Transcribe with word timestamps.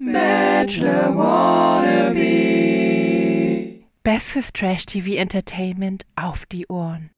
Bachelor 0.00 1.16
Wannabe. 1.16 2.14
Bestes 4.04 4.52
Trash-TV-Entertainment 4.52 6.06
auf 6.14 6.46
die 6.46 6.68
Ohren. 6.68 7.10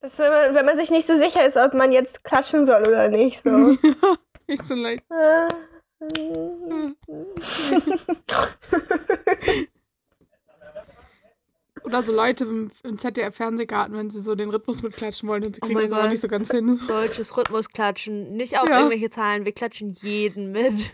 Das 0.00 0.12
ist, 0.12 0.18
wenn, 0.18 0.30
man, 0.30 0.54
wenn 0.54 0.64
man 0.64 0.78
sich 0.78 0.90
nicht 0.90 1.06
so 1.06 1.14
sicher 1.14 1.46
ist, 1.46 1.58
ob 1.58 1.74
man 1.74 1.92
jetzt 1.92 2.24
klatschen 2.24 2.64
soll 2.64 2.88
oder 2.88 3.10
nicht. 3.10 3.42
So. 3.42 3.50
Nicht 4.48 4.64
so 4.64 4.74
leicht. 4.74 5.04
Oder 11.84 12.02
so 12.02 12.12
Leute 12.14 12.44
im, 12.44 12.70
im 12.82 12.98
ZDF-Fernsehgarten, 12.98 13.96
wenn 13.96 14.10
sie 14.10 14.20
so 14.20 14.34
den 14.34 14.50
Rhythmus 14.50 14.82
mitklatschen 14.82 15.28
wollen 15.28 15.44
und 15.44 15.56
sie 15.56 15.60
Oh 15.62 15.66
kriegen 15.66 15.78
mein 15.80 15.90
das 15.90 15.98
aber 15.98 16.08
nicht 16.08 16.20
so 16.20 16.28
ganz 16.28 16.50
hin. 16.50 16.80
Deutsches 16.86 17.36
Rhythmusklatschen. 17.36 18.32
Nicht 18.36 18.58
auf 18.58 18.68
Ja. 18.68 18.78
irgendwelche 18.78 19.10
Zahlen. 19.10 19.44
Wir 19.44 19.52
klatschen 19.52 19.88
jeden 19.90 20.52
mit. 20.52 20.92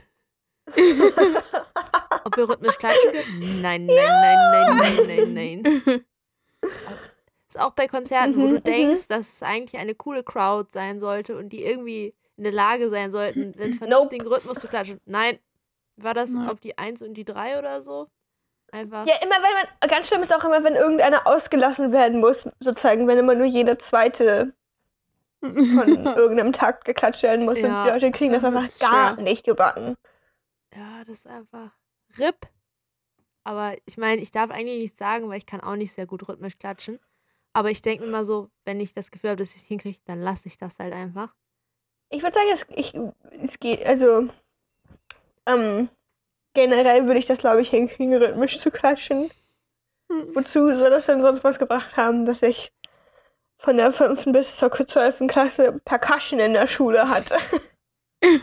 Ob 2.25 2.37
wir 2.37 2.49
rhythmisch 2.49 2.79
klatschen 2.79 3.13
können? 3.13 3.61
Nein, 3.63 3.87
nein, 3.87 3.97
nein, 3.97 4.77
nein, 4.79 5.07
nein, 5.07 5.35
nein, 5.35 5.63
nein. 5.63 6.05
Ist 7.49 7.61
auch 7.61 7.73
bei 7.73 7.87
Konzerten, 7.87 8.37
wo 8.37 8.41
Mhm, 8.43 8.49
du 8.51 8.55
mhm. 8.57 8.65
denkst, 8.65 9.09
dass 9.09 9.35
es 9.35 9.43
eigentlich 9.43 9.81
eine 9.81 9.95
coole 9.95 10.25
Crowd 10.25 10.69
sein 10.73 10.99
sollte 11.01 11.37
und 11.37 11.51
die 11.51 11.63
irgendwie 11.63 12.15
in 12.37 12.43
der 12.45 12.53
Lage 12.53 12.91
sein 12.91 13.13
sollten, 13.13 13.53
den 13.53 13.75
vernünftigen 13.75 14.27
Rhythmus 14.27 14.59
zu 14.59 14.67
klatschen. 14.69 15.01
Nein. 15.07 15.39
War 15.97 16.13
das 16.13 16.33
Nein. 16.33 16.49
auf 16.51 16.61
die 16.61 16.77
1 16.77 17.01
und 17.03 17.15
die 17.15 17.25
3 17.25 17.59
oder 17.59 17.83
so? 17.83 18.09
Einfach. 18.73 19.07
Ja, 19.07 19.15
immer 19.23 19.37
wenn 19.37 19.53
man, 19.53 19.89
ganz 19.91 20.09
schlimm 20.09 20.23
ist 20.23 20.35
auch 20.35 20.45
immer, 20.45 20.63
wenn 20.65 20.75
irgendeiner 20.75 21.27
ausgelassen 21.27 21.93
werden 21.93 22.21
muss, 22.21 22.49
sozusagen, 22.61 23.07
wenn 23.09 23.19
immer 23.19 23.35
nur 23.35 23.47
jeder 23.47 23.79
zweite 23.79 24.55
von 25.41 25.53
irgendeinem 26.17 26.53
Takt 26.53 26.85
geklatscht 26.85 27.23
werden 27.23 27.45
muss 27.45 27.59
Ja. 27.59 27.69
und 27.69 27.85
die 27.85 27.91
Leute 27.91 28.11
kriegen 28.11 28.33
das 28.33 28.45
einfach 28.45 28.69
gar 28.81 29.15
schwer. 29.15 29.23
nicht 29.25 29.45
gebacken. 29.45 29.97
Ja, 30.75 31.05
das 31.05 31.19
ist 31.19 31.27
einfach 31.27 31.71
RIP. 32.19 32.49
Aber 33.45 33.77
ich 33.87 33.97
meine, 33.97 34.21
ich 34.21 34.33
darf 34.33 34.51
eigentlich 34.51 34.81
nichts 34.81 34.99
sagen, 34.99 35.29
weil 35.29 35.39
ich 35.39 35.47
kann 35.47 35.61
auch 35.61 35.77
nicht 35.77 35.93
sehr 35.93 36.07
gut 36.07 36.29
rhythmisch 36.29 36.59
klatschen. 36.59 36.99
Aber 37.53 37.71
ich 37.71 37.81
denke 37.81 38.05
mir 38.05 38.11
mal 38.11 38.25
so, 38.25 38.51
wenn 38.65 38.81
ich 38.81 38.93
das 38.93 39.11
Gefühl 39.11 39.31
habe, 39.31 39.39
dass 39.39 39.55
ich 39.55 39.63
es 39.63 39.69
hinkriege, 39.69 39.99
dann 40.05 40.21
lasse 40.21 40.49
ich 40.49 40.59
das 40.59 40.79
halt 40.79 40.93
einfach. 40.93 41.33
Ich 42.11 42.23
würde 42.23 42.35
sagen, 42.35 42.49
es, 42.53 42.67
ich, 42.71 42.95
es 43.43 43.59
geht, 43.61 43.87
also, 43.87 44.29
ähm, 45.47 45.89
generell 46.57 47.07
würde 47.07 47.21
ich 47.21 47.27
das, 47.27 47.39
glaube 47.39 47.63
ich, 47.63 47.71
hinkriegen, 47.71 48.15
rhythmisch 48.15 48.59
zu 48.59 48.73
klatschen. 48.73 49.31
Hm. 50.11 50.35
Wozu 50.35 50.77
soll 50.77 50.91
das 50.91 51.07
denn 51.07 51.21
sonst 51.23 51.45
was 51.45 51.59
gebracht 51.61 51.97
haben, 51.97 52.27
dass 52.27 52.43
ich 52.43 52.73
von 53.59 53.77
der 53.77 53.93
fünften 53.93 54.33
bis 54.33 54.57
zur 54.57 54.71
zwölften 54.73 55.29
Klasse 55.29 55.81
Percussion 55.85 56.41
in 56.41 56.53
der 56.55 56.67
Schule 56.67 57.09
hatte? 57.09 57.37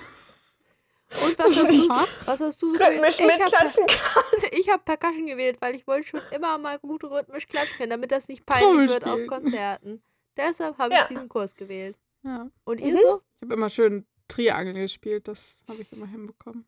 Und 1.23 1.37
was 1.37 1.55
hast 1.55 1.71
du, 1.71 1.89
was 2.25 2.39
hast 2.41 2.61
du 2.61 2.71
so 2.71 2.73
gewählt? 2.73 2.93
rhythmisch 3.03 3.19
Ich 3.19 3.29
habe 3.31 3.43
mitklatschen 3.43 3.85
kann. 3.87 4.23
ich 4.51 4.69
hab 4.69 4.83
Percussion 4.83 5.27
gewählt, 5.27 5.57
weil 5.61 5.75
ich 5.75 5.85
wollte 5.85 6.07
schon 6.07 6.21
immer 6.31 6.57
mal 6.57 6.79
gut 6.79 7.03
rhythmisch 7.03 7.47
klatschen 7.47 7.77
können, 7.77 7.91
damit 7.91 8.11
das 8.11 8.27
nicht 8.27 8.45
peinlich 8.47 8.89
wird 8.89 9.05
auf. 9.05 9.19
Konzerten. 9.27 10.01
Deshalb 10.37 10.77
habe 10.79 10.93
Ja. 10.95 11.01
ich 11.03 11.09
diesen 11.09 11.29
Kurs 11.29 11.53
gewählt. 11.55 11.95
Ja. 12.23 12.49
Und 12.63 12.79
ihr 12.81 12.93
Mhm. 12.93 12.97
so? 12.97 13.21
Ich 13.41 13.45
habe 13.45 13.53
immer 13.53 13.69
schön 13.69 14.07
Triangel 14.27 14.73
gespielt, 14.73 15.27
das 15.27 15.63
habe 15.69 15.81
ich 15.83 15.91
immer 15.93 16.07
hinbekommen. 16.07 16.65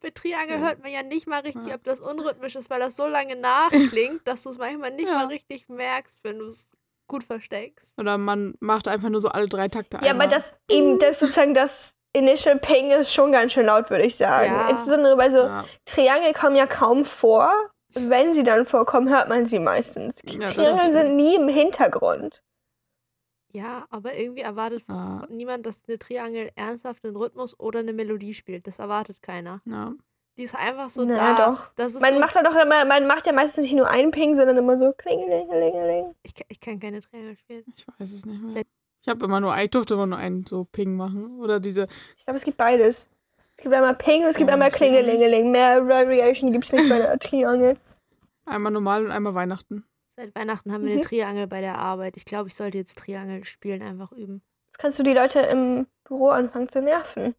Bei 0.00 0.10
Triangel 0.10 0.60
Ja. 0.60 0.66
hört 0.66 0.82
man 0.82 0.92
ja 0.92 1.02
nicht 1.02 1.26
mal 1.26 1.40
richtig, 1.40 1.66
Ja. 1.66 1.76
ob 1.76 1.84
das 1.84 2.00
unrhythmisch 2.00 2.56
ist, 2.56 2.68
weil 2.70 2.80
das 2.80 2.96
so 2.96 3.06
lange 3.06 3.36
nachklingt, 3.36 4.26
dass 4.26 4.42
du 4.42 4.50
es 4.50 4.58
manchmal 4.58 4.90
nicht 4.90 5.08
Ja. 5.08 5.14
mal 5.14 5.26
richtig 5.26 5.68
merkst, 5.68 6.18
wenn 6.22 6.38
du 6.38 6.46
es 6.46 6.68
gut 7.06 7.24
versteckst. 7.24 7.98
Oder 7.98 8.18
man 8.18 8.54
macht 8.60 8.88
einfach 8.88 9.08
nur 9.08 9.20
so 9.20 9.28
alle 9.28 9.48
drei 9.48 9.68
Takte 9.68 9.98
Ja, 10.02 10.10
einmal. 10.12 10.26
aber 10.26 10.36
das 10.36 10.52
eben, 10.68 10.98
das 10.98 11.18
sozusagen 11.18 11.54
das 11.54 11.94
Initial 12.12 12.58
Ping 12.58 12.90
ist 12.92 13.12
schon 13.12 13.32
ganz 13.32 13.52
schön 13.52 13.66
laut, 13.66 13.90
würde 13.90 14.04
ich 14.04 14.16
sagen. 14.16 14.52
Ja. 14.52 14.70
Insbesondere 14.70 15.16
bei 15.16 15.30
so 15.30 15.38
ja. 15.38 15.64
Triangel 15.84 16.32
kommen 16.32 16.56
ja 16.56 16.66
kaum 16.66 17.04
vor. 17.04 17.50
Wenn 17.96 18.34
sie 18.34 18.42
dann 18.42 18.66
vorkommen, 18.66 19.08
hört 19.08 19.28
man 19.28 19.46
sie 19.46 19.58
meistens. 19.58 20.16
Ja, 20.24 20.50
Triangel 20.52 20.90
sind 20.92 21.16
nie 21.16 21.34
im 21.36 21.48
Hintergrund. 21.48 22.42
Ja, 23.54 23.86
aber 23.90 24.14
irgendwie 24.14 24.42
erwartet 24.42 24.82
Ja. 24.88 25.26
niemand, 25.30 25.64
dass 25.64 25.82
eine 25.86 25.98
Triangel 25.98 26.50
ernsthaft 26.56 27.04
einen 27.04 27.16
Rhythmus 27.16 27.58
oder 27.60 27.78
eine 27.80 27.92
Melodie 27.92 28.34
spielt. 28.34 28.66
Das 28.66 28.80
erwartet 28.80 29.22
keiner. 29.22 29.60
Ja. 29.64 29.92
Die 30.36 30.42
ist 30.42 30.56
einfach 30.56 30.90
so 30.90 31.04
Na 31.04 31.36
da. 31.36 31.46
doch. 31.52 31.70
Das 31.76 31.94
ist 31.94 32.00
Man 32.00 32.14
so, 32.14 32.18
macht 32.18 32.34
da 32.34 32.42
doch 32.42 32.56
immer, 32.56 32.84
man 32.84 33.06
macht 33.06 33.26
ja 33.28 33.32
meistens 33.32 33.62
nicht 33.62 33.74
nur 33.76 33.88
einen 33.88 34.10
Ping, 34.10 34.34
sondern 34.34 34.56
immer 34.56 34.76
so 34.76 34.92
klingelingelingeling. 34.92 36.14
ich, 36.24 36.34
kann- 36.34 36.46
ich 36.48 36.58
kann 36.60 36.80
keine 36.80 37.00
Triangel 37.00 37.36
spielen. 37.36 37.64
Ich 37.76 37.86
weiß 37.86 38.10
es 38.12 38.26
nicht 38.26 38.42
mehr. 38.42 38.64
Ich 39.02 39.08
habe 39.08 39.24
immer 39.24 39.38
nur, 39.38 39.56
ich 39.56 39.70
durfte 39.70 39.94
immer 39.94 40.06
nur 40.06 40.18
einen 40.18 40.44
so 40.46 40.64
Ping 40.64 40.96
machen. 40.96 41.38
Oder 41.38 41.60
diese, 41.60 41.86
Ich 42.16 42.24
glaube, 42.24 42.38
es 42.38 42.44
gibt 42.44 42.56
beides. 42.56 43.08
Es 43.56 43.62
gibt 43.62 43.72
einmal 43.72 43.94
Ping 43.94 44.22
und 44.24 44.30
es 44.30 44.36
gibt 44.36 44.48
Ja, 44.48 44.54
einmal 44.54 44.70
klingelingeling. 44.70 45.52
Mehr 45.52 45.86
Variation 45.86 46.50
gibt 46.50 46.64
es 46.64 46.72
nicht 46.72 46.88
bei 46.88 46.98
der 46.98 47.16
Triangel. 47.20 47.76
einmal 48.46 48.72
normal 48.72 49.04
und 49.04 49.12
einmal 49.12 49.34
Weihnachten. 49.34 49.84
Seit 50.16 50.34
Weihnachten 50.36 50.72
haben 50.72 50.82
wir 50.84 50.90
Mhm. 50.92 50.98
eine 51.00 51.06
Triangel 51.08 51.46
bei 51.48 51.60
der 51.60 51.78
Arbeit. 51.78 52.16
Ich 52.16 52.24
glaube, 52.24 52.48
ich 52.48 52.54
sollte 52.54 52.78
jetzt 52.78 52.98
Triangel 52.98 53.44
spielen 53.44 53.82
einfach 53.82 54.12
üben. 54.12 54.42
Jetzt 54.66 54.78
kannst 54.78 54.98
du 54.98 55.02
die 55.02 55.12
Leute 55.12 55.40
im 55.40 55.86
Büro 56.04 56.28
anfangen 56.28 56.68
zu 56.68 56.80
nerven. 56.80 57.34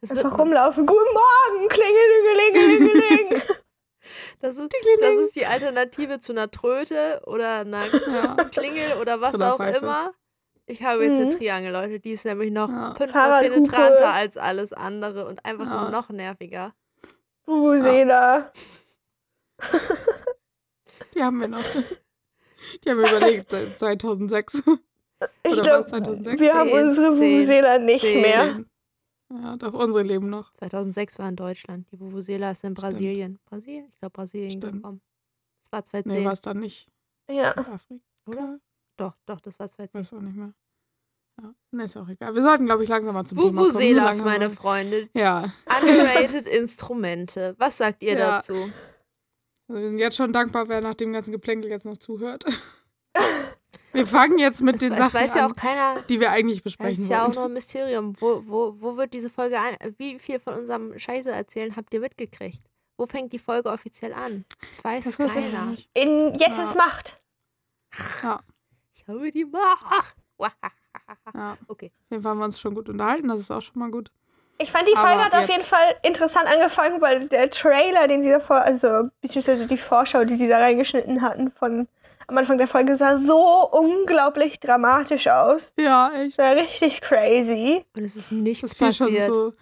Das, 0.00 0.10
wird, 0.10 0.24
Einfach 0.24 0.38
rumlaufen. 0.38 0.84
Guten 0.86 1.14
Morgen, 1.14 1.68
klingelingelingeling. 1.68 3.42
das, 4.40 4.58
ist, 4.58 4.74
das 5.00 5.16
ist 5.16 5.34
die 5.36 5.46
Alternative 5.46 6.20
zu 6.20 6.32
einer 6.32 6.50
Tröte 6.50 7.22
oder 7.26 7.60
einer 7.60 7.86
Ja. 7.86 8.34
Klingel 8.52 8.98
oder 9.00 9.22
was 9.22 9.40
auch 9.40 9.56
Pfeife. 9.56 9.78
immer. 9.78 10.12
Ich 10.66 10.82
habe 10.82 11.04
jetzt 11.04 11.14
eine 11.16 11.26
Mhm. 11.26 11.30
Triangel, 11.30 11.72
Leute. 11.72 12.00
Die 12.00 12.12
ist 12.12 12.26
nämlich 12.26 12.50
noch 12.52 12.68
Ja. 12.68 12.92
penetranter 12.94 14.12
als 14.12 14.36
alles 14.36 14.74
andere 14.74 15.26
und 15.26 15.42
einfach 15.46 15.66
Ja. 15.70 15.80
nur 15.82 15.90
noch 15.90 16.10
nerviger. 16.10 16.74
Vuvuzela. 17.46 18.52
Die 21.14 21.22
haben 21.22 21.40
wir 21.40 21.48
noch. 21.48 21.64
Die 22.84 22.90
haben 22.90 22.98
wir 22.98 23.08
überlegt 23.10 23.50
seit 23.50 23.78
2006. 23.78 24.62
Ich 25.44 25.52
Oder 25.52 25.62
glaube, 25.62 25.78
was, 25.80 25.86
2006? 25.86 26.40
wir 26.40 26.54
haben 26.54 26.68
Zehn, 26.70 26.86
unsere 26.88 27.14
zehn, 27.14 27.38
Vuvuzela 27.40 27.78
nicht 27.78 28.00
zehn. 28.00 28.20
mehr. 28.22 28.64
Ja, 29.32 29.56
doch 29.56 29.72
unsere 29.72 30.02
leben 30.02 30.28
noch. 30.30 30.52
2006 30.54 31.18
war 31.18 31.28
in 31.28 31.36
Deutschland. 31.36 31.90
Die 31.92 31.98
Vuvuzela 32.00 32.50
ist 32.50 32.62
in 32.64 32.74
Brasilien. 32.74 33.38
Brasilien? 33.46 33.88
Ich 33.92 33.98
glaube, 33.98 34.12
Brasilien 34.12 34.50
Stimmt. 34.50 34.72
gekommen. 34.74 35.00
Das 35.64 35.72
war 35.72 35.84
2010, 35.84 36.18
Nee, 36.20 36.24
war 36.26 36.32
es 36.32 36.40
dann 36.40 36.58
nicht. 36.60 36.88
Ja. 37.30 37.50
Südafrika? 37.50 38.02
oder? 38.26 38.58
Doch, 38.96 39.14
doch, 39.26 39.40
das 39.40 39.58
war 39.58 39.68
2010. 39.70 39.98
Weiß 40.00 40.12
auch 40.12 40.20
nicht 40.24 40.36
mehr. 40.36 40.52
Ja, 41.42 41.52
nee, 41.72 41.84
ist 41.84 41.96
auch 41.96 42.08
egal. 42.08 42.34
Wir 42.34 42.42
sollten, 42.42 42.66
glaube 42.66 42.84
ich, 42.84 42.88
langsam 42.90 43.14
mal 43.14 43.24
zum 43.24 43.38
Thema 43.38 43.48
kommen. 43.48 43.58
Vuvuzelas, 43.74 44.22
meine 44.22 44.50
Freunde. 44.50 45.08
Ja, 45.14 45.52
Underrated 45.66 46.46
Instrumente. 46.60 47.54
Was 47.58 47.78
sagt 47.78 48.02
ihr 48.02 48.12
Ja. 48.18 48.36
dazu? 48.36 48.70
Also 49.68 49.80
wir 49.80 49.88
sind 49.88 49.98
jetzt 49.98 50.16
schon 50.16 50.32
dankbar, 50.32 50.68
wer 50.68 50.80
nach 50.80 50.94
dem 50.94 51.12
ganzen 51.12 51.32
Geplänkel 51.32 51.70
jetzt 51.70 51.84
noch 51.86 51.96
zuhört. 51.96 52.44
Wir 53.92 54.08
fangen 54.08 54.38
jetzt 54.40 54.60
mit 54.60 54.74
Es, 54.74 54.80
den 54.80 54.92
es 54.92 54.98
Sachen 54.98 55.14
weiß 55.14 55.34
ja 55.36 55.44
an, 55.46 55.52
auch 55.52 55.56
keiner. 55.56 56.02
die 56.08 56.18
wir 56.18 56.32
eigentlich 56.32 56.56
Das 56.58 56.64
besprechen 56.64 57.04
ist 57.04 57.08
ja 57.08 57.22
auch 57.22 57.26
wollen. 57.28 57.34
noch 57.36 57.44
ein 57.44 57.52
Mysterium. 57.52 58.16
Wo, 58.18 58.42
wo, 58.44 58.74
wo 58.80 58.96
wird 58.96 59.14
diese 59.14 59.30
Folge 59.30 59.56
an? 59.60 59.76
Wie 59.98 60.18
viel 60.18 60.40
von 60.40 60.54
unserem 60.54 60.98
Scheiße 60.98 61.30
erzählen 61.30 61.76
habt 61.76 61.94
ihr 61.94 62.00
mitgekriegt? 62.00 62.60
Wo 62.96 63.06
fängt 63.06 63.32
die 63.32 63.38
Folge 63.38 63.68
offiziell 63.70 64.12
an? 64.12 64.44
Das 64.68 64.82
weiß 64.82 65.04
Das 65.04 65.16
keiner. 65.16 65.76
In 65.94 66.34
Jettes 66.34 66.56
Ja. 66.56 66.74
Macht. 66.74 67.20
Ja, 68.24 68.40
Ich 68.92 69.06
habe 69.06 69.30
die 69.30 69.44
Macht. 69.44 70.16
ja. 71.34 71.52
Auf 71.52 71.58
Okay. 71.68 71.92
jeden 72.10 72.20
Fall 72.22 72.30
haben 72.32 72.38
wir 72.38 72.46
uns 72.46 72.58
schon 72.58 72.74
gut 72.74 72.88
unterhalten. 72.88 73.28
Das 73.28 73.38
ist 73.38 73.52
auch 73.52 73.62
schon 73.62 73.78
mal 73.78 73.92
gut. 73.92 74.10
Ich 74.58 74.70
fand 74.70 74.86
die 74.86 74.92
Folge 74.92 75.14
Aber 75.14 75.24
hat 75.24 75.34
auf 75.34 75.48
jeden 75.48 75.64
Fall 75.64 75.96
interessant 76.02 76.46
angefangen, 76.46 77.00
weil 77.00 77.26
der 77.28 77.50
Trailer, 77.50 78.06
den 78.06 78.22
sie 78.22 78.30
davor, 78.30 78.60
also 78.62 79.08
beziehungsweise 79.20 79.66
die 79.66 79.76
Vorschau, 79.78 80.24
die 80.24 80.34
sie 80.36 80.48
da 80.48 80.58
reingeschnitten 80.58 81.22
hatten 81.22 81.50
von 81.50 81.88
am 82.26 82.38
Anfang 82.38 82.56
der 82.56 82.68
Folge, 82.68 82.96
sah 82.96 83.18
so 83.18 83.68
unglaublich 83.70 84.58
dramatisch 84.60 85.26
aus. 85.28 85.72
Ja, 85.76 86.10
echt. 86.14 86.38
Das 86.38 86.46
war 86.46 86.56
richtig 86.56 87.00
crazy. 87.02 87.84
Und 87.96 88.04
es 88.04 88.16
ist 88.16 88.32
nichts 88.32 88.62
Das 88.70 88.74
fiel 88.78 88.92
schon 88.92 89.06
passiert. 89.08 89.26
so. 89.26 89.52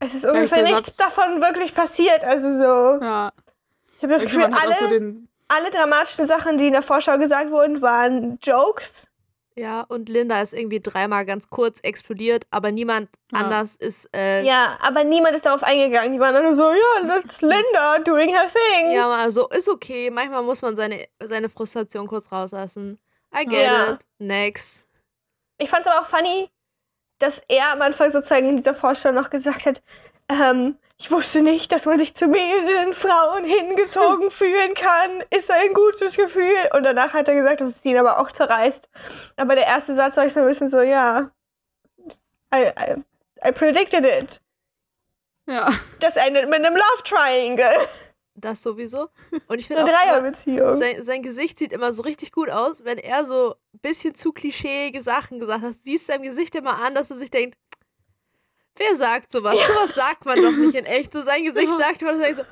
Es 0.00 0.14
ist 0.14 0.24
ungefähr 0.26 0.62
nichts 0.64 0.88
Satz. 0.88 0.96
davon 0.96 1.40
wirklich 1.40 1.74
passiert. 1.74 2.22
Also 2.24 2.48
so, 2.56 3.02
Ja, 3.04 3.30
ich 3.96 4.02
habe 4.02 4.12
das 4.14 4.22
Gefühl, 4.24 4.42
so 4.42 4.48
alle, 4.48 4.88
den. 4.90 5.28
alle 5.48 5.70
dramatischen 5.70 6.26
Sachen, 6.26 6.58
die 6.58 6.66
in 6.66 6.72
der 6.72 6.82
Vorschau 6.82 7.16
gesagt 7.16 7.50
wurden, 7.50 7.80
waren 7.80 8.38
Jokes. 8.42 9.06
Ja, 9.56 9.82
und 9.82 10.08
Linda 10.08 10.40
ist 10.40 10.54
irgendwie 10.54 10.80
dreimal 10.80 11.26
ganz 11.26 11.50
kurz 11.50 11.80
explodiert, 11.82 12.46
aber 12.50 12.70
niemand 12.72 13.10
Ja. 13.32 13.40
anders 13.40 13.76
ist. 13.76 14.08
Äh, 14.16 14.44
Ja, 14.44 14.78
aber 14.80 15.04
niemand 15.04 15.34
ist 15.34 15.44
darauf 15.44 15.62
eingegangen. 15.62 16.12
Die 16.14 16.20
waren 16.20 16.32
dann 16.34 16.44
nur 16.44 16.54
so, 16.54 16.70
ja, 16.70 17.06
that's 17.06 17.42
Linda 17.42 17.98
doing 18.04 18.30
her 18.30 18.48
thing. 18.48 18.92
Ja, 18.92 19.10
also 19.10 19.48
ist 19.50 19.68
okay. 19.68 20.10
Manchmal 20.10 20.42
muss 20.42 20.62
man 20.62 20.74
seine, 20.76 21.06
seine 21.22 21.48
Frustration 21.50 22.06
kurz 22.06 22.32
rauslassen. 22.32 22.98
I 23.34 23.44
get 23.44 23.52
Ja. 23.66 23.90
it. 23.92 23.98
Next. 24.18 24.84
Ich 25.58 25.68
fand 25.70 25.82
es 25.86 25.92
aber 25.92 26.00
auch 26.00 26.06
funny, 26.08 26.48
dass 27.18 27.40
er 27.48 27.72
am 27.72 27.82
Anfang 27.82 28.10
sozusagen 28.10 28.48
in 28.48 28.56
dieser 28.56 28.74
Vorstellung 28.74 29.20
noch 29.22 29.30
gesagt 29.30 29.66
hat, 29.66 29.82
ähm, 30.28 30.76
ich 31.02 31.10
wusste 31.10 31.42
nicht, 31.42 31.72
dass 31.72 31.84
man 31.84 31.98
sich 31.98 32.14
zu 32.14 32.28
mehreren 32.28 32.94
Frauen 32.94 33.42
hingezogen 33.44 34.30
fühlen 34.30 34.74
kann. 34.74 35.10
Ist 35.30 35.50
ein 35.50 35.74
gutes 35.74 36.16
Gefühl. 36.16 36.54
Und 36.74 36.84
danach 36.84 37.12
hat 37.12 37.26
er 37.26 37.34
gesagt, 37.34 37.60
dass 37.60 37.70
es 37.70 37.84
ihn 37.84 37.96
aber 37.98 38.20
auch 38.20 38.30
zerreißt. 38.30 38.88
Aber 39.36 39.56
der 39.56 39.66
erste 39.66 39.96
Satz 39.96 40.16
war 40.16 40.26
ich 40.26 40.32
so 40.32 40.40
ein 40.40 40.46
bisschen 40.46 40.70
so, 40.70 40.80
ja, 40.80 41.32
I, 42.54 42.68
I, 42.78 43.02
I 43.44 43.50
predicted 43.50 44.04
it. 44.06 44.40
Ja. 45.48 45.68
Das 45.98 46.14
endet 46.14 46.48
mit 46.48 46.64
einem 46.64 46.76
Love 46.76 47.02
Triangle. 47.04 47.88
Das 48.36 48.62
sowieso. 48.62 49.08
Und 49.48 49.58
ich 49.58 49.66
finde 49.66 49.82
Eine 49.82 49.90
Dreierbeziehung. 49.90 50.76
sein, 50.76 51.02
sein 51.02 51.22
Gesicht 51.22 51.58
sieht 51.58 51.72
immer 51.72 51.92
so 51.92 52.02
richtig 52.02 52.30
gut 52.30 52.48
aus, 52.48 52.84
wenn 52.84 52.98
er 52.98 53.26
so 53.26 53.56
ein 53.74 53.80
bisschen 53.80 54.14
zu 54.14 54.32
klischeeige 54.32 55.02
Sachen 55.02 55.40
gesagt 55.40 55.62
hat. 55.62 55.70
Du 55.70 55.74
siehst 55.74 56.06
seinem 56.06 56.22
Gesicht 56.22 56.54
immer 56.54 56.80
an, 56.80 56.94
dass 56.94 57.10
er 57.10 57.16
sich 57.16 57.32
denkt, 57.32 57.58
wer 58.76 58.96
sagt 58.96 59.32
sowas? 59.32 59.54
Sowas 59.68 59.94
sagt 59.94 60.24
man 60.24 60.40
doch 60.40 60.52
nicht 60.52 60.74
in 60.74 60.84
echt. 60.86 61.12
So 61.12 61.22
sein 61.22 61.44
Gesicht 61.44 61.68
Ja. 61.70 61.76
sagt 61.78 62.02
er 62.02 62.14
so, 62.34 62.42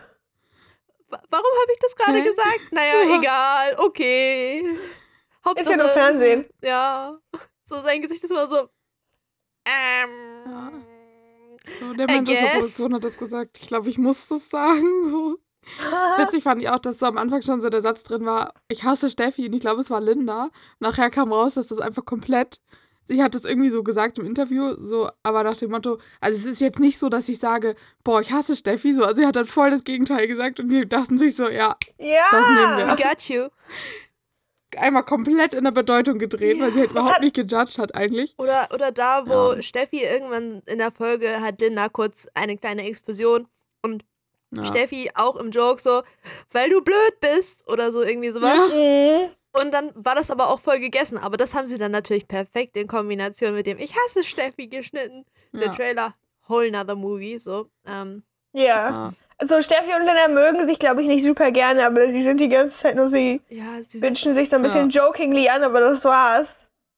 "Wa- 1.08 1.22
warum 1.30 1.46
habe 1.62 1.72
ich 1.72 1.78
das 1.80 1.94
gerade 1.96 2.22
gesagt? 2.22 2.72
Naja, 2.72 3.02
Ja. 3.08 3.18
egal, 3.18 3.76
okay. 3.78 4.78
Hauptsache, 5.44 5.76
nur 5.76 5.88
Fernsehen. 5.88 6.46
Ja. 6.62 7.18
So 7.64 7.80
sein 7.80 8.02
Gesicht 8.02 8.22
ist 8.24 8.30
immer 8.30 8.48
so, 8.48 8.68
ähm. 9.64 10.42
Ja. 10.46 10.72
So, 11.78 11.92
der 11.94 12.06
Mensch 12.06 12.30
aus 12.30 12.38
der. 12.38 12.46
Produktion 12.50 12.94
hat 12.94 13.04
das 13.04 13.18
gesagt. 13.18 13.58
Ich 13.60 13.66
glaube, 13.66 13.88
ich 13.88 13.98
muss 13.98 14.28
das 14.28 14.48
sagen. 14.48 15.04
So. 15.04 15.38
Witzig 16.18 16.42
fand 16.42 16.60
ich 16.60 16.68
auch, 16.70 16.78
dass 16.78 16.98
so 16.98 17.06
am 17.06 17.18
Anfang 17.18 17.42
schon 17.42 17.60
so 17.60 17.68
der 17.68 17.82
Satz 17.82 18.02
drin 18.02 18.24
war, 18.26 18.54
ich 18.68 18.82
hasse 18.84 19.10
Steffi 19.10 19.46
und 19.46 19.52
ich 19.52 19.60
glaube, 19.60 19.80
es 19.80 19.90
war 19.90 20.00
Linda. 20.00 20.48
Nachher 20.78 21.10
kam 21.10 21.32
raus, 21.32 21.54
dass 21.54 21.66
das 21.68 21.78
einfach 21.78 22.04
komplett, 22.04 22.60
sie 23.10 23.22
hat 23.22 23.34
das 23.34 23.44
irgendwie 23.44 23.70
so 23.70 23.82
gesagt 23.82 24.18
im 24.18 24.26
Interview, 24.26 24.74
so, 24.78 25.10
aber 25.22 25.42
nach 25.44 25.56
dem 25.56 25.70
Motto, 25.70 25.98
also 26.20 26.38
es 26.38 26.46
ist 26.46 26.60
jetzt 26.60 26.78
nicht 26.78 26.98
so, 26.98 27.08
dass 27.08 27.28
ich 27.28 27.38
sage, 27.38 27.74
boah, 28.04 28.20
ich 28.20 28.32
hasse 28.32 28.56
Steffi, 28.56 28.94
so, 28.94 29.02
also 29.04 29.20
sie 29.20 29.26
hat 29.26 29.36
dann 29.36 29.44
voll 29.46 29.70
das 29.70 29.84
Gegenteil 29.84 30.26
gesagt 30.26 30.60
und 30.60 30.68
die 30.68 30.88
dachten 30.88 31.18
sich 31.18 31.34
so, 31.36 31.48
ja, 31.48 31.76
ja. 31.98 32.22
Das 32.30 32.46
nehmen 32.48 32.76
wir. 32.78 32.96
Got 32.96 33.28
you. 33.28 33.48
einmal 34.76 35.02
komplett 35.04 35.52
in 35.54 35.64
der 35.64 35.72
Bedeutung 35.72 36.18
gedreht, 36.18 36.60
weil 36.60 36.72
sie 36.72 36.80
halt 36.80 36.92
überhaupt 36.92 37.14
hat- 37.16 37.22
nicht 37.22 37.34
gejudged 37.34 37.78
hat 37.78 37.94
eigentlich. 37.96 38.34
Oder, 38.38 38.68
oder 38.72 38.92
da, 38.92 39.26
wo 39.26 39.54
Ja. 39.54 39.62
Steffi 39.62 40.04
irgendwann 40.04 40.62
in 40.66 40.78
der 40.78 40.92
Folge 40.92 41.40
hat 41.40 41.60
Linda 41.60 41.88
kurz 41.88 42.28
eine 42.34 42.56
kleine 42.56 42.84
Explosion 42.86 43.48
und 43.82 44.04
Ja. 44.52 44.64
Steffi 44.64 45.10
auch 45.14 45.36
im 45.36 45.50
Joke 45.50 45.80
so, 45.82 46.02
weil 46.52 46.70
du 46.70 46.80
blöd 46.82 47.18
bist 47.20 47.66
oder 47.68 47.90
so 47.92 48.02
irgendwie 48.02 48.30
sowas. 48.30 48.56
Ja. 48.72 49.30
Und 49.52 49.72
dann 49.72 49.90
war 49.94 50.14
das 50.14 50.30
aber 50.30 50.48
auch 50.50 50.60
voll 50.60 50.78
gegessen. 50.78 51.18
Aber 51.18 51.36
das 51.36 51.54
haben 51.54 51.66
sie 51.66 51.78
dann 51.78 51.90
natürlich 51.92 52.28
perfekt 52.28 52.76
in 52.76 52.86
Kombination 52.86 53.54
mit 53.54 53.66
dem 53.66 53.78
Ich 53.78 53.94
hasse 53.96 54.22
Steffi 54.24 54.68
geschnitten. 54.68 55.24
Der 55.52 55.66
Ja. 55.68 55.74
Trailer, 55.74 56.14
whole 56.48 56.70
nother 56.70 56.94
movie, 56.94 57.38
so. 57.38 57.68
Ähm, 57.86 58.22
Ja. 58.52 58.62
Ja. 58.90 59.12
Also 59.38 59.62
Steffi 59.62 59.94
und 59.94 60.04
Linda 60.04 60.28
mögen 60.28 60.66
sich, 60.68 60.78
glaube 60.78 61.00
ich, 61.02 61.08
nicht 61.08 61.24
super 61.24 61.50
gerne, 61.50 61.86
aber 61.86 62.10
sie 62.10 62.20
sind 62.22 62.38
die 62.40 62.50
ganze 62.50 62.76
Zeit 62.76 62.94
nur, 62.96 63.08
sie 63.08 63.40
ja, 63.48 63.82
sie 63.82 63.98
sind, 63.98 64.02
wünschen 64.10 64.34
sich 64.34 64.50
so 64.50 64.56
ein 64.56 64.62
bisschen 64.62 64.90
jokingly 64.90 65.48
an, 65.48 65.62
aber 65.62 65.80
das 65.80 66.04
war's. 66.04 66.48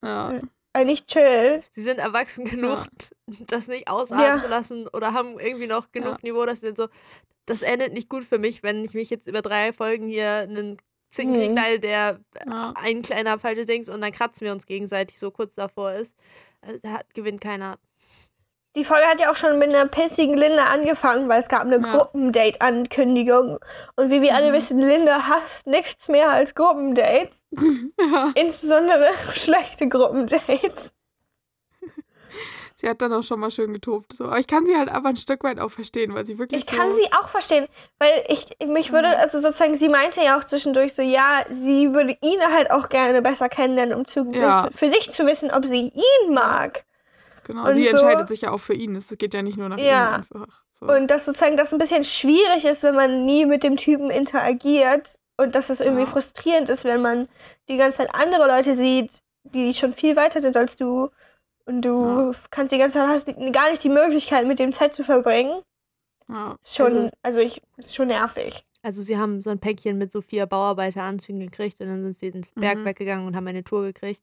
Ja. 0.05 0.41
Eigentlich 0.73 1.07
chill. 1.07 1.63
sie 1.71 1.83
sind 1.83 1.99
erwachsen 1.99 2.45
genug, 2.45 2.79
das 3.47 3.69
nicht 3.69 3.89
ausatmen 3.89 4.27
Ja. 4.27 4.41
zu 4.41 4.49
lassen 4.49 4.89
oder 4.89 5.13
haben 5.13 5.39
irgendwie 5.39 5.69
noch 5.69 5.93
genug 5.93 6.15
Ja. 6.15 6.19
Niveau, 6.23 6.45
dass 6.45 6.61
sie 6.61 6.67
sind 6.67 6.79
so, 6.79 6.89
das 7.47 7.63
endet 7.63 7.93
nicht 7.93 8.09
gut 8.09 8.25
für 8.25 8.39
mich, 8.39 8.63
wenn 8.65 8.85
ich 8.85 8.95
mich 8.95 9.09
jetzt 9.11 9.29
über 9.29 9.41
drei 9.43 9.73
Folgen 9.73 10.09
hier 10.09 10.29
einen 10.49 10.79
Zickenkrieg 11.13 11.51
Mhm. 11.53 11.81
der 11.83 12.19
Ja. 12.47 12.73
ein 12.77 13.03
kleiner 13.03 13.39
falsche 13.39 13.67
Dings 13.67 13.89
und 13.89 14.01
dann 14.01 14.13
kratzen 14.13 14.45
wir 14.47 14.53
uns 14.53 14.67
gegenseitig 14.67 15.19
so 15.19 15.31
kurz 15.31 15.55
davor 15.55 15.93
ist. 15.93 16.13
Also, 16.63 16.79
da 16.83 16.91
hat, 16.93 17.15
gewinnt 17.15 17.41
keiner. 17.41 17.77
Die 18.75 18.85
Folge 18.87 19.05
hat 19.07 19.21
ja 19.21 19.31
auch 19.31 19.37
schon 19.37 19.59
mit 19.59 19.69
einer 19.69 19.87
pissigen 19.87 20.35
Linda 20.35 20.65
angefangen, 20.65 21.29
weil 21.29 21.43
es 21.43 21.49
gab 21.49 21.63
eine 21.67 21.77
Ja. 21.77 21.93
Gruppendate-Ankündigung. 21.95 23.59
Und 23.97 24.11
wie 24.11 24.23
wir 24.23 24.35
alle 24.35 24.49
Mhm. 24.49 24.55
wissen, 24.55 24.79
Linda 24.81 25.27
hasst 25.29 25.67
nichts 25.67 26.09
mehr 26.09 26.31
als 26.31 26.55
Gruppendates. 26.55 27.37
ja. 28.01 28.33
Insbesondere 28.35 29.11
schlechte 29.35 29.89
Gruppendates. 29.89 30.95
Sie 32.83 32.89
hat 32.89 33.01
dann 33.01 33.13
auch 33.13 33.23
schon 33.23 33.39
mal 33.39 33.53
schön 33.53 33.73
getobt. 33.73 34.13
So. 34.13 34.25
Aber 34.25 34.39
ich 34.41 34.49
kann 34.49 34.67
sie 34.67 34.77
halt 34.77 34.89
aber 34.89 35.11
ein 35.11 35.17
Stück 35.17 35.45
weit 35.45 35.61
auch 35.61 35.71
verstehen, 35.71 36.13
weil 36.15 36.25
sie 36.27 36.39
wirklich 36.39 36.65
Ich 36.65 36.69
so. 36.69 36.77
kann 36.77 36.93
sie 36.93 37.07
auch 37.13 37.29
verstehen, 37.29 37.69
weil 38.01 38.25
ich 38.27 38.45
mich 38.67 38.91
würde, 38.93 39.07
Mhm. 39.07 39.15
also 39.19 39.41
sozusagen, 39.41 39.77
sie 39.77 39.89
meinte 39.89 40.21
ja 40.21 40.37
auch 40.37 40.43
zwischendurch 40.45 40.95
so, 40.95 41.01
ja, 41.03 41.45
sie 41.49 41.95
würde 41.95 42.17
ihn 42.21 42.41
halt 42.53 42.73
auch 42.73 42.89
gerne 42.89 43.23
besser 43.23 43.49
kennenlernen, 43.49 43.97
um 43.97 44.05
zu 44.05 44.29
Ja. 44.33 44.65
wissen, 44.65 44.77
für 44.77 44.89
sich 44.89 45.09
zu 45.11 45.25
wissen, 45.27 45.53
ob 45.53 45.65
sie 45.65 45.93
ihn 45.95 46.35
mag. 46.35 46.85
Genau, 47.45 47.67
Und 47.67 47.75
sie 47.75 47.85
so- 47.85 47.91
entscheidet 47.91 48.29
sich 48.29 48.41
ja 48.41 48.51
auch 48.51 48.59
für 48.61 48.75
ihn. 48.75 48.97
Es 48.97 49.15
geht 49.17 49.33
ja 49.33 49.43
nicht 49.43 49.59
nur 49.59 49.69
nach 49.69 49.79
Ja. 49.79 50.09
ihm 50.09 50.15
einfach. 50.17 50.63
So. 50.73 50.87
Und 50.87 51.07
dass 51.09 51.25
sozusagen 51.25 51.57
das 51.57 51.73
ein 51.73 51.79
bisschen 51.79 52.03
schwierig 52.03 52.65
ist, 52.65 52.83
wenn 52.83 52.97
man 52.97 53.25
nie 53.25 53.47
mit 53.47 53.63
dem 53.63 53.77
Typen 53.77 54.11
interagiert 54.11 55.15
und 55.37 55.55
dass 55.55 55.71
es 55.71 55.79
irgendwie 55.79 56.03
Ja. 56.03 56.09
frustrierend 56.09 56.69
ist, 56.69 56.83
wenn 56.85 57.01
man 57.01 57.29
die 57.69 57.77
ganze 57.77 57.99
Zeit 57.99 58.13
andere 58.13 58.49
Leute 58.49 58.77
sieht, 58.77 59.21
die 59.45 59.73
schon 59.73 59.93
viel 59.93 60.17
weiter 60.17 60.41
sind 60.41 60.57
als 60.57 60.77
du 60.77 61.11
und 61.67 61.83
du 61.83 62.33
kannst 62.51 62.73
die 62.73 62.79
ganze 62.79 62.99
Zeit 62.99 63.09
hast 63.09 63.27
gar 63.53 63.71
nicht 63.71 63.85
die 63.85 63.89
Möglichkeit, 63.89 64.47
mit 64.47 64.59
dem 64.59 64.73
Zeit 64.73 64.95
zu 64.95 65.05
verbringen. 65.05 65.63
ja. 66.29 66.57
Ist 66.63 66.77
schon, 66.77 66.93
Also- 66.95 67.11
also 67.23 67.41
ich, 67.41 67.63
ist 67.77 67.95
schon 67.95 68.09
nervig. 68.09 68.65
Also 68.83 69.03
sie 69.03 69.17
haben 69.17 69.43
so 69.43 69.51
ein 69.51 69.59
Päckchen 69.61 69.97
mit 69.99 70.13
so 70.13 70.21
vier 70.23 70.47
Bauarbeiteranzügen 70.47 71.41
gekriegt 71.41 71.81
und 71.81 71.87
dann 71.89 72.03
sind 72.03 72.19
sie 72.19 72.29
ins 72.29 72.51
Berg 72.53 72.79
Mhm. 72.79 72.85
weggegangen 72.85 73.27
und 73.27 73.37
haben 73.37 73.47
eine 73.47 73.63
Tour 73.65 73.83
gekriegt, 73.83 74.23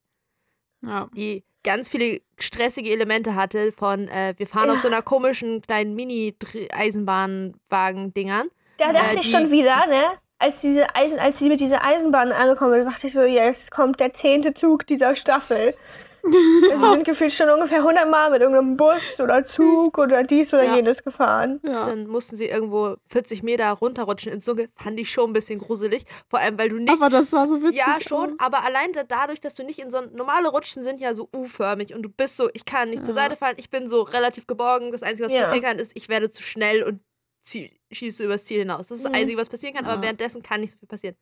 ja. 0.82 1.08
die 1.16 1.44
ganz 1.64 1.88
viele 1.90 2.22
stressige 2.38 2.90
Elemente 2.90 3.36
hatte 3.36 3.72
von 3.72 4.08
äh, 4.10 4.34
wir 4.38 4.48
fahren 4.48 4.70
auf 4.70 4.78
Ja. 4.78 4.82
so 4.82 4.88
einer 4.88 5.02
komischen 5.02 5.62
kleinen 5.62 5.96
Mini-Eisenbahnwagen-Dingern. 5.96 8.50
Da 8.78 8.90
Äh, 8.90 8.94
dachte 8.94 9.16
ich 9.16 9.22
die- 9.22 9.30
schon 9.32 9.52
wieder, 9.52 9.86
ne? 9.88 10.04
Als 10.42 10.62
diese 10.62 10.96
Eisen, 10.96 11.20
als 11.20 11.38
sie 11.40 11.50
mit 11.50 11.60
dieser 11.60 11.84
Eisenbahn 11.84 12.32
angekommen 12.32 12.74
sind, 12.76 12.86
dachte 12.86 13.08
ich 13.08 13.14
so, 13.14 13.24
jetzt 13.24 13.72
kommt 13.72 14.00
der 14.00 14.14
zehnte 14.14 14.54
Zug 14.54 14.88
dieser 14.88 15.18
Staffel. 15.18 15.76
Wir 16.24 16.92
sind 16.92 17.04
gefühlt 17.06 17.32
schon 17.34 17.50
ungefähr 17.50 17.80
100 17.80 18.10
Mal 18.10 18.32
mit 18.32 18.42
irgendeinem 18.42 18.76
Bus 18.78 19.20
oder 19.20 19.46
Zug 19.46 19.98
oder 19.98 20.24
dies 20.24 20.54
oder 20.54 20.64
Ja. 20.64 20.76
jenes 20.76 21.04
gefahren. 21.04 21.60
ja. 21.64 21.86
Dann 21.86 22.08
mussten 22.08 22.36
sie 22.36 22.46
irgendwo 22.48 22.96
40 23.10 23.44
Meter 23.44 23.70
runterrutschen 23.72 24.32
ins 24.32 24.46
Dunkel. 24.46 24.70
Fand 24.76 25.00
ich 25.00 25.10
schon 25.12 25.30
ein 25.30 25.34
bisschen 25.34 25.60
gruselig. 25.60 26.04
Vor 26.30 26.40
allem, 26.40 26.58
weil 26.58 26.70
du 26.70 26.78
nicht 26.78 26.92
Aber 26.92 27.10
das 27.10 27.30
sah 27.30 27.48
so 27.48 27.62
witzig 27.64 27.78
Ja, 27.78 27.98
schon, 28.02 28.32
aus. 28.34 28.40
aber 28.40 28.64
allein 28.64 28.92
da, 28.94 29.04
dadurch, 29.04 29.40
dass 29.40 29.56
du 29.56 29.64
nicht 29.64 29.80
in 29.80 29.92
so 29.92 30.02
normale 30.02 30.50
Rutschen 30.50 30.84
sind 30.84 31.00
ja 31.00 31.14
so 31.14 31.30
U-förmig 31.36 31.94
und 31.94 32.04
du 32.04 32.10
bist 32.10 32.38
so, 32.38 32.50
ich 32.54 32.66
kann 32.66 32.90
nicht 32.90 33.06
zur 33.06 33.16
Ja. 33.16 33.22
Seite 33.24 33.36
fallen, 33.36 33.56
ich 33.58 33.70
bin 33.70 33.88
so 33.90 34.02
relativ 34.02 34.48
geborgen. 34.48 34.92
Das 34.92 35.04
Einzige, 35.04 35.26
was 35.26 35.32
Ja. 35.34 35.44
passieren 35.44 35.64
kann, 35.64 35.80
ist, 35.80 35.92
ich 35.96 36.10
werde 36.10 36.32
zu 36.32 36.44
schnell 36.44 36.84
und 36.84 37.00
zieh, 37.42 37.80
schieße 37.92 38.24
übers 38.26 38.46
Ziel 38.46 38.60
hinaus. 38.60 38.88
Das 38.88 38.98
ist 38.98 39.06
das 39.06 39.12
Mhm. 39.12 39.18
Einzige, 39.18 39.40
was 39.40 39.50
passieren 39.50 39.74
kann, 39.76 39.86
Ja. 39.86 39.94
aber 39.94 40.02
währenddessen 40.04 40.44
kann 40.44 40.62
nicht 40.62 40.72
so 40.74 40.78
viel 40.78 40.88
passieren. 40.88 41.16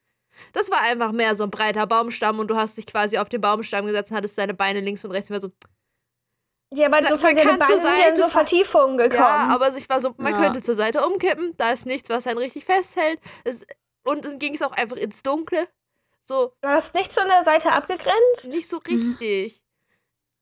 Das 0.54 0.70
war 0.72 0.82
einfach 0.82 1.12
mehr 1.12 1.36
so 1.36 1.44
ein 1.44 1.50
breiter 1.52 1.88
Baumstamm 1.88 2.40
und 2.40 2.48
du 2.50 2.56
hast 2.56 2.78
dich 2.78 2.86
quasi 2.88 3.18
auf 3.18 3.30
den 3.30 3.42
Baumstamm 3.42 3.86
gesetzt 3.86 4.12
und 4.12 4.18
hattest 4.18 4.38
deine 4.38 4.54
Beine 4.54 4.80
links 4.82 5.04
und 5.04 5.12
rechts. 5.12 5.30
War 5.32 5.42
so, 5.42 5.52
Ja, 6.74 6.88
aber 6.88 7.00
Da- 7.02 7.08
sozusagen 7.10 7.36
man 7.38 7.46
deine 7.46 7.58
kann 7.60 7.68
zur 7.68 7.78
Beine 7.78 7.82
sind 7.82 7.98
ja 8.04 8.10
in 8.10 8.16
Seite 8.18 8.22
so. 8.24 8.30
Vertiefungen 8.30 8.98
gekommen. 8.98 9.20
ja, 9.20 9.48
aber 9.50 9.76
ich 9.76 9.88
war 9.90 10.02
so, 10.02 10.14
man 10.18 10.34
Ja. 10.34 10.40
könnte 10.42 10.62
zur 10.62 10.76
Seite 10.76 11.06
umkippen, 11.06 11.56
da 11.58 11.72
ist 11.72 11.86
nichts, 11.86 12.10
was 12.10 12.28
einen 12.28 12.38
richtig 12.40 12.66
festhält. 12.66 13.20
Es, 13.46 13.66
und 14.04 14.26
dann 14.26 14.38
ging 14.40 14.54
es 14.54 14.62
auch 14.62 14.72
einfach 14.74 14.98
ins 14.98 15.24
Dunkle. 15.24 15.68
So, 16.30 16.54
War 16.62 16.76
das 16.76 16.94
nicht 16.94 17.14
so 17.14 17.22
an 17.22 17.30
der 17.30 17.44
Seite 17.46 17.72
abgegrenzt? 17.72 18.48
nicht 18.50 18.68
so 18.68 18.78
richtig. 18.78 19.64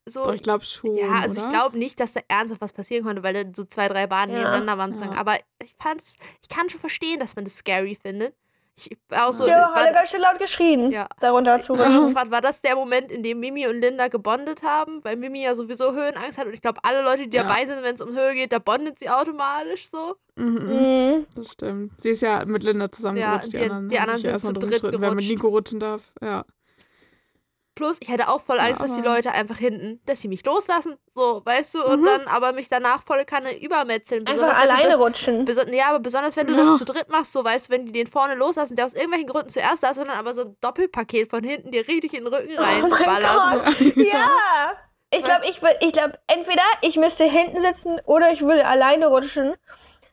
So, 0.08 0.24
Doch, 0.24 0.34
ich 0.34 0.42
glaube 0.44 0.64
schon. 0.66 0.94
Ja, 0.96 1.14
also 1.22 1.38
ich 1.38 1.44
oder? 1.44 1.52
glaube 1.52 1.78
nicht, 1.80 2.00
dass 2.00 2.14
da 2.14 2.22
ernsthaft 2.28 2.62
was 2.62 2.74
passieren 2.74 3.04
konnte, 3.06 3.24
weil 3.24 3.34
da 3.34 3.50
so 3.56 3.64
zwei, 3.66 3.88
drei 3.88 4.06
Bahnen 4.08 4.34
Ja. 4.34 4.40
nebeneinander 4.40 4.78
waren. 4.78 5.14
Ja. 5.14 5.20
Aber 5.20 5.38
ich 5.64 5.76
fand's, 5.82 6.16
ich 6.44 6.50
kann 6.50 6.70
schon 6.70 6.80
verstehen, 6.80 7.20
dass 7.20 7.36
man 7.36 7.46
das 7.46 7.56
scary 7.58 7.98
findet. 8.00 8.36
Ich 8.78 8.98
war 9.08 9.30
auch 9.30 9.34
so, 9.34 9.48
Ja, 9.48 9.70
alle 9.74 9.86
war, 9.88 9.94
ganz 9.94 10.10
schön 10.12 10.20
laut 10.20 10.38
geschrien. 10.38 10.92
Ja. 10.92 11.08
Darunter 11.22 11.62
zu. 11.62 11.74
gefragt, 11.74 12.30
war 12.30 12.42
das 12.42 12.62
der 12.62 12.76
Moment, 12.76 13.10
in 13.10 13.24
dem 13.24 13.40
Mimi 13.40 13.66
und 13.68 13.80
Linda 13.80 14.10
gebondet 14.10 14.64
haben? 14.64 15.02
Weil 15.04 15.16
Mimi 15.16 15.42
ja 15.44 15.56
sowieso 15.56 15.94
Höhenangst 15.94 16.38
hat 16.38 16.48
und 16.48 16.54
ich 16.54 16.62
glaube, 16.62 16.80
alle 16.84 17.02
Leute, 17.02 17.28
die 17.28 17.38
Ja. 17.38 17.44
dabei 17.44 17.66
sind, 17.66 17.82
wenn 17.84 17.96
es 17.96 18.02
um 18.02 18.14
Höhe 18.14 18.34
geht, 18.34 18.52
da 18.52 18.60
bondet 18.60 19.00
sie 19.00 19.10
automatisch 19.10 19.90
so. 19.90 20.16
Mhm, 20.36 20.46
mhm. 20.56 21.26
Das 21.36 21.54
stimmt. 21.54 21.94
Sie 22.02 22.10
ist 22.10 22.22
ja 22.22 22.44
mit 22.44 22.64
Linda 22.64 22.92
zusammengerutscht. 22.92 23.54
Ja, 23.54 23.60
die, 23.62 23.66
die- 23.66 23.72
anderen, 23.72 23.90
die 23.90 24.00
anderen 24.00 24.20
sind 24.22 24.42
zu 24.42 24.52
dritt 24.54 24.72
gestritten, 24.72 25.00
wer 25.02 25.10
mit 25.12 25.20
gerutscht. 25.20 25.30
Nico 25.32 25.48
rutschen 25.48 25.80
darf. 25.80 26.14
Ja. 26.22 26.44
Plus, 27.76 27.98
ich 28.00 28.08
hätte 28.08 28.30
auch 28.30 28.40
voll 28.42 28.56
Ja, 28.58 28.64
Angst, 28.64 28.82
dass 28.82 28.96
die 28.96 29.02
Leute 29.02 29.34
einfach 29.34 29.58
hinten, 29.58 30.00
dass 30.06 30.22
sie 30.22 30.30
mich 30.30 30.46
loslassen, 30.46 30.96
so, 31.14 31.42
weißt 31.44 31.76
du, 31.76 31.84
und 31.86 32.02
Mhm. 32.02 32.06
dann 32.06 32.28
aber 32.28 32.54
mich 32.54 32.70
danach 32.70 33.04
volle 33.04 33.26
Kanne 33.26 33.54
übermetzeln. 33.62 34.22
Einfach 34.26 34.34
besonders 34.48 34.58
alleine 34.58 34.90
das- 34.94 35.00
rutschen. 35.02 35.46
Ja, 35.74 35.90
aber 35.90 36.00
besonders 36.00 36.38
wenn 36.38 36.48
du 36.48 36.54
Ja. 36.56 36.64
das 36.64 36.78
zu 36.78 36.86
dritt 36.86 37.10
machst, 37.10 37.34
so 37.34 37.44
weißt 37.44 37.68
du, 37.68 37.74
wenn 37.74 37.86
die 37.86 37.92
den 37.92 38.08
vorne 38.08 38.36
loslassen, 38.36 38.78
der 38.78 38.86
aus 38.86 38.94
irgendwelchen 38.94 39.28
Gründen 39.28 39.50
zuerst 39.50 39.84
da 39.84 39.90
ist, 39.90 39.98
sondern 39.98 40.18
aber 40.18 40.34
so 40.34 40.42
ein 40.44 40.58
Doppelpaket 40.62 41.30
von 41.30 41.44
hinten 41.44 41.72
dir 41.72 41.86
richtig 41.88 42.14
in 42.14 42.24
den 42.24 42.34
Rücken 42.34 42.54
Oh 42.58 42.62
mein 42.62 42.84
reinballert. 42.94 43.66
Gott. 43.66 43.76
Ja. 43.98 44.30
Ich 45.14 45.24
glaube, 45.24 45.46
ich, 45.46 45.62
ich 45.82 45.92
glaube, 45.94 46.18
entweder 46.28 46.64
ich 46.82 46.96
müsste 46.98 47.26
hinten 47.26 47.60
sitzen 47.62 48.00
oder 48.06 48.32
ich 48.32 48.42
würde 48.42 48.66
alleine 48.66 49.08
rutschen, 49.08 49.54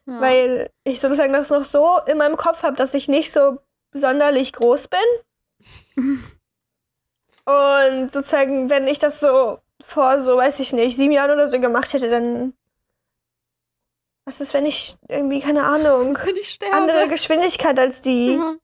Ja. 0.07 0.21
weil 0.21 0.71
ich 0.85 1.01
sozusagen 1.01 1.33
das 1.33 1.51
noch 1.51 1.65
so 1.65 1.99
in 2.07 2.19
meinem 2.19 2.37
Kopf 2.37 2.63
habe, 2.65 2.77
dass 2.77 2.93
ich 2.95 3.07
nicht 3.09 3.31
so 3.33 3.59
sonderlich 3.93 4.53
groß 4.53 4.89
bin. 4.89 5.01
Und 7.45 8.13
sozusagen, 8.13 8.71
wenn 8.71 8.87
ich 8.87 8.99
das 8.99 9.21
so 9.21 9.59
vor 9.85 10.23
so, 10.23 10.37
weiß 10.37 10.61
ich 10.61 10.73
nicht, 10.73 10.97
sieben 10.97 11.13
Jahren 11.13 11.33
oder 11.33 11.49
so 11.49 11.61
gemacht 11.61 11.93
hätte, 11.93 12.09
dann. 12.09 12.55
Was 14.25 14.41
ist, 14.41 14.55
wenn 14.55 14.67
ich 14.67 14.97
irgendwie, 15.09 15.41
keine 15.41 15.65
Ahnung, 15.65 16.17
andere 16.73 17.09
Geschwindigkeit 17.09 17.79
als 17.79 18.03
die. 18.03 18.35
Ja. 18.35 18.55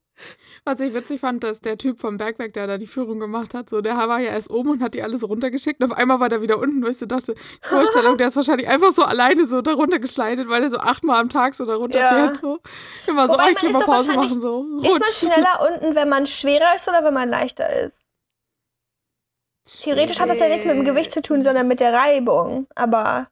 Was 0.65 0.79
ich 0.81 0.93
witzig 0.93 1.21
fand, 1.21 1.43
dass 1.43 1.61
der 1.61 1.77
Typ 1.77 1.99
vom 1.99 2.17
Bergwerk, 2.17 2.53
der 2.53 2.67
da 2.67 2.77
die 2.77 2.87
Führung 2.87 3.19
gemacht 3.19 3.53
hat, 3.53 3.69
so, 3.69 3.81
der 3.81 3.95
war 3.95 4.19
ja 4.19 4.31
erst 4.31 4.49
oben 4.49 4.71
und 4.71 4.83
hat 4.83 4.93
die 4.93 5.01
alle 5.01 5.17
so 5.17 5.27
runtergeschickt. 5.27 5.81
Und 5.81 5.91
auf 5.91 5.97
einmal 5.97 6.19
war 6.19 6.29
der 6.29 6.41
wieder 6.41 6.59
unten, 6.59 6.83
weil 6.83 6.91
ich 6.91 6.97
so 6.97 7.05
dachte, 7.05 7.35
Vorstellung, 7.61 8.17
der 8.17 8.27
ist 8.27 8.35
wahrscheinlich 8.35 8.67
einfach 8.67 8.91
so 8.91 9.03
alleine 9.03 9.45
so 9.45 9.61
da 9.61 9.73
runtergeslidet, 9.73 10.49
weil 10.49 10.63
er 10.63 10.69
so 10.69 10.77
achtmal 10.77 11.19
am 11.19 11.29
Tag 11.29 11.55
so 11.55 11.65
da 11.65 11.75
runterfährt. 11.75 12.35
Ja. 12.35 12.41
So. 12.41 12.59
Immer 13.07 13.27
so, 13.27 13.33
Wobei, 13.33 13.45
oh, 13.45 13.55
ich 13.57 13.63
ist 13.63 13.73
mal 13.73 13.85
Pause 13.85 14.13
machen, 14.13 14.41
so. 14.41 14.65
Ist 14.77 14.83
man 14.83 14.91
Rutsch. 14.91 15.19
schneller 15.19 15.69
unten, 15.71 15.95
wenn 15.95 16.09
man 16.09 16.27
schwerer 16.27 16.75
ist 16.75 16.87
oder 16.87 17.03
wenn 17.03 17.13
man 17.13 17.29
leichter 17.29 17.69
ist? 17.85 17.98
Theoretisch 19.81 20.19
hat 20.19 20.29
das 20.29 20.39
ja 20.39 20.47
nichts 20.49 20.65
mit 20.65 20.75
dem 20.75 20.85
Gewicht 20.85 21.11
zu 21.11 21.21
tun, 21.21 21.43
sondern 21.43 21.67
mit 21.67 21.79
der 21.79 21.93
Reibung. 21.93 22.67
Aber 22.75 23.29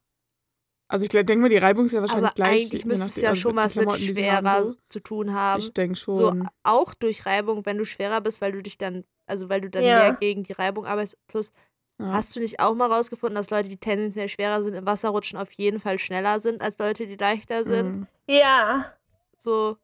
Also 0.88 1.04
ich 1.04 1.10
denke 1.10 1.38
mal, 1.38 1.50
die 1.50 1.58
Reibung 1.58 1.86
ist 1.86 1.94
ja 1.94 2.02
wahrscheinlich 2.02 2.26
Aber 2.26 2.34
gleich. 2.36 2.62
eigentlich 2.66 2.86
müsste 2.86 3.08
es 3.08 3.16
ja 3.22 3.30
also 3.30 3.42
schon 3.42 3.56
was 3.56 3.76
mit 3.76 3.92
schwerer 3.94 4.64
so. 4.64 4.76
zu 4.90 5.00
tun 5.00 5.34
haben. 5.34 5.60
Ich 5.60 5.74
denke 5.74 5.96
schon. 5.96 6.14
So 6.16 6.34
auch 6.64 6.94
durch 6.94 7.26
Reibung, 7.26 7.66
wenn 7.66 7.78
du 7.78 7.86
schwerer 7.86 8.22
bist, 8.22 8.42
weil 8.42 8.52
du 8.52 8.62
dich 8.62 8.78
dann, 8.78 9.04
also 9.26 9.50
weil 9.50 9.62
du 9.62 9.70
dann 9.70 9.84
Ja. 9.84 9.98
mehr 9.98 10.14
gegen 10.14 10.44
die 10.44 10.54
Reibung 10.54 10.86
arbeitest. 10.86 11.18
Plus, 11.28 11.52
ja. 12.00 12.14
hast 12.14 12.36
du 12.36 12.40
nicht 12.40 12.60
auch 12.60 12.76
mal 12.76 12.92
rausgefunden, 12.92 13.36
dass 13.36 13.50
Leute, 13.50 13.70
die 13.70 13.78
tendenziell 13.78 14.30
schwerer 14.30 14.64
sind, 14.64 14.76
im 14.76 14.86
Wasserrutschen 14.86 15.38
auf 15.40 15.52
jeden 15.54 15.80
Fall 15.80 15.98
schneller 16.00 16.40
sind 16.40 16.62
als 16.62 16.78
Leute, 16.78 17.08
die 17.08 17.16
leichter 17.18 17.64
sind? 17.64 17.88
Mhm. 18.02 18.08
ja, 18.30 18.94
So, 19.38 19.78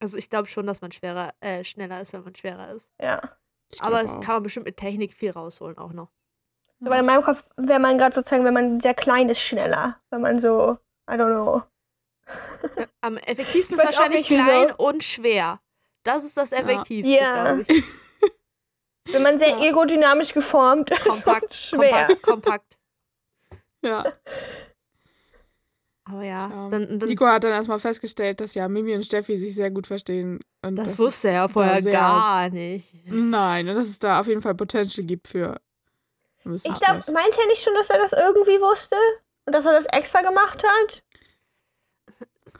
also 0.00 0.16
ich 0.18 0.30
glaube 0.30 0.48
schon, 0.48 0.66
dass 0.66 0.80
man 0.80 0.92
schwerer, 0.92 1.32
äh, 1.40 1.62
schneller 1.64 2.00
ist, 2.00 2.12
wenn 2.12 2.24
man 2.24 2.34
schwerer 2.34 2.72
ist. 2.72 2.88
ja. 3.00 3.20
Aber 3.78 4.02
es 4.02 4.10
kann 4.24 4.34
man 4.36 4.42
bestimmt 4.42 4.66
mit 4.66 4.76
Technik 4.76 5.12
viel 5.14 5.30
rausholen 5.30 5.78
auch 5.78 5.92
noch. 5.92 6.08
So, 6.80 6.88
weil 6.90 7.00
in 7.00 7.06
meinem 7.06 7.22
Kopf 7.22 7.44
wäre 7.56 7.78
man 7.78 7.98
gerade 7.98 8.14
sozusagen, 8.14 8.44
wenn 8.44 8.54
man 8.54 8.80
sehr 8.80 8.94
klein 8.94 9.28
ist, 9.28 9.40
schneller. 9.40 10.00
Wenn 10.10 10.22
man 10.22 10.40
so, 10.40 10.78
I 11.08 11.14
don't 11.14 11.26
know. 11.26 11.62
Am 13.02 13.16
effektivsten 13.18 13.78
ist 13.78 13.84
wahrscheinlich 13.84 14.26
klein 14.26 14.72
und 14.72 15.04
schwer. 15.04 15.60
Das 16.04 16.24
ist 16.24 16.36
das 16.36 16.52
effektivste, 16.52 17.12
Ja. 17.14 17.44
glaube 17.54 17.64
ich. 17.68 17.84
Wenn 19.12 19.22
man 19.22 19.38
sehr 19.38 19.48
Ja. 19.50 19.58
aerodynamisch 19.58 20.32
geformt 20.32 20.90
ist 20.92 21.00
Kompakt, 21.00 21.54
schwer. 21.54 22.06
kompakt, 22.22 22.22
kompakt. 22.22 22.78
Ja. 23.82 24.12
Aber 26.10 26.22
ja, 26.24 26.48
Tja. 26.48 26.68
dann, 26.70 26.98
dann, 26.98 27.08
Nico 27.08 27.24
hat 27.26 27.44
dann 27.44 27.52
erstmal 27.52 27.78
festgestellt, 27.78 28.40
dass 28.40 28.54
ja 28.54 28.66
Mimi 28.68 28.94
und 28.94 29.04
Steffi 29.04 29.38
sich 29.38 29.54
sehr 29.54 29.70
gut 29.70 29.86
verstehen. 29.86 30.40
Und 30.62 30.76
das 30.76 30.88
dass 30.88 30.98
wusste 30.98 31.28
er 31.28 31.34
ja 31.34 31.48
vorher 31.48 31.80
gar 31.82 32.48
nicht. 32.50 32.94
Nein, 33.06 33.68
und 33.68 33.74
dass 33.76 33.86
es 33.86 33.98
da 33.98 34.18
auf 34.20 34.26
jeden 34.26 34.42
Fall 34.42 34.54
Potential 34.54 35.06
gibt 35.06 35.28
für. 35.28 35.60
Ich 36.44 36.62
glaube, 36.62 37.00
meint 37.12 37.38
er 37.38 37.46
nicht 37.46 37.62
schon, 37.62 37.74
dass 37.74 37.90
er 37.90 37.98
das 37.98 38.12
irgendwie 38.12 38.60
wusste? 38.60 38.96
Und 39.46 39.54
dass 39.54 39.64
er 39.64 39.72
das 39.72 39.86
extra 39.86 40.22
gemacht 40.22 40.62
hat? 40.64 41.02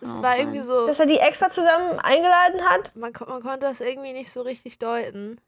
Es 0.00 0.08
war 0.08 0.22
sein. 0.22 0.40
irgendwie 0.40 0.60
so, 0.62 0.86
Dass 0.86 0.98
er 0.98 1.06
die 1.06 1.18
extra 1.18 1.50
zusammen 1.50 1.98
eingeladen 1.98 2.62
hat? 2.62 2.94
man, 2.96 3.12
man 3.26 3.42
konnte 3.42 3.60
das 3.60 3.80
irgendwie 3.80 4.12
nicht 4.12 4.30
so 4.30 4.42
richtig 4.42 4.78
deuten. 4.78 5.40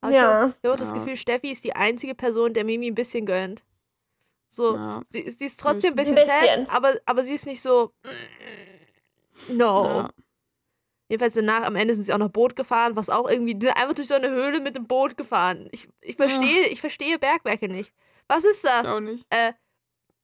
Aber 0.00 0.12
ich 0.12 0.16
Ja. 0.18 0.52
habe 0.62 0.70
hab 0.70 0.78
das 0.78 0.90
Ja. 0.90 0.96
Gefühl, 0.96 1.16
Steffi 1.16 1.50
ist 1.52 1.64
die 1.64 1.76
einzige 1.76 2.14
Person, 2.14 2.54
der 2.54 2.64
Mimi 2.64 2.86
ein 2.88 2.94
bisschen 2.94 3.26
gönnt. 3.26 3.62
So, 4.56 4.74
Ja. 4.74 5.02
sie, 5.08 5.20
ist- 5.20 5.38
sie 5.38 5.46
ist 5.46 5.58
trotzdem 5.60 5.92
ein 5.92 5.96
Bisschen. 5.96 6.14
bisschen 6.14 6.30
Ein 6.30 6.40
bisschen. 6.40 6.66
sad, 6.66 6.74
aber, 6.74 6.94
aber 7.06 7.24
sie 7.24 7.34
ist 7.34 7.46
nicht 7.46 7.60
so. 7.62 7.92
No. 9.48 9.84
Ja. 9.86 10.10
Jedenfalls 11.08 11.34
danach, 11.34 11.64
am 11.64 11.76
Ende 11.76 11.94
sind 11.94 12.04
sie 12.04 12.12
auch 12.14 12.18
noch 12.18 12.30
Boot 12.30 12.56
gefahren, 12.56 12.96
was 12.96 13.10
auch 13.10 13.28
irgendwie 13.28 13.54
die 13.54 13.66
sind 13.66 13.76
einfach 13.76 13.94
durch 13.94 14.08
so 14.08 14.14
eine 14.14 14.30
Höhle 14.30 14.60
mit 14.60 14.74
dem 14.74 14.86
Boot 14.86 15.16
gefahren. 15.16 15.68
Ich, 15.72 15.88
ich 16.00 16.16
verstehe, 16.16 16.66
ich 16.68 16.80
verstehe 16.80 17.18
Bergwerke 17.18 17.68
nicht. 17.68 17.92
Was 18.26 18.44
ist 18.44 18.64
Ich 18.64 18.70
das? 18.70 18.86
auch 18.86 19.00
nicht. 19.00 19.26
Äh, 19.30 19.52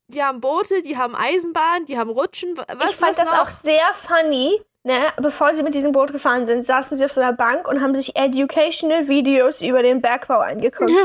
die 0.09 0.23
haben 0.23 0.41
Boote, 0.41 0.83
die 0.83 0.97
haben 0.97 1.15
Eisenbahn, 1.15 1.85
die 1.85 1.99
haben 1.99 2.11
Rutschen. 2.11 2.57
wa- 2.57 2.67
Was, 2.79 2.91
ich 2.93 2.97
fand 2.97 3.17
was 3.17 3.17
das 3.19 3.29
noch? 3.31 3.39
auch 3.43 3.63
sehr 3.63 3.95
funny. 3.95 4.61
Ne? 4.83 4.95
Bevor 5.21 5.53
sie 5.53 5.63
mit 5.63 5.75
diesem 5.75 5.93
Boot 5.93 6.11
gefahren 6.13 6.47
sind, 6.47 6.65
saßen 6.65 6.97
sie 6.97 7.05
auf 7.05 7.13
so 7.13 7.21
einer 7.21 7.35
Bank 7.35 7.69
und 7.69 7.83
haben 7.83 7.95
sich 7.95 8.17
educational 8.17 9.09
Videos 9.09 9.61
über 9.61 9.83
den 9.83 10.01
Bergbau 10.01 10.39
angeguckt. 10.39 10.91
Ja. 10.91 11.05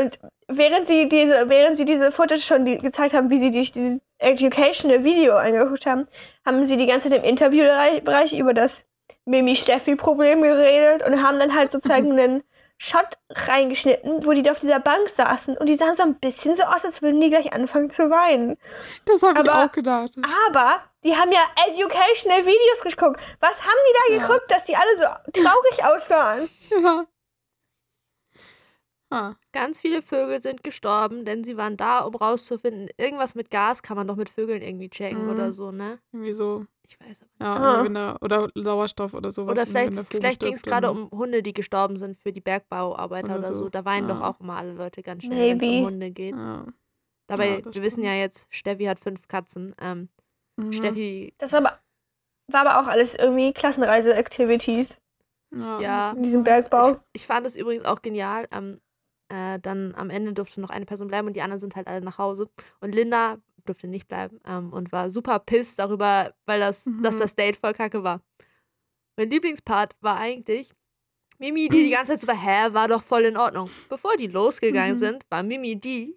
Und 0.00 0.18
während 0.46 0.86
sie 0.86 1.08
diese, 1.08 1.48
während 1.48 1.76
sie 1.76 1.84
diese 1.84 2.12
Footage 2.12 2.42
schon 2.42 2.64
die, 2.64 2.78
gezeigt 2.78 3.14
haben, 3.14 3.28
wie 3.30 3.38
sie 3.38 3.52
sich 3.52 3.72
dieses 3.72 4.00
educational 4.18 5.02
Video 5.02 5.34
angeguckt 5.34 5.86
haben, 5.86 6.06
haben 6.44 6.64
sie 6.66 6.76
die 6.76 6.86
ganze 6.86 7.10
Zeit 7.10 7.18
im 7.18 7.24
Interviewbereich 7.24 8.38
über 8.38 8.54
das 8.54 8.84
Mimi-Steffi-Problem 9.24 10.42
geredet 10.42 11.04
und 11.04 11.22
haben 11.22 11.38
dann 11.40 11.54
halt 11.54 11.72
sozusagen 11.72 12.12
einen 12.12 12.42
Shot 12.78 13.18
reingeschnitten, 13.30 14.24
wo 14.26 14.32
die 14.32 14.42
da 14.42 14.52
auf 14.52 14.60
dieser 14.60 14.80
Bank 14.80 15.08
saßen 15.08 15.56
und 15.56 15.66
die 15.66 15.76
sahen 15.76 15.96
so 15.96 16.02
ein 16.02 16.14
bisschen 16.16 16.56
so 16.56 16.62
aus, 16.62 16.84
als 16.84 17.00
würden 17.02 17.20
die 17.20 17.30
gleich 17.30 17.52
anfangen 17.52 17.90
zu 17.90 18.10
weinen. 18.10 18.56
Das 19.06 19.22
habe 19.22 19.40
ich 19.42 19.50
Aber- 19.50 19.64
auch 19.64 19.72
gedacht. 19.72 20.12
Aber 20.48 20.80
die 21.06 21.16
haben 21.16 21.30
ja 21.32 21.40
educational 21.68 22.44
Videos 22.44 22.80
geguckt. 22.82 23.20
Was 23.40 23.54
haben 23.62 23.80
die 23.88 23.94
da 23.94 24.14
Ja. 24.16 24.26
geguckt, 24.26 24.50
dass 24.50 24.64
die 24.64 24.76
alle 24.76 24.96
so 24.96 25.40
traurig 25.42 25.84
aussahen? 25.84 26.48
Ja. 26.70 27.06
Ah, 29.08 29.34
Ganz 29.52 29.78
viele 29.78 30.02
Vögel 30.02 30.42
sind 30.42 30.64
gestorben, 30.64 31.24
denn 31.24 31.44
sie 31.44 31.56
waren 31.56 31.76
da, 31.76 32.00
um 32.00 32.16
rauszufinden, 32.16 32.88
irgendwas 32.98 33.36
mit 33.36 33.50
Gas 33.50 33.82
kann 33.84 33.96
man 33.96 34.08
doch 34.08 34.16
mit 34.16 34.28
Vögeln 34.28 34.62
irgendwie 34.62 34.90
checken 34.90 35.24
Mhm. 35.26 35.30
oder 35.30 35.52
so, 35.52 35.70
ne? 35.70 36.00
irgendwie 36.12 36.32
so. 36.32 36.66
Ich 36.82 36.98
weiß 37.00 37.22
aber 37.22 37.84
nicht. 37.84 37.96
Ja, 37.96 38.12
Ah. 38.12 38.18
oder 38.20 38.48
Sauerstoff 38.56 39.14
oder 39.14 39.30
sowas. 39.30 39.52
Oder 39.52 39.66
vielleicht, 39.66 39.94
vielleicht 40.10 40.40
ging 40.40 40.54
es 40.54 40.62
gerade 40.62 40.88
dann- 40.88 41.04
um 41.04 41.10
Hunde, 41.16 41.42
die 41.42 41.52
gestorben 41.52 41.98
sind 41.98 42.18
für 42.18 42.32
die 42.32 42.40
Bergbauarbeiter 42.40 43.30
Oder 43.30 43.38
oder, 43.38 43.48
so. 43.54 43.64
so, 43.64 43.68
Da 43.68 43.84
weinen 43.84 44.08
doch 44.08 44.20
ja. 44.20 44.28
auch 44.28 44.40
immer 44.40 44.56
alle 44.56 44.72
Leute 44.72 45.02
ganz 45.02 45.22
schnell, 45.24 45.58
wenn 45.60 45.68
es 45.70 45.78
um 45.80 45.84
Hunde 45.86 46.10
geht. 46.10 46.34
Ja. 46.34 46.66
Dabei, 47.28 47.58
wir 47.64 47.82
wissen 47.82 48.02
stimmt. 48.02 48.06
ja 48.06 48.14
jetzt, 48.14 48.46
Steffi 48.50 48.84
hat 48.84 48.98
fünf 49.00 49.26
Katzen. 49.28 49.74
Ähm, 49.80 50.08
Mhm. 50.56 50.72
Steffi, 50.72 51.34
Das 51.38 51.52
war 51.52 51.58
aber, 51.60 51.80
war 52.48 52.66
aber 52.66 52.80
auch 52.80 52.86
alles 52.90 53.14
irgendwie 53.14 53.52
Klassenreise-Activities 53.52 55.00
Ja. 55.52 55.80
Ja. 55.80 56.10
in 56.12 56.22
diesem 56.22 56.44
Bergbau. 56.44 57.00
ich 57.12 57.26
fand 57.26 57.46
es 57.46 57.56
übrigens 57.56 57.84
auch 57.84 58.02
genial. 58.02 58.48
Ähm, 58.52 58.80
äh, 59.28 59.58
dann 59.60 59.94
am 59.96 60.10
Ende 60.10 60.32
durfte 60.32 60.60
noch 60.60 60.70
eine 60.70 60.86
Person 60.86 61.08
bleiben 61.08 61.26
und 61.28 61.34
die 61.34 61.42
anderen 61.42 61.60
sind 61.60 61.76
halt 61.76 61.88
alle 61.88 62.00
nach 62.00 62.18
Hause. 62.18 62.48
Und 62.80 62.94
Linda 62.94 63.38
durfte 63.64 63.88
nicht 63.88 64.06
bleiben 64.06 64.40
ähm, 64.46 64.72
und 64.72 64.92
war 64.92 65.10
super 65.10 65.40
pissed 65.40 65.78
darüber, 65.80 66.32
weil 66.46 66.60
das, 66.60 66.84
dass 67.02 67.16
Mhm. 67.16 67.20
das 67.20 67.34
Date 67.34 67.56
voll 67.56 67.72
kacke 67.74 68.04
war. 68.04 68.20
Mein 69.16 69.30
Lieblingspart 69.30 69.96
war 70.00 70.18
eigentlich 70.18 70.72
Mimi, 71.38 71.68
die 71.68 71.82
die 71.84 71.90
ganze 71.96 72.12
Zeit 72.12 72.20
so 72.22 72.28
war, 72.28 72.36
hä, 72.40 72.72
war 72.72 72.86
doch 72.88 73.02
voll 73.02 73.24
in 73.24 73.36
Ordnung. 73.36 73.68
Bevor 73.88 74.16
die 74.16 74.28
losgegangen 74.28 74.94
Mhm. 74.94 74.98
sind, 74.98 75.24
war 75.30 75.42
Mimi 75.42 75.74
die, 75.80 76.14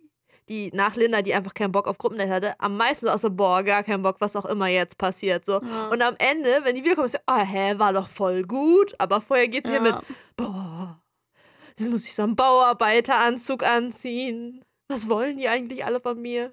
die 0.49 0.71
nach 0.73 0.95
Linda, 0.95 1.21
die 1.21 1.33
einfach 1.33 1.53
keinen 1.53 1.71
Bock 1.71 1.87
auf 1.87 1.97
Gruppendate 1.97 2.29
hatte, 2.31 2.59
am 2.59 2.75
meisten 2.75 3.05
so 3.05 3.11
aus 3.11 3.21
so, 3.21 3.29
boah, 3.29 3.63
gar 3.63 3.83
keinen 3.83 4.03
Bock, 4.03 4.17
was 4.19 4.35
auch 4.35 4.45
immer 4.45 4.67
jetzt 4.67 4.97
passiert. 4.97 5.45
So. 5.45 5.61
Ja. 5.61 5.89
Und 5.89 6.01
am 6.01 6.15
Ende, 6.17 6.61
wenn 6.63 6.75
die 6.75 6.83
wiederkommen, 6.83 7.05
ist 7.05 7.13
sie, 7.13 7.21
oh, 7.27 7.37
hä, 7.37 7.75
war 7.77 7.93
doch 7.93 8.09
voll 8.09 8.43
gut. 8.43 8.95
Aber 8.97 9.21
vorher 9.21 9.47
geht 9.47 9.65
sie 9.65 9.71
hier 9.71 9.81
mit, 9.81 9.93
ja. 9.93 10.01
boah, 10.35 10.99
sie 11.75 11.89
muss 11.89 12.03
sich 12.03 12.15
so 12.15 12.23
einen 12.23 12.35
Bauarbeiteranzug 12.35 13.63
anziehen. 13.63 14.65
Was 14.89 15.07
wollen 15.07 15.37
die 15.37 15.47
eigentlich 15.47 15.85
alle 15.85 15.99
von 15.99 16.19
mir? 16.19 16.51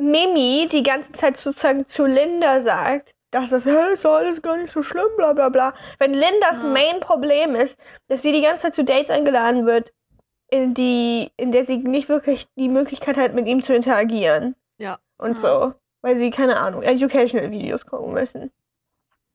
Mimi 0.00 0.66
die 0.70 0.82
ganze 0.82 1.12
Zeit 1.12 1.36
sozusagen 1.36 1.86
zu 1.86 2.06
Linda 2.06 2.60
sagt, 2.60 3.14
dass 3.30 3.50
das 3.50 3.64
hä, 3.64 3.92
ist 3.92 4.04
doch 4.04 4.14
alles 4.14 4.42
gar 4.42 4.56
nicht 4.56 4.72
so 4.72 4.82
schlimm, 4.82 5.08
bla 5.16 5.32
bla 5.32 5.48
bla. 5.48 5.74
Wenn 5.98 6.14
Lindas 6.14 6.56
Ja. 6.56 6.62
Main-Problem 6.62 7.54
ist, 7.54 7.78
dass 8.08 8.22
sie 8.22 8.32
die 8.32 8.40
ganze 8.40 8.62
Zeit 8.62 8.74
zu 8.74 8.84
Dates 8.84 9.10
eingeladen 9.10 9.66
wird, 9.66 9.92
in, 10.50 10.74
die, 10.74 11.30
in 11.36 11.52
der 11.52 11.64
sie 11.66 11.78
nicht 11.78 12.08
wirklich 12.08 12.46
die 12.56 12.68
Möglichkeit 12.68 13.16
hat, 13.16 13.34
mit 13.34 13.46
ihm 13.46 13.62
zu 13.62 13.74
interagieren. 13.74 14.54
Ja. 14.78 14.98
Und 15.18 15.34
Ja. 15.34 15.40
so. 15.40 15.74
Weil 16.02 16.18
sie, 16.18 16.30
keine 16.30 16.58
Ahnung, 16.58 16.82
educational 16.82 17.50
Videos 17.50 17.86
gucken 17.86 18.12
müssen. 18.12 18.52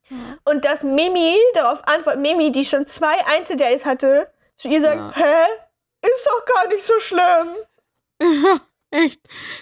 Ja. 0.09 0.17
Und 0.45 0.65
dass 0.65 0.83
Mimi 0.83 1.35
darauf 1.53 1.79
antwortet, 1.87 2.21
Mimi, 2.21 2.51
die 2.51 2.65
schon 2.65 2.85
zwei 2.87 3.25
Einzeldates 3.25 3.85
hatte, 3.85 4.31
zu 4.55 4.67
ihr 4.67 4.81
sagt, 4.81 5.17
Ja. 5.17 5.23
hä? 5.25 5.45
Ist 6.01 6.25
doch 6.25 6.45
gar 6.45 6.67
nicht 6.67 6.85
so 6.85 6.99
schlimm. 6.99 7.55
Ja, 8.21 8.59
echt. 8.91 9.19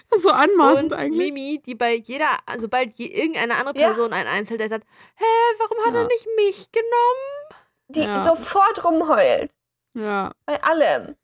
Das 0.10 0.20
ist 0.20 0.24
so 0.24 0.32
anmaßend 0.32 0.92
Und 0.92 0.98
eigentlich. 1.00 1.34
Mimi, 1.34 1.62
die 1.66 1.76
bei 1.76 1.96
jeder, 1.96 2.28
also 2.46 2.62
sobald 2.62 2.94
je, 2.96 3.08
irgendeine 3.08 3.56
andere 3.56 3.78
Ja. 3.80 3.88
Person 3.88 4.14
ein 4.14 4.28
Einzeldate 4.28 4.76
hat, 4.76 4.84
hä, 5.16 5.26
warum 5.60 5.86
hat 5.86 5.94
Ja. 5.96 6.02
er 6.02 6.08
nicht 6.08 6.28
mich 6.36 6.72
genommen? 6.72 7.64
Die 7.90 8.02
Ja. 8.02 8.22
sofort 8.24 8.84
rumheult. 8.84 9.50
Ja. 9.96 10.32
Bei 10.46 10.62
allem. 10.62 11.16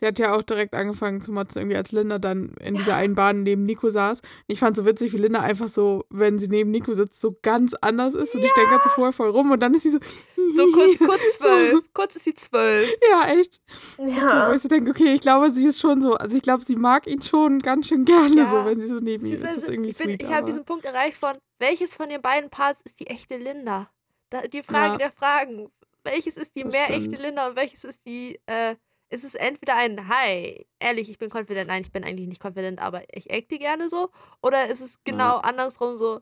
Sie 0.00 0.06
hat 0.06 0.18
ja 0.18 0.34
auch 0.34 0.42
direkt 0.42 0.74
angefangen 0.74 1.20
zu 1.20 1.32
motzen, 1.32 1.58
irgendwie 1.58 1.76
als 1.76 1.90
Linda 1.92 2.18
dann 2.18 2.54
in 2.60 2.76
dieser 2.76 2.94
einen 2.94 3.14
Bahn 3.14 3.42
neben 3.42 3.64
Nico 3.64 3.90
saß. 3.90 4.20
Und 4.20 4.28
ich 4.46 4.58
fand 4.60 4.76
so 4.76 4.84
witzig, 4.86 5.12
wie 5.12 5.16
Linda 5.18 5.40
einfach 5.40 5.68
so, 5.68 6.04
wenn 6.10 6.38
sie 6.38 6.48
neben 6.48 6.70
Nico 6.70 6.94
sitzt, 6.94 7.20
so 7.20 7.36
ganz 7.42 7.74
anders 7.74 8.14
ist. 8.14 8.34
Und 8.34 8.44
ich 8.44 8.52
denke 8.52 8.70
halt 8.70 8.82
so 8.84 8.90
vorher 8.90 9.12
voll 9.12 9.30
rum 9.30 9.50
und 9.50 9.60
dann 9.60 9.74
ist 9.74 9.82
sie 9.82 9.90
so. 9.90 9.98
So 10.50 10.64
kurz, 10.72 10.98
kurz 10.98 11.32
zwölf. 11.34 11.80
Kurz 11.92 12.16
ist 12.16 12.24
sie 12.24 12.32
zwölf. 12.32 12.88
Ja, 13.10 13.28
echt. 13.28 13.60
So, 13.98 14.02
wo 14.04 14.08
Ja. 14.08 14.54
ich 14.54 14.62
so 14.62 14.68
denke, 14.68 14.92
okay, 14.92 15.12
ich 15.12 15.20
glaube, 15.20 15.50
sie 15.50 15.66
ist 15.66 15.78
schon 15.78 16.00
so, 16.00 16.14
also 16.14 16.38
ich 16.38 16.42
glaube, 16.42 16.64
sie 16.64 16.74
mag 16.74 17.06
ihn 17.06 17.20
schon 17.20 17.58
ganz 17.58 17.88
schön 17.88 18.06
gerne 18.06 18.34
Ja. 18.34 18.50
so, 18.50 18.64
wenn 18.64 18.80
sie 18.80 18.88
so 18.88 18.94
neben 18.98 19.26
ihm 19.26 19.34
ist. 19.34 19.42
Das 19.44 19.56
ist 19.58 19.68
irgendwie 19.68 19.90
ich 19.90 19.98
bin, 19.98 20.06
sweet. 20.06 20.22
ich 20.22 20.32
habe 20.32 20.46
diesen 20.46 20.64
Punkt 20.64 20.86
erreicht 20.86 21.18
von, 21.18 21.32
welches 21.58 21.94
von 21.94 22.08
den 22.08 22.22
beiden 22.22 22.48
Parts 22.48 22.80
ist 22.82 22.98
die 22.98 23.08
echte 23.08 23.36
Linda? 23.36 23.90
Da, 24.30 24.40
die 24.46 24.62
Frage 24.62 24.92
Ja. 24.92 24.96
der 24.96 25.12
Fragen. 25.12 25.68
Welches 26.02 26.38
ist 26.38 26.52
die 26.56 26.62
Das 26.62 26.72
mehr 26.72 26.84
stimmt. 26.86 27.12
echte 27.12 27.22
Linda 27.22 27.48
und 27.48 27.56
welches 27.56 27.84
ist 27.84 28.00
die, 28.06 28.40
äh, 28.46 28.76
ist 29.10 29.24
es 29.24 29.34
entweder 29.34 29.74
ein 29.76 30.08
Hi, 30.08 30.66
ehrlich, 30.80 31.10
ich 31.10 31.18
bin 31.18 31.30
confident, 31.30 31.68
nein, 31.68 31.82
ich 31.82 31.92
bin 31.92 32.04
eigentlich 32.04 32.28
nicht 32.28 32.44
confident, 32.44 32.80
aber 32.80 33.02
ich 33.14 33.32
acte 33.32 33.58
gerne 33.58 33.88
so? 33.88 34.10
Oder 34.42 34.68
ist 34.68 34.80
es 34.80 35.02
genau 35.04 35.38
andersrum 35.38 35.96
so, 35.96 36.20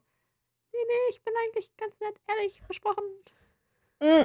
nee, 0.73 0.81
nee, 0.87 1.11
ich 1.11 1.23
bin 1.23 1.35
eigentlich 1.45 1.71
ganz 1.77 1.99
nett, 2.01 2.15
ehrlich, 2.29 2.63
versprochen. 2.63 3.05
Mm. 4.03 4.25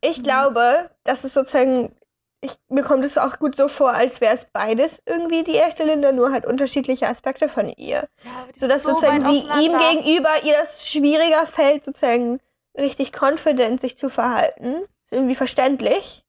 Ich 0.00 0.18
Mhm. 0.18 0.22
glaube, 0.24 0.90
dass 1.04 1.24
es 1.24 1.32
sozusagen, 1.34 1.94
ich, 2.42 2.52
mir 2.68 2.82
kommt 2.82 3.04
es 3.04 3.16
auch 3.16 3.38
gut 3.38 3.56
so 3.56 3.68
vor, 3.68 3.90
als 3.92 4.20
wäre 4.20 4.34
es 4.34 4.46
beides 4.52 5.02
irgendwie 5.06 5.44
die 5.44 5.56
echte 5.56 5.84
Linda, 5.84 6.12
nur 6.12 6.30
halt 6.30 6.44
unterschiedliche 6.44 7.08
Aspekte 7.08 7.48
von 7.48 7.70
ihr. 7.70 8.08
Ja, 8.24 8.46
Sodass 8.56 8.82
so 8.82 8.90
sozusagen 8.90 9.22
sie 9.24 9.38
ihm 9.64 9.78
gegenüber 9.78 10.42
ihr 10.44 10.54
das 10.54 10.86
schwieriger 10.88 11.46
fällt, 11.46 11.84
sozusagen 11.86 12.40
richtig 12.76 13.12
confident 13.18 13.80
sich 13.80 13.96
zu 13.96 14.10
verhalten. 14.10 14.82
Ist 15.04 15.12
irgendwie 15.12 15.36
verständlich. 15.36 16.23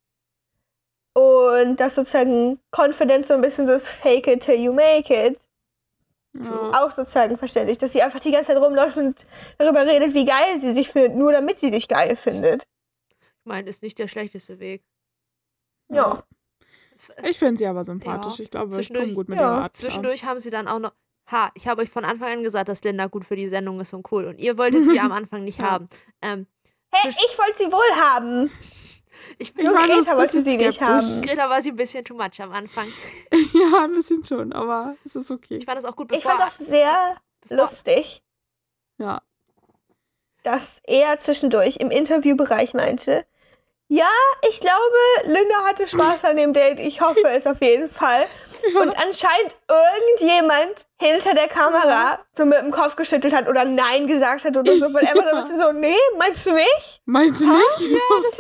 Und 1.17 1.77
dass 1.79 1.95
sozusagen 1.95 2.59
Confidence 2.71 3.29
so 3.29 3.35
ein 3.35 3.41
bisschen 3.41 3.67
so 3.67 3.73
ist 3.73 3.87
fake 3.87 4.27
it 4.27 4.43
till 4.43 4.59
you 4.59 4.73
make 4.73 5.13
it. 5.13 5.39
Ja. 6.37 6.83
Auch 6.83 6.91
sozusagen 6.91 7.37
verständlich, 7.37 7.77
dass 7.77 7.93
sie 7.93 8.01
einfach 8.01 8.19
die 8.19 8.31
ganze 8.31 8.47
Zeit 8.51 8.61
rumläuft 8.61 8.97
und 8.97 9.25
darüber 9.57 9.85
redet, 9.85 10.13
wie 10.13 10.25
geil 10.25 10.59
sie 10.59 10.73
sich 10.73 10.89
findet, 10.89 11.15
nur 11.15 11.31
damit 11.31 11.59
sie 11.59 11.69
sich 11.69 11.87
geil 11.87 12.17
findet. 12.17 12.63
Ich 13.19 13.45
meine, 13.45 13.69
ist 13.69 13.81
nicht 13.81 13.97
der 13.97 14.09
schlechteste 14.09 14.59
Weg. 14.59 14.83
Ja. 15.89 16.23
Ich 17.23 17.37
finde 17.37 17.57
sie 17.57 17.65
aber 17.67 17.85
sympathisch. 17.85 18.39
Ja. 18.39 18.43
Ich 18.43 18.51
glaube, 18.51 18.81
ich 18.81 18.93
komme 18.93 19.13
gut 19.13 19.29
mit 19.29 19.39
ja, 19.39 19.45
ihrer 19.45 19.63
Art. 19.63 19.75
Zwischendurch 19.77 20.25
haben 20.25 20.39
sie 20.39 20.49
dann 20.49 20.67
auch 20.67 20.79
noch. 20.79 20.91
Ha, 21.31 21.51
ich 21.55 21.67
habe 21.67 21.81
euch 21.81 21.89
von 21.89 22.03
Anfang 22.05 22.33
an 22.33 22.43
gesagt, 22.43 22.69
dass 22.69 22.83
Linda 22.83 23.07
gut 23.07 23.25
für 23.25 23.35
die 23.35 23.47
Sendung 23.47 23.79
ist 23.79 23.93
und 23.93 24.11
cool. 24.11 24.25
Und 24.25 24.39
ihr 24.39 24.57
wolltet 24.57 24.83
sie 24.83 24.99
am 24.99 25.11
Anfang 25.11 25.43
nicht 25.45 25.59
Ja. 25.59 25.71
haben. 25.71 25.89
Ähm, 26.21 26.47
Hey, 26.91 27.09
ich 27.09 27.37
wollte 27.37 27.57
sie 27.57 27.71
wohl 27.71 27.95
haben. 27.95 28.51
ich 29.37 29.55
Ich 29.57 29.63
Nur 29.63 29.73
Greta 29.73 30.11
ein 30.11 30.17
wollte 30.17 30.37
bisschen 30.37 30.43
sie 30.45 30.57
nicht 30.57 30.75
skeptisch. 30.75 30.87
haben. 30.87 31.21
Greta 31.21 31.49
war 31.49 31.61
sie 31.61 31.69
ein 31.69 31.75
bisschen 31.75 32.03
too 32.05 32.15
much 32.15 32.39
am 32.41 32.51
Anfang. 32.53 32.87
Ja, 33.53 33.83
ein 33.83 33.93
bisschen 33.93 34.23
schon, 34.25 34.53
aber 34.53 34.95
es 35.05 35.15
ist 35.15 35.31
okay. 35.31 35.57
Ich 35.57 35.65
fand 35.65 35.77
das 35.77 35.85
auch 35.85 35.95
gut, 35.95 36.11
Ich 36.11 36.23
bevor. 36.23 36.37
fand 36.37 36.43
das 36.59 36.67
sehr 36.67 37.17
bevor 37.41 37.65
lustig, 37.65 38.21
Ja. 38.97 39.21
dass 40.43 40.65
er 40.83 41.17
zwischendurch 41.19 41.77
im 41.77 41.91
Interviewbereich 41.91 42.73
meinte, 42.73 43.25
ja, 43.87 44.09
ich 44.49 44.59
glaube, 44.59 44.95
Linda 45.25 45.63
hatte 45.65 45.87
Spaß 45.87 46.25
an 46.25 46.37
dem 46.37 46.53
Date. 46.53 46.79
Ich 46.79 47.01
hoffe 47.01 47.21
es 47.27 47.45
auf 47.45 47.61
jeden 47.61 47.87
Fall. 47.87 48.25
Und 48.81 48.97
anscheinend 48.97 49.55
irgendjemand 49.67 50.85
hinter 50.97 51.33
der 51.33 51.47
Kamera 51.47 52.19
so 52.37 52.45
mit 52.45 52.57
dem 52.59 52.71
Kopf 52.71 52.95
geschüttelt 52.95 53.33
hat 53.33 53.49
oder 53.49 53.65
Nein 53.65 54.07
gesagt 54.07 54.45
hat 54.45 54.55
oder 54.55 54.77
so, 54.77 54.93
weil 54.93 55.03
er 55.03 55.15
war 55.15 55.23
so 55.23 55.29
ein 55.35 55.41
bisschen 55.41 55.57
so, 55.57 55.71
nee, 55.73 55.95
meinst 56.17 56.45
du 56.45 56.53
nicht? 56.53 57.01
Meinst 57.05 57.41
du 57.41 57.47
nicht? 57.47 57.59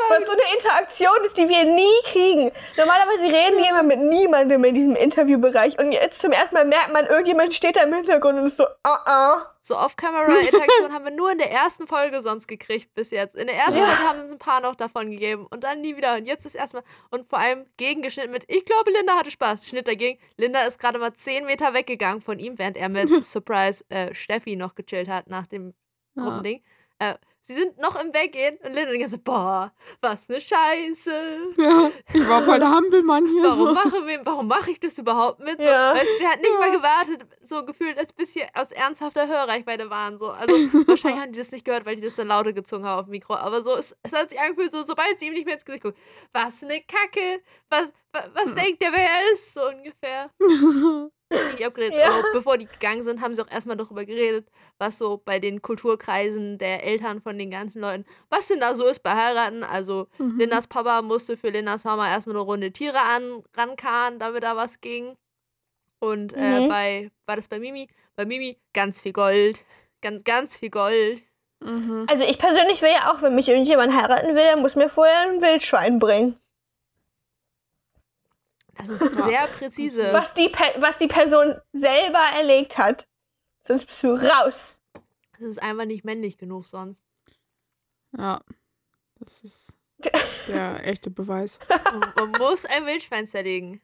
Weil 0.09 0.25
so 0.25 0.31
eine 0.31 0.41
Interaktion 0.55 1.25
ist, 1.25 1.37
die 1.37 1.49
wir 1.49 1.63
nie 1.65 2.01
kriegen. 2.05 2.51
Normalerweise 2.77 3.23
reden 3.23 3.57
die 3.61 3.69
immer 3.69 3.83
mit 3.83 3.99
niemandem 3.99 4.63
in 4.63 4.75
diesem 4.75 4.95
Interviewbereich 4.95 5.77
und 5.79 5.91
jetzt 5.91 6.21
zum 6.21 6.31
ersten 6.31 6.55
Mal 6.55 6.65
merkt 6.65 6.93
man, 6.93 7.05
irgendjemand 7.07 7.53
steht 7.53 7.75
da 7.75 7.81
im 7.83 7.93
Hintergrund 7.93 8.39
und 8.39 8.45
ist 8.45 8.57
so, 8.57 8.65
ah, 8.83 8.99
ah. 9.05 9.51
So 9.61 9.75
Off-Camera-Interaktion 9.75 10.93
haben 10.93 11.05
wir 11.05 11.11
nur 11.11 11.31
in 11.31 11.39
der 11.39 11.51
ersten 11.51 11.87
Folge 11.87 12.21
sonst 12.21 12.45
gekriegt 12.47 12.93
bis 12.93 13.09
jetzt. 13.09 13.35
In 13.35 13.47
der 13.47 13.55
ersten 13.55 13.79
Ja. 13.79 13.87
Folge 13.87 14.03
haben 14.07 14.17
sie 14.19 14.23
uns 14.25 14.33
ein 14.33 14.37
paar 14.37 14.61
noch 14.61 14.75
davon 14.75 15.09
gegeben 15.09 15.47
und 15.49 15.63
dann 15.63 15.81
nie 15.81 15.97
wieder. 15.97 16.13
Und 16.17 16.27
jetzt 16.27 16.45
ist 16.45 16.53
erstmal 16.53 16.83
und 17.09 17.27
vor 17.27 17.39
allem 17.39 17.65
gegengeschnitten 17.77 18.31
mit, 18.31 18.43
ich 18.47 18.63
glaube, 18.65 18.91
Linda 18.91 19.15
hatte 19.15 19.31
Spaß. 19.31 19.65
Schnitt 19.65 19.87
dagegen. 19.87 20.19
Linda 20.37 20.61
ist 20.65 20.79
gerade 20.79 20.99
mal 20.99 21.14
10 21.15 21.45
Meter 21.45 21.73
weggegangen 21.73 22.21
von 22.21 22.39
ihm, 22.39 22.57
während 22.57 22.77
er 22.77 22.89
mit 22.89 23.09
Surprise 23.23 23.83
äh, 23.89 24.13
Steffi 24.13 24.55
noch 24.55 24.75
gechillt 24.75 25.07
hat 25.07 25.27
nach 25.29 25.47
dem 25.47 25.73
Ja. 26.15 26.23
Gruppending. 26.23 26.63
Äh, 26.99 27.15
sie 27.45 27.53
sind 27.53 27.77
noch 27.79 27.95
im 28.01 28.13
Weggehen 28.13 28.57
und 28.63 28.73
Linda 28.73 28.91
die 28.91 28.97
ganze 28.97 29.15
Zeit, 29.15 29.23
boah, 29.23 29.71
was 30.01 30.27
ne 30.29 30.41
Scheiße. 30.41 31.37
Ja, 31.57 31.91
ich 32.13 32.27
war 32.27 32.41
voll 32.43 32.59
der 32.59 32.69
Hampelmann 32.69 33.25
hier. 33.25 33.43
Warum 33.43 33.67
so. 33.67 33.73
machen 33.73 34.07
wir, 34.07 34.25
warum 34.25 34.47
mache 34.47 34.71
ich 34.71 34.79
das 34.79 34.97
überhaupt 34.97 35.39
mit? 35.39 35.57
So, 35.57 35.63
Ja. 35.69 35.93
weißt, 35.93 36.03
du, 36.05 36.17
sie 36.19 36.27
hat 36.27 36.39
nicht 36.41 36.59
mal 36.59 36.69
Ja. 36.69 36.75
gewartet, 36.75 37.27
so 37.43 37.65
gefühlt, 37.65 37.97
als 37.97 38.11
bis 38.13 38.33
sie 38.33 38.43
aus 38.53 38.71
ernsthafter 38.71 39.27
Hörreichweite 39.27 39.89
waren. 39.89 40.17
So. 40.19 40.29
Also 40.31 40.53
wahrscheinlich 40.87 41.21
haben 41.21 41.31
die 41.33 41.39
das 41.39 41.51
nicht 41.51 41.65
gehört, 41.65 41.85
weil 41.85 41.95
die 41.95 42.01
das 42.01 42.15
dann 42.15 42.27
lauter 42.27 42.53
gezogen 42.53 42.85
haben 42.85 42.99
auf 42.99 43.05
dem 43.05 43.11
Mikro. 43.11 43.35
Aber 43.35 43.61
so, 43.63 43.75
es, 43.75 43.95
es 44.03 44.13
hat 44.13 44.29
sich 44.31 44.39
angefühlt, 44.39 44.71
so, 44.71 44.83
sobald 44.83 45.19
sie 45.19 45.27
ihm 45.27 45.33
nicht 45.33 45.45
mehr 45.45 45.55
ins 45.55 45.65
Gesicht 45.65 45.83
guckt, 45.83 45.97
was 46.33 46.61
ne 46.63 46.81
Kacke, 46.81 47.41
was, 47.69 47.91
was, 48.11 48.23
was 48.33 48.55
denkt 48.55 48.81
der, 48.81 48.91
wer 48.91 48.99
er 49.09 49.31
ist, 49.33 49.53
so 49.53 49.61
ungefähr. 49.69 50.29
Die 51.57 51.65
abgeredet. 51.65 51.97
Ja. 51.99 52.11
Oh, 52.19 52.23
bevor 52.33 52.57
die 52.57 52.67
gegangen 52.67 53.01
sind, 53.01 53.19
haben 53.21 53.33
sie 53.33 53.41
auch 53.41 53.49
erstmal 53.51 53.75
darüber 53.77 54.05
geredet, 54.05 54.47
was 54.77 54.97
so 54.99 55.21
bei 55.25 55.39
den 55.39 55.61
Kulturkreisen 55.61 56.57
der 56.59 56.83
Eltern 56.83 57.21
von 57.21 57.37
den 57.39 57.49
ganzen 57.49 57.81
Leuten, 57.81 58.05
was 58.29 58.47
denn 58.47 58.59
da 58.59 58.75
so 58.75 58.85
ist 58.85 58.99
bei 59.01 59.11
Heiraten. 59.15 59.63
Also 59.63 60.07
Mhm. 60.19 60.37
Lindas 60.39 60.67
Papa 60.67 61.01
musste 61.01 61.35
für 61.35 61.49
Lindas 61.49 61.83
Mama 61.83 62.07
erstmal 62.09 62.35
eine 62.35 62.45
Runde 62.45 62.71
Tiere 62.71 63.01
an, 63.01 63.43
rankarren, 63.55 64.19
damit 64.19 64.43
da 64.43 64.55
was 64.55 64.81
ging. 64.81 65.15
Und 65.99 66.33
äh, 66.35 66.59
Mhm. 66.61 66.67
bei, 66.69 67.11
war 67.25 67.35
das 67.37 67.47
bei 67.47 67.59
Mimi? 67.59 67.87
Bei 68.15 68.25
Mimi 68.25 68.59
ganz 68.73 69.01
viel 69.01 69.13
Gold. 69.13 69.65
Ganz, 70.01 70.23
ganz 70.23 70.57
viel 70.57 70.69
Gold. 70.69 71.21
Mhm. 71.63 72.05
Also 72.07 72.23
ich 72.25 72.37
persönlich 72.37 72.81
will 72.83 72.91
ja 72.91 73.11
auch, 73.11 73.21
wenn 73.23 73.33
mich 73.33 73.47
irgendjemand 73.49 73.95
heiraten 73.95 74.27
will, 74.35 74.43
der 74.43 74.57
muss 74.57 74.75
mir 74.75 74.89
vorher 74.89 75.21
ein 75.29 75.41
Wildschwein 75.41 75.97
bringen. 75.97 76.37
Das 78.77 78.89
ist 78.89 79.15
sehr 79.15 79.47
präzise. 79.47 80.11
Was 80.13 80.33
die, 80.33 80.49
Pe 80.49 80.63
was 80.79 80.97
die 80.97 81.07
Person 81.07 81.55
selber 81.71 82.19
erlegt 82.37 82.77
hat. 82.77 83.07
Sonst 83.61 83.85
bist 83.85 84.03
du 84.03 84.13
raus. 84.15 84.77
Das 85.33 85.41
ist 85.41 85.61
einfach 85.61 85.85
nicht 85.85 86.05
männlich 86.05 86.37
genug 86.37 86.65
sonst. 86.65 87.03
Ja, 88.17 88.41
das 89.19 89.41
ist 89.43 89.73
der 90.47 90.85
echte 90.87 91.09
Beweis. 91.09 91.59
Man, 91.91 92.13
man 92.15 92.31
muss 92.39 92.65
ein 92.65 92.85
Wildschwein 92.85 93.27
zerlegen. 93.27 93.81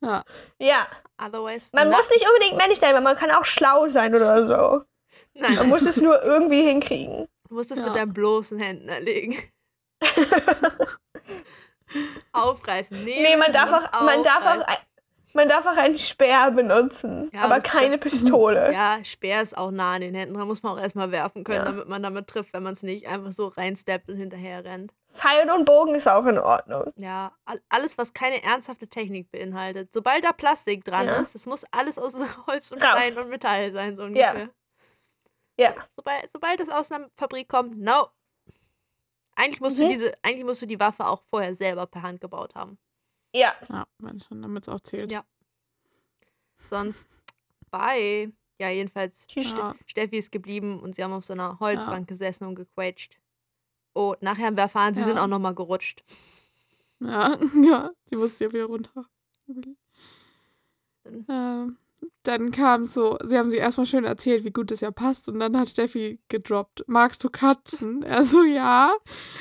Ja, 0.00 0.22
Ja, 0.58 0.86
Otherwise. 1.18 1.70
man 1.72 1.90
muss 1.90 2.08
nicht 2.10 2.26
unbedingt 2.28 2.56
männlich 2.58 2.78
sein, 2.78 2.90
aber 2.94 3.00
man 3.02 3.16
kann 3.16 3.30
auch 3.30 3.44
schlau 3.44 3.88
sein 3.88 4.14
oder 4.14 4.46
so. 4.46 4.84
Nein, 5.34 5.54
Man 5.56 5.68
muss 5.70 5.82
es 5.82 5.96
nur 5.96 6.22
irgendwie 6.22 6.62
hinkriegen. 6.62 7.26
du 7.48 7.54
musst 7.54 7.70
es 7.72 7.80
Ja. 7.80 7.86
mit 7.86 7.96
deinen 7.96 8.12
bloßen 8.12 8.58
Händen 8.58 8.88
erlegen. 8.88 9.36
Aufreißen. 12.32 13.04
Nehmen 13.04 13.22
nee, 13.22 13.36
man 13.36 13.52
darf 13.52 13.72
auch, 13.72 14.02
man 14.02 14.22
darf 14.22 14.44
auch, 14.46 14.66
man 15.34 15.48
darf 15.48 15.66
auch 15.66 15.76
einen 15.76 15.98
Speer 15.98 16.50
benutzen, 16.50 17.30
Ja, 17.34 17.42
aber 17.42 17.60
keine 17.60 17.98
Pistole. 17.98 18.70
Ja, 18.72 18.98
Speer 19.04 19.42
ist 19.42 19.56
auch 19.56 19.70
nah 19.70 19.92
an 19.94 20.00
den 20.00 20.14
Händen. 20.14 20.34
Da 20.36 20.44
muss 20.44 20.62
man 20.62 20.72
auch 20.76 20.80
erstmal 20.80 21.12
werfen 21.12 21.44
können, 21.44 21.58
Ja. 21.58 21.64
damit 21.64 21.88
man 21.88 22.02
damit 22.02 22.26
trifft, 22.26 22.52
wenn 22.52 22.62
man 22.62 22.72
es 22.74 22.82
nicht 22.82 23.06
einfach 23.08 23.32
so 23.32 23.48
reinsteppt 23.48 24.08
und 24.08 24.16
hinterher 24.16 24.64
rennt. 24.64 24.92
Pfeil 25.14 25.50
und 25.50 25.64
Bogen 25.64 25.94
ist 25.94 26.08
auch 26.08 26.26
in 26.26 26.38
Ordnung. 26.38 26.92
Ja, 26.96 27.32
all, 27.46 27.60
alles, 27.70 27.96
was 27.96 28.12
keine 28.12 28.42
ernsthafte 28.42 28.86
Technik 28.88 29.30
beinhaltet. 29.30 29.90
Sobald 29.94 30.24
da 30.24 30.32
Plastik 30.32 30.84
dran 30.84 31.06
Ja. 31.06 31.16
ist, 31.16 31.34
das 31.34 31.46
muss 31.46 31.64
alles 31.70 31.98
aus 31.98 32.14
Holz 32.46 32.70
und 32.70 32.82
Raus. 32.82 32.98
Stein 32.98 33.16
und 33.18 33.30
Metall 33.30 33.72
sein, 33.72 33.96
so 33.96 34.02
Ja. 34.02 34.08
ungefähr. 34.32 34.48
Ja. 35.58 35.74
Sobald, 35.96 36.30
sobald 36.30 36.60
es 36.60 36.68
aus 36.68 36.92
einer 36.92 37.08
Fabrik 37.16 37.48
kommt, 37.48 37.78
no. 37.78 38.08
Eigentlich 39.36 39.60
musst 39.60 39.78
Mhm. 39.78 39.82
du 39.84 39.88
diese, 39.90 40.12
eigentlich 40.22 40.44
musst 40.44 40.62
du 40.62 40.66
die 40.66 40.80
Waffe 40.80 41.06
auch 41.06 41.22
vorher 41.30 41.54
selber 41.54 41.86
per 41.86 42.02
Hand 42.02 42.20
gebaut 42.20 42.54
haben. 42.54 42.78
Ja. 43.34 43.54
ja, 43.68 43.86
wenn 43.98 44.20
schon, 44.20 44.42
damit 44.42 44.64
es 44.64 44.68
auch 44.68 44.80
zählt. 44.80 45.10
Ja. 45.10 45.24
Sonst, 46.70 47.06
bye. 47.70 48.32
Ja, 48.58 48.70
jedenfalls. 48.70 49.26
Ja. 49.34 49.74
Steffi 49.86 50.16
ist 50.16 50.32
geblieben 50.32 50.80
und 50.80 50.94
sie 50.94 51.04
haben 51.04 51.12
auf 51.12 51.24
so 51.26 51.34
einer 51.34 51.60
Holzbank 51.60 52.08
gesessen 52.08 52.44
und 52.46 52.54
gequetscht. 52.54 53.18
Oh, 53.94 54.14
nachher 54.20 54.46
haben 54.46 54.56
wir 54.56 54.62
erfahren, 54.64 54.94
sie 54.94 55.00
Ja. 55.02 55.06
sind 55.06 55.18
auch 55.18 55.26
nochmal 55.26 55.54
gerutscht. 55.54 56.02
Ja, 57.00 57.36
ja, 57.62 57.90
die 58.10 58.16
musste 58.16 58.44
ja 58.44 58.52
wieder 58.52 58.64
runter. 58.64 59.04
Ähm, 61.04 61.76
dann 62.24 62.50
kam 62.52 62.84
so, 62.84 63.16
sie 63.24 63.38
haben 63.38 63.50
sie 63.50 63.56
erstmal 63.56 63.86
schön 63.86 64.04
erzählt, 64.04 64.44
wie 64.44 64.50
gut 64.52 64.70
es 64.72 64.80
ja 64.80 64.90
passt, 64.90 65.28
und 65.28 65.38
dann 65.40 65.56
hat 65.58 65.68
Steffi 65.70 66.20
gedroppt, 66.28 66.84
magst 66.86 67.22
du 67.24 67.30
Katzen? 67.30 68.02
Er 68.02 68.22
so, 68.22 68.42
ja, 68.42 68.94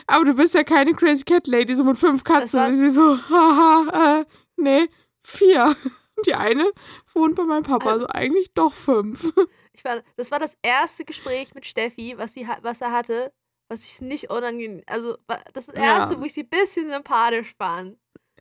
aber 0.08 0.26
du 0.26 0.34
bist 0.36 0.54
ja 0.54 0.64
keine 0.64 0.94
Crazy 0.94 1.24
Cat 1.24 1.48
Lady, 1.48 1.76
so 1.76 1.84
mit 1.84 1.98
fünf 1.98 2.24
Katzen. 2.24 2.60
Und 2.66 2.74
sie 2.74 2.90
so, 2.90 3.18
haha, 3.30 4.20
äh, 4.22 4.26
nee, 4.58 4.88
vier. 5.24 5.76
Die 6.26 6.34
eine 6.34 6.72
wohnt 7.14 7.36
bei 7.36 7.44
meinem 7.44 7.64
Papa, 7.64 7.90
also 7.92 8.08
eigentlich 8.08 8.54
doch 8.54 8.74
fünf. 8.74 9.34
Ich 9.78 9.84
war, 9.84 10.02
das 10.16 10.32
war 10.32 10.40
das 10.40 10.56
erste 10.62 11.04
Gespräch 11.04 11.54
mit 11.54 11.66
Steffi, 11.66 12.14
was, 12.18 12.34
sie, 12.34 12.48
was 12.62 12.80
er 12.80 12.94
hatte, 12.94 13.34
was 13.68 13.84
ich 13.84 14.00
nicht 14.00 14.30
unangenehm. 14.30 14.82
Also, 14.88 15.18
das 15.54 15.66
das 15.66 15.76
Ja. 15.76 15.98
erste, 15.98 16.18
wo 16.18 16.24
ich 16.24 16.34
sie 16.34 16.44
ein 16.44 16.50
bisschen 16.50 16.90
sympathisch 16.90 17.54
fand. 17.58 17.98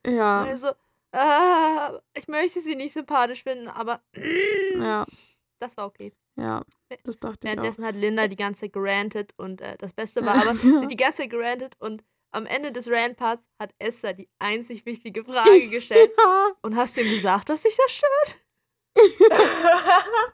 Und 0.07 0.12
Ja, 0.14 0.44
er 0.44 0.57
so, 0.57 0.68
äh, 1.14 1.98
ich 2.14 2.29
möchte 2.29 2.61
sie 2.61 2.77
nicht 2.77 2.92
sympathisch 2.92 3.42
finden, 3.42 3.68
aber 3.68 4.03
ja, 4.77 5.07
das 5.61 5.77
war 5.77 5.87
okay. 5.87 6.12
ja, 6.37 6.62
das 7.05 7.18
dachte 7.18 7.46
ich 7.46 7.53
auch. 7.53 7.57
Währenddessen 7.57 7.85
hat 7.85 7.94
Linda 7.94 8.29
die 8.29 8.37
ganze 8.37 8.62
Zeit 8.62 8.72
gerantet 8.72 9.33
und 9.37 9.61
äh, 9.61 9.77
das 9.79 9.92
Beste 9.92 10.24
war 10.24 10.35
aber, 10.35 10.55
sie 10.55 10.77
hat 10.77 10.90
die 10.90 10.96
ganze 11.05 11.22
Zeit 11.22 11.31
gerantet 11.31 11.74
und 11.79 12.03
am 12.33 12.46
Ende 12.46 12.72
des 12.72 12.90
Rant-Parts 12.90 13.48
hat 13.61 13.70
Esther 13.79 14.12
die 14.12 14.29
einzig 14.40 14.85
wichtige 14.87 15.24
Frage 15.24 15.68
gestellt. 15.68 16.11
Ja. 16.18 16.48
und 16.62 16.77
hast 16.77 16.96
du 16.96 17.03
ihm 17.03 17.11
gesagt, 17.11 17.48
dass 17.48 17.62
sich 17.62 17.77
das 17.77 17.92
stört? 17.92 18.40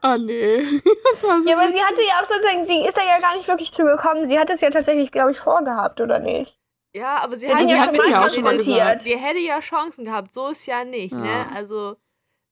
Oh 0.03 0.17
nee, 0.17 0.57
das 1.11 1.23
war 1.23 1.41
so 1.41 1.49
ja, 1.49 1.57
aber 1.57 1.71
sie 1.71 1.81
hatte 1.81 2.01
ja 2.01 2.21
auch 2.21 2.27
sozusagen, 2.27 2.65
sie 2.65 2.85
ist 2.85 2.97
da 2.97 3.03
ja 3.03 3.19
gar 3.19 3.35
nicht 3.35 3.47
wirklich 3.47 3.71
zugekommen. 3.71 4.25
Sie 4.25 4.37
hat 4.37 4.49
es 4.49 4.61
ja 4.61 4.69
tatsächlich, 4.69 5.11
glaube 5.11 5.31
ich, 5.31 5.39
vorgehabt, 5.39 6.01
oder 6.01 6.19
nicht? 6.19 6.60
Ja, 6.93 7.19
aber 7.23 7.37
sie, 7.37 7.45
Sie 7.45 7.53
hat 7.53 7.61
ja 7.61 7.67
ja 7.67 7.83
schon 7.95 8.09
ja 8.11 8.25
auch 8.25 8.29
schon 8.29 8.43
mal 8.43 8.57
gesagt. 8.57 9.01
Sie 9.03 9.15
hätte 9.17 9.39
ja 9.39 9.59
Chancen 9.61 10.03
gehabt, 10.05 10.33
so 10.33 10.49
ist 10.49 10.65
ja 10.65 10.83
nicht, 10.83 11.13
Ja. 11.13 11.17
ne? 11.19 11.45
Also 11.55 11.95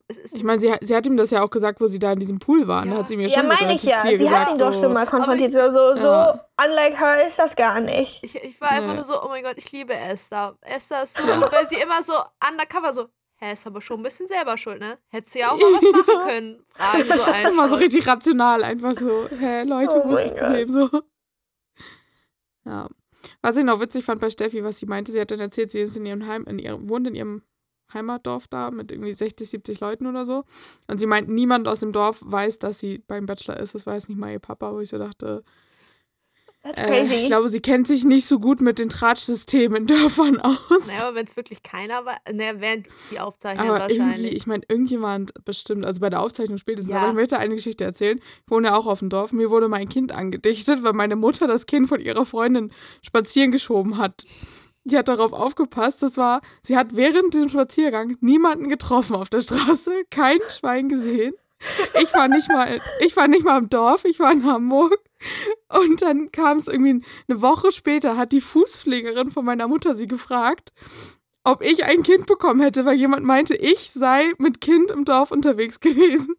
es 0.07 0.17
ist 0.17 0.33
Ich 0.35 0.43
meine, 0.43 0.59
sie, 0.59 0.71
hat- 0.71 0.79
sie 0.81 0.95
hat 0.95 1.05
ihm 1.05 1.17
das 1.17 1.29
ja 1.29 1.43
auch 1.43 1.49
gesagt, 1.49 1.79
wo 1.81 1.87
sie 1.87 1.99
da 1.99 2.13
in 2.13 2.19
diesem 2.19 2.39
Pool 2.39 2.67
waren. 2.67 2.87
Ja. 2.87 2.93
Da 2.95 2.99
hat 3.01 3.09
sie 3.09 3.17
mir 3.17 3.27
Ja, 3.27 3.39
schon 3.41 3.49
so 3.49 3.53
meine 3.53 3.73
ich 3.75 3.83
ja. 3.83 4.01
Sie 4.01 4.17
gesagt, 4.17 4.35
hat 4.47 4.49
ihn 4.53 4.59
doch 4.59 4.73
so, 4.73 4.81
schon 4.81 4.93
mal 4.93 5.05
konfrontiert. 5.05 5.51
So, 5.51 5.71
so, 5.71 5.95
so 5.97 6.05
Ja. 6.07 6.45
unlike 6.65 6.97
her 6.97 7.27
ist 7.27 7.37
das 7.37 7.55
gar 7.55 7.79
nicht. 7.81 8.23
Ich, 8.23 8.35
ich 8.35 8.59
war 8.61 8.69
einfach 8.71 8.89
Nee. 8.89 8.95
nur 8.95 9.03
so, 9.03 9.21
oh 9.21 9.27
mein 9.27 9.43
Gott, 9.43 9.57
ich 9.57 9.71
liebe 9.71 9.93
Esther. 9.93 10.57
Esther 10.61 11.03
ist 11.03 11.17
so 11.17 11.23
weil 11.23 11.67
sie 11.67 11.75
immer 11.75 12.01
so 12.01 12.13
undercover 12.49 12.93
so, 12.93 13.07
hä, 13.35 13.53
ist 13.53 13.67
aber 13.67 13.81
schon 13.81 13.99
ein 13.99 14.03
bisschen 14.03 14.27
selber 14.27 14.57
schuld, 14.57 14.79
ne? 14.79 14.97
Hättest 15.09 15.35
du 15.35 15.39
ja 15.39 15.51
auch 15.51 15.57
mal 15.57 15.73
was 15.73 16.07
machen 16.07 16.21
können. 16.27 16.65
Fragen 16.73 17.03
so 17.05 17.23
einfach. 17.23 17.49
Immer 17.51 17.67
so 17.67 17.75
richtig 17.75 18.07
rational, 18.07 18.63
einfach 18.63 18.93
so, 18.95 19.27
hä, 19.37 19.63
Leute, 19.63 20.01
Oh 20.03 20.09
wo 20.09 20.13
ist 20.15 20.31
das 20.31 20.39
Problem? 20.39 20.71
So. 20.71 20.89
Ja. 22.65 22.87
Was 23.41 23.57
ich 23.57 23.63
noch 23.63 23.79
witzig 23.79 24.05
fand 24.05 24.21
bei 24.21 24.29
Steffi, 24.29 24.63
was 24.63 24.79
sie 24.79 24.85
meinte, 24.85 25.11
sie 25.11 25.19
hat 25.19 25.31
dann 25.31 25.39
erzählt, 25.39 25.71
sie 25.71 25.79
ist 25.79 25.97
in 25.97 26.05
ihrem 26.05 26.25
Heim, 26.27 26.45
in 26.45 26.59
ihrem, 26.59 26.89
wohnt 26.89 27.07
in 27.07 27.15
ihrem 27.15 27.41
Heimatdorf 27.93 28.47
da 28.47 28.71
mit 28.71 28.91
irgendwie 28.91 29.13
60, 29.13 29.49
70 29.49 29.79
Leuten 29.79 30.07
oder 30.07 30.25
so. 30.25 30.43
Und 30.87 30.99
sie 30.99 31.05
meint, 31.05 31.27
niemand 31.27 31.67
aus 31.67 31.79
dem 31.79 31.91
Dorf 31.91 32.21
weiß, 32.23 32.59
dass 32.59 32.79
sie 32.79 32.99
beim 32.99 33.25
Bachelor 33.25 33.57
ist. 33.57 33.75
Das 33.75 33.85
weiß 33.85 34.09
nicht 34.09 34.17
mal 34.17 34.31
ihr 34.31 34.39
Papa, 34.39 34.73
wo 34.73 34.79
ich 34.79 34.89
so 34.89 34.97
dachte, 34.97 35.43
That's 36.75 36.79
äh, 36.81 36.85
crazy. 36.87 37.13
ich 37.15 37.25
glaube, 37.27 37.49
sie 37.49 37.59
kennt 37.59 37.87
sich 37.87 38.03
nicht 38.05 38.25
so 38.25 38.39
gut 38.39 38.61
mit 38.61 38.79
den 38.79 38.89
Tratschsystemen 38.89 39.77
in 39.81 39.87
Dörfern 39.87 40.39
aus. 40.39 40.57
Naja, 40.87 41.03
aber 41.07 41.15
wenn 41.15 41.25
es 41.25 41.35
wirklich 41.35 41.63
keiner 41.63 42.05
war, 42.05 42.17
ne, 42.31 42.53
während 42.57 42.87
die 43.11 43.19
Aufzeichnung 43.19 43.67
Aber 43.67 43.89
irgendwie, 43.89 43.99
wahrscheinlich. 43.99 44.35
ich 44.35 44.47
meine, 44.47 44.63
irgendjemand 44.67 45.33
bestimmt, 45.45 45.85
also 45.85 45.99
bei 46.01 46.09
der 46.09 46.21
Aufzeichnung 46.21 46.57
spätestens, 46.57 46.93
Ja. 46.93 46.99
aber 47.01 47.09
ich 47.09 47.15
möchte 47.15 47.37
eine 47.39 47.55
Geschichte 47.55 47.83
erzählen. 47.83 48.19
Ich 48.45 48.51
wohne 48.51 48.67
ja 48.67 48.75
auch 48.75 48.87
auf 48.87 48.99
dem 48.99 49.09
Dorf. 49.09 49.33
Mir 49.33 49.49
wurde 49.49 49.67
mein 49.67 49.89
Kind 49.89 50.11
angedichtet, 50.11 50.83
weil 50.83 50.93
meine 50.93 51.15
Mutter 51.15 51.47
das 51.47 51.65
Kind 51.65 51.87
von 51.87 51.99
ihrer 51.99 52.25
Freundin 52.25 52.71
spazieren 53.01 53.51
geschoben 53.51 53.97
hat. 53.97 54.23
Die 54.85 54.97
hat 54.97 55.07
darauf 55.07 55.33
aufgepasst. 55.33 56.01
Das 56.01 56.17
war, 56.17 56.41
sie 56.61 56.77
hat 56.77 56.95
während 56.95 57.33
dem 57.33 57.49
Spaziergang 57.49 58.15
niemanden 58.21 58.69
getroffen 58.69 59.15
auf 59.15 59.29
der 59.29 59.41
Straße, 59.41 59.91
kein 60.09 60.39
Schwein 60.49 60.89
gesehen. 60.89 61.33
Ich 62.01 62.13
war 62.13 62.27
nicht 62.27 62.49
mal, 62.49 62.79
ich 62.99 63.15
war 63.17 63.27
nicht 63.27 63.43
mal 63.43 63.57
im 63.57 63.69
Dorf, 63.69 64.05
ich 64.05 64.19
war 64.19 64.31
in 64.31 64.45
Hamburg. 64.45 64.97
Und 65.67 66.01
dann 66.01 66.31
kam 66.31 66.57
es 66.57 66.67
irgendwie 66.67 67.03
eine 67.27 67.41
Woche 67.41 67.71
später, 67.71 68.17
hat 68.17 68.31
die 68.31 68.41
Fußpflegerin 68.41 69.31
von 69.31 69.45
meiner 69.45 69.67
Mutter 69.67 69.95
sie 69.95 70.07
gefragt, 70.07 70.71
ob 71.43 71.61
ich 71.61 71.83
ein 71.85 72.03
Kind 72.03 72.25
bekommen 72.25 72.61
hätte, 72.61 72.85
weil 72.85 72.95
jemand 72.95 73.25
meinte, 73.25 73.55
ich 73.55 73.91
sei 73.91 74.33
mit 74.37 74.61
Kind 74.61 74.91
im 74.91 75.05
Dorf 75.05 75.31
unterwegs 75.31 75.79
gewesen. 75.79 76.35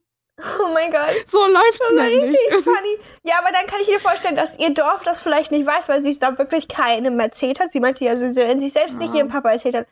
Oh 0.60 0.72
mein 0.72 0.90
Gott. 0.90 1.14
So 1.26 1.38
läuft's 1.46 1.88
So 1.88 1.94
nämlich. 1.94 2.36
Funny. 2.64 2.98
Ja, 3.22 3.34
aber 3.40 3.52
dann 3.52 3.66
kann 3.66 3.80
ich 3.80 3.88
mir 3.88 4.00
vorstellen, 4.00 4.36
dass 4.36 4.58
ihr 4.58 4.72
Dorf 4.74 5.02
das 5.04 5.20
vielleicht 5.20 5.50
nicht 5.52 5.66
weiß, 5.66 5.88
weil 5.88 6.02
sie 6.02 6.10
es 6.10 6.18
da 6.18 6.36
wirklich 6.38 6.68
keinem 6.68 7.18
erzählt 7.20 7.60
hat. 7.60 7.72
Sie 7.72 7.80
meinte 7.80 8.04
ja, 8.04 8.16
so, 8.16 8.34
wenn 8.34 8.60
sie 8.60 8.68
selbst 8.68 8.98
nicht 8.98 9.12
Ja. 9.12 9.18
ihrem 9.20 9.28
Papa 9.28 9.50
erzählt 9.52 9.74
hat. 9.74 9.86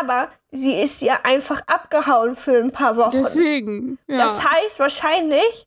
Aber 0.00 0.28
sie 0.50 0.80
ist 0.80 1.02
ja 1.02 1.20
einfach 1.24 1.60
abgehauen 1.66 2.36
für 2.36 2.56
ein 2.58 2.72
paar 2.72 2.96
Wochen. 2.96 3.10
Deswegen, 3.22 3.98
Das 4.06 4.18
ja. 4.18 4.50
heißt 4.52 4.78
wahrscheinlich, 4.78 5.66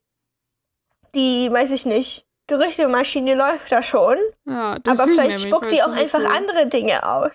die, 1.13 1.51
weiß 1.51 1.71
ich 1.71 1.85
nicht, 1.85 2.25
Gerüchtemaschine 2.47 3.33
läuft 3.35 3.71
da 3.71 3.81
schon. 3.81 4.17
ja 4.45 4.71
aber 4.73 4.79
deswegen 4.79 5.11
vielleicht 5.13 5.29
nämlich, 5.39 5.47
spuckt 5.47 5.71
die 5.71 5.81
auch 5.81 5.87
einfach 5.91 6.19
so, 6.21 6.27
andere 6.27 6.67
Dinge 6.67 7.07
aus. 7.07 7.31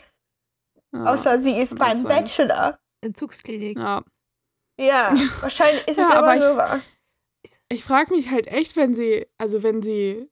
Ja, 0.92 1.04
Außer 1.06 1.38
sie 1.38 1.58
ist 1.58 1.76
beim 1.78 1.96
sein. 2.02 2.08
Bachelor. 2.24 2.78
Entzugsklinik. 3.00 3.78
Ja. 3.78 4.02
Ja, 4.86 5.14
wahrscheinlich 5.40 5.82
ist 5.88 5.98
es 5.98 6.08
Ja, 6.08 6.14
aber 6.14 6.36
ich- 6.36 6.42
sowas. 6.42 6.80
Ich 7.72 7.84
frage 7.84 8.14
mich 8.14 8.30
halt 8.30 8.46
echt, 8.48 8.76
wenn 8.76 8.94
sie, 8.94 9.26
also 9.38 9.62
wenn 9.62 9.80
sie 9.82 10.28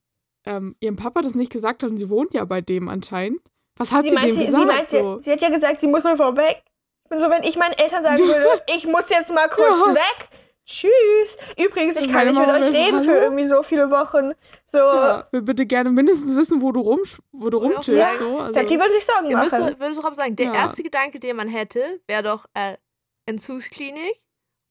ähm, 0.47 0.75
ihrem 0.81 0.97
Papa 0.97 1.23
das 1.23 1.35
nicht 1.37 1.53
gesagt 1.53 1.83
hat 1.83 1.91
und 1.91 1.99
sie 1.99 2.11
wohnt 2.11 2.35
ja 2.35 2.45
bei 2.45 2.61
dem 2.61 2.89
anscheinend. 2.89 3.41
Was 3.77 3.93
hat 3.93 4.03
sie, 4.05 4.11
Sie 4.11 4.15
meinte, 4.17 4.31
dem 4.37 4.41
sie, 4.41 4.47
gesagt? 4.47 4.67
meinte 4.67 4.99
so? 5.01 5.21
sie 5.21 5.31
hat 5.33 5.41
ja 5.41 5.49
gesagt, 5.51 5.81
sie 5.81 5.87
muss 5.87 6.03
mal 6.03 6.17
vorweg. 6.17 6.63
Ich 7.05 7.11
bin 7.11 7.21
so, 7.21 7.31
wenn 7.31 7.45
ich 7.45 7.57
meinen 7.57 7.75
Eltern 7.75 8.03
sagen 8.03 8.19
würde, 8.27 8.63
ich 8.75 8.87
muss 8.87 9.09
jetzt 9.09 9.33
mal 9.33 9.49
kurz 9.49 9.69
Ja. 9.87 9.95
weg. 9.95 10.29
Tschüss. 10.67 11.39
Übrigens, 11.65 11.97
ich 11.99 12.09
Und 12.09 12.13
kann 12.13 12.27
nicht 12.29 12.39
mit 12.39 12.49
euch 12.49 12.73
reden 12.75 13.03
für 13.03 13.13
irgendwie 13.17 13.47
so 13.47 13.63
viele 13.63 13.91
Wochen. 13.91 14.33
So, 14.67 14.77
Ja, 14.79 15.27
will 15.33 15.41
bitte 15.43 15.65
gerne 15.65 15.91
mindestens 15.91 16.37
wissen, 16.37 16.61
wo 16.61 16.73
du, 16.73 16.81
rum, 16.81 17.01
wo 17.33 17.49
du 17.49 17.57
ich 17.59 17.65
rumchillst. 17.65 17.89
sagen. 17.89 18.19
So. 18.19 18.35
ich 18.37 18.41
Also, 18.43 18.63
die 18.65 18.79
würden 18.79 18.93
sich 18.93 19.07
Sorgen 19.07 19.29
müsst, 19.29 19.59
machen. 19.59 19.77
würdest 19.81 19.99
doch 20.01 20.05
aber 20.05 20.15
sagen, 20.17 20.37
der 20.37 20.47
Ja. 20.47 20.55
erste 20.55 20.83
Gedanke, 20.83 21.21
den 21.21 21.37
man 21.37 21.49
hätte, 21.49 22.01
wäre 22.07 22.23
doch 22.25 22.45
äh, 22.55 22.77
Entzugsklinik 23.27 24.17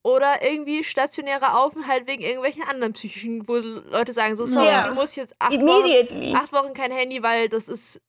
oder 0.08 0.42
irgendwie 0.42 0.84
stationärer 0.84 1.60
Aufenthalt 1.60 2.08
wegen 2.08 2.24
irgendwelchen 2.24 2.64
anderen 2.64 2.94
psychischen, 2.94 3.48
wo 3.48 3.56
Leute 3.58 4.14
sagen, 4.14 4.36
so, 4.36 4.46
sorry, 4.46 4.68
Ja. 4.68 4.88
du 4.88 4.94
musst 4.94 5.18
jetzt 5.18 5.36
acht 5.40 5.52
Wochen, 5.52 5.60
Immediately. 5.62 6.34
acht 6.34 6.54
Wochen 6.54 6.74
kein 6.74 6.92
Handy, 6.92 7.22
weil 7.22 7.50
das 7.50 7.68
ist 7.68 8.02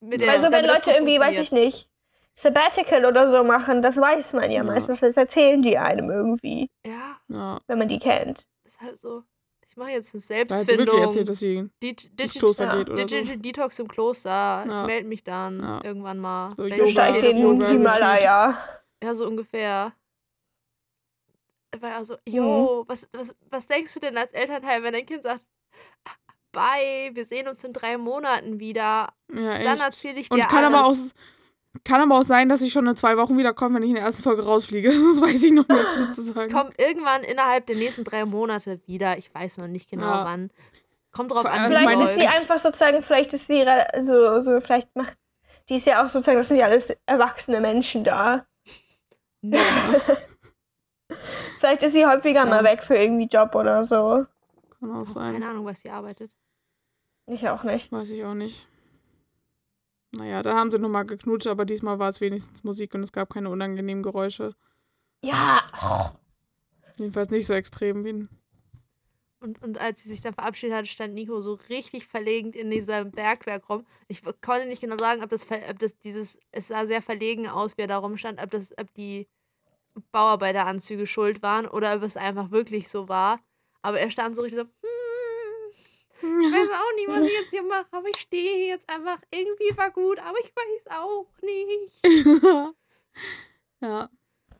mit 0.00 0.20
der, 0.20 0.30
also 0.32 0.50
wenn 0.52 0.66
das 0.66 0.84
Leute 0.84 0.90
irgendwie, 0.98 1.18
weiß 1.18 1.38
ich 1.40 1.52
nicht, 1.52 1.88
Sabbatical 2.34 3.06
oder 3.06 3.30
so 3.30 3.44
machen, 3.44 3.80
das 3.80 3.96
weiß 3.96 4.34
man 4.34 4.50
ja, 4.50 4.58
Ja. 4.58 4.64
meistens. 4.64 5.00
Das 5.00 5.16
erzählen 5.16 5.62
die 5.62 5.78
einem 5.78 6.10
irgendwie, 6.10 6.68
Ja, 6.84 7.16
ja. 7.28 7.60
wenn 7.66 7.78
man 7.78 7.88
die 7.88 7.98
kennt. 7.98 8.44
ist 8.64 8.78
halt 8.80 8.98
so. 8.98 9.22
Ich 9.66 9.76
mache 9.76 9.90
jetzt 9.92 10.14
eine 10.14 10.20
Selbstfindung. 10.20 11.02
erzählt, 11.02 11.28
dass 11.28 11.38
sie 11.38 11.68
Di- 11.82 11.90
ins 11.90 12.02
Digi- 12.34 12.38
Kloster 12.38 12.64
ja. 12.64 12.76
geht 12.76 12.90
oder 12.90 13.06
so. 13.08 13.14
Digital 13.14 13.36
Detox 13.38 13.78
im 13.78 13.88
Kloster. 13.88 14.30
Ja. 14.66 14.80
Ich 14.82 14.86
melde 14.86 15.08
mich 15.08 15.22
dann 15.24 15.60
Ja. 15.60 15.80
irgendwann 15.84 16.18
mal. 16.18 16.50
So 16.50 16.64
wenn 16.64 16.72
ich 16.72 16.78
Yoga, 16.78 17.12
das 17.12 17.20
den. 17.20 17.36
Himalaya. 17.66 18.58
Ja, 19.02 19.14
so 19.14 19.26
ungefähr. 19.26 19.92
War 21.82 21.94
also, 21.96 22.14
Mhm. 22.26 22.34
jo, 22.34 22.84
was, 22.88 23.06
was, 23.12 23.34
was 23.50 23.66
denkst 23.66 23.94
du 23.94 24.00
denn 24.00 24.16
als 24.16 24.32
Elternteil, 24.32 24.82
wenn 24.82 24.92
dein 24.92 25.06
Kind 25.06 25.22
sagt, 25.22 25.42
"Ah, 26.04 26.10
bye, 26.52 27.10
wir 27.14 27.26
sehen 27.26 27.48
uns 27.48 27.62
in 27.64 27.72
drei 27.72 27.96
Monaten 27.98 28.58
wieder, 28.60 29.08
Ja, 29.32 29.58
dann 29.62 29.80
erzähle 29.80 30.18
ich 30.20 30.30
Und 30.30 30.38
dir 30.38 30.46
kann 30.46 30.64
alles. 30.64 30.74
aber, 30.74 30.86
auch, 30.86 31.80
kann 31.84 32.00
aber 32.00 32.18
auch 32.20 32.24
sein, 32.24 32.48
dass 32.48 32.62
ich 32.62 32.72
schon 32.72 32.86
in 32.86 32.96
zwei 32.96 33.16
Wochen 33.16 33.36
wiederkomme, 33.36 33.76
wenn 33.76 33.82
ich 33.82 33.90
in 33.90 33.96
der 33.96 34.04
ersten 34.04 34.22
Folge 34.22 34.44
rausfliege. 34.44 34.88
Das 34.90 35.20
weiß 35.20 35.42
ich 35.42 35.52
noch 35.52 35.68
nicht 35.68 35.86
sozusagen. 35.96 36.48
ich 36.48 36.54
komme 36.54 36.70
irgendwann 36.78 37.22
innerhalb 37.24 37.66
der 37.66 37.76
nächsten 37.76 38.04
drei 38.04 38.24
Monate 38.24 38.80
wieder. 38.86 39.18
Ich 39.18 39.34
weiß 39.34 39.58
noch 39.58 39.68
nicht 39.68 39.90
genau 39.90 40.06
Ja. 40.06 40.24
wann. 40.24 40.50
Kommt 41.12 41.30
drauf 41.32 41.46
an, 41.46 41.72
Vielleicht 41.72 42.00
ist 42.00 42.16
sie 42.16 42.26
einfach 42.26 42.58
sozusagen, 42.58 43.02
vielleicht 43.02 43.32
ist 43.32 43.46
sie 43.46 43.64
so, 44.02 44.42
so, 44.42 44.60
vielleicht 44.60 44.94
macht, 44.94 45.14
die 45.68 45.76
ist 45.76 45.86
ja 45.86 46.04
auch 46.04 46.10
sozusagen, 46.10 46.36
das 46.38 46.48
sind 46.48 46.58
ja 46.58 46.66
alles 46.66 46.94
erwachsene 47.06 47.60
Menschen 47.60 48.04
da. 48.04 48.46
Nee. 49.40 49.58
Vielleicht 51.58 51.82
ist 51.82 51.92
sie 51.92 52.06
häufiger 52.06 52.42
Tja. 52.42 52.50
mal 52.50 52.64
weg 52.64 52.82
für 52.82 52.96
irgendwie 52.96 53.26
Job 53.26 53.54
oder 53.54 53.84
so. 53.84 54.26
Kann 54.78 54.94
auch 54.94 55.06
sein. 55.06 55.32
Keine 55.34 55.48
Ahnung, 55.48 55.64
was 55.64 55.80
sie 55.80 55.90
arbeitet. 55.90 56.30
Ich 57.26 57.48
auch 57.48 57.64
nicht. 57.64 57.90
Weiß 57.92 58.10
ich 58.10 58.24
auch 58.24 58.34
nicht. 58.34 58.68
Naja, 60.12 60.42
da 60.42 60.54
haben 60.54 60.70
sie 60.70 60.78
nochmal 60.78 61.04
geknutscht, 61.04 61.46
aber 61.46 61.64
diesmal 61.64 61.98
war 61.98 62.08
es 62.08 62.20
wenigstens 62.20 62.64
Musik 62.64 62.94
und 62.94 63.02
es 63.02 63.12
gab 63.12 63.32
keine 63.32 63.50
unangenehmen 63.50 64.02
Geräusche. 64.02 64.54
Ja. 65.24 65.60
Jedenfalls 66.98 67.30
nicht 67.30 67.46
so 67.46 67.54
extrem 67.54 68.04
wie 68.04 68.12
ein. 68.12 68.28
Und, 69.40 69.62
und 69.62 69.78
als 69.78 70.02
sie 70.02 70.08
sich 70.08 70.22
dann 70.22 70.32
verabschiedet 70.34 70.74
hatte, 70.74 70.86
stand 70.88 71.14
Nico 71.14 71.40
so 71.40 71.54
richtig 71.68 72.06
verlegen 72.06 72.52
in 72.52 72.70
diesem 72.70 73.10
Bergwerk 73.10 73.68
rum. 73.68 73.84
Ich 74.08 74.22
konnte 74.40 74.66
nicht 74.66 74.80
genau 74.80 74.96
sagen, 74.96 75.22
ob 75.22 75.28
das, 75.28 75.44
ver- 75.44 75.68
ob 75.68 75.78
das 75.78 75.98
dieses, 75.98 76.38
es 76.52 76.68
sah 76.68 76.86
sehr 76.86 77.02
verlegen 77.02 77.46
aus, 77.46 77.76
wie 77.76 77.82
er 77.82 77.88
da 77.88 77.98
rumstand, 77.98 78.42
ob 78.42 78.50
das, 78.50 78.72
ob 78.78 78.92
die 78.94 79.28
Bauarbeiteranzüge 80.12 81.06
schuld 81.06 81.42
waren 81.42 81.66
oder 81.66 81.94
ob 81.94 82.02
es 82.02 82.16
einfach 82.16 82.50
wirklich 82.50 82.88
so 82.88 83.08
war. 83.08 83.40
Aber 83.82 84.00
er 84.00 84.10
stand 84.10 84.36
so 84.36 84.42
richtig 84.42 84.60
so, 84.60 84.64
hm, 84.64 86.40
ich 86.40 86.52
weiß 86.52 86.70
auch 86.70 86.94
nicht, 86.96 87.08
was 87.08 87.26
ich 87.26 87.32
jetzt 87.32 87.50
hier 87.50 87.62
mache, 87.62 87.86
aber 87.90 88.08
ich 88.08 88.18
stehe 88.18 88.54
hier 88.56 88.66
jetzt 88.68 88.88
einfach. 88.88 89.18
Irgendwie 89.30 89.76
war 89.76 89.90
gut, 89.90 90.18
aber 90.18 90.38
ich 90.40 90.52
weiß 90.54 90.98
auch 90.98 91.28
nicht. 91.42 92.02
ja. 93.80 94.10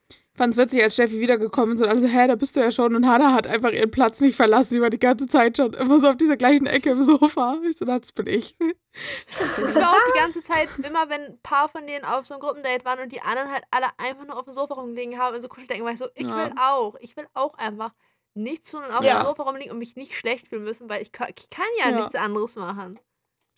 Ich 0.09 0.39
fand's 0.39 0.59
witzig, 0.59 0.83
als 0.83 0.93
Steffi 0.93 1.19
wiedergekommen 1.19 1.77
ist 1.77 1.81
und 1.81 1.89
alle 1.89 1.99
so, 1.99 2.07
hä, 2.09 2.27
da 2.29 2.35
bist 2.35 2.57
du 2.57 2.61
ja 2.61 2.71
schon. 2.71 2.95
Und 2.95 3.09
Hannah 3.09 3.33
hat 3.33 3.47
einfach 3.47 3.71
ihren 3.71 3.91
Platz 3.91 4.21
nicht 4.21 4.37
verlassen. 4.37 4.75
Sie 4.75 4.81
war 4.83 4.91
die 4.91 4.99
ganze 4.99 5.27
Zeit 5.27 5.57
schon 5.57 5.73
immer 5.73 5.99
so 5.99 6.09
auf 6.11 6.17
dieser 6.19 6.37
gleichen 6.37 6.67
Ecke 6.67 6.91
im 6.91 7.03
Sofa. 7.05 7.57
Ich 7.67 7.79
so, 7.79 7.87
das 7.87 8.13
bin 8.13 8.27
ich. 8.27 8.55
Ich 8.61 9.75
war 9.75 9.93
auch 9.93 10.13
die 10.15 10.19
ganze 10.19 10.43
Zeit, 10.43 10.69
immer 10.87 11.09
wenn 11.09 11.23
ein 11.23 11.39
paar 11.43 11.71
von 11.71 11.87
denen 11.87 12.05
auf 12.05 12.27
so 12.27 12.35
einem 12.35 12.43
Gruppendate 12.43 12.85
waren 12.85 13.01
und 13.01 13.13
die 13.13 13.23
anderen 13.23 13.51
halt 13.51 13.65
alle 13.71 13.87
einfach 13.97 14.27
nur 14.27 14.37
auf 14.39 14.45
dem 14.45 14.53
Sofa 14.53 14.75
rumgelegen 14.75 15.19
haben 15.19 15.37
und 15.37 15.41
so 15.43 15.49
Kuscheldecken, 15.49 15.85
war 15.85 15.93
ich 15.93 15.99
so, 15.99 16.09
ich 16.15 16.29
Ja. 16.29 16.37
will 16.37 16.53
auch. 16.59 16.97
Ich 17.01 17.17
will 17.17 17.27
auch 17.33 17.55
einfach 17.55 17.93
nichts 18.35 18.71
tun 18.71 18.83
und 18.85 18.91
auf 18.95 19.03
Ja. 19.05 19.21
dem 19.23 19.27
Sofa 19.27 19.43
rumliegen 19.45 19.73
und 19.73 19.79
mich 19.79 19.97
nicht 19.97 20.13
schlecht 20.13 20.49
fühlen 20.49 20.65
müssen, 20.65 20.91
weil 20.91 21.01
ich 21.01 21.13
kann, 21.13 21.29
ich 21.35 21.49
kann 21.49 21.65
ja, 21.79 21.91
Ja. 21.91 21.97
nichts 21.97 22.15
anderes 22.15 22.57
machen. 22.57 22.99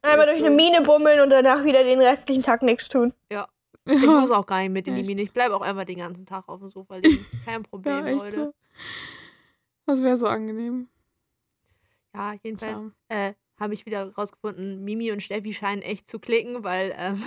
Einmal 0.02 0.26
durch 0.26 0.38
eine 0.38 0.50
Mine 0.50 0.82
bummeln 0.82 1.20
und 1.22 1.30
danach 1.30 1.64
wieder 1.64 1.82
den 1.82 2.00
restlichen 2.00 2.44
Tag 2.44 2.62
nichts 2.62 2.88
tun. 2.88 3.12
Ich 3.90 4.00
muss 4.06 4.30
auch 4.30 4.46
gar 4.46 4.60
nicht 4.60 4.70
mit 4.70 4.86
in 4.86 4.96
die. 4.96 5.02
Mine. 5.04 5.22
Ich 5.22 5.32
bleibe 5.32 5.54
auch 5.56 5.60
einfach 5.62 5.84
den 5.84 5.98
ganzen 5.98 6.26
Tag 6.26 6.48
auf 6.48 6.60
dem 6.60 6.70
Sofa 6.70 6.96
liegen. 6.96 7.26
Kein 7.44 7.62
Problem, 7.70 8.06
ja, 8.06 8.12
Leute. 8.14 8.36
so. 8.36 8.54
Das 9.86 10.02
wäre 10.02 10.16
so 10.16 10.26
angenehm. 10.26 10.88
Ja, 12.14 12.34
jedenfalls 12.42 12.92
äh, 13.08 13.34
habe 13.58 13.74
ich 13.74 13.86
wieder 13.86 14.12
rausgefunden, 14.14 14.84
Mimi 14.84 15.12
und 15.12 15.22
Steffi 15.22 15.52
scheinen 15.54 15.82
echt 15.82 16.08
zu 16.08 16.18
klicken, 16.18 16.64
weil 16.64 16.94
ähm, 16.96 17.22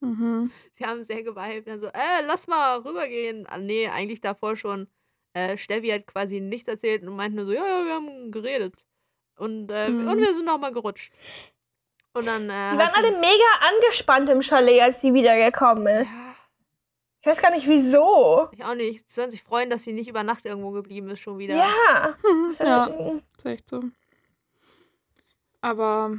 Mhm. 0.00 0.50
sie 0.78 0.84
haben 0.84 1.04
sehr 1.04 1.22
geweilt. 1.22 1.66
Dann 1.68 1.80
so, 1.80 1.86
äh, 1.88 2.22
lass 2.26 2.46
mal 2.48 2.78
rübergehen. 2.80 3.46
Ah, 3.46 3.58
nee, 3.58 3.86
eigentlich 3.88 4.20
davor 4.20 4.56
schon. 4.56 4.88
Äh, 5.34 5.56
Steffi 5.58 5.88
hat 5.88 6.06
quasi 6.06 6.40
nichts 6.40 6.68
erzählt 6.68 7.02
und 7.02 7.14
meinte 7.14 7.36
nur 7.36 7.46
so, 7.46 7.52
ja, 7.52 7.64
ja, 7.66 7.84
wir 7.84 7.94
haben 7.94 8.30
geredet. 8.32 8.84
Und, 9.36 9.70
äh, 9.70 9.90
Mhm. 9.90 10.08
und 10.08 10.18
wir 10.18 10.34
sind 10.34 10.46
nochmal 10.46 10.72
gerutscht. 10.72 11.12
Und 12.12 12.26
dann, 12.26 12.50
äh, 12.50 12.72
Die 12.72 12.78
waren 12.78 12.92
alle 12.94 13.12
mega 13.12 13.44
angespannt 13.74 14.28
im 14.30 14.42
Chalet, 14.42 14.80
als 14.82 15.00
sie 15.00 15.14
wiedergekommen 15.14 15.86
ist. 15.86 16.08
Ja. 16.10 16.34
Ich 17.20 17.26
weiß 17.26 17.40
gar 17.42 17.50
nicht 17.50 17.68
wieso. 17.68 18.48
Ich 18.52 18.64
auch 18.64 18.74
nicht. 18.74 19.08
Sie 19.08 19.14
sollen 19.14 19.30
sich 19.30 19.42
freuen, 19.42 19.68
dass 19.68 19.84
sie 19.84 19.92
nicht 19.92 20.08
über 20.08 20.22
Nacht 20.24 20.46
irgendwo 20.46 20.70
geblieben 20.70 21.08
ist, 21.10 21.20
schon 21.20 21.38
wieder. 21.38 21.54
Ja. 21.54 22.16
ja, 22.58 22.86
ist 23.36 23.46
echt 23.46 23.68
so. 23.68 23.82
Aber, 25.60 26.16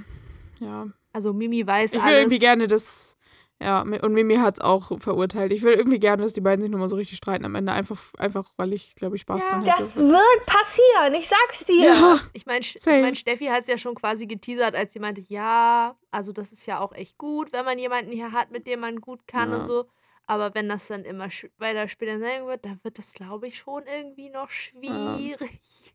ja. 0.59 0.87
Also 1.11 1.33
Mimi 1.33 1.65
weiß 1.65 1.93
Ich 1.93 1.99
will 1.99 2.07
alles. 2.07 2.19
irgendwie 2.21 2.39
gerne 2.39 2.67
das. 2.67 3.17
Ja, 3.63 3.81
und 3.81 4.13
Mimi 4.13 4.35
hat 4.37 4.57
es 4.57 4.61
auch 4.61 4.91
verurteilt. 4.99 5.53
Ich 5.53 5.61
will 5.61 5.73
irgendwie 5.73 5.99
gerne, 5.99 6.23
dass 6.23 6.33
die 6.33 6.41
beiden 6.41 6.61
sich 6.63 6.71
nochmal 6.71 6.89
so 6.89 6.95
richtig 6.95 7.17
streiten 7.17 7.45
am 7.45 7.53
Ende. 7.53 7.71
Einfach, 7.71 8.01
einfach 8.17 8.51
weil 8.57 8.73
ich, 8.73 8.95
glaube 8.95 9.15
ich, 9.15 9.21
Spaß 9.21 9.39
Ja, 9.43 9.49
dran 9.49 9.65
hätte. 9.65 9.83
das 9.83 9.95
wird 9.97 10.45
passieren, 10.47 11.13
ich 11.13 11.29
sag's 11.29 11.65
dir. 11.65 11.85
ja, 11.85 12.19
Ich 12.33 12.47
meine, 12.47 12.61
ich 12.65 12.83
mein, 12.85 13.13
Steffi 13.13 13.45
hat 13.45 13.61
es 13.61 13.67
ja 13.67 13.77
schon 13.77 13.93
quasi 13.93 14.25
geteasert, 14.25 14.73
als 14.75 14.93
sie 14.93 14.99
meinte, 14.99 15.21
ja, 15.21 15.95
also 16.09 16.31
das 16.33 16.51
ist 16.51 16.65
ja 16.65 16.79
auch 16.79 16.91
echt 16.93 17.19
gut, 17.19 17.53
wenn 17.53 17.63
man 17.63 17.77
jemanden 17.77 18.11
hier 18.11 18.31
hat, 18.31 18.49
mit 18.49 18.65
dem 18.65 18.79
man 18.79 18.99
gut 18.99 19.27
kann 19.27 19.51
Ja. 19.51 19.59
und 19.59 19.67
so. 19.67 19.85
Aber 20.25 20.55
wenn 20.55 20.67
das 20.67 20.87
dann 20.87 21.03
immer 21.03 21.27
weiter 21.59 21.87
später 21.87 22.19
sein 22.19 22.47
wird, 22.47 22.65
dann 22.65 22.79
wird 22.83 22.97
das, 22.97 23.13
glaube 23.13 23.45
ich, 23.47 23.57
schon 23.59 23.83
irgendwie 23.95 24.29
noch 24.29 24.49
schwierig. 24.49 25.93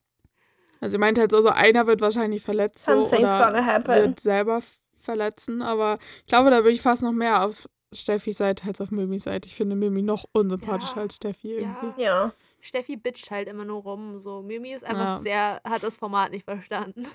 also 0.81 0.93
sie 0.95 0.99
meinte 0.99 1.21
halt 1.21 1.31
so, 1.33 1.41
so 1.41 1.49
einer 1.49 1.87
wird 1.89 2.01
wahrscheinlich 2.01 2.43
verletzt 2.43 2.85
so, 2.85 2.93
Something's 2.93 3.31
oder 3.33 3.45
gonna 3.47 3.65
happen. 3.67 3.89
wird 4.09 4.21
selber 4.21 4.61
verletzen. 5.07 5.63
Aber 5.63 5.99
ich 6.21 6.27
glaube, 6.27 6.51
da 6.51 6.61
bin 6.61 6.73
ich 6.73 6.83
fast 6.83 7.03
noch 7.03 7.13
mehr 7.13 7.45
auf 7.47 7.67
Steffis 7.93 8.37
Seite 8.39 8.67
als 8.67 8.81
auf 8.81 8.91
Mimis 8.91 9.23
Seite. 9.25 9.49
Ich 9.49 9.55
finde 9.55 9.75
Mimi 9.77 10.03
noch 10.03 10.25
unsympathischer 10.33 10.97
Ja. 10.97 11.03
als 11.03 11.17
Steffi 11.17 11.55
irgendwie. 11.55 12.03
Ja. 12.03 12.33
Steffi 12.61 12.97
bitcht 12.97 13.31
halt 13.31 13.49
immer 13.49 13.65
nur 13.65 13.83
rum. 13.83 14.19
So, 14.19 14.43
Mimi 14.43 14.73
ist 14.73 14.85
einfach 14.85 15.17
Ja. 15.17 15.19
sehr, 15.21 15.61
hat 15.65 15.83
das 15.83 15.97
Format 15.97 16.33
nicht 16.33 16.45
verstanden. 16.45 17.07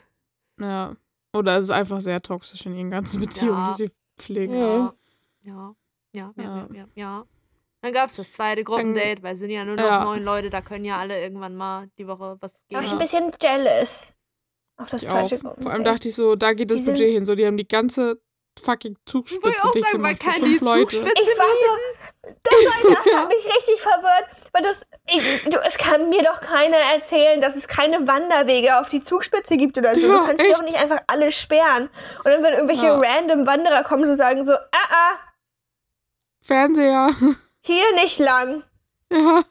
Ja. 0.60 0.96
Oder 1.34 1.58
es 1.58 1.66
ist 1.66 1.72
einfach 1.72 2.02
sehr 2.02 2.22
toxisch 2.22 2.66
in 2.66 2.76
ihren 2.76 2.90
ganzen 2.90 3.20
Beziehungen, 3.22 3.58
Ja. 3.58 3.76
die 3.78 3.84
sie 3.86 3.92
pflegt. 4.18 4.54
Mhm. 4.54 4.60
Ja, 4.60 4.94
ja, 5.44 5.76
ja, 6.14 6.34
ja, 6.38 6.44
Ja. 6.44 6.44
ja, 6.44 6.68
ja. 6.74 6.86
ja. 6.96 7.26
Dann 7.84 7.94
gab 7.94 8.10
es 8.10 8.16
das 8.18 8.32
zweite 8.32 8.64
Gruppendate, 8.64 9.24
weil 9.24 9.34
es 9.34 9.40
sind 9.40 9.50
ja 9.50 9.66
nur 9.66 9.76
noch 9.76 9.84
Ja. 9.84 10.04
neun 10.04 10.24
Leute, 10.24 10.50
da 10.52 10.62
können 10.62 10.86
ja 10.86 11.00
alle 11.00 11.20
irgendwann 11.22 11.56
mal 11.56 11.90
die 11.98 12.08
Woche 12.08 12.38
was 12.40 12.54
Da 12.70 12.78
war 12.78 12.84
ich 12.84 12.92
ein 12.92 13.00
bisschen 13.00 13.32
jealous. 13.42 14.14
Auf 14.82 14.90
das 14.90 15.02
Ich 15.04 15.10
auch. 15.10 15.14
falsche 15.14 15.40
Vor 15.40 15.72
allem 15.72 15.84
dachte 15.84 16.10
ich 16.10 16.16
so, 16.16 16.36
da 16.36 16.54
geht 16.54 16.72
das 16.72 16.80
Die 16.80 16.86
Budget 16.86 17.10
hin. 17.12 17.26
So, 17.26 17.36
die 17.36 17.46
haben 17.46 17.58
die 17.58 17.68
ganze 17.68 18.20
fucking 18.62 18.98
Ich 19.06 19.14
wollte 19.14 19.30
Zugspitze 19.30 19.64
auch 19.68 19.72
dicht 19.72 19.86
sagen, 19.86 20.02
man 20.02 20.20
kann 20.20 20.44
die 20.44 20.58
Leute. 20.58 20.98
Zugspitze 20.98 21.32
Ich 21.32 21.38
war 21.38 21.46
so, 21.46 22.32
das, 22.44 22.54
war, 22.54 22.96
das 23.04 23.14
hat 23.16 23.28
mich 23.30 23.46
richtig 23.46 23.82
verwirrt, 23.82 24.26
weil 24.52 24.62
das, 24.64 24.82
ich, 25.08 25.44
du, 25.50 25.58
es 25.66 25.78
kann 25.78 26.10
mir 26.10 26.22
doch 26.22 26.42
keiner 26.42 26.78
erzählen, 26.96 27.42
dass 27.42 27.56
es 27.56 27.68
keine 27.68 28.08
Wanderwege 28.08 28.80
auf 28.80 28.90
die 28.90 29.02
Zugspitze 29.02 29.58
gibt 29.58 29.78
oder 29.78 29.96
so. 29.96 30.02
Ja, 30.02 30.08
du 30.20 30.26
kannst 30.26 30.44
doch 30.46 30.64
nicht 30.64 30.78
einfach 30.78 31.00
alles 31.08 31.36
sperren. 31.36 31.90
Und 32.20 32.26
dann, 32.26 32.44
wenn 32.44 32.54
irgendwelche 32.54 32.88
Ja. 32.88 33.00
random 33.00 33.48
Wanderer 33.48 33.84
kommen, 33.84 34.06
so 34.06 34.16
sagen 34.16 34.46
so, 34.46 34.52
ah, 34.52 34.90
ah, 34.90 35.18
Fernseher. 36.42 37.12
hier 37.62 37.94
nicht 37.96 38.20
lang. 38.20 38.64
ja. 39.12 39.44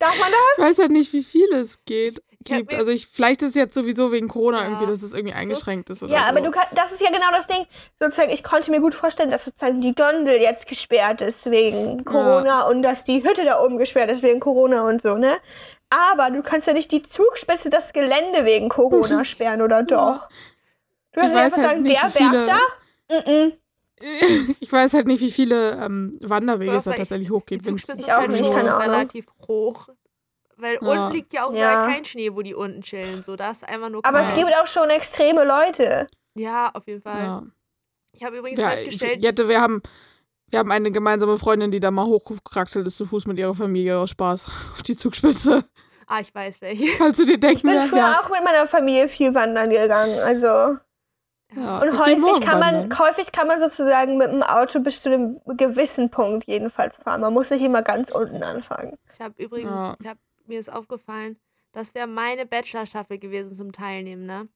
Darf 0.00 0.18
man 0.18 0.30
das? 0.30 0.58
Ich 0.58 0.64
weiß 0.64 0.78
halt 0.80 0.90
nicht, 0.90 1.12
wie 1.12 1.22
viel 1.22 1.50
es 1.54 1.84
geht. 1.84 2.20
Gibt. 2.44 2.74
Also 2.74 2.90
ich, 2.90 3.06
vielleicht 3.06 3.42
ist 3.42 3.50
es 3.50 3.54
jetzt 3.54 3.74
sowieso 3.74 4.12
wegen 4.12 4.28
Corona 4.28 4.58
Ja. 4.58 4.64
irgendwie, 4.68 4.86
dass 4.86 5.02
es 5.02 5.14
irgendwie 5.14 5.34
eingeschränkt 5.34 5.90
ist 5.90 6.02
oder 6.02 6.12
Ja, 6.12 6.24
so. 6.24 6.28
aber 6.30 6.40
du 6.40 6.50
kann, 6.50 6.66
das 6.74 6.92
ist 6.92 7.00
ja 7.00 7.10
genau 7.10 7.30
das 7.32 7.46
Ding. 7.46 7.64
Sozusagen, 7.98 8.30
ich 8.30 8.44
konnte 8.44 8.70
mir 8.70 8.80
gut 8.80 8.94
vorstellen, 8.94 9.30
dass 9.30 9.44
sozusagen 9.44 9.80
die 9.80 9.94
Gondel 9.94 10.40
jetzt 10.40 10.66
gesperrt 10.66 11.20
ist 11.22 11.46
wegen 11.50 12.04
Corona 12.04 12.66
und 12.68 12.82
dass 12.82 13.04
die 13.04 13.22
Hütte 13.24 13.44
da 13.44 13.60
oben 13.62 13.78
gesperrt 13.78 14.10
ist 14.10 14.22
wegen 14.22 14.40
Corona 14.40 14.86
und 14.88 15.02
so, 15.02 15.16
ne? 15.16 15.36
Aber 15.90 16.30
du 16.30 16.42
kannst 16.42 16.66
ja 16.66 16.72
nicht 16.72 16.90
die 16.92 17.02
Zugspitze, 17.02 17.70
das 17.70 17.92
Gelände 17.92 18.44
wegen 18.44 18.68
Corona 18.68 19.24
sperren, 19.24 19.62
oder 19.62 19.82
doch? 19.82 20.28
Du 21.12 21.20
kannst 21.20 21.34
weiß 21.34 21.52
einfach 21.52 21.58
halt 21.58 21.68
sagen, 21.70 21.82
nicht, 21.82 22.02
der 22.02 22.08
wie 22.08 22.12
viele- 22.12 22.44
Berg 22.46 22.58
da? 23.08 23.16
Mm 23.16 23.20
-mm. 23.28 23.52
ich 24.60 24.72
weiß 24.72 24.92
halt 24.94 25.06
nicht, 25.06 25.20
wie 25.20 25.30
viele 25.30 25.72
ähm, 25.82 26.18
Wanderwege 26.20 26.72
es 26.72 26.84
da 26.84 26.90
was 26.90 26.96
tatsächlich 26.98 27.28
Die 27.28 27.32
hochgeht. 27.32 27.60
wenn's- 27.64 27.82
Zugspitze 27.82 28.00
Ich 28.00 28.06
ist 28.08 28.12
auch 28.12 28.18
halt 28.18 28.30
nicht, 28.32 28.44
schon 28.44 28.54
relativ 28.68 29.26
hoch. 29.46 29.88
Weil 30.64 30.78
Ja. 30.80 30.88
unten 30.88 31.14
liegt 31.14 31.32
ja 31.34 31.44
auch 31.44 31.52
Ja. 31.54 31.74
gar 31.74 31.88
kein 31.88 32.04
Schnee, 32.06 32.32
wo 32.34 32.40
die 32.42 32.54
unten 32.54 32.80
chillen. 32.82 33.22
So, 33.22 33.36
da 33.36 33.50
ist 33.50 33.68
einfach 33.68 33.90
nur 33.90 34.00
Aber 34.04 34.18
kalt. 34.20 34.30
es 34.30 34.34
gibt 34.36 34.50
auch 34.56 34.66
schon 34.66 34.88
extreme 34.90 35.44
Leute. 35.44 36.06
Ja, 36.34 36.70
auf 36.72 36.86
jeden 36.86 37.02
Fall. 37.02 37.22
Ja. 37.22 37.42
Ich 38.12 38.24
habe 38.24 38.38
übrigens 38.38 38.60
Ja, 38.60 38.70
festgestellt, 38.70 39.22
Jette, 39.22 39.48
wir 39.48 39.60
haben, 39.60 39.82
wir 40.48 40.58
haben 40.60 40.70
eine 40.70 40.90
gemeinsame 40.90 41.38
Freundin, 41.38 41.70
die 41.70 41.80
da 41.80 41.90
mal 41.90 42.06
hochgekraxelt 42.06 42.86
ist 42.86 42.96
zu 42.96 43.06
Fuß 43.06 43.26
mit 43.26 43.38
ihrer 43.38 43.54
Familie 43.54 43.98
aus 43.98 44.10
Spaß 44.10 44.44
auf 44.74 44.82
die 44.82 44.96
Zugspitze. 44.96 45.64
ah, 46.06 46.20
ich 46.20 46.34
weiß 46.34 46.60
welche. 46.60 46.86
Kannst 46.96 47.20
du 47.20 47.24
dir 47.26 47.34
Ich 47.34 47.40
denken? 47.40 47.62
bin 47.68 47.72
wer- 47.76 47.86
früher 47.88 47.98
ja. 47.98 48.20
auch 48.20 48.30
mit 48.30 48.42
meiner 48.44 48.66
Familie 48.66 49.08
viel 49.08 49.34
wandern 49.34 49.68
gegangen. 49.70 50.18
Also 50.20 50.46
Ja, 51.56 51.78
und 51.80 51.88
ich 51.94 51.98
häufig 52.00 52.40
kann 52.44 52.58
man 52.58 52.74
wandern. 52.74 52.98
häufig 52.98 53.30
kann 53.32 53.46
man 53.46 53.60
sozusagen 53.60 54.16
mit 54.18 54.28
dem 54.30 54.42
Auto 54.42 54.80
bis 54.80 55.02
zu 55.02 55.08
einem 55.12 55.40
gewissen 55.56 56.10
Punkt 56.10 56.46
jedenfalls 56.48 56.96
fahren. 56.98 57.20
Man 57.20 57.32
muss 57.32 57.50
nicht 57.50 57.62
immer 57.62 57.82
ganz 57.82 58.10
unten 58.10 58.42
anfangen. 58.42 58.98
Ich 59.12 59.20
habe 59.20 59.34
übrigens, 59.42 59.70
Ja. 59.70 59.96
ich 60.00 60.06
hab, 60.08 60.18
mir 60.48 60.60
ist 60.60 60.72
aufgefallen, 60.72 61.38
das 61.72 61.94
wäre 61.94 62.06
meine 62.06 62.46
Bachelor-Staffel 62.46 63.18
gewesen 63.18 63.54
zum 63.54 63.72
Teilnehmen, 63.72 64.26
ne? 64.26 64.48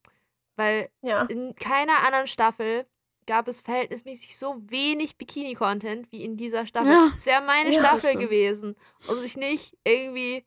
Weil 0.56 0.88
Ja. 1.02 1.22
in 1.24 1.54
keiner 1.56 2.04
anderen 2.04 2.26
Staffel 2.26 2.86
gab 3.26 3.46
es 3.48 3.60
verhältnismäßig 3.60 4.36
so 4.36 4.56
wenig 4.68 5.16
Bikini-Content 5.18 6.10
wie 6.10 6.24
in 6.24 6.36
dieser 6.36 6.66
Staffel. 6.66 6.92
Ja. 6.92 7.10
Es 7.16 7.26
wäre 7.26 7.42
meine 7.42 7.72
Ja, 7.72 7.80
Staffel 7.80 8.16
gewesen. 8.16 8.74
Und 9.08 9.16
sich 9.16 9.36
nicht 9.36 9.76
irgendwie 9.84 10.44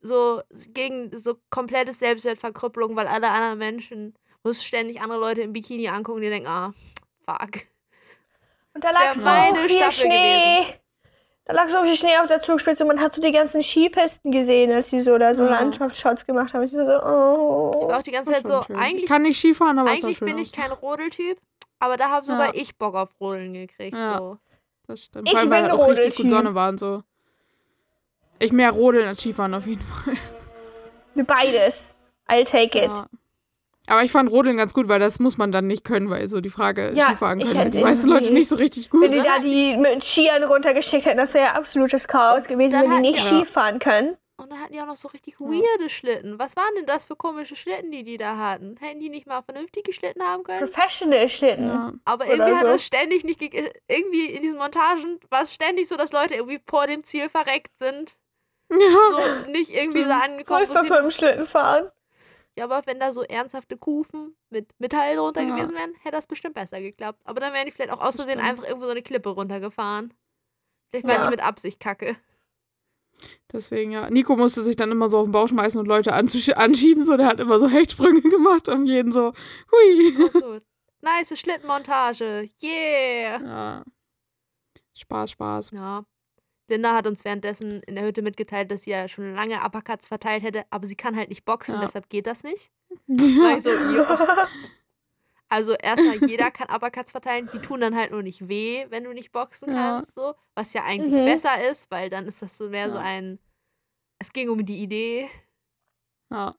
so 0.00 0.40
gegen 0.68 1.16
so 1.16 1.36
komplettes 1.50 1.98
Selbstwertverkrüppelung, 1.98 2.96
weil 2.96 3.06
alle 3.08 3.28
anderen 3.28 3.58
Menschen 3.58 4.14
muss 4.42 4.64
ständig 4.64 5.00
andere 5.02 5.18
Leute 5.18 5.42
im 5.42 5.52
Bikini 5.52 5.88
angucken, 5.88 6.22
die 6.22 6.30
denken, 6.30 6.48
ah, 6.48 6.72
fuck. 7.26 7.66
Und 8.72 8.84
da 8.84 8.90
lag 8.92 9.16
meine 9.16 9.58
viel 9.68 9.76
Staffel 9.76 10.06
Schnee. 10.06 10.78
Da 11.52 11.56
lag 11.56 11.68
so 11.68 11.82
viel 11.82 11.96
Schnee 11.96 12.16
auf 12.18 12.28
der 12.28 12.40
Zugspitze 12.40 12.84
und 12.84 12.88
man 12.88 13.00
hat 13.00 13.12
so 13.16 13.20
die 13.20 13.32
ganzen 13.32 13.60
Skipisten 13.60 14.30
gesehen, 14.30 14.70
als 14.70 14.90
sie 14.90 15.00
so 15.00 15.18
da 15.18 15.34
so 15.34 15.42
Ja. 15.42 15.50
Landschaftsshots 15.50 16.24
gemacht 16.24 16.54
haben. 16.54 16.62
Ich 16.62 16.72
war 16.72 16.86
so, 16.86 16.92
oh. 17.04 17.70
Ich 17.82 17.88
war 17.88 17.98
auch 17.98 18.02
die 18.02 18.12
ganze 18.12 18.30
Zeit 18.30 18.46
so, 18.46 18.62
schön. 18.62 18.76
eigentlich 18.76 19.02
ich 19.02 19.08
kann 19.08 19.22
nicht 19.22 19.36
Skifahren, 19.36 19.76
aber 19.80 19.90
Eigentlich 19.90 20.18
schön 20.18 20.28
bin 20.28 20.36
aus. 20.36 20.42
ich 20.42 20.52
kein 20.52 20.70
Rodeltyp, 20.70 21.38
aber 21.80 21.96
da 21.96 22.08
habe 22.10 22.24
sogar 22.24 22.54
Ja. 22.54 22.60
ich 22.60 22.76
Bock 22.78 22.94
auf 22.94 23.08
Rodeln 23.20 23.52
gekriegt. 23.54 23.96
Ja. 23.96 24.18
So. 24.18 24.38
Das 24.86 25.04
stimmt. 25.06 25.26
Ich 25.26 25.32
Vor 25.32 25.40
allem, 25.40 25.50
weil 25.50 25.62
bin 25.62 25.70
auch 25.72 25.88
richtig 25.88 25.98
Rodeltyp. 25.98 26.22
gut 26.22 26.30
Sonne 26.30 26.54
war 26.54 26.68
und 26.68 26.78
so. 26.78 27.02
Ich 28.38 28.52
mehr 28.52 28.70
Rodeln 28.70 29.08
als 29.08 29.18
Skifahren 29.18 29.52
auf 29.54 29.66
jeden 29.66 29.82
Fall. 29.82 30.14
Beides. 31.24 31.96
I'll 32.28 32.44
take 32.44 32.78
it. 32.78 32.90
Ja. 32.90 33.06
Aber 33.90 34.04
ich 34.04 34.12
fand 34.12 34.30
Rodeln 34.30 34.56
ganz 34.56 34.72
gut, 34.72 34.86
weil 34.88 35.00
das 35.00 35.18
muss 35.18 35.36
man 35.36 35.50
dann 35.50 35.66
nicht 35.66 35.84
können, 35.84 36.10
weil 36.10 36.28
so 36.28 36.40
die 36.40 36.48
Frage 36.48 36.92
Ja, 36.94 37.06
Skifahren 37.06 37.40
ich 37.40 37.46
können 37.46 37.58
halt 37.58 37.74
die 37.74 37.80
meisten 37.82 38.08
Leute 38.08 38.32
nicht 38.32 38.48
so 38.48 38.54
richtig 38.56 38.88
gut. 38.88 39.02
Wenn 39.02 39.12
die 39.12 39.20
da 39.20 39.40
die 39.40 39.76
mit 39.76 40.04
Skiern 40.04 40.44
runtergeschickt 40.44 41.06
hätten, 41.06 41.16
das 41.18 41.34
wäre 41.34 41.46
ja 41.46 41.52
absolutes 41.54 42.06
Chaos 42.06 42.44
gewesen, 42.44 42.72
dann 42.74 42.88
wenn 42.90 43.02
die 43.02 43.10
nicht 43.10 43.18
Ja. 43.30 43.38
Skifahren 43.38 43.80
können. 43.80 44.16
Und 44.36 44.50
da 44.52 44.56
hatten 44.56 44.72
die 44.72 44.80
auch 44.80 44.86
noch 44.86 44.96
so 44.96 45.08
richtig 45.08 45.34
Ja. 45.40 45.46
weirde 45.46 45.90
Schlitten. 45.90 46.38
Was 46.38 46.56
waren 46.56 46.72
denn 46.76 46.86
das 46.86 47.04
für 47.06 47.16
komische 47.16 47.56
Schlitten, 47.56 47.90
die 47.90 48.04
die 48.04 48.16
da 48.16 48.36
hatten? 48.38 48.76
Hätten 48.80 49.00
die 49.00 49.10
nicht 49.10 49.26
mal 49.26 49.42
vernünftige 49.42 49.92
Schlitten 49.92 50.22
haben 50.22 50.44
können? 50.44 50.60
Professional 50.70 51.28
Schlitten. 51.28 51.66
Ja. 51.66 51.92
Aber 52.04 52.24
Oder 52.26 52.34
irgendwie 52.36 52.54
hat 52.54 52.66
so. 52.66 52.72
es 52.72 52.86
ständig 52.86 53.24
nicht 53.24 53.38
ge 53.40 53.70
irgendwie 53.88 54.26
in 54.26 54.40
diesen 54.40 54.56
Montagen 54.56 55.18
war 55.30 55.42
es 55.42 55.52
ständig 55.52 55.88
so, 55.88 55.96
dass 55.96 56.12
Leute 56.12 56.34
irgendwie 56.34 56.60
vor 56.66 56.86
dem 56.86 57.02
Ziel 57.04 57.28
verreckt 57.28 57.76
sind. 57.78 58.16
ja. 58.70 58.78
So 59.10 59.50
nicht 59.50 59.70
irgendwie 59.72 59.98
Stimmt. 59.98 60.10
da 60.10 60.18
So 60.20 60.24
angekommen, 60.24 60.62
ist 60.62 60.70
wo 60.70 60.74
das 60.74 60.86
dem 60.88 61.10
Schlittenfahren. 61.10 61.90
Ja, 62.58 62.64
aber 62.64 62.82
wenn 62.86 62.98
da 63.00 63.12
so 63.12 63.22
ernsthafte 63.22 63.76
Kufen 63.76 64.36
mit 64.50 64.68
Metall 64.78 65.16
drunter 65.16 65.42
Ja. 65.42 65.54
gewesen 65.56 65.74
wären, 65.74 65.94
hätte 66.02 66.16
das 66.16 66.26
bestimmt 66.26 66.54
besser 66.54 66.80
geklappt. 66.80 67.20
Aber 67.24 67.40
dann 67.40 67.52
wären 67.52 67.66
die 67.66 67.70
vielleicht 67.72 67.92
auch 67.92 68.00
aus 68.00 68.16
Versehen 68.16 68.40
einfach 68.40 68.64
irgendwo 68.64 68.84
so 68.86 68.90
eine 68.90 69.02
Klippe 69.02 69.28
runtergefahren. 69.30 70.12
Vielleicht 70.90 71.06
waren 71.06 71.16
Ja. 71.20 71.24
die 71.26 71.30
mit 71.30 71.42
Absicht 71.44 71.80
kacke. 71.80 72.16
Deswegen, 73.52 73.92
ja. 73.92 74.08
Nico 74.10 74.34
musste 74.36 74.62
sich 74.62 74.76
dann 74.76 74.90
immer 74.90 75.08
so 75.08 75.18
auf 75.18 75.26
den 75.26 75.32
Bauch 75.32 75.48
schmeißen 75.48 75.78
und 75.78 75.86
Leute 75.86 76.12
anschieben. 76.12 77.04
So, 77.04 77.16
der 77.16 77.26
hat 77.26 77.38
immer 77.40 77.58
so 77.58 77.68
Hechtsprünge 77.68 78.20
gemacht, 78.30 78.68
um 78.68 78.84
jeden 78.86 79.12
so, 79.12 79.32
hui. 79.70 80.28
Ach 80.28 80.32
so. 80.32 80.60
nice 81.02 81.38
Schlittenmontage. 81.38 82.48
Yeah. 82.62 83.40
Ja. 83.42 83.84
Spaß, 84.94 85.30
Spaß. 85.32 85.70
Ja. 85.72 86.04
Linda 86.70 86.94
hat 86.94 87.06
uns 87.06 87.24
währenddessen 87.24 87.82
in 87.82 87.96
der 87.96 88.04
Hütte 88.04 88.22
mitgeteilt, 88.22 88.70
dass 88.70 88.84
sie 88.84 88.90
ja 88.90 89.08
schon 89.08 89.34
lange 89.34 89.62
Uppercuts 89.64 90.08
verteilt 90.08 90.42
hätte, 90.42 90.64
aber 90.70 90.86
sie 90.86 90.96
kann 90.96 91.16
halt 91.16 91.28
nicht 91.28 91.44
boxen, 91.44 91.74
Ja. 91.74 91.80
deshalb 91.86 92.08
geht 92.08 92.26
das 92.26 92.42
nicht. 92.44 92.70
So, 93.60 93.70
ja. 93.70 94.48
Also 95.48 95.74
erstmal, 95.74 96.18
jeder 96.28 96.50
kann 96.52 96.68
Uppercuts 96.72 97.10
verteilen, 97.10 97.48
die 97.52 97.58
tun 97.60 97.80
dann 97.80 97.96
halt 97.96 98.12
nur 98.12 98.22
nicht 98.22 98.48
weh, 98.48 98.86
wenn 98.90 99.02
du 99.04 99.12
nicht 99.12 99.32
boxen 99.32 99.72
Ja. 99.72 99.96
kannst, 99.96 100.14
so. 100.14 100.34
Was 100.54 100.72
ja 100.72 100.84
eigentlich 100.84 101.12
Mhm. 101.12 101.24
besser 101.24 101.68
ist, 101.70 101.90
weil 101.90 102.08
dann 102.08 102.26
ist 102.26 102.40
das 102.40 102.56
so 102.56 102.68
mehr 102.70 102.88
so 102.90 102.96
Ja. 102.96 103.02
ein. 103.02 103.38
Es 104.20 104.32
ging 104.32 104.48
um 104.48 104.64
die 104.64 104.80
Idee. 104.82 105.28
Ja. 106.30 106.54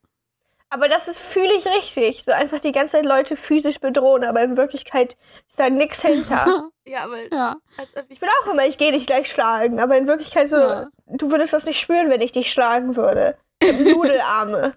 Aber 0.73 0.87
das 0.87 1.09
ist 1.09 1.19
fühle 1.19 1.53
ich 1.53 1.65
richtig. 1.67 2.23
So 2.25 2.31
einfach 2.31 2.59
die 2.59 2.71
ganze 2.71 2.93
Zeit 2.93 3.05
Leute 3.05 3.35
physisch 3.35 3.79
bedrohen, 3.79 4.23
aber 4.23 4.41
in 4.41 4.55
Wirklichkeit 4.55 5.17
ist 5.47 5.59
da 5.59 5.69
nichts 5.69 6.01
hinter. 6.01 6.69
Ja, 6.83 7.03
aber 7.03 7.31
ja. 7.31 7.57
als 7.77 7.95
ob 7.95 8.05
ich, 8.05 8.13
Ich 8.17 8.21
will 8.21 8.29
auch 8.41 8.51
immer, 8.51 8.65
ich 8.65 8.79
gehe 8.79 8.91
dich 8.91 9.05
gleich 9.05 9.29
schlagen, 9.29 9.79
aber 9.79 9.97
in 9.97 10.07
Wirklichkeit 10.07 10.49
so, 10.49 10.57
Ja. 10.57 10.89
du 11.05 11.29
würdest 11.29 11.53
das 11.53 11.65
nicht 11.65 11.79
spüren, 11.79 12.09
wenn 12.09 12.21
ich 12.21 12.31
dich 12.31 12.51
schlagen 12.51 12.95
würde. 12.95 13.37
Nudelarme. 13.61 14.75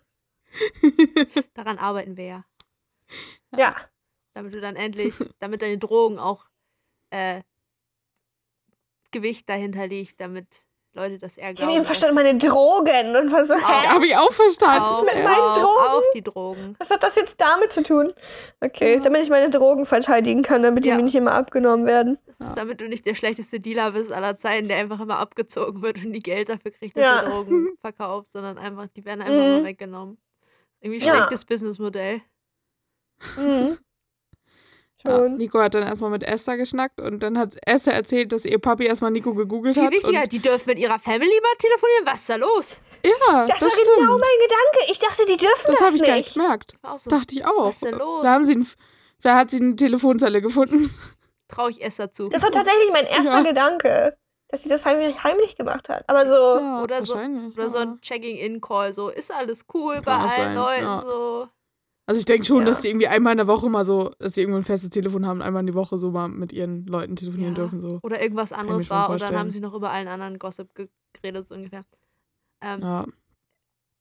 daran 1.54 1.78
arbeiten 1.78 2.18
wir 2.18 2.24
ja. 2.26 2.44
Ja. 3.56 3.74
Damit 4.34 4.54
du 4.54 4.60
dann 4.60 4.76
endlich, 4.76 5.14
damit 5.38 5.62
deine 5.62 5.78
Drogen 5.78 6.18
auch 6.18 6.44
äh, 7.10 7.42
Gewicht 9.10 9.48
dahinter 9.48 9.86
liegt, 9.86 10.20
damit 10.20 10.63
Leute 10.96 11.18
das 11.18 11.36
eher 11.36 11.50
Ich 11.52 11.60
habe 11.60 11.70
eben 11.72 11.80
dass- 11.80 11.86
verstanden, 11.88 12.14
meine 12.14 12.38
Drogen 12.38 13.16
und 13.16 13.32
war 13.32 13.44
so, 13.44 13.54
Auch. 13.54 13.58
hä? 13.58 13.88
Habe 13.88 14.06
ich 14.06 14.16
auch 14.16 14.30
verstanden. 14.32 14.80
Auch, 14.84 15.02
mit 15.02 15.14
meinen 15.14 15.26
auch, 15.26 15.54
Drogen? 15.58 15.88
auch 15.88 16.02
die 16.14 16.22
Drogen. 16.22 16.76
Was 16.78 16.88
hat 16.90 17.02
das 17.02 17.16
jetzt 17.16 17.40
damit 17.40 17.72
zu 17.72 17.82
tun? 17.82 18.12
Okay, 18.60 18.94
Ja. 18.94 19.00
damit 19.00 19.22
ich 19.24 19.28
meine 19.30 19.50
Drogen 19.50 19.86
verteidigen 19.86 20.42
kann, 20.42 20.62
damit 20.62 20.84
die 20.84 20.90
Ja. 20.90 20.96
mir 20.96 21.02
nicht 21.02 21.16
immer 21.16 21.32
abgenommen 21.32 21.84
werden. 21.86 22.18
Damit 22.54 22.80
du 22.80 22.88
nicht 22.88 23.06
der 23.06 23.14
schlechteste 23.14 23.58
Dealer 23.58 23.92
bist 23.92 24.12
aller 24.12 24.36
Zeiten, 24.36 24.68
der 24.68 24.76
einfach 24.78 25.00
immer 25.00 25.18
abgezogen 25.18 25.82
wird 25.82 26.04
und 26.04 26.12
die 26.12 26.20
Geld 26.22 26.48
dafür 26.48 26.70
kriegt, 26.70 26.96
dass 26.96 27.04
Ja. 27.04 27.20
er 27.22 27.30
Drogen 27.30 27.68
verkauft, 27.80 28.32
sondern 28.32 28.58
einfach, 28.58 28.86
die 28.96 29.04
werden 29.04 29.20
einfach 29.22 29.34
Mhm. 29.34 29.56
immer 29.58 29.64
weggenommen. 29.64 30.18
Irgendwie 30.80 31.04
Ja. 31.04 31.14
schlechtes 31.16 31.44
Businessmodell. 31.44 32.20
Mhm. 33.36 33.78
Ja, 35.06 35.18
Schon. 35.18 35.36
Nico 35.36 35.58
hat 35.60 35.74
dann 35.74 35.82
erstmal 35.82 36.10
mit 36.10 36.22
Esther 36.22 36.56
geschnackt 36.56 36.98
und 37.00 37.22
dann 37.22 37.36
hat 37.38 37.56
Esther 37.66 37.92
erzählt, 37.92 38.32
dass 38.32 38.44
ihr 38.44 38.58
Papi 38.58 38.86
erstmal 38.86 39.10
Nico 39.10 39.34
gegoogelt 39.34 39.74
Viel 39.74 39.84
hat. 39.84 39.92
wichtiger, 39.92 40.26
die 40.26 40.38
dürfen 40.38 40.68
mit 40.70 40.78
ihrer 40.78 40.98
Family 40.98 41.40
mal 41.42 41.56
telefonieren. 41.58 42.06
Was 42.06 42.20
ist 42.20 42.30
da 42.30 42.36
los? 42.36 42.80
Ja, 43.04 43.46
Das, 43.46 43.58
das, 43.58 43.62
war 43.62 43.70
stimmt. 43.70 43.88
genau 43.98 44.12
mein 44.12 44.20
Gedanke. 44.42 44.90
Ich 44.92 44.98
dachte, 44.98 45.26
die 45.26 45.36
dürfen 45.36 45.62
das 45.66 45.76
das, 45.78 45.86
habe 45.86 45.96
ich 45.96 46.02
gar 46.02 46.14
nicht. 46.16 46.24
nicht 46.28 46.34
gemerkt. 46.34 46.76
So, 46.96 47.10
Dachte 47.10 47.34
ich 47.34 47.44
auch. 47.44 47.66
Was 47.66 47.74
ist 47.74 47.84
denn 47.84 47.98
los? 47.98 48.22
Da, 48.22 48.30
haben 48.32 48.44
sie 48.46 48.54
ein, 48.54 48.66
da 49.22 49.34
hat 49.36 49.50
sie 49.50 49.60
eine 49.60 49.76
Telefonzelle 49.76 50.40
gefunden. 50.40 50.90
traue 51.48 51.70
ich 51.70 51.82
Esther 51.84 52.10
zu. 52.10 52.30
Das 52.30 52.42
war 52.42 52.50
tatsächlich 52.50 52.90
mein 52.90 53.04
erster 53.04 53.30
Ja. 53.30 53.42
Gedanke, 53.42 54.16
dass 54.48 54.62
sie 54.62 54.70
das 54.70 54.86
heimlich, 54.86 55.22
heimlich 55.22 55.54
gemacht 55.56 55.90
hat. 55.90 56.08
Aber 56.08 56.24
so, 56.24 56.32
Ja, 56.64 56.82
Oder 56.82 57.02
so- 57.04 57.14
Oder 57.16 57.68
so 57.68 57.76
ja. 57.76 57.82
ein 57.84 58.00
Checking-In-Call, 58.00 58.94
so, 58.94 59.10
ist 59.10 59.30
alles 59.30 59.66
cool 59.74 59.96
bei 59.96 60.12
Kann 60.12 60.20
auch 60.22 60.32
allen 60.38 60.54
sein, 60.54 60.54
Leuten, 60.54 60.82
ja. 60.84 61.02
so. 61.04 61.48
Also 62.06 62.18
ich 62.18 62.24
denke 62.26 62.44
schon, 62.44 62.60
Ja. 62.60 62.64
dass 62.66 62.80
die 62.82 62.88
irgendwie 62.88 63.08
einmal 63.08 63.32
in 63.32 63.38
der 63.38 63.46
Woche 63.46 63.68
mal 63.70 63.84
so, 63.84 64.10
dass 64.18 64.34
sie 64.34 64.42
irgendwo 64.42 64.58
ein 64.58 64.62
festes 64.64 64.90
Telefon 64.90 65.26
haben, 65.26 65.40
einmal 65.40 65.60
in 65.60 65.66
die 65.66 65.74
Woche 65.74 65.96
so 65.98 66.10
mal 66.10 66.28
mit 66.28 66.52
ihren 66.52 66.86
Leuten 66.86 67.16
telefonieren 67.16 67.54
Ja. 67.54 67.62
dürfen. 67.62 67.80
So. 67.80 67.98
Oder 68.02 68.20
irgendwas 68.22 68.52
anderes 68.52 68.90
war 68.90 69.08
und 69.10 69.22
dann 69.22 69.36
haben 69.38 69.50
sie 69.50 69.60
noch 69.60 69.72
über 69.74 69.90
allen 69.90 70.08
anderen 70.08 70.38
Gossip 70.38 70.74
ge- 70.74 70.88
geredet, 71.14 71.48
so 71.48 71.54
ungefähr. 71.54 71.82
Ähm, 72.62 72.80
Ja. 72.82 73.06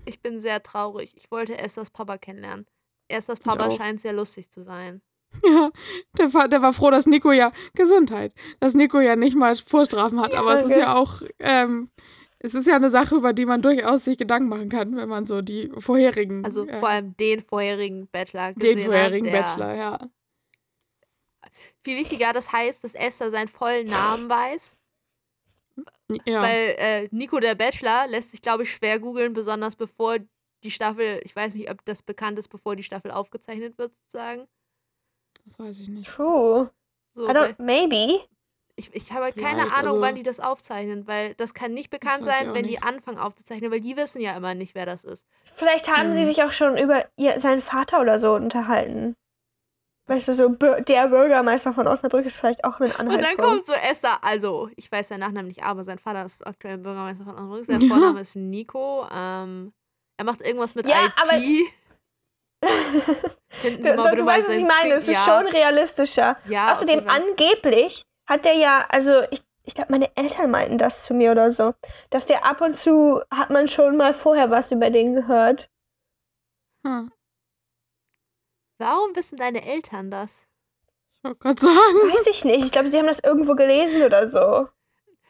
Ich 0.06 0.22
bin 0.22 0.42
sehr 0.42 0.62
traurig. 0.62 1.14
Ich 1.16 1.32
wollte 1.32 1.58
Esthers 1.58 1.90
Papa 1.90 2.18
kennenlernen. 2.18 2.66
Esthers 3.08 3.40
Papa 3.40 3.72
scheint 3.72 4.02
sehr 4.02 4.14
lustig 4.14 4.50
zu 4.52 4.62
sein. 4.64 5.02
Ja, 5.46 5.72
der 6.18 6.32
war, 6.34 6.48
der 6.48 6.62
war 6.62 6.74
froh, 6.74 6.92
dass 6.92 7.06
Nico 7.08 7.32
ja 7.32 7.52
Gesundheit, 7.74 8.34
dass 8.60 8.76
Nico 8.76 9.00
ja 9.00 9.16
nicht 9.16 9.36
mal 9.36 9.56
Vorstrafen 9.56 10.20
hat. 10.22 10.34
aber 10.34 10.54
es 10.54 10.66
ist 10.66 10.78
ja 10.78 10.96
auch, 10.96 11.22
ähm, 11.40 11.90
es 12.44 12.54
ist 12.54 12.68
ja 12.68 12.76
eine 12.76 12.90
Sache, 12.90 13.16
über 13.16 13.32
die 13.32 13.46
man 13.46 13.62
durchaus 13.62 14.04
sich 14.04 14.18
Gedanken 14.18 14.50
machen 14.50 14.68
kann, 14.70 14.96
wenn 14.98 15.08
man 15.08 15.26
so 15.26 15.42
die 15.42 15.72
vorherigen, 15.78 16.44
Also 16.44 16.68
äh, 16.68 16.80
vor 16.80 16.90
allem 16.90 17.16
den 17.16 17.42
vorherigen 17.42 18.08
Bachelor 18.08 18.54
gesehen 18.54 18.78
den 18.78 18.86
vorherigen 18.86 19.32
hat, 19.32 19.46
Bachelor, 19.46 19.76
ja. 19.76 20.00
Viel 21.86 21.98
wichtiger, 21.98 22.34
das 22.34 22.52
heißt, 22.52 22.84
dass 22.84 22.96
Esther 22.96 23.32
seinen 23.32 23.48
vollen 23.48 23.88
Namen 23.88 24.28
weiß. 24.28 24.78
ja. 26.26 26.42
Weil 26.42 26.76
äh, 26.78 27.08
Nico 27.12 27.40
der 27.40 27.56
Bachelor 27.56 28.08
lässt 28.08 28.32
sich, 28.32 28.42
glaube 28.42 28.64
ich, 28.64 28.74
schwer 28.74 29.00
googeln, 29.00 29.32
besonders 29.32 29.78
bevor 29.78 30.18
die 30.66 30.72
Staffel, 30.72 31.22
ich 31.24 31.34
weiß 31.34 31.56
nicht, 31.56 31.72
ob 31.72 31.84
das 31.86 32.04
bekannt 32.04 32.38
ist, 32.40 32.50
bevor 32.50 32.76
die 32.76 32.84
Staffel 32.84 33.12
aufgezeichnet 33.12 33.78
wird, 33.78 33.94
sozusagen. 33.96 34.48
das 35.46 35.58
weiß 35.60 35.80
ich 35.80 35.88
nicht. 35.88 36.10
true. 36.10 36.70
So, 37.12 37.28
I 37.28 37.32
don't, 37.32 37.56
maybe. 37.58 38.26
Ich, 38.76 38.94
ich 38.96 39.12
habe 39.12 39.26
halt 39.26 39.38
keine 39.38 39.64
Ahnung, 39.74 39.74
also- 39.96 40.02
wann 40.02 40.16
die 40.16 40.24
das 40.24 40.40
aufzeichnen, 40.40 41.06
weil 41.08 41.36
das 41.36 41.54
kann 41.54 41.74
nicht 41.74 41.90
bekannt 41.92 42.26
sein, 42.26 42.54
wenn 42.54 42.64
die 42.66 42.72
nicht. 42.72 42.84
anfangen 42.84 43.18
aufzuzeichnen, 43.20 43.70
weil 43.72 43.82
die 43.82 43.96
wissen 43.98 44.20
ja 44.22 44.36
immer 44.36 44.56
nicht, 44.56 44.74
wer 44.76 44.86
das 44.88 45.04
ist. 45.04 45.26
Vielleicht 45.56 45.88
haben 45.96 46.14
sie 46.14 46.22
Mhm. 46.22 46.26
sich 46.26 46.44
auch 46.44 46.52
schon 46.52 46.78
über 46.78 47.06
ihr, 47.16 47.40
seinen 47.40 47.62
Vater 47.62 48.02
oder 48.02 48.20
so 48.20 48.34
unterhalten. 48.34 49.16
Weißt 50.08 50.28
du, 50.28 50.34
so 50.34 50.50
der 50.50 51.08
Bürgermeister 51.08 51.74
von 51.74 51.88
Osnabrück 51.88 52.26
ist 52.26 52.36
vielleicht 52.36 52.66
auch 52.66 52.80
ein 52.82 52.92
Und 52.92 53.00
Anhaltspunkt. 53.00 53.40
dann 53.40 53.48
kommt 53.48 53.66
so 53.66 53.72
Esther, 53.74 54.22
also 54.24 54.70
ich 54.76 54.92
weiß 54.92 55.08
seinen 55.08 55.22
Nachnamen 55.22 55.48
nicht, 55.48 55.64
aber 55.64 55.84
sein 55.86 55.98
Vater 56.00 56.26
ist 56.26 56.46
aktuell 56.46 56.78
Bürgermeister 56.78 57.24
von 57.24 57.36
Osnabrück. 57.36 57.66
Sein 57.66 57.80
Ja. 57.82 57.88
Vorname 57.96 58.20
ist 58.22 58.36
Nico. 58.36 59.08
Ähm, 59.16 59.72
er 60.18 60.26
macht 60.26 60.42
irgendwas 60.42 60.76
mit 60.76 60.88
Ja, 60.88 61.06
IT. 61.06 61.14
aber- 61.16 61.40
Finden 63.62 63.84
Sie 63.84 63.90
Du, 63.90 63.96
mal 63.96 64.16
du, 64.16 64.26
weißt, 64.26 64.50
was 64.50 64.56
ich 64.56 64.66
meine. 64.66 64.94
Es 64.96 65.08
ist 65.08 65.14
ja, 65.14 65.20
schon 65.24 65.48
realistischer. 65.48 66.38
ja, 66.48 66.74
Außerdem 66.74 67.08
angeblich 67.08 68.04
hat 68.26 68.46
der 68.46 68.54
ja, 68.56 68.86
also 68.90 69.22
ich, 69.32 69.44
ich 69.64 69.74
glaube, 69.76 69.92
meine 69.92 70.16
Eltern 70.16 70.52
meinten 70.52 70.78
das 70.78 71.04
zu 71.04 71.14
mir 71.14 71.32
oder 71.32 71.52
so, 71.52 71.74
dass 72.10 72.26
der 72.26 72.46
ab 72.46 72.62
und 72.62 72.78
zu 72.78 73.22
hat 73.32 73.50
man 73.50 73.68
schon 73.68 73.98
mal 73.98 74.14
vorher 74.14 74.50
was 74.50 74.72
über 74.72 74.90
den 74.90 75.14
gehört. 75.16 75.70
Hm. 76.86 77.12
Warum 78.78 79.16
wissen 79.16 79.38
deine 79.38 79.66
Eltern 79.66 80.12
das? 80.12 80.48
Ich 81.18 81.24
wollte 81.24 81.40
gerade 81.40 81.62
sagen. 81.62 81.76
Weiß 81.76 82.28
ich 82.28 82.44
nicht. 82.44 82.66
Ich 82.66 82.72
glaube, 82.72 82.90
sie 82.90 82.98
haben 82.98 83.08
das 83.08 83.20
irgendwo 83.20 83.56
gelesen 83.56 84.04
oder 84.04 84.28
so. 84.28 84.68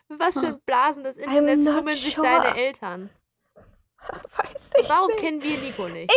Was 0.10 0.36
für 0.36 0.48
Hm. 0.48 0.62
Blasen 0.66 1.04
des 1.04 1.18
Internets 1.18 1.66
tummeln 1.66 1.96
sich 1.98 2.16
sure. 2.16 2.28
deine 2.28 2.58
Eltern? 2.58 3.10
Weiß 4.08 4.68
ich 4.80 4.90
Warum 4.90 5.08
nicht. 5.08 5.20
kennen 5.20 5.42
wir 5.44 5.58
Nico 5.60 5.88
nicht? 5.88 6.12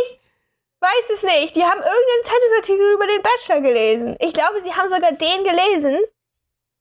Weiß 0.80 1.10
es 1.14 1.22
nicht. 1.22 1.56
Die 1.56 1.64
haben 1.64 1.78
irgendeinen 1.80 2.24
Zeitungsartikel 2.24 2.92
über 2.94 3.06
den 3.06 3.22
Bachelor 3.22 3.60
gelesen. 3.62 4.16
Ich 4.20 4.34
glaube, 4.34 4.60
sie 4.60 4.72
haben 4.74 4.88
sogar 4.88 5.12
den 5.12 5.44
gelesen, 5.44 5.98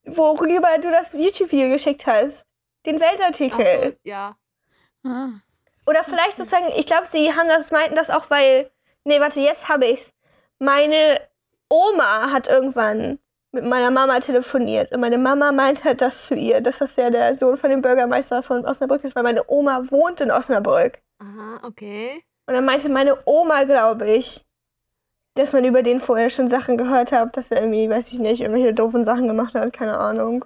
worüber 0.06 0.78
du 0.78 0.90
das 0.90 1.12
YouTube-Video 1.12 1.68
geschickt 1.68 2.06
hast. 2.06 2.46
Den 2.84 3.00
Weltartikel. 3.00 3.66
Ach 3.66 3.84
so, 3.84 3.92
ja. 4.04 4.36
Ah. 5.04 5.28
Oder 5.86 6.04
vielleicht 6.04 6.38
sozusagen, 6.38 6.68
ich 6.76 6.86
glaube, 6.86 7.06
sie 7.10 7.34
haben 7.34 7.48
das, 7.48 7.70
meinten 7.70 7.96
das 7.96 8.10
auch, 8.10 8.30
weil. 8.30 8.70
Nee, 9.04 9.20
warte, 9.20 9.40
jetzt 9.40 9.68
habe 9.68 9.86
ich's. 9.86 10.12
Meine 10.58 11.20
Oma 11.68 12.30
hat 12.32 12.48
irgendwann 12.48 13.18
mit 13.52 13.64
meiner 13.64 13.90
Mama 13.90 14.20
telefoniert. 14.20 14.92
Und 14.92 15.00
meine 15.00 15.18
Mama 15.18 15.52
meinte 15.52 15.84
halt 15.84 16.00
das 16.00 16.26
zu 16.26 16.34
ihr, 16.34 16.60
dass 16.60 16.78
das 16.78 16.96
ja 16.96 17.10
der 17.10 17.34
Sohn 17.34 17.56
von 17.56 17.70
dem 17.70 17.82
Bürgermeister 17.82 18.42
von 18.42 18.64
Osnabrück 18.64 19.04
ist, 19.04 19.16
weil 19.16 19.22
meine 19.22 19.44
Oma 19.48 19.90
wohnt 19.90 20.20
in 20.20 20.30
Osnabrück. 20.30 21.00
Aha, 21.18 21.60
okay. 21.66 22.22
Und 22.46 22.54
dann 22.54 22.64
meinte 22.64 22.88
meine 22.88 23.18
Oma, 23.24 23.64
glaube 23.64 24.08
ich, 24.10 24.45
dass 25.36 25.52
man 25.52 25.64
über 25.64 25.82
den 25.82 26.00
vorher 26.00 26.30
schon 26.30 26.48
Sachen 26.48 26.76
gehört 26.76 27.12
hat, 27.12 27.36
dass 27.36 27.50
er 27.50 27.60
irgendwie, 27.60 27.88
weiß 27.88 28.12
ich 28.12 28.18
nicht, 28.18 28.40
irgendwelche 28.40 28.74
doofen 28.74 29.04
Sachen 29.04 29.28
gemacht 29.28 29.54
hat, 29.54 29.72
keine 29.72 29.98
Ahnung. 29.98 30.44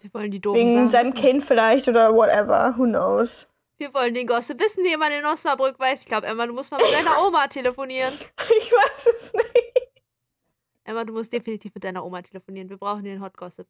Wir 0.00 0.12
wollen 0.14 0.30
die 0.30 0.40
doofen 0.40 0.58
Wegen 0.58 0.74
Sachen 0.74 0.90
seinem 0.90 1.12
wissen. 1.12 1.26
Kind 1.26 1.44
vielleicht 1.44 1.88
oder 1.88 2.14
whatever, 2.14 2.74
who 2.76 2.84
knows. 2.84 3.46
Wir 3.78 3.94
wollen 3.94 4.14
den 4.14 4.26
Gossip 4.26 4.60
wissen, 4.60 4.82
den 4.82 4.90
jemand 4.90 5.12
in 5.12 5.24
Osnabrück 5.24 5.78
weiß. 5.78 6.02
Ich 6.02 6.06
glaube, 6.06 6.26
Emma, 6.26 6.46
du 6.46 6.52
musst 6.52 6.70
mal 6.70 6.78
mit 6.78 6.92
deiner 6.92 7.26
Oma 7.26 7.46
telefonieren. 7.48 8.12
Ich 8.58 8.72
weiß 8.72 9.14
es 9.16 9.32
nicht. 9.32 9.92
Emma, 10.84 11.04
du 11.04 11.12
musst 11.12 11.32
definitiv 11.32 11.74
mit 11.74 11.84
deiner 11.84 12.04
Oma 12.04 12.22
telefonieren. 12.22 12.68
Wir 12.68 12.76
brauchen 12.76 13.04
den 13.04 13.22
Hot 13.22 13.36
Gossip. 13.36 13.66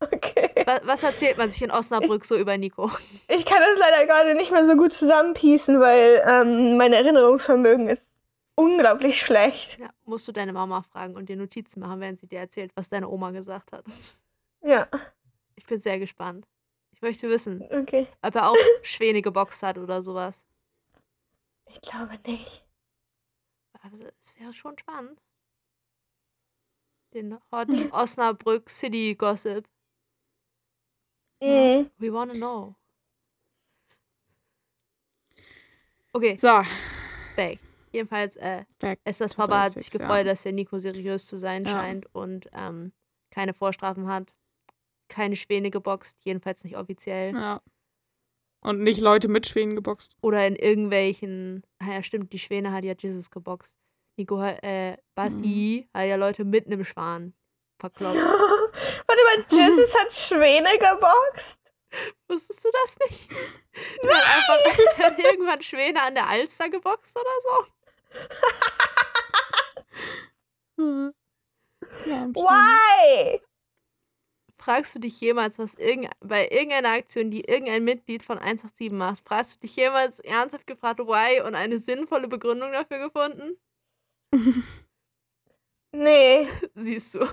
Okay. 0.00 0.50
Was, 0.66 0.80
was 0.84 1.02
erzählt 1.02 1.38
man 1.38 1.50
sich 1.50 1.62
in 1.62 1.70
Osnabrück 1.70 2.24
so 2.24 2.36
über 2.36 2.56
Nico? 2.56 2.90
Ich 3.28 3.44
kann 3.44 3.58
das 3.60 3.78
leider 3.78 4.06
gerade 4.06 4.34
nicht 4.34 4.50
mehr 4.50 4.64
so 4.64 4.74
gut 4.74 4.92
zusammenpiecen, 4.92 5.80
weil 5.80 6.22
ähm, 6.26 6.76
mein 6.76 6.92
Erinnerungsvermögen 6.92 7.88
ist 7.88 8.02
unglaublich 8.60 9.20
schlecht. 9.20 9.78
Ja, 9.78 9.90
musst 10.04 10.26
du 10.28 10.32
deine 10.32 10.52
Mama 10.52 10.82
fragen 10.82 11.16
und 11.16 11.28
dir 11.28 11.36
Notizen 11.36 11.80
machen, 11.80 12.00
während 12.00 12.20
sie 12.20 12.26
dir 12.26 12.38
erzählt, 12.40 12.72
was 12.74 12.88
deine 12.88 13.08
Oma 13.08 13.30
gesagt 13.30 13.72
hat. 13.72 13.84
Ja, 14.62 14.88
Ich 15.56 15.66
bin 15.66 15.80
sehr 15.80 15.98
gespannt. 15.98 16.46
Ich 16.92 17.00
möchte 17.02 17.28
wissen, 17.30 17.62
okay. 17.70 18.06
ob 18.22 18.34
er 18.34 18.50
auch 18.50 18.56
Schwäne 18.82 19.22
geboxt 19.22 19.62
hat 19.62 19.78
oder 19.78 20.02
sowas. 20.02 20.44
Ich 21.66 21.80
glaube 21.80 22.18
nicht. 22.26 22.64
Aber 23.82 23.96
es 24.22 24.38
wäre 24.38 24.52
schon 24.52 24.76
spannend. 24.78 25.18
Den 27.14 27.38
Hot 27.50 27.68
Osnabrück 27.92 28.68
City 28.68 29.14
Gossip. 29.14 29.66
Mhm. 31.42 31.90
We 31.98 32.12
wanna 32.12 32.34
know. 32.34 32.74
Okay, 36.12 36.36
So, 36.36 36.62
back. 37.36 37.58
Jedenfalls, 37.92 38.36
äh, 38.36 38.64
back. 38.78 39.00
Esthers 39.04 39.34
Papa 39.34 39.62
hat 39.62 39.72
sich 39.72 39.82
basics, 39.86 39.94
ja. 39.94 40.00
gefreut, 40.06 40.26
dass 40.26 40.42
der 40.42 40.52
Nico 40.52 40.78
seriös 40.78 41.26
zu 41.26 41.36
sein 41.36 41.64
Ja. 41.64 41.70
scheint 41.72 42.06
und 42.14 42.48
ähm, 42.52 42.92
keine 43.30 43.54
Vorstrafen 43.54 44.06
hat. 44.08 44.34
Keine 45.08 45.34
Schwäne 45.36 45.70
geboxt, 45.70 46.18
jedenfalls 46.24 46.62
nicht 46.62 46.76
offiziell. 46.76 47.34
Ja. 47.34 47.60
Und 48.62 48.80
nicht 48.82 49.00
Leute 49.00 49.26
mit 49.28 49.46
Schwänen 49.48 49.74
geboxt. 49.74 50.16
Oder 50.22 50.46
in 50.46 50.54
irgendwelchen. 50.54 51.64
Ah 51.78 51.94
ja, 51.94 52.02
stimmt, 52.02 52.32
die 52.32 52.38
Schwäne 52.38 52.72
hat 52.72 52.84
ja 52.84 52.94
Jesus 52.96 53.30
geboxt. 53.30 53.74
Nico, 54.16 54.38
hat- 54.40 54.62
äh, 54.62 54.96
Basti 55.14 55.86
Mhm. 55.92 55.98
hat 55.98 56.06
ja 56.06 56.16
Leute 56.16 56.44
mit 56.44 56.66
einem 56.66 56.84
Schwan 56.84 57.32
verkloppt. 57.80 58.14
Warte 59.06 59.22
mal, 59.24 59.44
Jesus 59.50 59.94
hat 59.94 60.12
Schwäne 60.12 60.68
geboxt? 60.78 61.58
Wusstest 62.28 62.64
du 62.64 62.68
das 62.70 62.98
nicht? 63.08 63.30
Der 64.02 64.10
hat, 64.16 64.24
einfach, 64.24 64.76
der 64.96 65.06
hat 65.06 65.18
irgendwann 65.18 65.62
Schwäne 65.62 66.00
an 66.02 66.14
der 66.14 66.28
Alster 66.28 66.68
geboxt 66.68 67.16
oder 67.16 67.30
so. 67.42 67.72
Hm. 70.78 71.12
Ja, 72.06 72.26
Why? 72.28 73.40
Fragst 74.58 74.94
du 74.94 74.98
dich 74.98 75.20
jemals, 75.20 75.58
was 75.58 75.74
irgend, 75.74 76.10
bei 76.20 76.48
irgendeiner 76.48 76.90
Aktion, 76.90 77.30
die 77.30 77.42
irgendein 77.44 77.84
Mitglied 77.84 78.22
von 78.22 78.38
187 78.38 78.92
macht, 78.92 79.26
fragst 79.26 79.56
du 79.56 79.60
dich 79.60 79.76
jemals 79.76 80.20
ernsthaft 80.20 80.66
gefragt, 80.66 81.00
why 81.00 81.40
und 81.40 81.54
eine 81.54 81.78
sinnvolle 81.78 82.28
Begründung 82.28 82.72
dafür 82.72 82.98
gefunden? 82.98 83.58
Nee. 85.92 86.46
Siehst 86.74 87.14
du. 87.14 87.26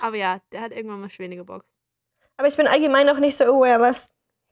Aber 0.00 0.16
ja, 0.16 0.40
der 0.52 0.60
hat 0.60 0.72
irgendwann 0.72 1.00
mal 1.00 1.10
Schwäne 1.10 1.36
geboxt. 1.36 1.70
Aber 2.36 2.48
ich 2.48 2.56
bin 2.56 2.66
allgemein 2.66 3.06
noch 3.06 3.18
nicht 3.18 3.36
so 3.36 3.44
aware, 3.44 3.80
was 3.80 4.10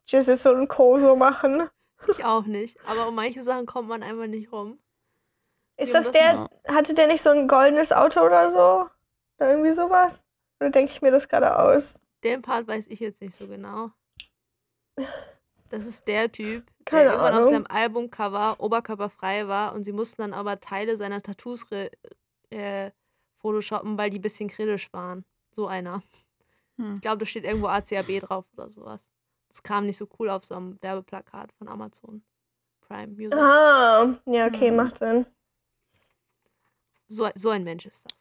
Jesus 0.09 0.47
und 0.47 0.69
Co. 0.69 0.99
so 0.99 1.17
machen. 1.17 1.69
Ich 2.09 2.25
auch 2.25 2.45
nicht. 2.45 2.79
Aber 2.87 3.09
um 3.09 3.15
manche 3.15 3.43
Sachen 3.43 3.67
kommt 3.67 3.89
man 3.89 4.03
einfach 4.03 4.27
nicht 4.27 4.53
rum. 4.53 4.79
Ist 5.77 5.95
das 5.95 6.07
um 6.07 6.13
der, 6.13 6.49
hatte 6.69 6.95
der 6.95 7.07
nicht 7.07 7.23
so 7.23 7.31
ein 7.31 7.49
goldenes 7.49 7.93
Auto 7.93 8.21
oder 8.21 8.49
so? 8.51 8.89
Oder 9.39 9.51
irgendwie 9.51 9.73
sowas? 9.73 10.19
Oder 10.61 10.71
denke 10.71 10.93
ich 10.93 11.03
mir 11.03 11.11
das 11.11 11.29
gerade 11.29 11.59
aus? 11.59 11.95
Den 12.25 12.43
Part 12.43 12.67
weiß 12.67 12.87
ich 12.89 13.01
jetzt 13.01 13.21
nicht 13.21 13.35
so 13.35 13.47
genau. 13.47 13.91
Das 15.69 15.85
ist 15.85 16.07
der 16.09 16.31
Typ, 16.33 16.65
Keine 16.85 17.05
der 17.05 17.13
irgendwann 17.13 17.33
auf 17.35 17.39
Ahnung. 17.41 17.51
seinem 17.51 17.67
Albumcover 17.69 18.57
oberkörperfrei 18.61 19.49
war 19.49 19.75
und 19.75 19.85
sie 19.85 19.93
mussten 19.93 20.23
dann 20.23 20.33
aber 20.33 20.61
Teile 20.61 20.97
seiner 20.97 21.21
Tattoos 21.23 21.71
re- 21.71 21.91
äh, 22.51 22.91
photoshoppen, 23.39 23.99
weil 23.99 24.11
die 24.11 24.19
ein 24.19 24.23
bisschen 24.23 24.49
kritisch 24.49 24.93
waren. 24.93 25.25
So 25.51 25.67
einer. 25.67 26.03
Hm. 26.77 26.95
Ich 26.97 27.01
glaube, 27.03 27.19
da 27.19 27.27
steht 27.27 27.45
irgendwo 27.45 27.67
ACAB 27.67 28.21
drauf 28.21 28.47
oder 28.55 28.71
sowas. 28.71 29.01
Das 29.57 29.63
kam 29.63 29.87
nicht 29.87 29.97
so 29.97 30.07
cool 30.19 30.29
auf 30.29 30.45
so 30.45 30.55
einem 30.55 30.77
Werbeplakat 30.83 31.51
von 31.55 31.67
Amazon 31.67 32.23
Prime 32.83 33.15
Music. 33.15 33.33
Ah, 33.33 34.15
ja, 34.27 34.49
okay, 34.49 34.69
Hm. 34.69 34.77
macht 34.77 34.99
Sinn. 34.99 35.25
So, 37.09 37.31
so 37.35 37.49
ein 37.49 37.65
Mensch 37.65 37.87
ist 37.87 38.05
das. 38.05 38.13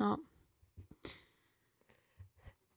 Ja. 0.00 0.18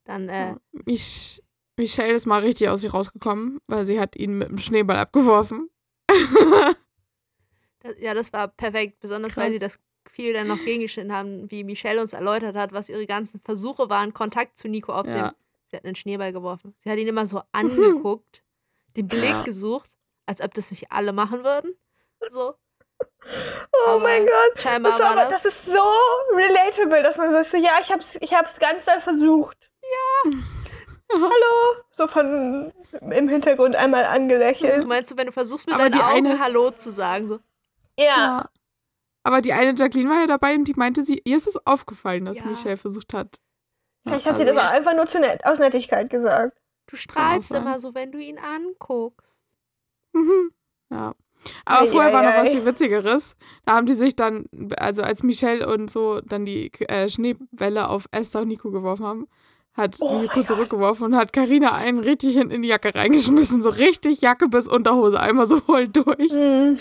Dann, 0.04 0.30
äh. 0.30 0.56
Mich, 0.86 1.42
Michelle 1.78 2.14
ist 2.14 2.28
mal 2.28 2.42
richtig 2.42 2.70
aus 2.70 2.82
sich 2.82 2.94
rausgekommen, 2.94 3.60
weil 3.66 3.88
sie 3.88 4.00
hat 4.00 4.16
ihn 4.16 4.38
mit 4.38 4.50
dem 4.50 4.60
Schneeball 4.60 4.98
abgeworfen. 4.98 5.72
das, 7.80 7.96
ja, 7.98 8.14
das 8.14 8.32
war 8.34 8.50
perfekt, 8.50 9.00
besonders 9.00 9.36
weil 9.36 9.46
Krass. 9.46 9.54
sie 9.54 9.60
das 9.60 9.78
viel 10.12 10.34
dann 10.34 10.48
noch 10.48 10.64
gegengeschnitten 10.64 11.12
haben, 11.12 11.50
wie 11.50 11.64
Michelle 11.64 12.02
uns 12.02 12.14
erläutert 12.14 12.56
hat, 12.56 12.72
was 12.72 12.88
ihre 12.88 13.08
ganzen 13.08 13.40
Versuche 13.40 13.90
waren, 13.90 14.14
Kontakt 14.14 14.60
zu 14.60 14.68
Nico 14.68 14.94
aufzunehmen. 14.94 15.32
Ja. 15.32 15.45
Sie 15.70 15.76
hat 15.78 15.86
einen 15.86 15.96
Schneeball 15.96 16.32
geworfen. 16.34 16.76
Sie 16.80 16.90
hat 16.90 16.98
ihn 16.98 17.08
immer 17.08 17.28
so 17.28 17.42
angeguckt, 17.52 18.44
den 18.96 19.08
Blick 19.08 19.30
Ja. 19.30 19.44
gesucht, 19.44 19.90
als 20.26 20.42
ob 20.42 20.54
das 20.54 20.72
nicht 20.72 20.92
alle 20.92 21.14
machen 21.14 21.44
würden. 21.44 21.76
So. 22.32 22.56
Oh 23.28 23.90
Aber 23.90 24.00
mein 24.00 24.26
Gott. 24.26 24.62
Scheinbar 24.62 24.94
Das, 24.94 25.02
war 25.02 25.12
aber, 25.12 25.30
das. 25.32 25.44
das 25.44 25.54
ist 25.54 25.66
so 25.66 25.84
relatable, 26.34 27.04
dass 27.04 27.18
man 27.18 27.32
so 27.32 27.38
ist, 27.38 27.52
so, 27.52 27.58
ja, 27.58 27.74
ich 27.82 27.92
hab's, 27.92 28.16
ich 28.22 28.34
hab's 28.34 28.60
ganz 28.60 28.86
doll 28.86 29.00
versucht. 29.02 29.72
Ja. 29.82 30.32
Hallo. 31.12 31.84
So 31.92 32.08
von 32.08 32.74
im 33.02 33.28
Hintergrund 33.30 33.76
einmal 33.76 34.04
du 34.04 34.10
angelächelt. 34.10 34.88
meinst 34.88 35.12
du, 35.12 35.18
wenn 35.18 35.28
du 35.28 35.32
versuchst, 35.34 35.68
mit 35.68 35.76
Aber 35.76 35.90
deinen 35.90 35.94
die 35.94 36.00
Augen 36.00 36.28
eine- 36.32 36.40
Hallo 36.40 36.72
zu 36.72 36.90
sagen, 36.90 37.28
so. 37.28 37.40
Ja. 37.98 38.06
Ja. 38.06 38.50
Aber 39.24 39.42
die 39.42 39.54
eine 39.54 39.74
Jacqueline 39.76 40.10
war 40.10 40.20
ja 40.22 40.28
dabei 40.28 40.56
und 40.56 40.66
die 40.66 40.74
meinte, 40.76 41.04
sie, 41.04 41.22
ihr 41.26 41.38
ist 41.38 41.48
es 41.48 41.58
aufgefallen, 41.66 42.26
dass 42.26 42.40
Ja. 42.40 42.46
Michelle 42.46 42.78
versucht 42.78 43.14
hat. 43.14 43.40
Vielleicht 44.06 44.26
hat 44.28 44.38
sie 44.38 44.44
also 44.44 44.56
das 44.56 44.66
auch 44.66 44.72
einfach 44.72 44.96
nur 44.96 45.08
zu 45.08 45.20
nett, 45.20 45.46
aus 45.46 45.60
Nettigkeit 45.60 46.10
gesagt. 46.10 46.58
Du 46.88 46.96
strahlst 46.96 47.52
immer 47.52 47.80
so, 47.80 47.96
wenn 47.96 48.12
du 48.12 48.20
ihn 48.20 48.38
anguckst. 48.38 49.40
Mhm. 50.14 50.52
Ja. 50.92 51.16
Aber 51.66 51.82
Ei, 51.86 51.88
vorher 51.88 52.10
ei, 52.12 52.14
war 52.14 52.24
noch 52.24 52.38
was 52.40 52.48
ei. 52.48 52.52
viel 52.52 52.66
Witzigeres. 52.66 53.36
Da 53.66 53.74
haben 53.76 53.86
die 53.86 53.94
sich 53.94 54.16
dann, 54.16 54.46
also 54.78 55.02
als 55.02 55.24
Michelle 55.24 55.68
und 55.68 55.90
so 55.90 56.22
dann 56.22 56.46
die 56.46 56.72
äh, 56.88 57.10
Schneebälle 57.10 57.90
auf 57.90 58.06
Esther 58.12 58.42
und 58.42 58.48
Nico 58.50 58.72
geworfen 58.72 59.06
haben, 59.06 59.28
hat 59.74 59.98
Oh 60.00 60.20
Nico 60.22 60.36
Gott. 60.36 60.46
zurückgeworfen 60.46 61.06
und 61.08 61.16
hat 61.18 61.34
Karina 61.34 61.74
einen 61.74 62.00
richtig 62.00 62.36
hinten 62.36 62.52
in 62.54 62.62
die 62.62 62.70
Jacke 62.70 62.94
reingeschmissen. 62.96 63.62
So 63.62 63.70
richtig 63.70 64.22
Jacke 64.22 64.48
bis 64.48 64.68
Unterhose, 64.68 65.20
einmal 65.20 65.46
so 65.48 65.58
voll 65.60 65.88
durch. 65.88 66.32
Hm. 66.32 66.80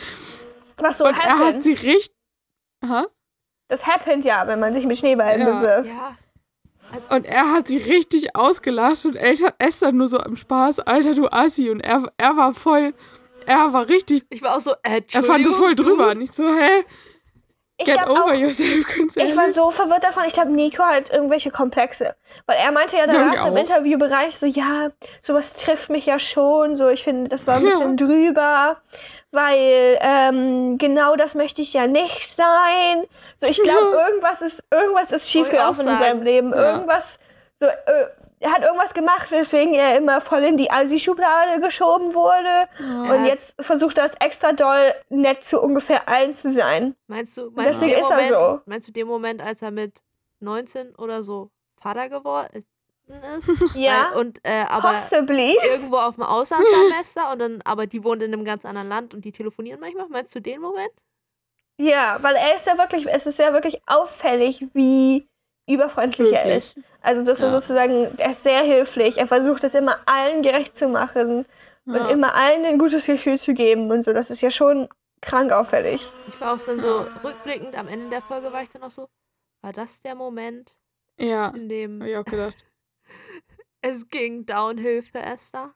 Was 0.76 0.98
so 0.98 1.04
und 1.06 1.16
er 1.16 1.38
hat 1.38 1.62
sie 1.62 1.72
richtig. 1.74 2.14
Hä? 2.84 3.04
Das 3.68 3.86
happened 3.86 4.24
ja, 4.24 4.46
wenn 4.46 4.60
man 4.60 4.74
sich 4.74 4.84
mit 4.86 4.98
Schneeballen 4.98 5.40
Ja. 5.40 5.58
bewirft. 5.58 5.88
Ja. 5.88 6.16
Und 7.10 7.26
er 7.26 7.50
hat 7.52 7.68
sie 7.68 7.78
richtig 7.78 8.36
ausgelacht 8.36 9.04
und 9.04 9.16
Esther 9.16 9.92
nur 9.92 10.06
so 10.06 10.18
im 10.20 10.36
Spaß, 10.36 10.80
Alter, 10.80 11.14
du 11.14 11.26
Assi. 11.28 11.70
Und 11.70 11.80
er, 11.80 12.04
er 12.16 12.36
war 12.36 12.52
voll, 12.52 12.94
er 13.46 13.72
war 13.72 13.88
richtig, 13.88 14.24
ich 14.30 14.42
war 14.42 14.56
auch 14.56 14.60
so, 14.60 14.72
äh, 14.82 15.02
er 15.12 15.22
fand 15.24 15.44
es 15.46 15.56
voll 15.56 15.74
drüber. 15.74 16.14
du? 16.14 16.20
Nicht 16.20 16.34
so, 16.34 16.44
hä? 16.44 16.84
Ich 17.76 17.86
Get 17.86 18.08
over 18.08 18.26
auch, 18.26 18.32
yourself, 18.34 18.86
ganz 18.96 19.16
ich 19.16 19.36
war 19.36 19.52
so 19.52 19.72
verwirrt 19.72 20.04
davon. 20.04 20.22
Ich 20.28 20.34
glaube, 20.34 20.52
Nico 20.52 20.84
hat 20.84 21.10
irgendwelche 21.10 21.50
Komplexe. 21.50 22.14
Weil 22.46 22.56
er 22.58 22.70
meinte 22.70 22.96
ja 22.96 23.08
danach 23.08 23.48
im 23.48 23.54
auch. 23.54 23.58
Interviewbereich 23.58 24.38
so, 24.38 24.46
ja, 24.46 24.90
sowas 25.20 25.54
trifft 25.56 25.90
mich 25.90 26.06
ja 26.06 26.20
schon. 26.20 26.76
So, 26.76 26.88
ich 26.88 27.02
finde, 27.02 27.28
das 27.28 27.48
war 27.48 27.56
ein 27.56 27.64
Ja. 27.64 27.70
bisschen 27.70 27.96
drüber. 27.96 28.76
Weil 29.34 29.98
ähm, 30.00 30.78
genau 30.78 31.16
das 31.16 31.34
möchte 31.34 31.62
ich 31.62 31.72
ja 31.72 31.86
nicht 31.86 32.34
sein. 32.34 33.04
So, 33.38 33.46
ich 33.46 33.60
glaube, 33.62 33.96
Ja. 33.96 34.06
irgendwas 34.08 34.40
ist, 34.42 34.64
irgendwas 34.70 35.10
ist 35.10 35.28
schiefgelaufen 35.30 35.86
in 35.88 35.98
seinem 35.98 36.22
Leben. 36.22 36.52
Ja. 36.52 36.74
Irgendwas, 36.74 37.18
so, 37.60 37.66
äh, 37.66 37.72
er 38.40 38.52
hat 38.52 38.62
irgendwas 38.62 38.92
gemacht, 38.94 39.30
weswegen 39.30 39.74
er 39.74 39.96
immer 39.96 40.20
voll 40.20 40.44
in 40.44 40.56
die 40.56 40.70
Asi-Schublade 40.70 41.60
geschoben 41.60 42.14
wurde. 42.14 42.68
Ja. 42.78 43.14
Und 43.14 43.24
jetzt 43.26 43.54
versucht 43.60 43.96
er 43.98 44.06
es 44.06 44.12
extra 44.20 44.52
doll 44.52 44.92
nett 45.08 45.44
zu 45.44 45.60
ungefähr 45.60 46.08
allen 46.08 46.36
zu 46.36 46.52
sein. 46.52 46.94
Meinst 47.06 47.36
du, 47.36 47.50
meinst 47.52 47.80
du, 47.80 47.86
Deswegen 47.86 47.92
den 47.92 48.00
ist 48.00 48.10
er 48.10 48.16
Moment, 48.16 48.34
so. 48.40 48.60
meinst 48.66 48.88
du 48.88 48.92
den 48.92 49.06
Moment, 49.06 49.42
als 49.42 49.62
er 49.62 49.70
mit 49.70 50.02
19 50.40 50.94
oder 50.96 51.22
so 51.22 51.50
Vater 51.80 52.08
geworden 52.08 52.64
ist? 53.08 53.76
Ja, 53.76 54.10
Weil, 54.10 54.18
und 54.20 54.40
äh, 54.44 54.64
aber 54.68 55.08
possibly. 55.10 55.56
irgendwo 55.64 55.96
auf 55.96 56.14
dem 56.14 56.24
Auslandssemester 56.24 57.32
und 57.32 57.38
dann, 57.38 57.62
aber 57.64 57.86
die 57.86 58.02
wohnt 58.04 58.22
in 58.22 58.32
einem 58.32 58.44
ganz 58.44 58.64
anderen 58.64 58.88
Land 58.88 59.14
und 59.14 59.24
die 59.24 59.32
telefonieren 59.32 59.80
manchmal. 59.80 60.08
Meinst 60.08 60.34
du 60.34 60.40
den 60.40 60.60
Moment? 60.60 60.90
Ja, 61.76 62.18
weil 62.22 62.36
er 62.36 62.54
ist 62.54 62.66
ja 62.66 62.78
wirklich, 62.78 63.06
es 63.08 63.26
ist 63.26 63.38
ja 63.38 63.52
wirklich 63.52 63.80
auffällig, 63.86 64.64
wie 64.74 65.26
überfreundlich 65.68 66.32
er 66.32 66.56
ist. 66.56 66.76
Also 67.00 67.22
das 67.24 67.38
ist 67.38 67.44
Ja. 67.44 67.50
sozusagen, 67.50 68.14
er 68.16 68.30
ist 68.30 68.42
sehr 68.42 68.62
hilflich. 68.62 69.18
Er 69.18 69.26
versucht 69.26 69.64
es 69.64 69.74
immer 69.74 69.98
allen 70.06 70.42
gerecht 70.42 70.76
zu 70.76 70.88
machen 70.88 71.44
und 71.86 71.94
Ja. 71.94 72.10
immer 72.10 72.34
allen 72.34 72.64
ein 72.64 72.78
gutes 72.78 73.06
Gefühl 73.06 73.38
zu 73.38 73.54
geben 73.54 73.90
und 73.90 74.04
so. 74.04 74.12
Das 74.12 74.30
ist 74.30 74.40
ja 74.40 74.50
schon 74.50 74.88
krank 75.20 75.52
auffällig. 75.52 76.12
Ich 76.26 76.40
war 76.40 76.54
auch 76.54 76.62
dann 76.62 76.80
so 76.80 77.06
rückblickend, 77.24 77.76
am 77.76 77.88
Ende 77.88 78.08
der 78.08 78.22
Folge 78.22 78.52
war 78.52 78.62
ich 78.62 78.70
dann 78.70 78.82
auch 78.82 78.90
so, 78.90 79.08
war 79.62 79.72
das 79.72 80.00
der 80.02 80.14
Moment, 80.14 80.76
Ja, 81.18 81.48
in 81.48 81.68
dem 81.68 82.00
hab 82.00 82.08
ich 82.08 82.16
auch 82.16 82.24
gedacht. 82.24 82.64
Es 83.82 84.08
ging 84.08 84.46
downhill 84.46 85.02
für 85.02 85.20
Esther? 85.20 85.74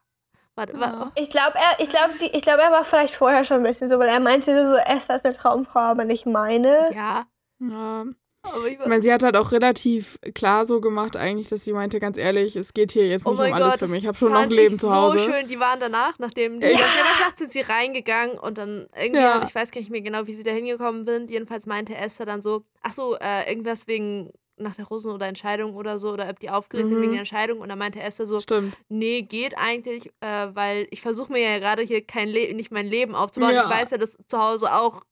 War, 0.56 0.68
Ja. 0.74 1.12
Ich 1.14 1.30
glaube, 1.30 1.54
er, 1.54 1.78
ich 1.80 1.88
glaube, 1.88 2.14
ich 2.20 2.42
glaube, 2.42 2.62
er 2.62 2.72
war 2.72 2.82
vielleicht 2.84 3.14
vorher 3.14 3.44
schon 3.44 3.58
ein 3.58 3.62
bisschen 3.62 3.88
so, 3.88 3.98
weil 4.00 4.08
er 4.08 4.18
meinte 4.18 4.68
so, 4.68 4.76
Esther 4.76 5.14
ist 5.14 5.24
eine 5.24 5.36
Traumfrau, 5.36 5.78
aber 5.78 6.04
nicht 6.04 6.26
meine. 6.26 6.90
ja, 6.92 7.26
Ja. 7.60 8.04
aber 8.42 8.66
ich 8.66 8.72
Ich 8.80 8.86
meine, 8.86 9.00
sie 9.00 9.12
hat 9.12 9.22
halt 9.22 9.36
auch 9.36 9.52
relativ 9.52 10.18
klar 10.34 10.64
so 10.64 10.80
gemacht, 10.80 11.16
eigentlich, 11.16 11.48
dass 11.48 11.62
sie 11.62 11.72
meinte, 11.72 12.00
ganz 12.00 12.18
ehrlich, 12.18 12.56
es 12.56 12.72
geht 12.74 12.90
hier 12.90 13.06
jetzt 13.06 13.24
Oh 13.24 13.30
nicht 13.30 13.38
um 13.38 13.44
mein 13.50 13.54
alles 13.54 13.74
Gott, 13.78 13.78
für 13.78 13.88
mich. 13.94 14.02
Ich 14.02 14.06
habe 14.08 14.18
schon 14.18 14.32
noch 14.32 14.40
ein 14.40 14.50
Leben 14.50 14.74
ich 14.74 14.80
zu 14.80 14.92
Hause. 14.92 15.20
so 15.20 15.30
schön. 15.30 15.46
Die 15.46 15.60
waren 15.60 15.78
danach, 15.78 16.18
nachdem 16.18 16.58
die 16.58 16.66
Ja. 16.66 16.76
Schneeballschlacht 16.76 17.38
sind 17.38 17.52
sie 17.52 17.60
reingegangen 17.60 18.36
und 18.36 18.58
dann 18.58 18.88
irgendwie, 18.96 19.20
Ja. 19.22 19.44
ich 19.46 19.54
weiß 19.54 19.70
gar 19.70 19.78
nicht 19.80 19.90
mehr 19.90 20.02
genau, 20.02 20.26
wie 20.26 20.34
sie 20.34 20.42
da 20.42 20.50
hingekommen 20.50 21.06
sind. 21.06 21.30
Jedenfalls 21.30 21.66
meinte 21.66 21.94
Esther 21.94 22.26
dann 22.26 22.42
so, 22.42 22.64
ach 22.82 22.94
so, 22.94 23.16
äh, 23.20 23.48
irgendwas 23.48 23.86
wegen 23.86 24.32
nach 24.60 24.74
der 24.76 24.86
Rosen 24.86 25.10
oder 25.12 25.26
Entscheidung 25.26 25.74
oder 25.74 25.98
so, 25.98 26.10
oder 26.12 26.28
ob 26.28 26.38
die 26.40 26.50
aufgeregt 26.50 26.88
sind 26.88 26.98
Mhm. 26.98 27.02
wegen 27.02 27.12
der 27.12 27.20
Entscheidung. 27.20 27.60
Und 27.60 27.68
dann 27.68 27.78
meinte 27.78 28.00
Esther 28.00 28.26
so, 28.26 28.40
Stimmt. 28.40 28.76
nee, 28.88 29.22
geht 29.22 29.56
eigentlich, 29.58 30.10
äh, 30.20 30.48
weil 30.54 30.86
ich 30.90 31.00
versuche 31.00 31.32
mir 31.32 31.40
ja 31.42 31.58
gerade 31.58 31.82
hier 31.82 32.04
kein 32.04 32.28
Le 32.28 32.52
nicht 32.54 32.70
mein 32.70 32.86
Leben 32.86 33.14
aufzubauen. 33.14 33.54
Ja. 33.54 33.64
Ich 33.64 33.70
weiß 33.70 33.90
ja, 33.90 33.98
dass 33.98 34.16
zu 34.26 34.38
Hause 34.38 34.72
auch, 34.74 35.02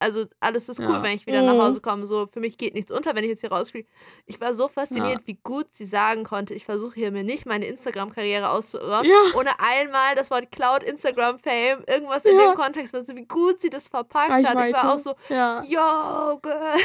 also 0.00 0.24
alles 0.40 0.68
ist 0.68 0.80
cool, 0.80 0.86
Ja. 0.96 1.02
wenn 1.02 1.12
ich 1.16 1.26
wieder 1.26 1.40
Mhm. 1.40 1.46
nach 1.56 1.64
Hause 1.66 1.80
komme. 1.80 2.06
So, 2.06 2.26
für 2.30 2.40
mich 2.40 2.58
geht 2.58 2.74
nichts 2.74 2.90
unter, 2.92 3.14
wenn 3.14 3.24
ich 3.24 3.30
jetzt 3.30 3.40
hier 3.40 3.50
rausfliege. 3.52 3.88
Ich 4.26 4.38
war 4.38 4.54
so 4.54 4.68
fasziniert, 4.68 5.20
wie 5.24 5.38
gut 5.42 5.68
sie 5.70 5.86
sagen 5.86 6.24
konnte, 6.24 6.52
ich 6.52 6.64
versuche 6.66 6.94
hier 6.96 7.10
mir 7.10 7.24
nicht 7.24 7.46
meine 7.46 7.64
Instagram-Karriere 7.66 8.50
auszuirren, 8.50 9.06
Ja. 9.06 9.16
ohne 9.38 9.58
einmal 9.60 10.14
das 10.14 10.30
Wort 10.30 10.50
Cloud, 10.52 10.82
Instagram, 10.82 11.38
Fame, 11.38 11.84
irgendwas 11.86 12.26
in 12.26 12.36
Ja. 12.36 12.50
dem 12.50 12.54
Kontext, 12.54 12.92
wie 12.92 13.24
gut 13.24 13.60
sie 13.62 13.70
das 13.70 13.88
verpackt 13.88 14.30
hat. 14.30 14.40
Ich 14.40 14.46
Reichweite. 14.48 14.74
war 14.74 14.94
auch 14.94 14.98
so, 14.98 15.14
Ja. 15.30 15.62
yo, 15.62 16.38
girl. 16.42 16.76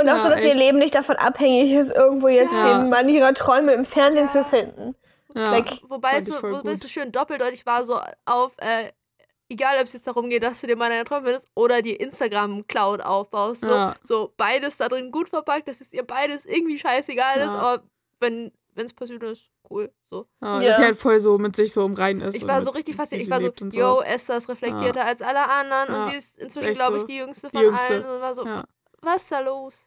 Und 0.00 0.08
auch 0.08 0.16
Ja, 0.16 0.22
so, 0.22 0.28
dass 0.30 0.40
ihr 0.40 0.46
echt. 0.50 0.56
Leben 0.56 0.78
nicht 0.78 0.94
davon 0.94 1.16
abhängig 1.16 1.72
ist, 1.72 1.90
irgendwo 1.92 2.28
jetzt 2.28 2.52
Ja. 2.52 2.78
den 2.78 2.88
Mann 2.88 3.08
ihrer 3.08 3.34
Träume 3.34 3.72
im 3.72 3.84
Fernsehen 3.84 4.24
Ja. 4.26 4.28
zu 4.28 4.44
finden. 4.44 4.94
ja. 5.34 5.50
Like, 5.50 5.80
Wobei 5.88 6.16
es 6.18 6.26
so, 6.26 6.42
wobei 6.42 6.72
es 6.72 6.80
so 6.80 6.88
schön 6.88 7.12
doppeldeutig 7.12 7.64
war, 7.66 7.84
so 7.84 8.00
auf, 8.24 8.52
äh, 8.58 8.90
egal 9.48 9.76
ob 9.78 9.84
es 9.84 9.92
jetzt 9.92 10.06
darum 10.06 10.28
geht, 10.30 10.42
dass 10.42 10.60
du 10.60 10.66
dir 10.66 10.76
mal 10.76 10.88
deine 10.90 11.04
Träume 11.04 11.26
findest 11.26 11.48
oder 11.54 11.82
die 11.82 11.94
Instagram-Cloud 11.96 13.00
aufbaust. 13.00 13.62
So, 13.62 13.70
Ja. 13.70 13.94
so 14.02 14.32
beides 14.36 14.76
da 14.78 14.88
drin 14.88 15.10
gut 15.12 15.28
verpackt, 15.28 15.68
dass 15.68 15.80
es 15.80 15.92
ihr 15.92 16.02
beides 16.04 16.46
irgendwie 16.46 16.78
scheißegal 16.78 17.38
ist, 17.38 17.52
Ja. 17.52 17.58
aber 17.58 17.82
wenn 18.20 18.52
es 18.76 18.92
passiert 18.92 19.22
ist, 19.22 19.42
cool. 19.70 19.90
So. 20.10 20.26
ja. 20.42 20.60
Ja. 20.60 20.68
Dass 20.68 20.76
sie 20.78 20.84
halt 20.84 20.96
voll 20.98 21.20
so 21.20 21.38
mit 21.38 21.54
sich 21.56 21.72
so 21.72 21.84
im 21.84 21.94
Reinen 21.94 22.20
ist. 22.22 22.34
Ich 22.36 22.46
war 22.46 22.62
so 22.62 22.70
richtig 22.72 22.96
fasziniert. 22.96 23.26
Ich 23.26 23.30
war 23.30 23.40
so, 23.40 23.52
und 23.60 23.74
yo, 23.74 24.00
Esther 24.00 24.36
ist 24.36 24.48
reflektierter 24.48 25.04
als 25.04 25.22
alle 25.22 25.48
anderen 25.48 25.88
Ja. 25.94 26.02
und 26.04 26.10
sie 26.10 26.16
ist 26.16 26.38
inzwischen, 26.38 26.74
glaube 26.74 26.96
ich, 26.96 27.02
so. 27.02 27.06
die 27.08 27.16
jüngste 27.18 27.48
Die 27.48 27.56
von 27.56 27.62
Jüngste. 27.66 27.94
allen. 27.94 28.04
Und 28.04 28.20
war 28.20 28.34
so, 28.34 28.44
Ja. 28.44 28.64
was 29.02 29.22
ist 29.22 29.32
da 29.32 29.40
los? 29.40 29.86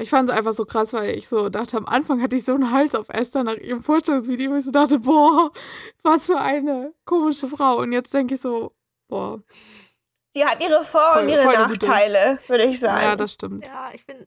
Ich 0.00 0.10
fand 0.10 0.28
es 0.30 0.34
einfach 0.36 0.52
so 0.52 0.64
krass, 0.64 0.92
weil 0.92 1.16
ich 1.16 1.28
so 1.28 1.48
dachte, 1.48 1.76
am 1.76 1.86
Anfang 1.86 2.22
hatte 2.22 2.36
ich 2.36 2.44
so 2.44 2.54
einen 2.54 2.70
Hals 2.72 2.94
auf 2.94 3.08
Esther 3.10 3.44
nach 3.44 3.56
ihrem 3.56 3.80
Vorstellungsvideo, 3.82 4.50
wo 4.52 4.56
ich 4.56 4.64
so 4.64 4.70
dachte, 4.70 4.98
boah, 4.98 5.52
was 6.02 6.26
für 6.26 6.38
eine 6.38 6.94
komische 7.04 7.48
Frau. 7.48 7.78
Und 7.78 7.92
jetzt 7.92 8.12
denke 8.14 8.34
ich 8.36 8.40
so, 8.40 8.72
boah, 9.08 9.42
sie 10.32 10.44
hat 10.44 10.62
ihre 10.62 10.84
Vor- 10.84 11.12
Voll- 11.12 11.22
und 11.24 11.28
ihre. 11.28 11.44
Nachteile, 11.44 12.38
würde 12.46 12.64
ich 12.64 12.80
sagen. 12.80 13.02
ja, 13.02 13.16
das 13.16 13.32
stimmt. 13.32 13.66
Ja, 13.66 13.90
ich 13.92 14.04
bin. 14.06 14.26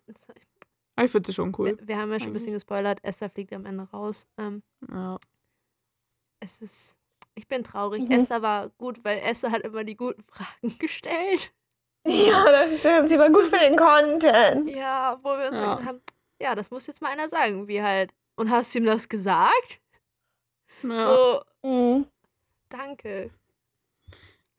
Aber 0.95 1.05
ich 1.05 1.11
finde 1.11 1.26
sie 1.28 1.34
schon 1.34 1.53
cool. 1.57 1.78
Wir, 1.80 1.88
wir 1.88 1.97
haben 1.97 2.11
ja 2.11 2.19
schon 2.19 2.30
ein 2.30 2.34
bisschen 2.34 2.53
gespoilert. 2.53 2.99
Esther 3.01 3.30
fliegt 3.30 3.51
am 3.53 3.65
Ende 3.65 3.84
raus. 3.91 4.28
Ähm, 4.38 4.61
Ja. 4.91 5.17
es 6.39 6.61
ist. 6.61 6.95
Ich 7.36 7.47
bin 7.47 7.63
traurig. 7.63 8.03
Mhm. 8.03 8.11
Esther 8.11 8.43
war 8.43 8.69
gut, 8.78 9.03
weil 9.03 9.17
Esther 9.19 9.49
hat 9.51 9.61
immer 9.63 9.84
die 9.84 9.95
guten 9.97 10.24
Fragen 10.24 10.49
gestellt. 10.80 11.51
Ja, 12.06 12.43
das 12.51 12.80
stimmt. 12.80 13.10
Sie 13.10 13.18
war 13.18 13.30
gut 13.32 13.45
für 13.45 13.60
den 13.60 13.78
Content. 13.78 14.70
Ja, 14.70 15.18
wo 15.24 15.30
wir 15.38 15.47
uns 15.49 15.58
Ja. 15.58 15.76
gedacht 15.76 15.86
haben, 15.88 16.01
ja, 16.41 16.56
das 16.56 16.70
muss 16.72 16.88
jetzt 16.88 17.01
mal 17.01 17.10
einer 17.12 17.30
sagen, 17.30 17.68
wie 17.68 17.82
halt. 17.82 18.12
Und 18.36 18.49
hast 18.49 18.74
du 18.74 18.80
ihm 18.80 18.86
das 18.86 19.08
gesagt? 19.10 19.80
ja. 20.84 20.97
So, 20.97 21.41
Mhm. 21.68 22.06
danke. 22.70 23.30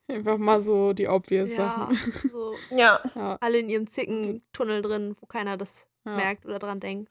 Einfach 0.09 0.39
mal 0.39 0.61
so 0.61 0.93
die 0.93 1.09
obvious 1.09 1.57
Ja, 1.57 1.71
Sachen. 1.71 1.97
so 2.31 2.55
Ja. 2.71 3.01
Alle 3.41 3.59
in 3.59 3.69
ihrem 3.69 3.91
Zickentunnel 3.91 4.81
drin, 4.83 5.17
wo 5.21 5.27
keiner 5.27 5.57
das 5.57 5.89
ja. 6.05 6.15
merkt 6.17 6.45
oder 6.47 6.59
dran 6.59 6.81
denkt. 6.81 7.11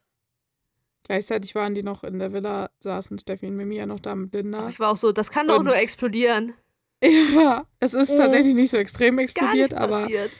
Gleichzeitig 1.03 1.53
waren 1.53 1.75
die 1.75 1.83
noch 1.83 2.03
in 2.03 2.17
der 2.19 2.31
Villa, 2.33 2.69
saßen 2.79 3.19
Steffi 3.19 3.47
und 3.47 3.57
Mimi 3.57 3.75
ja 3.75 3.85
noch 3.85 3.99
da 3.99 4.15
mit 4.15 4.29
Aber 4.33 4.37
Linda. 4.41 4.69
ich 4.69 4.79
war 4.79 4.91
auch 4.91 4.97
so, 4.97 5.11
das 5.11 5.31
kann 5.31 5.47
doch 5.47 5.57
Und- 5.59 5.65
nur 5.65 5.75
explodieren. 5.75 6.53
Ja, 7.35 7.65
es 7.79 7.93
ist 7.93 8.15
tatsächlich 8.15 8.55
nicht 8.55 8.71
so 8.71 8.77
extrem 8.77 9.19
explodiert, 9.19 9.75
aber 9.75 10.01
passiert. 10.03 10.31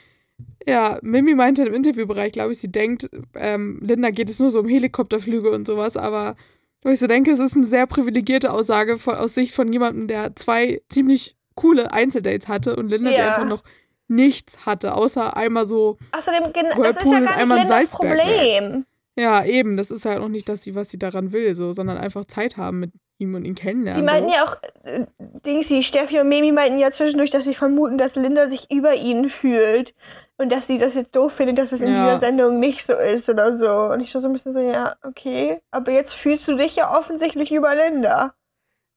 ja, 0.66 0.98
Mimi 1.02 1.34
meinte 1.34 1.64
im 1.64 1.74
Interviewbereich, 1.74 2.32
glaube 2.32 2.52
ich, 2.52 2.58
sie 2.58 2.72
denkt, 2.72 3.10
ähm, 3.34 3.78
Linda 3.82 4.10
geht 4.10 4.30
es 4.30 4.38
nur 4.38 4.50
so 4.50 4.60
um 4.60 4.68
Helikopterflüge 4.68 5.50
und 5.50 5.66
sowas, 5.66 5.96
aber 5.96 6.36
wo 6.82 6.90
ich 6.90 6.98
so 7.00 7.06
denke, 7.06 7.30
es 7.30 7.38
ist 7.38 7.56
eine 7.56 7.66
sehr 7.66 7.86
privilegierte 7.86 8.52
Aussage 8.52 8.98
von, 8.98 9.14
aus 9.16 9.34
Sicht 9.34 9.54
von 9.54 9.72
jemandem, 9.72 10.06
der 10.08 10.36
zwei 10.36 10.80
ziemlich 10.88 11.36
coole 11.54 11.92
Einzeldates 11.92 12.48
hatte 12.48 12.76
und 12.76 12.88
Linda, 12.90 13.10
die 13.10 13.16
Ja. 13.16 13.28
einfach 13.28 13.46
noch 13.46 13.62
nichts 14.08 14.66
hatte, 14.66 14.94
außer 14.94 15.36
einmal 15.36 15.64
so, 15.66 15.96
Außerdem, 16.12 16.52
gen- 16.52 16.66
das 16.66 16.72
ist 16.74 16.78
Whirlpool 16.78 17.12
ja 17.12 17.18
und 17.18 17.24
gar 17.24 17.30
nicht 17.32 17.40
einmal 17.40 17.58
ein 17.58 17.66
Lindas. 17.68 17.88
Problem. 17.96 18.86
Ja, 19.16 19.44
eben, 19.44 19.76
das 19.76 19.90
ist 19.90 20.04
halt 20.04 20.18
auch 20.18 20.28
nicht, 20.28 20.48
dass 20.48 20.62
sie, 20.62 20.74
was 20.74 20.88
sie 20.90 20.98
daran 20.98 21.32
will, 21.32 21.54
so, 21.54 21.72
sondern 21.72 21.98
einfach 21.98 22.24
Zeit 22.24 22.56
haben 22.56 22.80
mit 22.80 22.92
ihm 23.18 23.34
und 23.34 23.44
ihn 23.44 23.54
kennenlernen. 23.54 24.02
Sie 24.02 24.06
meinten 24.06 24.28
so. 24.30 24.34
ja 24.34 24.44
auch, 24.44 24.56
äh, 24.82 25.06
Dingsy, 25.46 25.82
Steffi 25.82 26.18
und 26.20 26.28
Mimi 26.28 26.50
meinten 26.52 26.78
ja 26.78 26.90
zwischendurch, 26.90 27.30
dass 27.30 27.44
sie 27.44 27.54
vermuten, 27.54 27.96
dass 27.98 28.16
Linda 28.16 28.50
sich 28.50 28.70
über 28.70 28.94
ihn 28.94 29.30
fühlt. 29.30 29.94
Und 30.36 30.50
dass 30.50 30.66
sie 30.66 30.78
das 30.78 30.94
jetzt 30.94 31.14
doof 31.14 31.32
findet, 31.32 31.58
dass 31.58 31.70
es 31.70 31.80
in 31.80 31.92
Ja. 31.92 32.06
dieser 32.16 32.18
Sendung 32.18 32.58
nicht 32.58 32.84
so 32.84 32.92
ist 32.94 33.28
oder 33.28 33.56
so. 33.56 33.70
Und 33.92 34.00
ich 34.00 34.12
war 34.14 34.20
so 34.20 34.26
ein 34.28 34.32
bisschen 34.32 34.52
so, 34.52 34.58
ja, 34.58 34.96
okay. 35.04 35.60
Aber 35.70 35.92
jetzt 35.92 36.12
fühlst 36.14 36.48
du 36.48 36.56
dich 36.56 36.74
ja 36.74 36.98
offensichtlich 36.98 37.52
über 37.52 37.72
Linda. 37.76 38.34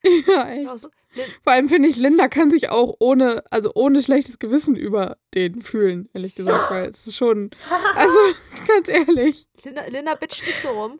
ja, 0.27 0.49
echt. 0.49 0.71
Auch 0.71 0.77
so, 0.79 0.87
Lin- 0.87 0.96
Vor 1.43 1.53
allem 1.53 1.69
finde 1.69 1.89
ich, 1.89 1.97
Linda 1.97 2.27
kann 2.27 2.51
sich 2.51 2.69
auch 2.69 2.95
ohne, 2.99 3.43
also 3.49 3.71
ohne 3.75 4.01
schlechtes 4.03 4.39
Gewissen 4.39 4.75
über 4.75 5.17
den 5.33 5.61
fühlen, 5.61 6.09
ehrlich 6.13 6.35
gesagt, 6.35 6.71
weil 6.71 6.89
es 6.89 7.07
ist 7.07 7.15
schon, 7.17 7.51
also 7.95 8.17
ganz 8.67 8.87
ehrlich, 8.89 9.47
Linda, 9.63 9.85
Linda 9.87 10.15
bitcht 10.15 10.45
nicht 10.45 10.61
so 10.61 10.69
rum. 10.69 10.99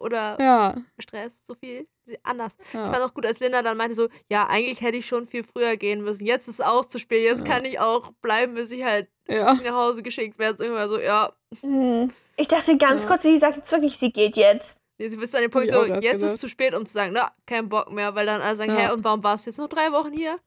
Oder 0.00 0.36
ja, 0.40 0.76
Stress, 1.00 1.44
so 1.44 1.54
viel. 1.56 1.88
Anders. 2.22 2.56
Ich 2.68 2.72
ja, 2.74 2.92
fand 2.92 3.04
auch 3.04 3.12
gut, 3.14 3.26
als 3.26 3.40
Linda 3.40 3.62
dann 3.62 3.76
meinte 3.76 3.96
so, 3.96 4.08
ja, 4.30 4.46
eigentlich 4.46 4.80
hätte 4.80 4.96
ich 4.96 5.06
schon 5.06 5.26
viel 5.26 5.42
früher 5.42 5.76
gehen 5.76 6.02
müssen. 6.02 6.24
Jetzt 6.24 6.46
ist 6.46 6.60
es 6.60 6.64
auch 6.64 6.84
zu 6.84 7.00
spät. 7.00 7.24
Jetzt 7.24 7.46
Ja. 7.46 7.52
kann 7.54 7.64
ich 7.64 7.80
auch 7.80 8.12
bleiben, 8.22 8.54
bis 8.54 8.70
ich 8.70 8.84
halt 8.84 9.08
ja, 9.26 9.54
nach 9.54 9.74
Hause 9.74 10.04
geschickt 10.04 10.38
werde. 10.38 10.62
Irgendwann 10.62 10.88
so, 10.88 11.00
ja. 11.00 11.32
Hm. 11.62 12.12
Ich 12.36 12.46
dachte 12.46 12.78
ganz 12.78 13.02
Ja. 13.02 13.08
kurz, 13.08 13.22
sie 13.22 13.38
sagt 13.38 13.56
jetzt 13.56 13.72
wirklich, 13.72 13.98
sie 13.98 14.12
geht 14.12 14.36
jetzt. 14.36 14.76
Nee, 14.98 15.08
sie 15.08 15.16
bist 15.16 15.34
an 15.36 15.42
dem 15.42 15.50
Punkt 15.50 15.70
so, 15.70 15.84
jetzt 15.84 16.04
ist 16.04 16.12
gedacht. 16.12 16.22
es 16.32 16.38
zu 16.38 16.48
spät, 16.48 16.74
um 16.74 16.84
zu 16.84 16.92
sagen, 16.92 17.12
na, 17.12 17.32
kein 17.46 17.68
Bock 17.68 17.90
mehr, 17.92 18.14
weil 18.16 18.26
dann 18.26 18.40
alle 18.40 18.56
sagen, 18.56 18.72
Ja. 18.72 18.88
hä, 18.88 18.92
und 18.92 19.04
warum 19.04 19.22
warst 19.22 19.46
du 19.46 19.50
jetzt 19.50 19.58
noch 19.58 19.68
drei 19.68 19.92
Wochen 19.92 20.12
hier? 20.12 20.38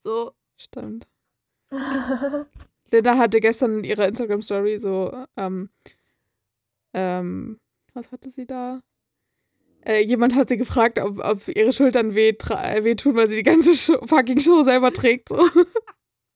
So, 0.00 0.32
stimmt. 0.56 1.08
Linda 2.92 3.16
hatte 3.18 3.40
gestern 3.40 3.78
in 3.78 3.84
ihrer 3.84 4.06
Instagram-Story 4.06 4.78
so, 4.78 5.24
ähm, 5.36 5.70
ähm, 6.94 7.58
was 7.94 8.12
hatte 8.12 8.30
sie 8.30 8.46
da? 8.46 8.80
Äh, 9.84 10.02
jemand 10.04 10.34
hat 10.36 10.48
sie 10.48 10.56
gefragt, 10.56 10.98
ob, 11.00 11.18
ob 11.18 11.48
ihre 11.48 11.72
Schultern 11.72 12.14
weh, 12.14 12.28
äh, 12.30 12.84
wehtun, 12.84 13.16
weil 13.16 13.26
sie 13.26 13.36
die 13.36 13.42
ganze 13.42 13.74
Show, 13.74 13.98
fucking 14.06 14.38
Show 14.40 14.62
selber 14.62 14.92
trägt. 14.92 15.28
So. 15.30 15.38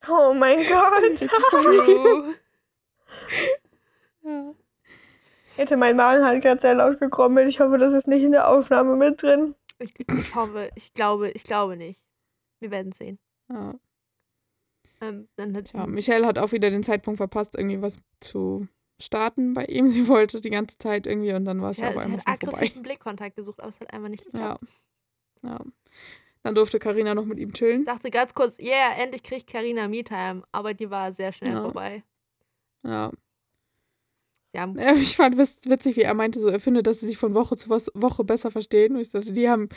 oh 0.09 0.35
mein 0.35 0.59
Gott. 0.69 2.35
Ja. 4.23 4.55
Hätte 5.61 5.77
mein 5.77 5.95
Magen 5.97 6.25
halt 6.25 6.43
gerade 6.43 6.59
sehr 6.61 6.75
laut 6.75 6.99
gekrommelt. 7.01 7.47
Ich 7.49 7.61
hoffe, 7.61 7.77
das 7.77 7.93
ist 7.93 8.07
nicht 8.09 8.23
in 8.23 8.33
der 8.33 8.49
Aufnahme 8.49 8.97
mit 8.97 9.23
drin. 9.23 9.55
ich, 9.79 9.93
ich 9.99 10.35
hoffe, 10.35 10.71
ich 10.75 10.95
glaube, 10.95 11.31
ich 11.33 11.45
glaube 11.45 11.77
nicht. 11.77 12.03
Wir 12.61 12.71
werden 12.71 12.93
sehen. 12.93 13.19
Ja. 13.53 13.75
Ähm, 15.03 15.29
dann 15.37 15.55
hat, 15.57 15.67
Tja, 15.67 15.87
Michelle 15.87 16.27
hat 16.27 16.39
auch 16.39 16.53
wieder 16.53 16.71
den 16.71 16.83
Zeitpunkt 16.83 17.19
verpasst, 17.19 17.57
irgendwie 17.57 17.83
was 17.83 17.97
zu 18.21 18.69
starten 19.01 19.53
bei 19.55 19.65
ihm. 19.67 19.89
Sie 19.91 20.09
wollte 20.09 20.41
die 20.41 20.49
ganze 20.51 20.79
Zeit 20.79 21.07
irgendwie 21.07 21.33
und 21.35 21.45
dann 21.45 21.61
war 21.61 21.71
es 21.71 21.77
ja 21.79 21.87
hat, 21.89 21.97
auf 21.97 22.03
sie 22.05 22.09
hat 22.13 22.13
schon 22.13 22.21
vorbei. 22.23 22.33
aggressiven 22.33 22.83
Blickkontakt 22.83 23.37
gesucht, 23.37 23.61
aber 23.61 23.69
es 23.69 23.81
hat 23.81 23.93
einfach 23.93 24.09
nicht 24.09 24.25
Ja. 24.27 24.31
geklappt. 24.31 24.65
ja. 25.43 25.59
Dann 26.43 26.55
durfte 26.55 26.79
Karina 26.79 27.15
noch 27.15 27.27
mit 27.27 27.39
ihm 27.39 27.51
Ich 27.51 27.55
chillen. 27.57 27.85
dachte 27.85 28.11
ganz 28.11 28.33
kurz, 28.35 28.59
yeah, 28.59 28.95
endlich 28.97 29.23
kriegt 29.23 29.47
Karina 29.47 29.89
Me-Time, 29.89 30.43
aber 30.53 30.73
die 30.73 30.89
war 30.91 31.13
sehr 31.13 31.33
schnell 31.35 31.53
Ja. 31.53 31.61
vorbei. 31.63 32.03
Ja. 32.83 33.11
Ich 34.97 35.17
fand 35.17 35.37
witz- 35.37 35.69
witzig, 35.69 35.97
wie 35.97 36.03
er 36.03 36.15
meinte, 36.15 36.41
so 36.41 36.49
er 36.49 36.61
findet, 36.61 36.87
dass 36.87 37.01
sie 37.01 37.07
sich 37.07 37.19
von 37.19 37.35
Woche 37.35 37.57
zu 37.57 37.69
Woche 37.71 38.25
besser 38.25 38.51
verstehen. 38.51 38.95
Und 38.97 39.01
ich 39.03 39.11
dachte, 39.11 39.33
die 39.33 39.49
haben 39.49 39.69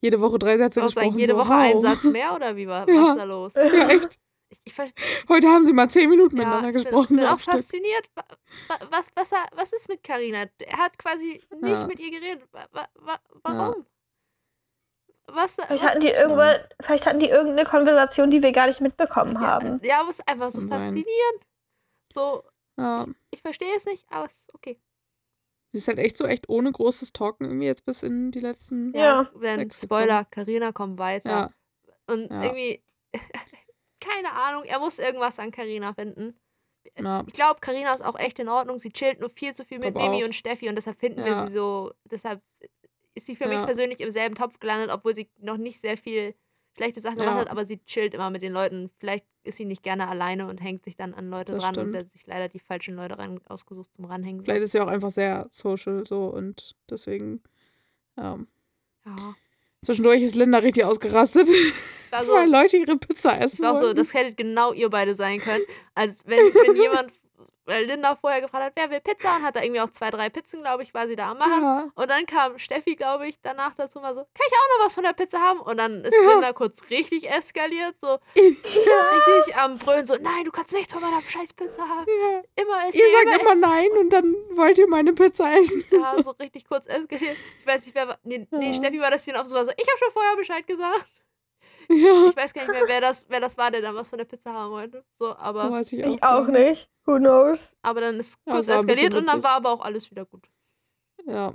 jede 0.00 0.20
Woche 0.20 0.38
drei 0.38 0.56
Sätze 0.56 0.80
auch 0.80 0.86
gesprochen. 0.86 1.18
jede 1.18 1.34
so, 1.34 1.38
Woche 1.38 1.48
wow. 1.50 1.56
einen 1.58 1.80
Satz 1.80 2.04
mehr 2.04 2.34
oder 2.34 2.56
wie 2.56 2.66
war 2.66 2.88
Ja. 2.88 2.94
was 3.02 3.16
da 3.16 3.24
los? 3.24 3.54
Ja, 3.54 3.88
echt. 3.88 4.18
Ich, 4.50 4.60
ich, 4.64 4.74
Heute 5.30 5.48
haben 5.48 5.64
sie 5.64 5.72
mal 5.72 5.88
zehn 5.88 6.10
Minuten 6.10 6.36
ja, 6.36 6.44
miteinander 6.44 6.68
ich 6.68 6.74
bin, 6.74 6.82
gesprochen. 6.84 7.16
bin 7.16 7.24
so 7.26 7.32
auch 7.32 7.38
Stück. 7.38 7.54
fasziniert. 7.54 8.04
Wa- 8.14 8.24
wa- 8.68 8.86
Was, 8.90 9.06
was, 9.14 9.30
was 9.54 9.72
ist 9.72 9.88
mit 9.88 10.02
Karina? 10.02 10.44
Er 10.58 10.76
hat 10.78 10.98
quasi 10.98 11.40
nicht 11.62 11.80
Ja. 11.80 11.86
mit 11.86 11.98
ihr 12.00 12.10
geredet. 12.10 12.42
Wa- 12.52 12.66
wa- 12.72 12.88
wa- 13.00 13.20
Warum? 13.44 13.86
Was, 15.28 15.54
Vielleicht 15.54 15.70
was 15.70 15.82
hatten 15.82 16.00
die 16.00 16.08
ist 16.08 16.20
irgendwann, 16.20 16.56
vielleicht 16.82 17.06
hatten 17.06 17.20
die 17.20 17.28
irgendeine 17.28 17.64
Konversation, 17.66 18.30
die 18.30 18.42
wir 18.42 18.52
gar 18.52 18.66
nicht 18.66 18.80
mitbekommen 18.80 19.34
ja, 19.34 19.40
haben. 19.40 19.80
ja, 19.82 20.00
aber 20.00 20.10
es 20.10 20.18
ist 20.18 20.28
einfach 20.28 20.50
so 20.50 20.58
Kann 20.60 20.68
sein. 20.68 20.80
faszinierend. 20.80 21.46
So, 22.12 22.42
Ja. 22.78 23.06
ich 23.30 23.40
verstehe 23.42 23.76
es 23.76 23.84
nicht, 23.84 24.04
aber 24.10 24.26
es 24.26 24.32
ist 24.32 24.54
okay. 24.54 24.78
Sie 25.72 25.78
ist 25.78 25.88
halt 25.88 25.98
echt 25.98 26.16
so 26.18 26.24
echt 26.26 26.48
ohne 26.48 26.70
großes 26.70 27.12
Talken 27.12 27.46
irgendwie 27.46 27.66
jetzt 27.66 27.84
bis 27.86 28.02
in 28.02 28.30
die 28.30 28.40
letzten. 28.40 28.94
Ja. 28.94 29.30
Wenn 29.34 29.70
Spoiler, 29.70 30.24
Karina 30.26 30.72
kommt 30.72 30.98
weiter. 30.98 31.30
Ja. 31.30 31.50
Und 32.14 32.30
Ja. 32.30 32.42
irgendwie, 32.44 32.82
keine 34.00 34.32
Ahnung, 34.32 34.64
er 34.64 34.78
muss 34.80 34.98
irgendwas 34.98 35.38
an 35.38 35.50
Karina 35.50 35.94
finden. 35.94 36.34
ja. 36.98 37.24
Ich 37.26 37.32
glaube, 37.32 37.60
Karina 37.60 37.94
ist 37.94 38.02
auch 38.04 38.18
echt 38.18 38.38
in 38.38 38.48
Ordnung. 38.48 38.78
Sie 38.78 38.90
chillt 38.92 39.20
nur 39.20 39.30
viel 39.30 39.54
zu 39.54 39.64
viel 39.64 39.78
mit 39.78 39.94
Mimi 39.94 40.22
auch. 40.22 40.26
und 40.26 40.34
Steffi 40.34 40.68
und 40.68 40.76
deshalb 40.76 40.98
finden 40.98 41.24
wir 41.24 41.46
sie 41.46 41.52
so. 41.52 41.92
Deshalb 42.04 42.42
ist 43.14 43.26
sie 43.26 43.36
für 43.36 43.46
mich 43.46 43.62
persönlich 43.64 44.00
im 44.00 44.10
selben 44.10 44.34
Topf 44.34 44.58
gelandet, 44.58 44.90
obwohl 44.90 45.14
sie 45.14 45.30
noch 45.38 45.56
nicht 45.58 45.80
sehr 45.80 45.96
viel 45.96 46.34
schlechte 46.76 47.00
Sachen 47.00 47.18
gemacht 47.18 47.36
hat, 47.38 47.50
aber 47.50 47.66
sie 47.66 47.78
chillt 47.84 48.14
immer 48.14 48.30
mit 48.30 48.42
den 48.42 48.52
Leuten. 48.52 48.90
Vielleicht 48.98 49.26
ist 49.44 49.56
sie 49.56 49.64
nicht 49.64 49.82
gerne 49.82 50.08
alleine 50.08 50.46
und 50.48 50.58
hängt 50.62 50.84
sich 50.84 50.96
dann 50.96 51.14
an 51.14 51.28
Leute 51.30 51.52
Das 51.52 51.62
dran 51.62 51.70
und 51.76 51.80
stimmt. 51.80 51.92
sie 51.92 51.98
hat 51.98 52.12
sich 52.12 52.26
leider 52.26 52.48
die 52.48 52.58
falschen 52.60 52.94
Leute 52.94 53.18
ran 53.18 53.40
ausgesucht 53.48 53.90
zum 53.94 54.04
Ranhängen. 54.04 54.42
Vielleicht 54.44 54.62
ist 54.62 54.72
sie 54.72 54.80
auch 54.80 54.86
einfach 54.88 55.10
sehr 55.10 55.46
social 55.50 56.06
so 56.06 56.26
und 56.26 56.74
deswegen. 56.90 57.42
Ja. 58.16 58.38
Ja. 59.04 59.34
Zwischendurch 59.84 60.22
ist 60.22 60.36
Linda 60.36 60.58
richtig 60.58 60.84
ausgerastet, 60.84 61.48
Also, 62.12 62.32
weil 62.34 62.48
Leute 62.50 62.76
ihre 62.76 62.96
Pizza 62.96 63.40
essen 63.40 63.56
Ich 63.56 63.60
war 63.62 63.76
so, 63.76 63.92
das 63.92 64.14
hättet 64.14 64.36
genau 64.36 64.72
ihr 64.72 64.88
beide 64.90 65.14
sein 65.16 65.40
können. 65.40 65.64
Als 65.94 66.24
wenn, 66.24 66.38
wenn 66.38 66.76
jemand, 66.80 67.12
weil 67.64 67.84
Linda 67.84 68.16
vorher 68.16 68.40
gefragt 68.40 68.64
hat, 68.64 68.72
wer 68.74 68.90
will 68.90 69.00
Pizza 69.00 69.36
und 69.36 69.42
hat 69.44 69.54
da 69.56 69.62
irgendwie 69.62 69.80
auch 69.80 69.90
zwei, 69.90 70.10
drei 70.10 70.28
Pizzen, 70.30 70.62
glaube 70.62 70.82
ich, 70.82 70.92
war 70.94 71.06
sie 71.06 71.16
da 71.16 71.30
am 71.30 71.38
machen. 71.38 71.62
ja. 71.62 71.86
Und 71.94 72.10
dann 72.10 72.26
kam 72.26 72.58
Steffi, 72.58 72.96
glaube 72.96 73.26
ich, 73.28 73.40
danach 73.40 73.74
dazu 73.76 74.00
mal 74.00 74.14
so, 74.14 74.20
kann 74.22 74.46
ich 74.46 74.52
auch 74.52 74.78
noch 74.78 74.86
was 74.86 74.94
von 74.94 75.04
der 75.04 75.12
Pizza 75.12 75.38
haben? 75.40 75.60
Und 75.60 75.76
dann 75.76 76.04
ist 76.04 76.12
Ja. 76.12 76.30
Linda 76.32 76.52
kurz 76.52 76.82
richtig 76.90 77.30
eskaliert, 77.30 77.94
so 78.00 78.18
richtig 78.36 79.56
am 79.56 79.78
Brüllen, 79.78 80.06
so, 80.06 80.14
nein, 80.20 80.44
du 80.44 80.50
kannst 80.50 80.72
nichts 80.72 80.92
von 80.92 81.02
meiner 81.02 81.22
scheiß 81.22 81.52
Pizza 81.54 81.82
haben. 81.88 82.06
ja. 82.06 82.42
Immer 82.62 82.88
ist 82.88 82.94
Ihr 82.96 83.04
sie 83.04 83.12
sagt 83.30 83.42
immer 83.42 83.54
nein 83.54 83.88
und 84.00 84.10
dann 84.12 84.34
wollt 84.54 84.78
ihr 84.78 84.88
meine 84.88 85.12
Pizza 85.12 85.52
essen. 85.56 85.84
ja, 85.90 86.22
so 86.22 86.32
richtig 86.32 86.66
kurz 86.66 86.86
eskaliert. 86.86 87.36
Ich 87.60 87.66
weiß 87.66 87.86
nicht, 87.86 87.94
wer 87.94 88.08
war, 88.08 88.18
nee, 88.24 88.46
nee 88.50 88.66
Ja. 88.68 88.74
Steffi 88.74 89.00
war 89.00 89.10
das, 89.10 89.24
die 89.24 89.32
dann 89.32 89.42
auch 89.42 89.46
so 89.46 89.54
war, 89.54 89.64
so, 89.64 89.72
ich 89.76 89.86
habe 89.88 89.98
schon 89.98 90.12
vorher 90.12 90.36
Bescheid 90.36 90.66
gesagt. 90.66 91.06
Ja. 91.88 92.28
Ich 92.28 92.36
weiß 92.36 92.54
gar 92.54 92.62
nicht 92.62 92.72
mehr, 92.72 92.84
wer 92.86 93.00
das, 93.00 93.26
wer 93.28 93.40
das 93.40 93.58
war, 93.58 93.70
der 93.70 93.82
dann 93.82 93.94
was 93.94 94.08
von 94.08 94.18
der 94.18 94.24
Pizza 94.24 94.52
haben 94.52 94.70
wollte. 94.70 95.04
So, 95.18 95.36
aber... 95.36 95.70
Weiß 95.70 95.92
ich 95.92 95.98
Ich 96.00 96.22
auch, 96.22 96.44
auch 96.44 96.46
nicht. 96.46 96.88
Who 97.04 97.18
knows? 97.18 97.74
Aber 97.82 98.00
dann 98.00 98.18
ist 98.20 98.36
Ja, 98.46 98.54
kurz 98.54 98.66
bisschen 98.66 98.88
eskaliert 98.88 99.14
und 99.14 99.26
dann 99.26 99.42
war 99.42 99.52
aber 99.56 99.70
auch 99.70 99.84
alles 99.84 100.10
wieder 100.10 100.24
gut. 100.24 100.46
Ja. 101.26 101.52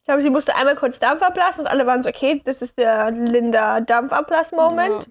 Ich 0.00 0.04
glaube, 0.04 0.22
sie 0.22 0.30
musste 0.30 0.54
einmal 0.56 0.76
kurz 0.76 0.98
Dampf 0.98 1.20
ablassen 1.22 1.62
und 1.62 1.66
alle 1.66 1.86
waren 1.86 2.02
so, 2.02 2.08
okay, 2.08 2.40
das 2.44 2.62
ist 2.62 2.78
der 2.78 3.10
Linda 3.10 3.80
Dampfablass-Moment. 3.80 5.10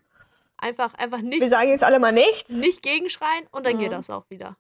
Einfach, 0.57 0.93
einfach 0.95 1.20
Wir 1.20 1.24
nicht, 1.26 1.49
sagen 1.49 1.70
jetzt 1.70 1.84
alle 1.84 1.99
mal 1.99 2.11
nichts. 2.11 2.49
nicht 2.49 2.82
gegenschreien 2.82 3.45
und 3.51 3.65
dann 3.65 3.80
Ja. 3.80 3.89
geht 3.89 3.91
das 3.97 4.09
auch 4.09 4.28
wieder. 4.30 4.57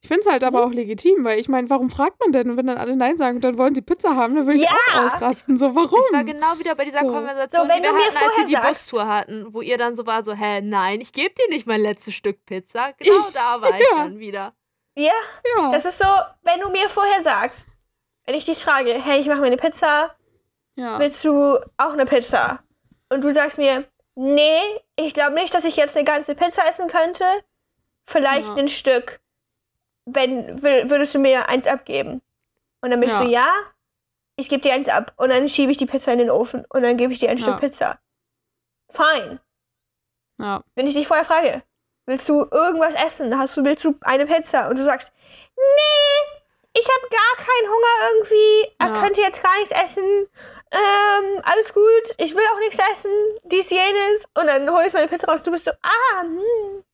Ich 0.00 0.08
finde 0.08 0.22
es 0.22 0.26
halt 0.26 0.44
aber 0.44 0.64
auch 0.64 0.70
legitim, 0.72 1.24
weil 1.24 1.38
ich 1.38 1.48
meine, 1.48 1.68
warum 1.68 1.90
fragt 1.90 2.18
man 2.20 2.32
denn? 2.32 2.50
Und 2.50 2.56
wenn 2.56 2.66
dann 2.66 2.78
alle 2.78 2.96
Nein 2.96 3.18
sagen 3.18 3.36
und 3.36 3.44
dann 3.44 3.58
wollen 3.58 3.74
sie 3.74 3.82
Pizza 3.82 4.16
haben, 4.16 4.34
dann 4.34 4.46
würde 4.46 4.58
ich 4.58 4.64
Ja! 4.64 4.70
auch 4.94 5.04
ausrasten. 5.04 5.58
So, 5.58 5.74
warum? 5.74 6.00
Ich 6.08 6.12
war 6.16 6.24
genau 6.24 6.58
wieder 6.58 6.74
bei 6.74 6.86
dieser 6.86 7.00
So. 7.00 7.08
Konversation, 7.12 7.64
So, 7.64 7.68
wenn 7.68 7.82
die 7.82 7.88
wir 7.88 7.94
hatten, 7.94 8.16
als 8.16 8.36
sie 8.36 8.44
die 8.46 8.56
Bustour 8.56 9.06
hatten, 9.06 9.52
wo 9.52 9.60
ihr 9.60 9.76
dann 9.76 9.94
so 9.96 10.06
war, 10.06 10.24
so, 10.24 10.32
hä, 10.32 10.62
nein, 10.62 11.00
ich 11.02 11.12
gebe 11.12 11.34
dir 11.34 11.48
nicht 11.50 11.66
mein 11.66 11.82
letztes 11.82 12.14
Stück 12.14 12.44
Pizza. 12.46 12.92
Genau 12.98 13.26
da 13.34 13.60
war 13.60 13.78
ich 13.78 13.86
Ja. 13.92 14.04
dann 14.04 14.18
wieder. 14.18 14.54
Ja, 14.96 15.12
ja. 15.58 15.70
das 15.72 15.84
ist 15.84 15.98
so, 15.98 16.06
wenn 16.42 16.60
du 16.60 16.70
mir 16.70 16.88
vorher 16.88 17.22
sagst, 17.22 17.66
wenn 18.24 18.34
ich 18.34 18.46
dich 18.46 18.64
frage, 18.64 18.92
hey, 18.94 19.20
ich 19.20 19.26
mache 19.26 19.40
mir 19.40 19.46
eine 19.48 19.56
Pizza, 19.58 20.14
Ja. 20.76 20.98
willst 20.98 21.22
du 21.24 21.58
auch 21.76 21.92
eine 21.92 22.06
Pizza? 22.06 22.60
Und 23.10 23.22
du 23.22 23.32
sagst 23.32 23.58
mir, 23.58 23.84
nee, 24.16 24.60
ich 24.96 25.12
glaube 25.14 25.34
nicht, 25.34 25.52
dass 25.54 25.64
ich 25.64 25.76
jetzt 25.76 25.94
eine 25.94 26.04
ganze 26.04 26.34
Pizza 26.34 26.66
essen 26.66 26.88
könnte. 26.88 27.24
Vielleicht 28.06 28.48
Ja. 28.48 28.54
ein 28.56 28.68
Stück. 28.68 29.20
Wenn, 30.10 30.62
will, 30.62 30.88
würdest 30.90 31.14
du 31.14 31.18
mir 31.18 31.48
eins 31.48 31.66
abgeben? 31.66 32.22
Und 32.80 32.90
dann 32.90 33.00
bin 33.00 33.08
ich 33.08 33.14
Ja. 33.14 33.22
so, 33.24 33.28
ja, 33.28 33.52
ich 34.36 34.48
gebe 34.48 34.62
dir 34.62 34.72
eins 34.72 34.88
ab. 34.88 35.12
Und 35.16 35.30
dann 35.30 35.48
schiebe 35.48 35.72
ich 35.72 35.78
die 35.78 35.86
Pizza 35.86 36.12
in 36.12 36.18
den 36.18 36.30
Ofen. 36.30 36.64
Und 36.68 36.82
dann 36.82 36.96
gebe 36.96 37.12
ich 37.12 37.18
dir 37.18 37.30
ein 37.30 37.38
Ja. 37.38 37.42
Stück 37.42 37.60
Pizza. 37.60 37.98
Fine. 38.90 39.40
Ja. 40.38 40.62
Wenn 40.74 40.86
ich 40.86 40.94
dich 40.94 41.06
vorher 41.08 41.24
frage, 41.24 41.62
willst 42.06 42.28
du 42.28 42.46
irgendwas 42.50 42.94
essen? 42.94 43.36
Hast 43.38 43.56
du, 43.56 43.64
willst 43.64 43.84
du 43.84 43.94
eine 44.02 44.26
Pizza? 44.26 44.68
Und 44.70 44.76
du 44.76 44.84
sagst, 44.84 45.12
nee, 45.56 46.38
ich 46.74 46.86
habe 46.88 47.08
gar 47.10 47.44
keinen 47.44 47.68
Hunger 47.68 48.12
irgendwie. 48.14 48.74
Er 48.78 48.88
Ja. 48.88 49.00
könnte 49.02 49.20
jetzt 49.20 49.42
gar 49.42 49.58
nichts 49.58 49.72
essen. 49.72 50.28
Ähm, 50.70 51.40
alles 51.42 51.72
gut. 51.74 52.14
Ich 52.18 52.34
will 52.34 52.44
auch 52.54 52.58
nichts 52.60 52.78
essen. 52.92 53.10
Dies, 53.44 53.68
jenes. 53.70 54.24
Und 54.34 54.46
dann 54.46 54.70
hole 54.70 54.86
ich 54.86 54.92
meine 54.92 55.08
Pizza 55.08 55.26
raus. 55.30 55.42
Du 55.42 55.50
bist 55.50 55.64
so, 55.64 55.72
ah, 55.82 56.22
hm, 56.22 56.84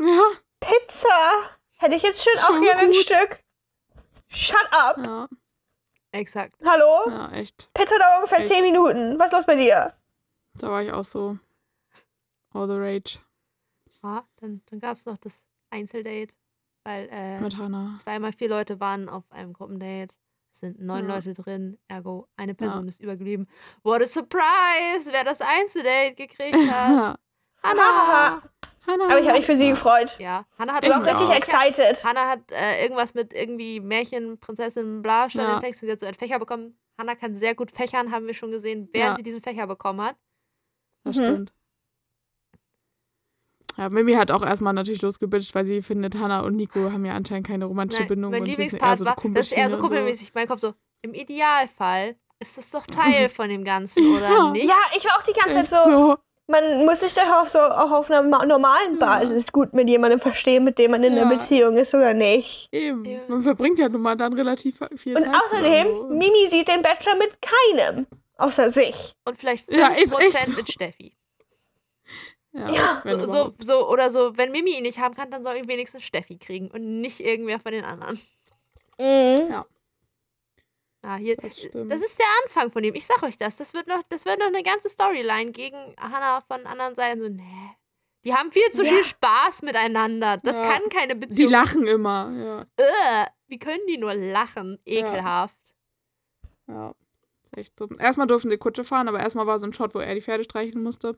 Ja. 0.00 0.22
Pizza. 0.60 1.50
Hätte 1.78 1.94
ich 1.96 2.02
jetzt 2.02 2.22
schön 2.22 2.36
auch 2.38 2.48
Schon 2.48 2.62
gerne 2.62 2.80
ein. 2.82 2.92
Stück. 2.94 3.40
Shut 4.28 4.66
up. 4.70 4.98
Ja. 4.98 5.28
Exakt. 6.12 6.56
Hallo? 6.64 7.10
Ja, 7.10 7.30
echt. 7.32 7.72
Pizza 7.74 7.98
dauert 7.98 8.16
ungefähr 8.18 8.40
Echt? 8.40 8.52
10 8.52 8.62
Minuten. 8.64 9.18
Was 9.18 9.26
ist 9.26 9.32
los 9.32 9.46
bei 9.46 9.56
dir? 9.56 9.94
Da 10.54 10.70
war 10.70 10.82
ich 10.82 10.92
auch 10.92 11.02
so. 11.04 11.38
All 12.52 12.68
the 12.68 12.74
rage 12.76 13.18
Ja, 14.02 14.24
dann, 14.36 14.62
dann 14.66 14.78
gab 14.78 14.98
es 14.98 15.06
noch 15.06 15.18
das 15.18 15.44
Einzeldate, 15.70 16.32
weil 16.84 17.08
äh, 17.10 17.40
mit 17.40 17.56
Hannah. 17.58 17.96
zweimal 18.00 18.32
vier 18.32 18.48
Leute 18.48 18.78
waren 18.78 19.08
auf 19.08 19.24
einem 19.32 19.52
Gruppendate. 19.52 20.14
Es 20.52 20.60
sind 20.60 20.80
neun 20.80 21.08
Ja. 21.08 21.16
Leute 21.16 21.32
drin, 21.34 21.78
ergo 21.88 22.28
eine 22.36 22.54
Person 22.54 22.86
ist 22.86 23.00
übergeblieben. 23.00 23.48
What 23.82 24.02
a 24.02 24.06
surprise, 24.06 25.10
wer 25.10 25.24
das 25.24 25.40
Einzeldate 25.40 26.14
gekriegt 26.14 26.56
hat. 26.70 27.18
Hannah! 27.64 28.42
Hannah. 28.86 29.04
Aber 29.08 29.18
ich 29.20 29.26
habe 29.26 29.38
mich 29.38 29.46
für 29.46 29.56
sie 29.56 29.70
gefreut. 29.70 30.14
Ja, 30.18 30.44
Hannah 30.58 30.74
hat 30.74 30.84
Ich 30.84 30.90
war 30.90 31.00
auch 31.00 31.04
richtig 31.06 31.28
auch. 31.28 31.34
excited. 31.34 32.04
Hannah 32.04 32.28
hat 32.28 32.40
äh, 32.52 32.82
irgendwas 32.82 33.14
mit 33.14 33.32
irgendwie 33.32 33.80
Märchen, 33.80 34.38
Prinzessin, 34.38 35.00
bla, 35.00 35.30
stand 35.30 35.48
Ja. 35.48 35.58
Text 35.58 35.82
und 35.82 35.86
sie 35.86 35.92
hat 35.92 36.00
so 36.00 36.06
einen 36.06 36.16
Fächer 36.16 36.38
bekommen. 36.38 36.78
Hannah 36.98 37.14
kann 37.14 37.34
sehr 37.34 37.54
gut 37.54 37.70
fächern, 37.72 38.12
haben 38.12 38.26
wir 38.26 38.34
schon 38.34 38.50
gesehen, 38.50 38.88
während 38.92 39.12
Ja. 39.12 39.16
sie 39.16 39.22
diesen 39.22 39.42
Fächer 39.42 39.66
bekommen 39.66 40.02
hat. 40.02 40.16
Das 41.04 41.16
Mhm. 41.16 41.22
stimmt. 41.22 41.52
Ja, 43.76 43.88
Mimi 43.88 44.12
hat 44.12 44.30
auch 44.30 44.44
erstmal 44.44 44.72
natürlich 44.72 45.02
losgebitcht, 45.02 45.52
weil 45.54 45.64
sie 45.64 45.82
findet, 45.82 46.16
Hannah 46.16 46.40
und 46.40 46.54
Nico 46.54 46.92
haben 46.92 47.04
ja 47.04 47.14
anscheinend 47.14 47.46
keine 47.46 47.64
romantische 47.64 48.02
Nein, 48.02 48.08
Bindung 48.08 48.30
mein 48.30 48.42
und 48.42 48.46
sie 48.48 48.54
sind 48.54 48.60
eher 48.80 48.94
Lieblingspart 48.94 48.98
so 48.98 49.04
war, 49.06 49.34
das 49.34 49.46
ist 49.50 49.58
eher 49.58 49.70
so 49.70 49.78
kumpelmäßig. 49.78 50.32
Mein 50.34 50.46
Kopf 50.46 50.60
so, 50.60 50.74
im 51.02 51.12
Idealfall 51.14 52.16
ist 52.38 52.56
das 52.58 52.70
doch 52.70 52.86
Teil 52.86 53.28
von 53.30 53.48
dem 53.48 53.64
Ganzen, 53.64 54.06
oder 54.06 54.28
Ja. 54.28 54.50
nicht? 54.52 54.68
Ja, 54.68 54.76
ich 54.96 55.04
war 55.06 55.18
auch 55.18 55.22
die 55.24 55.32
ganze 55.32 55.64
Zeit 55.64 55.82
so, 55.84 55.90
so. 55.90 56.18
Man 56.46 56.84
muss 56.84 57.00
sich 57.00 57.14
doch 57.14 57.26
auch 57.26 57.46
so 57.46 57.58
auch 57.58 57.90
auf 57.90 58.10
einer 58.10 58.22
ma- 58.22 58.44
normalen 58.44 58.98
Ja. 59.00 59.06
Basis 59.18 59.50
gut 59.52 59.72
mit 59.72 59.88
jemandem 59.88 60.20
verstehen, 60.20 60.64
mit 60.64 60.78
dem 60.78 60.90
man 60.90 61.02
in 61.02 61.12
einer 61.12 61.30
Ja. 61.30 61.36
Beziehung 61.38 61.76
ist 61.76 61.94
oder 61.94 62.12
nicht. 62.14 62.68
Eben. 62.72 63.04
Ja. 63.04 63.20
Man 63.28 63.42
verbringt 63.42 63.78
ja 63.78 63.88
nun 63.88 64.02
mal 64.02 64.16
dann 64.16 64.32
relativ 64.34 64.78
viel 64.96 65.16
Und 65.16 65.22
Zeit 65.22 65.34
außerdem, 65.42 65.86
zusammen, 65.86 66.08
so. 66.10 66.14
Mimi 66.14 66.48
sieht 66.48 66.68
den 66.68 66.82
Bachelor 66.82 67.16
mit 67.16 67.36
keinem. 67.40 68.06
Außer 68.36 68.70
sich. 68.70 69.14
Und 69.24 69.38
vielleicht 69.38 69.68
5% 69.70 69.76
Ja, 69.78 70.46
so. 70.46 70.52
mit 70.56 70.70
Steffi. 70.70 71.16
Ja, 72.52 72.70
Ja, 72.70 73.02
So, 73.04 73.24
so, 73.26 73.54
so, 73.58 73.88
oder 73.90 74.10
so, 74.10 74.36
wenn 74.36 74.52
Mimi 74.52 74.76
ihn 74.76 74.82
nicht 74.82 74.98
haben 74.98 75.14
kann, 75.14 75.30
dann 75.30 75.42
soll 75.42 75.56
ihn 75.56 75.68
wenigstens 75.68 76.02
Steffi 76.04 76.36
kriegen 76.38 76.68
und 76.70 77.00
nicht 77.00 77.20
irgendwer 77.20 77.58
von 77.60 77.72
den 77.72 77.84
anderen. 77.84 78.20
Mhm. 78.98 79.64
Ah, 81.04 81.16
hier, 81.16 81.36
Das 81.36 81.58
stimmt. 81.58 81.92
das 81.92 82.00
ist 82.00 82.18
der 82.18 82.26
Anfang 82.44 82.72
von 82.72 82.82
ihm. 82.82 82.94
Ich 82.94 83.06
sag 83.06 83.22
euch 83.22 83.36
das. 83.36 83.56
Das 83.56 83.74
wird 83.74 83.86
noch, 83.88 84.02
das 84.08 84.24
wird 84.24 84.38
noch 84.38 84.46
eine 84.46 84.62
ganze 84.62 84.88
Storyline 84.88 85.52
gegen 85.52 85.76
Hannah 85.98 86.40
von 86.42 86.64
anderen 86.66 86.94
Seiten. 86.94 87.20
So, 87.20 87.28
nee. 87.28 87.70
Die 88.24 88.34
haben 88.34 88.50
viel 88.52 88.70
zu 88.72 88.82
Ja. 88.84 88.90
viel 88.90 89.04
Spaß 89.04 89.62
miteinander. 89.62 90.38
Das 90.42 90.58
Ja. 90.58 90.62
kann 90.64 90.82
keine 90.88 91.14
Die 91.14 91.26
Beziehung. 91.26 91.50
lachen 91.52 91.86
immer, 91.86 92.32
ja. 92.38 92.60
Ugh, 92.80 93.26
wie 93.48 93.58
können 93.58 93.82
die 93.86 93.98
nur 93.98 94.14
lachen? 94.14 94.78
Ekelhaft. 94.86 95.54
Ja. 96.66 96.94
Echt 97.54 97.78
so. 97.78 97.86
Erstmal 97.98 98.26
durften 98.26 98.48
sie 98.50 98.56
Kutsche 98.56 98.82
fahren, 98.84 99.06
aber 99.08 99.20
erstmal 99.20 99.46
war 99.46 99.58
so 99.58 99.66
ein 99.66 99.74
Shot, 99.74 99.94
wo 99.94 99.98
er 99.98 100.14
die 100.14 100.22
Pferde 100.22 100.42
streicheln 100.44 100.82
musste. 100.82 101.16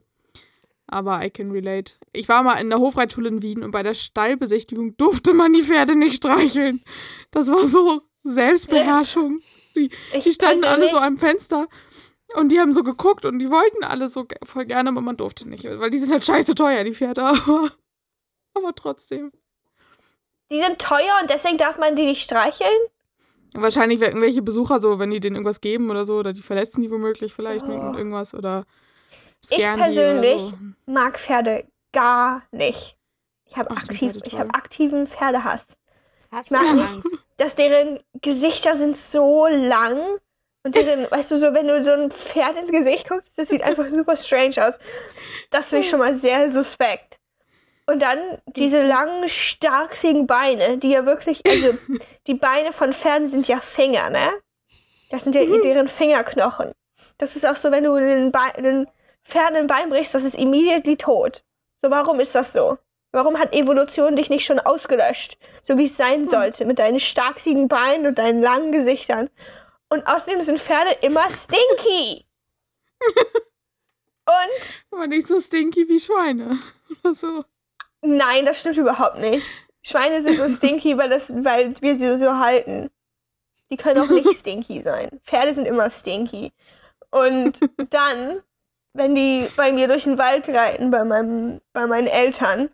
Aber 0.85 1.23
I 1.25 1.29
can 1.29 1.51
relate. 1.51 1.93
Ich 2.13 2.29
war 2.29 2.43
mal 2.43 2.55
in 2.55 2.69
der 2.69 2.79
Hofreitschule 2.79 3.29
in 3.29 3.41
Wien 3.41 3.63
und 3.63 3.71
bei 3.71 3.83
der 3.83 3.93
Stallbesichtigung 3.93 4.95
durfte 4.97 5.33
man 5.33 5.53
die 5.53 5.63
Pferde 5.63 5.95
nicht 5.95 6.15
streicheln. 6.15 6.83
Das 7.31 7.49
war 7.49 7.65
so 7.65 8.01
Selbstbeherrschung. 8.23 9.39
Die, 9.77 9.89
Ich 10.13 10.23
die 10.23 10.31
standen 10.33 10.63
alle 10.65 10.85
so 10.89 10.97
persönlich- 10.97 11.03
am 11.07 11.17
Fenster 11.17 11.67
und 12.35 12.51
die 12.51 12.59
haben 12.59 12.73
so 12.73 12.83
geguckt 12.83 13.25
und 13.25 13.39
die 13.39 13.49
wollten 13.49 13.83
alle 13.83 14.07
so 14.07 14.25
voll 14.43 14.65
gerne, 14.65 14.89
aber 14.89 15.01
man 15.01 15.15
durfte 15.17 15.47
nicht. 15.47 15.63
Weil 15.65 15.89
die 15.91 15.99
sind 15.99 16.11
halt 16.11 16.25
scheiße 16.25 16.55
teuer, 16.55 16.83
die 16.83 16.93
Pferde. 16.93 17.21
Aber, 17.45 17.69
aber 18.53 18.75
trotzdem. 18.75 19.31
Die 20.51 20.59
sind 20.61 20.79
teuer 20.79 21.19
und 21.21 21.29
deswegen 21.29 21.57
darf 21.57 21.77
man 21.77 21.95
die 21.95 22.05
nicht 22.05 22.23
streicheln? 22.23 22.69
Wahrscheinlich 23.53 23.99
werden 23.99 24.13
irgendwelche 24.17 24.41
Besucher 24.41 24.81
so, 24.81 24.97
wenn 24.99 25.11
die 25.11 25.19
denen 25.19 25.35
irgendwas 25.35 25.61
geben 25.61 25.89
oder 25.89 26.03
so, 26.05 26.15
oder 26.17 26.33
die 26.33 26.41
verletzen 26.41 26.81
die 26.81 26.91
womöglich 26.91 27.33
vielleicht 27.33 27.65
mit, 27.67 27.81
mit 27.81 27.95
irgendwas 27.95 28.33
oder 28.33 28.65
Ich 29.49 29.57
persönlich 29.59 30.41
oder 30.53 30.57
mag 30.85 31.19
Pferde 31.19 31.67
gar 31.93 32.43
nicht. 32.51 32.97
Ich 33.45 33.55
habe 33.55 33.71
aktiv, 33.71 34.13
ich 34.25 34.37
habe 34.37 34.53
aktiven 34.53 35.07
Pferdehass. 35.07 35.65
Hast 36.31 36.51
Ich 36.51 36.57
du. 36.57 36.63
Angst? 36.65 37.25
Dass 37.37 37.55
deren 37.55 37.99
Gesichter 38.21 38.75
sind 38.75 38.97
so 38.97 39.47
lang 39.47 39.99
und 40.63 40.75
deren, 40.75 41.09
weißt 41.11 41.31
du, 41.31 41.37
so 41.39 41.53
wenn 41.53 41.67
du 41.67 41.83
so 41.83 41.91
ein 41.91 42.11
Pferd 42.11 42.57
ins 42.57 42.71
Gesicht 42.71 43.07
guckst, 43.07 43.31
das 43.35 43.49
sieht 43.49 43.63
einfach 43.63 43.89
super 43.89 44.17
strange 44.17 44.55
aus. 44.57 44.75
Das 45.51 45.69
finde 45.69 45.85
ich 45.85 45.89
schon 45.89 45.99
mal 45.99 46.17
sehr 46.17 46.51
suspekt. 46.51 47.19
Und 47.85 48.01
dann 48.01 48.19
diese 48.47 48.85
langen, 48.85 49.29
starksigen 49.29 50.27
Beine, 50.27 50.77
die 50.77 50.89
ja 50.89 51.05
wirklich, 51.05 51.41
also 51.47 51.77
die 52.27 52.33
Beine 52.33 52.73
von 52.73 52.91
Pferden 52.91 53.29
sind 53.29 53.47
ja 53.47 53.61
Finger, 53.61 54.09
ne? 54.09 54.29
Das 55.09 55.23
sind 55.23 55.35
ja 55.35 55.45
deren 55.63 55.87
Fingerknochen. 55.87 56.73
Das 57.17 57.35
ist 57.35 57.45
auch 57.45 57.55
so, 57.55 57.71
wenn 57.71 57.85
du 57.85 57.97
den, 57.97 58.31
Be 58.31 58.39
den 58.57 58.87
Pferden 59.23 59.55
ein 59.55 59.67
Bein 59.67 59.89
brichst, 59.89 60.13
das 60.13 60.23
ist 60.23 60.35
immediately 60.35 60.97
tot. 60.97 61.43
So, 61.81 61.89
warum 61.89 62.19
ist 62.19 62.35
das 62.35 62.51
so? 62.51 62.77
Warum 63.11 63.39
hat 63.39 63.53
Evolution 63.53 64.15
dich 64.15 64.29
nicht 64.29 64.45
schon 64.45 64.59
ausgelöscht, 64.59 65.37
so 65.63 65.77
wie 65.77 65.85
es 65.85 65.97
sein 65.97 66.29
sollte, 66.29 66.65
mit 66.65 66.79
deinen 66.79 66.99
starksigen 66.99 67.67
Beinen 67.67 68.05
und 68.05 68.17
deinen 68.17 68.41
langen 68.41 68.71
Gesichtern? 68.71 69.29
Und 69.89 70.05
außerdem 70.07 70.41
sind 70.43 70.59
Pferde 70.59 70.91
immer 71.01 71.29
stinky. 71.29 72.25
und 74.25 74.73
Aber 74.91 75.07
nicht 75.07 75.27
so 75.27 75.39
stinky 75.39 75.87
wie 75.87 75.99
Schweine. 75.99 76.57
Oder 77.03 77.13
so. 77.13 77.45
nein, 78.01 78.45
das 78.45 78.59
stimmt 78.59 78.77
überhaupt 78.77 79.19
nicht. 79.19 79.45
Schweine 79.83 80.21
sind 80.21 80.37
so 80.37 80.49
stinky, 80.55 80.97
weil, 80.97 81.09
das, 81.09 81.31
weil 81.33 81.73
wir 81.81 81.95
sie 81.95 82.17
so 82.17 82.37
halten. 82.37 82.89
Die 83.69 83.77
können 83.77 84.01
auch 84.01 84.09
nicht 84.09 84.39
stinky 84.39 84.81
sein. 84.81 85.09
Pferde 85.23 85.53
sind 85.53 85.65
immer 85.65 85.89
stinky. 85.89 86.51
Und 87.09 87.59
dann, 87.89 88.41
wenn 88.97 89.15
die 89.15 89.47
bei 89.55 89.71
mir 89.71 89.87
durch 89.87 90.03
den 90.03 90.17
Wald 90.17 90.47
reiten, 90.49 90.91
bei, 90.91 91.03
meinem, 91.03 91.61
bei 91.73 91.85
meinen 91.87 92.07
Eltern, 92.07 92.69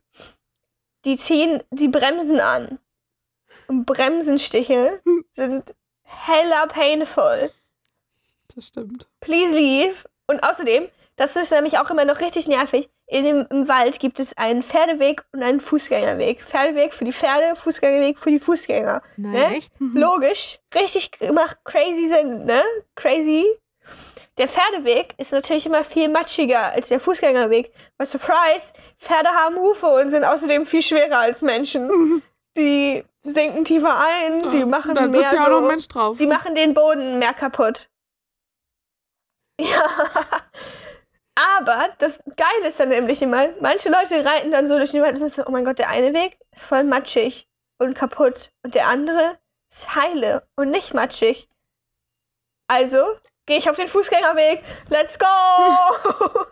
die 1.06 1.18
ziehen 1.18 1.62
die 1.72 1.88
Bremsen 1.90 2.40
an. 2.40 2.80
Und 3.68 3.86
Bremsenstiche 3.86 5.02
sind 5.30 5.76
hella 6.04 6.66
painful. 6.68 7.52
Das 8.56 8.68
stimmt. 8.68 9.08
Please 9.20 9.54
leave. 9.54 9.96
Und 10.28 10.44
außerdem, 10.44 10.88
das 11.16 11.36
ist 11.36 11.52
nämlich 11.52 11.78
auch 11.78 11.90
immer 11.90 12.06
noch 12.06 12.20
richtig 12.20 12.48
nervig, 12.48 12.90
in 13.06 13.26
dem, 13.26 13.46
im 13.50 13.68
Wald 13.68 14.00
gibt 14.00 14.20
es 14.20 14.36
einen 14.38 14.64
Pferdeweg 14.64 15.24
und 15.34 15.44
einen 15.44 15.60
Fußgängerweg. 15.60 16.42
Pferdeweg 16.42 16.94
für 16.94 17.04
die 17.06 17.12
Pferde, 17.12 17.56
Fußgängerweg 17.56 18.18
für 18.18 18.32
die 18.32 18.40
Fußgänger. 18.40 19.02
Nein, 19.18 19.32
Ne? 19.34 19.56
echt? 19.58 19.74
Logisch, 19.80 20.60
richtig 20.74 21.12
macht 21.34 21.58
crazy 21.66 22.10
Sinn, 22.10 22.46
ne? 22.46 22.64
Crazy. 22.96 23.46
Der 24.38 24.48
Pferdeweg 24.48 25.14
ist 25.18 25.32
natürlich 25.32 25.66
immer 25.66 25.84
viel 25.84 26.10
matschiger 26.10 26.72
als 26.72 26.90
der 26.90 27.00
Fußgängerweg. 27.00 27.72
Weil 27.98 28.08
surprise, 28.08 28.74
Pferde 28.98 29.30
haben 29.30 29.56
Hufe 29.58 29.88
und 29.88 30.10
sind 30.10 30.24
außerdem 30.24 30.66
viel 30.66 30.82
schwerer 30.82 31.20
als 31.20 31.42
Menschen. 31.42 32.24
Die 32.58 33.04
sinken 33.24 33.66
tiefer 33.66 33.98
ein, 34.00 34.52
die 34.52 34.66
machen 34.66 34.96
Dann 34.96 35.12
mehr 35.12 35.22
ja 35.22 35.46
so, 35.80 36.14
die 36.14 36.28
machen 36.28 36.56
den 36.56 36.74
Boden 36.74 37.20
mehr 37.20 37.34
kaputt. 37.34 37.90
Ja. 39.60 39.86
Aber 41.36 41.90
das 42.00 42.20
Geile 42.36 42.70
ist 42.70 42.80
dann 42.80 42.90
nämlich 42.90 43.22
immer, 43.22 43.50
manche 43.60 43.90
Leute 43.90 44.24
reiten 44.26 44.52
dann 44.52 44.68
so 44.68 44.78
durch 44.78 44.92
den 44.92 45.02
Wald 45.02 45.14
und 45.14 45.20
sind 45.20 45.34
so, 45.34 45.44
oh 45.46 45.52
mein 45.52 45.66
Gott, 45.66 45.80
der 45.80 45.90
eine 45.90 46.14
Weg 46.14 46.38
ist 46.52 46.64
voll 46.64 46.84
matschig 46.84 47.48
und 47.80 47.96
kaputt 47.96 48.52
und 48.64 48.76
der 48.76 48.88
andere 48.88 49.38
ist 49.72 49.96
heile 49.96 50.48
und 50.56 50.70
nicht 50.70 50.94
matschig. 50.94 51.50
Also 52.68 53.04
gehe 53.46 53.58
ich 53.58 53.70
auf 53.70 53.76
den 53.76 53.88
Fußgängerweg. 53.88 54.64
Let's 54.90 55.18
go! 55.20 55.26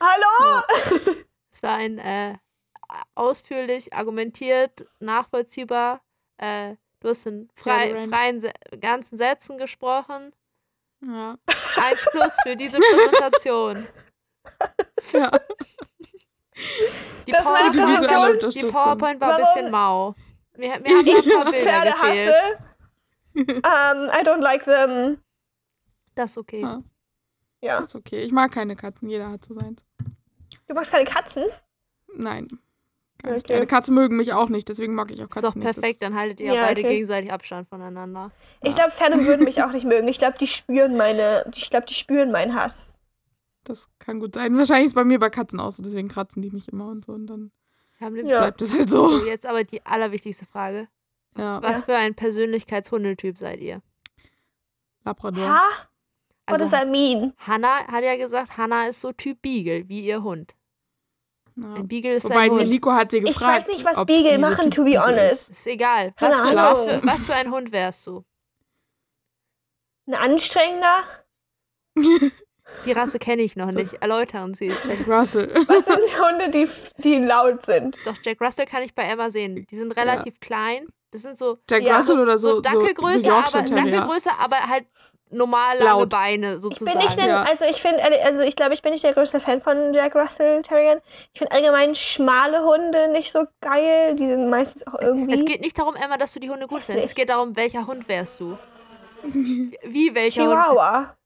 Hallo? 0.00 0.62
Es 1.52 1.62
war 1.62 1.76
ein 1.76 1.98
äh, 1.98 2.34
ausführlich 3.14 3.92
argumentiert, 3.94 4.86
nachvollziehbar. 5.00 6.00
Äh, 6.38 6.76
du 7.00 7.08
hast 7.08 7.26
in 7.26 7.48
frei, 7.54 8.06
freien 8.08 8.40
Se 8.40 8.52
ganzen 8.80 9.16
Sätzen 9.16 9.56
gesprochen. 9.58 10.34
Ja. 11.00 11.36
Eins 11.76 12.06
plus 12.10 12.34
für 12.42 12.56
diese 12.56 12.78
Präsentation. 12.78 13.88
ja. 15.12 15.30
Die, 17.26 17.32
Das 17.32 17.44
war 17.44 17.70
Die 17.70 17.76
die 17.76 17.82
PowerPoint, 17.82 18.54
die. 18.54 18.64
PowerPoint 18.66 19.20
war 19.20 19.36
ein 19.36 19.44
bisschen 19.44 19.70
mau. 19.70 20.14
Mir, 20.56 20.80
mir 20.80 20.96
haben 20.96 21.06
da 21.06 21.12
ein 21.12 21.44
paar 21.44 21.44
Bilder 21.52 21.70
Pferde 21.70 21.90
gefehlt. 21.92 22.34
hasse. 22.34 22.58
Um, 23.36 24.08
I 24.10 24.22
don't 24.24 24.40
like 24.42 24.64
them. 24.64 25.18
Das 26.14 26.32
ist 26.32 26.38
okay. 26.38 26.60
Ja. 26.62 26.82
Ja. 27.60 27.78
Ist 27.80 27.94
okay. 27.94 28.22
Ich 28.22 28.32
mag 28.32 28.52
keine 28.52 28.76
Katzen. 28.76 29.08
Jeder 29.08 29.30
hat 29.30 29.44
so 29.44 29.54
seins. 29.58 29.84
Du 30.66 30.74
magst 30.74 30.92
keine 30.92 31.04
Katzen? 31.04 31.44
Nein. 32.14 32.48
Gar 33.22 33.32
nicht. 33.32 33.44
Okay. 33.46 33.54
Keine 33.54 33.66
Katzen 33.66 33.94
mögen 33.94 34.16
mich 34.16 34.32
auch 34.34 34.48
nicht, 34.50 34.68
deswegen 34.68 34.94
mag 34.94 35.10
ich 35.10 35.20
auch 35.22 35.28
ist 35.28 35.36
doch 35.36 35.42
Katzen 35.54 35.62
nicht. 35.62 35.72
perfekt, 35.74 36.02
dann 36.02 36.14
haltet 36.14 36.40
ihr 36.40 36.52
Ja, 36.52 36.66
beide 36.66 36.82
okay. 36.82 36.90
gegenseitig 36.90 37.32
Abstand 37.32 37.68
voneinander. 37.68 38.30
Ich 38.62 38.70
Ja. 38.70 38.74
glaube, 38.76 38.90
Pferde 38.92 39.24
würden 39.24 39.44
mich 39.44 39.62
auch 39.62 39.72
nicht 39.72 39.86
mögen. 39.86 40.06
Ich 40.08 40.18
glaube, 40.18 40.36
die 40.38 40.46
spüren 40.46 40.96
meine, 40.96 41.50
ich 41.54 41.70
glaube, 41.70 41.86
die 41.86 41.94
spüren 41.94 42.30
meinen 42.30 42.54
Hass. 42.54 42.92
Das, 43.64 43.80
das 43.82 43.88
kann 43.98 44.20
gut 44.20 44.34
sein. 44.34 44.56
Wahrscheinlich 44.56 44.88
ist 44.88 44.94
bei 44.94 45.04
mir 45.04 45.18
bei 45.18 45.30
Katzen 45.30 45.60
auch 45.60 45.70
so, 45.72 45.82
deswegen 45.82 46.08
kratzen 46.08 46.42
die 46.42 46.50
mich 46.50 46.68
immer 46.68 46.88
und 46.88 47.04
so 47.06 47.12
und 47.12 47.26
dann 47.26 47.50
Ja. 48.00 48.40
bleibt 48.40 48.60
es 48.62 48.72
halt 48.72 48.90
so. 48.90 49.08
So, 49.08 49.26
jetzt 49.26 49.46
aber 49.46 49.64
die 49.64 49.84
allerwichtigste 49.86 50.44
Frage. 50.46 50.88
Ja. 51.36 51.62
Was 51.62 51.80
Ja. 51.80 51.84
für 51.86 51.96
ein 51.96 52.14
Persönlichkeitshundetyp 52.14 53.38
seid 53.38 53.60
ihr? 53.60 53.82
Labrador. 55.04 55.48
Ha? 55.48 55.68
What 56.48 56.60
Also 56.60 56.64
does 56.64 56.70
that 56.70 56.88
mean? 56.88 57.32
Hannah 57.38 57.86
hat 57.88 58.04
ja 58.04 58.16
gesagt, 58.16 58.56
Hannah 58.56 58.86
ist 58.88 59.00
so 59.00 59.12
Typ 59.12 59.42
Beagle, 59.42 59.88
wie 59.88 60.00
ihr 60.00 60.22
Hund. 60.22 60.54
Ja. 61.56 61.72
Ein 61.74 61.88
Beagle 61.88 62.12
ist 62.14 62.24
Wobei 62.24 62.42
ein 62.42 62.50
Hund. 62.52 62.68
Nico 62.68 62.92
hat 62.92 63.10
sie 63.10 63.18
Ich 63.18 63.24
gefragt. 63.24 63.66
weiß 63.66 63.68
nicht, 63.68 63.84
was 63.84 63.96
ob 63.96 64.06
Beagle 64.06 64.38
machen, 64.38 64.70
to 64.70 64.84
be 64.84 64.90
Beagle 64.90 65.04
honest. 65.06 65.50
Ist 65.50 65.66
egal. 65.66 66.14
Was 66.18 66.36
für, 66.48 66.54
was, 66.56 66.84
für, 66.84 67.00
was 67.04 67.24
für 67.24 67.34
ein 67.34 67.50
Hund 67.50 67.72
wärst 67.72 68.06
du? 68.06 68.24
Ein 70.06 70.14
anstrengender? 70.14 71.02
Die 72.84 72.92
Rasse 72.92 73.18
kenne 73.18 73.42
ich 73.42 73.56
noch 73.56 73.70
nicht. 73.72 73.94
Erläutern 73.94 74.54
Sie. 74.54 74.66
ist. 74.66 74.84
Jack 74.84 75.06
Russell. 75.08 75.48
Was 75.68 75.84
sind 75.84 76.20
Hunde, 76.20 76.50
die, 76.50 76.68
die 76.98 77.14
laut 77.24 77.62
sind? 77.64 77.96
Doch, 78.04 78.16
Jack 78.24 78.40
Russell 78.40 78.66
kann 78.66 78.82
ich 78.82 78.92
bei 78.94 79.04
Emma 79.04 79.30
sehen. 79.30 79.66
Die 79.70 79.76
sind 79.76 79.92
relativ 79.92 80.40
klein. 80.40 80.86
Das 81.12 81.22
sind 81.22 81.38
so, 81.38 81.58
Jack 81.70 81.82
Ja. 81.82 81.96
Russell 81.98 82.18
oder 82.18 82.36
so 82.38 82.56
so, 82.56 82.60
Dackelgröße, 82.60 83.20
so 83.20 83.30
aber. 83.30 83.62
Dackelgröße, 83.62 84.30
aber 84.38 84.56
halt 84.68 84.86
normal 85.30 85.76
lange 85.78 85.90
Laut. 85.90 86.08
Beine 86.10 86.54
Ich 86.56 86.62
sozusagen. 86.62 86.98
bin 86.98 87.06
nicht 87.08 87.18
ein, 87.18 87.28
Ja. 87.28 87.42
also 87.42 87.64
ich 87.64 87.80
finde, 87.82 88.02
also 88.24 88.40
ich 88.42 88.54
glaube, 88.56 88.74
ich 88.74 88.82
bin 88.82 88.92
nicht 88.92 89.02
der 89.04 89.12
größte 89.14 89.40
Fan 89.40 89.60
von 89.60 89.92
Jack 89.92 90.14
Russell 90.14 90.62
Terriern. 90.62 91.00
Ich 91.32 91.38
finde 91.40 91.52
allgemein 91.52 91.94
schmale 91.94 92.62
Hunde 92.64 93.08
nicht 93.12 93.32
so 93.32 93.44
geil. 93.60 94.14
Die 94.16 94.26
sind 94.26 94.50
meistens 94.50 94.86
auch 94.86 94.98
irgendwie. 95.00 95.34
Es 95.34 95.44
geht 95.44 95.60
nicht 95.62 95.78
darum, 95.78 95.94
Emma, 95.96 96.16
dass 96.16 96.32
du 96.32 96.40
die 96.40 96.50
Hunde 96.50 96.66
gut 96.68 96.82
findest. 96.82 97.08
Es 97.08 97.14
geht 97.14 97.28
darum, 97.28 97.56
welcher 97.56 97.86
Hund 97.86 98.08
wärst 98.08 98.38
du. 98.40 98.56
Wie 99.22 100.14
welcher 100.14 100.42
Hund? 100.42 100.52
Chihuahua. 100.52 101.16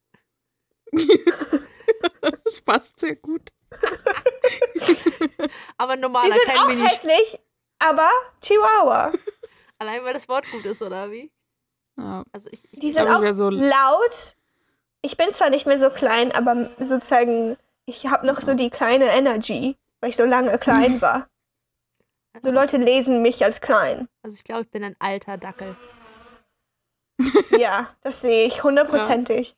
Das 2.44 2.60
passt 2.62 2.98
sehr 3.00 3.16
gut. 3.16 3.42
Aber 5.78 5.94
Die 5.96 6.02
normaler, 6.02 6.34
sind 6.34 6.44
kein 6.44 6.58
auch 6.58 6.66
Mini. 6.68 6.82
hässlich, 6.82 7.38
aber 7.78 8.08
Chihuahua. 8.42 9.12
Allein 9.80 10.04
weil 10.04 10.12
das 10.12 10.28
Wort 10.28 10.48
gut 10.50 10.64
ist, 10.66 10.82
oder 10.82 11.10
wie? 11.10 11.30
Ja. 11.98 12.22
Also 12.32 12.50
ich, 12.52 12.68
ich 12.70 12.80
Die 12.80 12.92
sind 12.92 13.08
auch 13.08 13.24
so. 13.32 13.48
laut. 13.50 14.36
Ich 15.02 15.16
bin 15.16 15.32
zwar 15.32 15.48
nicht 15.48 15.66
mehr 15.66 15.78
so 15.78 15.88
klein, 15.88 16.30
aber 16.32 16.70
sozusagen, 16.78 17.56
ich 17.86 18.06
habe 18.06 18.26
noch 18.26 18.42
so 18.42 18.52
die 18.54 18.68
kleine 18.68 19.06
Energy, 19.06 19.76
weil 20.00 20.10
ich 20.10 20.16
so 20.16 20.24
lange 20.24 20.58
klein 20.58 21.00
war. 21.00 21.28
So 22.42 22.50
Leute 22.50 22.76
lesen 22.76 23.22
mich 23.22 23.42
als 23.42 23.60
klein. 23.60 24.06
Also 24.22 24.36
ich 24.36 24.44
glaube, 24.44 24.62
ich 24.62 24.70
bin 24.70 24.84
ein 24.84 24.96
alter 25.00 25.36
Dackel. 25.36 25.74
Ja, 27.58 27.94
das 28.00 28.20
sehe 28.22 28.46
ich 28.46 28.62
hundertprozentig. 28.62 29.54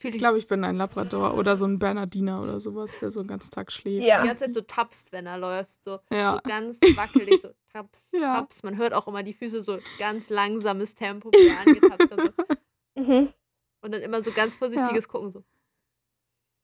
Fühl 0.00 0.14
Ich 0.14 0.18
glaube, 0.18 0.38
ich 0.38 0.46
bin 0.46 0.62
ein 0.62 0.76
Labrador 0.76 1.34
oder 1.34 1.56
so 1.56 1.64
ein 1.64 1.80
Bernardiner 1.80 2.40
oder 2.40 2.60
sowas, 2.60 2.90
der 3.00 3.10
so 3.10 3.20
den 3.22 3.28
ganzen 3.28 3.50
Tag 3.50 3.72
schläft. 3.72 4.06
Ja. 4.06 4.22
die 4.22 4.28
ganze 4.28 4.44
Zeit 4.44 4.54
so 4.54 4.60
tapst, 4.60 5.10
wenn 5.10 5.26
er 5.26 5.38
läuft. 5.38 5.82
So, 5.84 5.98
Ja. 6.12 6.34
so 6.34 6.40
ganz 6.48 6.78
wackelig, 6.94 7.40
so 7.42 7.48
taps, 7.72 8.06
Ja. 8.12 8.36
taps. 8.36 8.62
Man 8.62 8.76
hört 8.76 8.92
auch 8.94 9.06
immer 9.08 9.22
die 9.22 9.34
Füße 9.34 9.62
so 9.62 9.78
ganz 9.98 10.30
langsames 10.30 10.94
Tempo, 10.94 11.30
wie 11.32 11.48
er 11.48 11.60
angetapst. 11.60 12.08
So. 12.96 13.02
Mhm. 13.02 13.32
Und 13.80 13.92
dann 13.94 14.02
immer 14.02 14.20
so 14.22 14.32
ganz 14.32 14.54
vorsichtiges 14.56 15.08
Gucken, 15.08 15.30
so, 15.32 15.44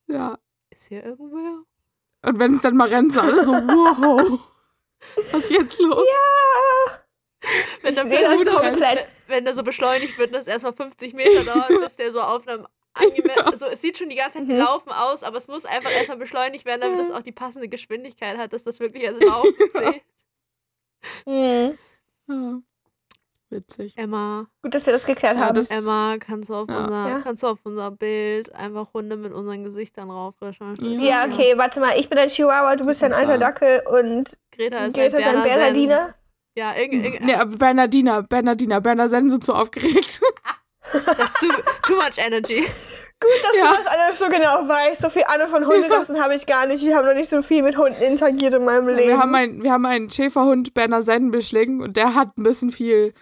ja. 0.08 0.36
ist 0.70 0.88
hier 0.88 1.04
irgendwer? 1.04 1.62
Und 2.22 2.38
wenn 2.38 2.54
es 2.54 2.62
dann 2.62 2.76
mal 2.76 2.88
rennt, 2.88 3.12
sind 3.12 3.20
alle 3.22 3.44
so, 3.44 3.52
wow. 3.52 4.40
Was 5.32 5.42
ist 5.44 5.50
jetzt 5.50 5.80
los? 5.80 6.06
Ja. 6.08 7.00
Wenn 7.82 7.94
sehe 7.94 8.22
das 8.22 8.42
so, 8.44 8.58
komplett. 8.58 9.06
wenn 9.26 9.44
der 9.44 9.52
so 9.54 9.62
beschleunigt 9.62 10.16
wird 10.18 10.28
und 10.30 10.32
das 10.34 10.46
erstmal 10.46 10.72
50 10.72 11.12
Meter 11.12 11.44
dauert, 11.44 11.68
bis 11.68 11.96
der 11.96 12.10
so 12.10 12.20
auf 12.20 12.48
einem 12.48 12.66
angemessen, 12.94 13.40
also 13.44 13.66
es 13.66 13.80
sieht 13.82 13.98
schon 13.98 14.08
die 14.08 14.16
ganze 14.16 14.38
Zeit 14.38 14.48
Mhm. 14.48 14.56
laufen 14.56 14.90
aus, 14.90 15.22
aber 15.22 15.36
es 15.36 15.46
muss 15.48 15.64
einfach 15.66 15.90
erstmal 15.90 16.16
beschleunigt 16.16 16.64
werden, 16.64 16.80
damit 16.80 17.00
es 17.00 17.10
auch 17.10 17.20
die 17.22 17.32
passende 17.32 17.68
Geschwindigkeit 17.68 18.38
hat, 18.38 18.52
dass 18.54 18.64
das 18.64 18.80
wirklich 18.80 19.06
als 19.06 19.22
Laufen 19.22 19.54
zählt. 19.72 20.02
Mhm. 21.26 21.78
Ja. 22.28 22.54
Witzig. 23.50 23.92
Emma, 23.96 24.46
Gut, 24.62 24.74
dass 24.74 24.86
wir 24.86 24.92
das 24.92 25.04
geklärt 25.04 25.36
Ja, 25.36 25.44
haben. 25.44 25.54
das- 25.54 25.68
Emma, 25.70 26.16
kannst 26.18 26.48
du 26.48 26.54
auf 26.54 26.68
Ja. 26.68 26.78
unser, 26.84 27.08
Ja. 27.08 27.20
kannst 27.20 27.42
du 27.42 27.46
auf 27.46 27.58
unser 27.62 27.90
Bild 27.92 28.52
einfach 28.54 28.92
Hunde 28.94 29.16
mit 29.16 29.32
unseren 29.32 29.62
Gesichtern 29.64 30.10
rauf 30.10 30.34
recherchieren? 30.42 31.00
ja, 31.00 31.26
okay, 31.26 31.54
warte 31.56 31.78
mal. 31.80 31.98
Ich 31.98 32.08
bin 32.08 32.18
ein 32.18 32.28
Chihuahua, 32.28 32.74
du 32.76 32.84
bist 32.86 33.00
ist 33.00 33.04
ein 33.04 33.12
alter. 33.12 33.38
Dackel 33.38 33.82
und 33.86 34.36
Greta 34.50 34.86
ist 34.86 34.94
Greta 34.94 35.18
ein 35.18 35.42
Bernardiner. 35.42 36.14
Ja, 36.56 36.74
irgend, 36.76 37.04
irgend, 37.04 37.24
Nee, 37.24 37.34
aber 37.34 37.56
Bernardiner, 37.56 38.22
Bernardiner, 38.22 38.80
Bernardiner 38.80 39.28
sind 39.30 39.44
so 39.44 39.52
aufgeregt. 39.54 40.20
das 40.92 41.30
ist 41.30 41.40
too, 41.40 41.48
too 41.82 41.94
much 41.96 42.18
energy. 42.18 42.64
Gut, 43.24 43.42
dass 43.42 43.56
Ja. 43.56 43.70
du 43.76 43.82
das 43.84 43.86
alles 43.86 44.18
so 44.18 44.24
genau 44.26 44.68
weißt. 44.68 45.00
So 45.02 45.10
viel 45.10 45.24
Ahnung 45.24 45.48
von 45.48 45.66
Hunderassen 45.66 46.20
habe 46.22 46.34
ich 46.34 46.46
gar 46.46 46.66
nicht. 46.66 46.84
Ich 46.84 46.92
habe 46.94 47.06
noch 47.06 47.14
nicht 47.14 47.30
so 47.30 47.42
viel 47.42 47.62
mit 47.62 47.76
Hunden 47.76 48.02
interagiert 48.02 48.54
in 48.54 48.64
meinem 48.64 48.88
Leben. 48.88 49.08
Wir 49.08 49.18
haben, 49.18 49.34
ein, 49.34 49.62
wir 49.62 49.72
haben 49.72 49.86
einen 49.86 50.10
Schäferhund 50.10 50.74
Berner 50.74 51.02
Sennenbeschling 51.02 51.80
und 51.80 51.96
der 51.96 52.14
hat 52.14 52.36
ein 52.38 52.42
bisschen 52.42 52.70
viel, 52.70 53.14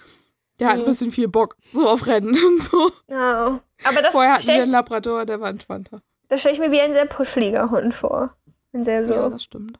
der 0.61 0.69
hat 0.69 0.75
ein 0.75 0.81
Mhm. 0.83 0.85
bisschen 0.87 1.13
viel 1.13 1.29
Bock, 1.29 1.57
so 1.73 1.89
auf 1.89 2.07
Rennen 2.07 2.37
und 2.47 2.63
so. 2.63 2.91
Ja. 3.09 3.61
Aber 3.85 4.03
das 4.03 4.13
Vorher 4.13 4.33
hatten 4.33 4.41
wir 4.41 4.51
stelle 4.53 4.63
einen 4.65 4.73
Labrador, 4.73 5.25
der 5.27 5.41
war 5.41 5.49
entspannter. 5.51 6.03
das 6.29 6.41
stell 6.41 6.53
ich 6.55 6.59
mir 6.61 6.71
wie 6.71 6.81
ein 6.81 6.93
sehr 6.93 7.07
puscheliger 7.07 7.71
Hund 7.71 7.95
vor. 7.95 8.35
Ein 8.73 8.85
sehr 8.85 9.07
so 9.07 9.13
Ja, 9.15 9.29
das 9.29 9.43
stimmt. 9.43 9.79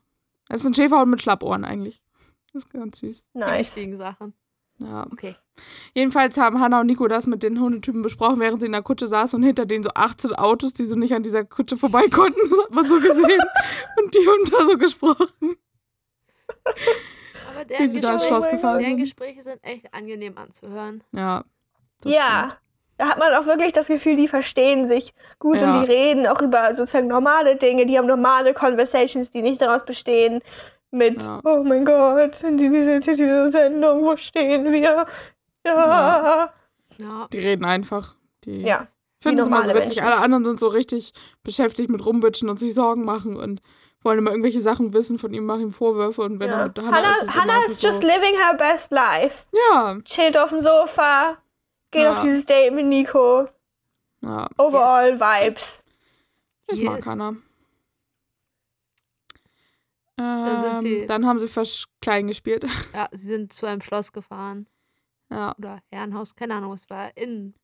Das 0.49 0.61
ist 0.61 0.67
ein 0.67 0.75
Schäferhund 0.75 1.11
mit 1.11 1.23
Schlappohren 1.23 1.65
eigentlich. 1.65 2.03
Das 2.53 2.65
ist 2.65 2.71
ganz 2.71 2.99
süß. 2.99 3.25
Die 3.35 3.39
nice. 3.39 3.75
wichtigen 3.75 3.97
Sachen. 3.97 4.35
Ja. 4.79 5.07
Okay. 5.11 5.35
Jedenfalls 5.95 6.37
haben 6.39 6.61
Hannah 6.61 6.81
und 6.81 6.87
Nico 6.87 7.07
das 7.09 7.27
mit 7.27 7.43
den 7.43 7.61
Hundetypen 7.61 8.03
besprochen, 8.03 8.41
während 8.41 8.61
sie 8.61 8.67
in 8.67 8.73
der 8.73 8.83
Kutsche 8.83 9.07
saßen 9.07 9.37
und 9.39 9.43
hinter 9.43 9.67
denen 9.67 9.85
so 9.85 9.91
18 9.95 10.35
Autos, 10.35 10.73
die 10.73 10.85
so 10.87 10.97
nicht 10.97 11.13
an 11.15 11.23
dieser 11.23 11.45
Kutsche 11.45 11.77
vorbei 11.77 12.05
konnten. 12.11 12.41
Das 12.51 12.59
hat 12.65 12.75
man 12.75 12.89
so 12.89 12.99
gesehen. 13.01 13.41
und 14.03 14.15
die 14.15 14.27
haben 14.27 14.51
da 14.51 14.65
so 14.67 14.79
gesprochen. 14.79 15.57
Aber 16.65 17.61
Wie 17.61 17.65
deren 17.67 17.89
sie 17.89 18.01
da 18.01 18.13
ins 18.15 18.25
Schloss 18.27 18.45
Gespräche, 18.45 18.57
gefahren 18.57 18.79
deren 18.79 18.91
sind. 18.93 19.01
Gespräche 19.01 19.43
sind 19.43 19.59
echt 19.63 19.93
angenehm 19.95 20.37
anzuhören. 20.39 21.03
Ja. 21.13 21.45
das 22.03 22.13
Ja. 22.15 22.39
stimmt. 22.49 22.59
Da 22.99 23.09
hat 23.09 23.19
man 23.19 23.35
auch 23.35 23.47
wirklich 23.47 23.73
das 23.73 23.89
Gefühl, 23.89 24.17
die 24.17 24.29
verstehen 24.29 24.87
sich 24.87 25.13
gut 25.39 25.57
Ja. 25.61 25.75
und 25.81 25.81
die 25.87 25.93
reden 25.93 26.27
auch 26.27 26.41
über 26.41 26.75
sozusagen 26.75 27.09
normale 27.09 27.57
Dinge. 27.57 27.87
Die 27.87 27.99
haben 27.99 28.07
normale 28.07 28.55
Conversations, 28.55 29.31
die 29.31 29.43
nicht 29.43 29.61
daraus 29.61 29.85
bestehen 29.85 30.41
mit, 30.91 31.21
Ja. 31.23 31.41
oh 31.45 31.65
mein 31.65 31.85
Gott, 31.85 32.37
sind 32.37 32.61
in 32.61 32.73
dieser 32.73 33.51
Sendung, 33.51 34.03
wo 34.05 34.17
stehen 34.17 34.71
wir? 34.73 35.07
Ja. 35.67 36.53
Ja. 36.99 37.29
Die 37.33 37.39
reden 37.39 37.65
einfach. 37.65 38.17
Die 38.45 38.63
Ja. 38.63 38.87
Ich 39.21 39.25
finde 39.25 39.39
Wie 39.39 39.41
es 39.43 39.47
immer 39.47 39.65
so 39.65 39.71
witzig. 39.75 39.97
Menschen. 39.99 40.05
Alle 40.05 40.17
anderen 40.17 40.45
sind 40.45 40.59
so 40.61 40.67
richtig 40.67 41.13
beschäftigt 41.45 41.91
mit 41.91 42.05
Rumbitschen 42.05 42.49
und 42.49 42.59
sich 42.59 42.75
Sorgen 42.75 43.05
machen 43.05 43.37
und 43.37 43.63
wollen 44.03 44.19
immer 44.19 44.31
irgendwelche 44.33 44.61
Sachen 44.61 44.93
wissen 44.93 45.17
von 45.17 45.33
ihm, 45.33 45.47
machen 45.47 45.63
ihm 45.63 45.73
Vorwürfe 45.73 46.23
und 46.23 46.41
wenn 46.41 46.51
er 46.51 46.59
ja. 46.59 46.67
mit 46.67 46.79
Hannah, 46.81 46.97
Hannah, 46.97 47.13
ist, 47.13 47.23
ist 47.23 47.35
Hannah 47.41 47.65
is 47.67 47.83
just 47.83 48.01
so, 48.01 48.07
living 48.07 48.35
her 48.37 48.55
best 48.59 48.91
life. 48.91 49.47
Ja, 49.53 49.97
Chillt 50.05 50.37
auf 50.37 50.51
dem 50.51 50.61
Sofa, 50.61 51.39
geht 51.93 52.03
Ja. 52.03 52.15
auf 52.17 52.23
dieses 52.23 52.45
Date 52.47 52.73
mit 52.75 52.85
Nico. 52.87 53.49
ja, 54.23 54.49
Overall 54.59 55.21
Vibes. 55.21 55.85
ich 56.67 56.83
mag 56.83 56.97
Yes. 56.97 57.07
Hannah. 57.07 57.37
Dann 60.17 60.61
sind 60.61 60.73
Ähm, 60.73 60.81
sie- 60.81 61.07
dann 61.07 61.27
haben 61.27 61.39
sie 61.39 61.49
fast 61.49 61.87
klein 62.01 62.27
gespielt. 62.27 62.67
Ja, 62.93 63.09
sie 63.13 63.27
sind 63.29 63.53
zu 63.53 63.67
einem 63.67 63.81
Schloss 63.81 64.13
gefahren. 64.13 64.67
Ja, 65.33 65.55
Oder 65.59 65.81
Herrenhaus, 65.91 66.35
keine 66.37 66.55
Ahnung, 66.55 66.73
es 66.73 66.89
war 66.91 67.17
innen. 67.17 67.55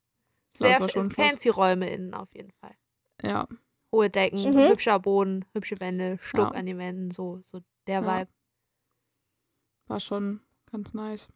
Sehr 0.57 0.81
war 0.81 0.89
fancy 0.89 1.49
Räume 1.51 1.89
innen 1.91 2.15
auf 2.15 2.29
jeden 2.35 2.53
Fall. 2.61 2.75
ja. 3.23 3.47
Hohe 3.91 4.11
Decken, 4.11 4.43
Mhm. 4.43 4.69
hübscher 4.69 4.99
Boden, 4.99 5.47
hübsche 5.55 5.81
Wände, 5.81 6.19
Stuck 6.21 6.51
Ja. 6.53 6.59
an 6.59 6.67
den 6.67 6.77
Wänden, 6.77 7.11
so, 7.11 7.41
so 7.43 7.61
der 7.87 8.03
Ja. 8.03 8.21
Vibe. 8.21 8.31
War 9.87 9.99
schon 10.01 10.41
ganz 10.71 10.93
nice. 10.93 11.29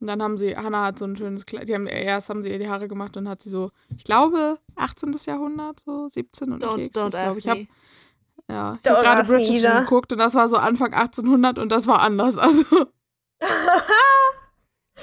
Und 0.00 0.06
dann 0.06 0.22
haben 0.22 0.38
sie, 0.38 0.56
Hannah 0.56 0.84
hat 0.86 0.98
so 0.98 1.04
ein 1.04 1.14
schönes 1.14 1.44
Kleid, 1.44 1.68
die 1.68 1.74
haben, 1.74 1.86
erst 1.86 2.30
haben 2.30 2.42
sie 2.42 2.48
ihr 2.50 2.58
die 2.58 2.70
Haare 2.70 2.88
gemacht 2.88 3.18
und 3.18 3.28
hat 3.28 3.42
sie 3.42 3.50
so, 3.50 3.70
ich 3.94 4.04
glaube, 4.04 4.58
18. 4.76 5.14
Jahrhundert, 5.26 5.80
so 5.80 6.08
17 6.08 6.52
und 6.54 6.64
Don't, 6.64 6.76
Keks. 6.76 6.96
don't 6.96 7.08
ich 7.08 7.10
glaube, 7.12 7.38
ich 7.38 7.48
habe 7.48 7.66
ja, 8.48 8.78
ich 8.82 8.88
Don't 8.90 8.94
hab 8.96 9.02
gerade 9.02 9.28
Bridgerton 9.28 9.84
geguckt 9.84 10.12
und 10.12 10.18
das 10.18 10.34
war 10.34 10.48
so 10.48 10.56
Anfang 10.56 10.94
1800 10.94 11.58
und 11.58 11.70
das 11.70 11.86
war 11.86 12.00
anders. 12.00 12.38
Also, 12.38 12.64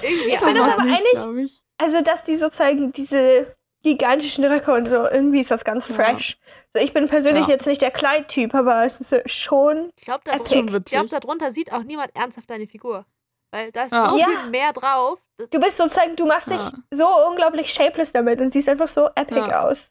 Irgendwie 0.02 0.30
Ich 0.30 0.38
finde 0.38 0.60
Das 0.60 0.78
aber 0.78 0.82
eigentlich-. 0.82 1.62
Also, 1.78 2.00
dass 2.02 2.24
die 2.24 2.36
sozusagen 2.36 2.92
diese 2.92 3.54
gigantischen 3.82 4.44
Röcke 4.44 4.72
und 4.74 4.88
so, 4.88 4.96
irgendwie 5.08 5.40
ist 5.40 5.50
das 5.50 5.64
ganz 5.64 5.88
Ja. 5.88 5.94
fresh. 5.94 6.36
So, 6.72 6.80
ich 6.80 6.92
bin 6.92 7.06
persönlich 7.08 7.46
Ja. 7.46 7.54
jetzt 7.54 7.66
nicht 7.66 7.80
der 7.80 7.92
Kleidtyp, 7.92 8.54
aber 8.54 8.84
es 8.84 9.00
ist 9.00 9.10
so 9.10 9.18
schon. 9.26 9.90
Ich 9.96 10.04
glaube, 10.04 10.22
ich 10.26 10.84
glaub, 10.84 11.08
darunter 11.08 11.52
sieht 11.52 11.72
auch 11.72 11.84
niemand 11.84 12.14
ernsthaft 12.16 12.50
deine 12.50 12.66
Figur. 12.66 13.06
Weil 13.52 13.72
da 13.72 13.84
ist 13.84 13.92
Ja. 13.92 14.10
so 14.10 14.18
Ja. 14.18 14.26
viel 14.26 14.50
mehr 14.50 14.72
drauf. 14.72 15.18
Du 15.50 15.60
bist 15.60 15.76
sozusagen, 15.76 16.16
du 16.16 16.26
machst 16.26 16.48
Ja. 16.48 16.70
dich 16.70 16.80
so 16.98 17.06
unglaublich 17.28 17.72
shapeless 17.72 18.12
damit 18.12 18.40
und 18.40 18.52
siehst 18.52 18.68
einfach 18.68 18.88
so 18.88 19.06
epic 19.14 19.38
Ja. 19.38 19.68
aus. 19.68 19.88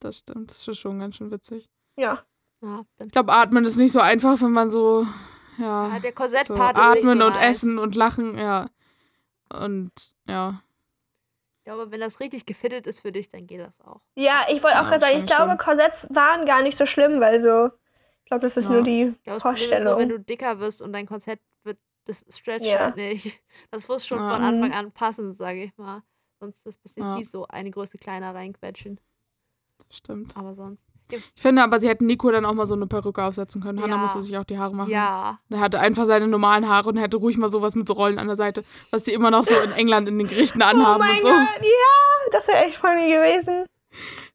Das 0.00 0.18
stimmt, 0.18 0.50
das 0.50 0.68
ist 0.68 0.78
schon 0.78 1.00
ganz 1.00 1.16
schön 1.16 1.30
witzig. 1.30 1.64
Ja. 1.96 2.22
ja, 2.62 2.82
Ich 3.04 3.10
glaube, 3.10 3.32
atmen 3.32 3.64
ist 3.64 3.76
nicht 3.76 3.90
so 3.92 4.00
einfach, 4.00 4.40
wenn 4.40 4.52
man 4.52 4.70
so, 4.70 5.06
ja, 5.58 5.88
ja, 5.88 5.98
der 5.98 6.10
so 6.10 6.14
Korsettpart 6.14 6.76
ist 6.76 6.82
nicht 6.82 6.98
atmen 6.98 7.18
so 7.18 7.26
und 7.26 7.32
nice. 7.34 7.46
essen 7.56 7.78
und 7.78 7.96
lachen, 7.96 8.38
ja. 8.38 8.66
Und 9.52 9.92
ja, 10.26 10.62
Ich 11.58 11.64
glaube, 11.64 11.90
wenn 11.90 12.00
das 12.00 12.20
richtig 12.20 12.46
gefittet 12.46 12.86
ist 12.86 13.00
für 13.00 13.12
dich, 13.12 13.28
dann 13.28 13.46
geht 13.46 13.60
das 13.60 13.80
auch. 13.80 14.00
Ja, 14.14 14.46
ich 14.48 14.62
wollte 14.62 14.78
auch 14.80 14.84
Ja, 14.84 14.88
gerade 14.90 15.00
sagen, 15.00 15.18
ich 15.18 15.26
glaube, 15.26 15.50
wahrscheinlich 15.52 15.64
Korsetts 15.90 16.06
waren 16.14 16.46
gar 16.46 16.62
nicht 16.62 16.78
so 16.78 16.86
schlimm, 16.86 17.20
weil 17.20 17.40
so, 17.40 17.66
ich 17.66 18.24
glaube, 18.26 18.42
das 18.42 18.56
ist 18.56 18.64
Ja. 18.64 18.70
nur 18.72 18.82
die 18.82 19.14
das 19.24 19.42
Problem 19.42 19.62
ist 19.62 19.68
Vorstellung. 19.68 19.98
wenn 19.98 20.08
du 20.08 20.18
dicker 20.20 20.60
wirst 20.60 20.80
und 20.82 20.92
dein 20.92 21.06
Korsett 21.06 21.40
wird, 21.64 21.78
das 22.06 22.24
stretcht 22.30 22.66
Ja. 22.66 22.78
halt 22.80 22.96
nicht. 22.96 23.40
Das 23.70 23.86
muss 23.88 24.06
schon 24.06 24.18
Ja. 24.18 24.34
von 24.34 24.42
Anfang 24.42 24.68
Mhm. 24.70 24.74
an 24.74 24.92
passen, 24.92 25.32
sage 25.32 25.62
ich 25.64 25.76
mal. 25.76 26.02
Sonst 26.40 26.56
ist 26.58 26.66
das 26.66 26.76
ein 26.76 26.82
bisschen 26.94 27.04
Ja. 27.04 27.16
fies, 27.18 27.30
so 27.32 27.46
eine 27.48 27.70
Größe 27.70 27.98
kleiner 27.98 28.34
reinquetschen. 28.34 29.00
das 29.88 29.96
stimmt. 29.98 30.36
Aber 30.36 30.54
sonst. 30.54 30.82
Ich 31.10 31.42
finde 31.42 31.62
aber, 31.62 31.80
sie 31.80 31.88
hätten 31.88 32.06
Nico 32.06 32.30
dann 32.30 32.44
auch 32.44 32.52
mal 32.52 32.66
so 32.66 32.74
eine 32.74 32.86
Perücke 32.86 33.22
aufsetzen 33.24 33.62
können. 33.62 33.80
Hannah 33.82 33.96
Ja. 33.96 34.02
musste 34.02 34.20
sich 34.22 34.36
auch 34.36 34.44
die 34.44 34.58
Haare 34.58 34.74
machen. 34.74 34.90
Ja. 34.90 35.38
Er 35.50 35.60
hatte 35.60 35.80
einfach 35.80 36.04
seine 36.04 36.28
normalen 36.28 36.68
Haare 36.68 36.88
und 36.88 36.96
hätte 36.96 37.16
ruhig 37.16 37.36
mal 37.38 37.48
sowas 37.48 37.74
mit 37.74 37.88
so 37.88 37.94
Rollen 37.94 38.18
an 38.18 38.26
der 38.26 38.36
Seite, 38.36 38.64
was 38.90 39.02
die 39.04 39.12
immer 39.12 39.30
noch 39.30 39.44
so 39.44 39.54
in 39.56 39.72
England 39.72 40.08
in 40.08 40.18
den 40.18 40.28
Gerichten 40.28 40.62
Oh 40.62 40.66
anhaben 40.66 40.98
mein 41.00 41.16
und 41.16 41.20
so. 41.22 41.28
Gott, 41.28 41.60
ja, 41.62 42.30
das 42.32 42.46
wäre 42.48 42.58
echt 42.64 42.76
funny 42.76 43.10
gewesen. 43.12 43.64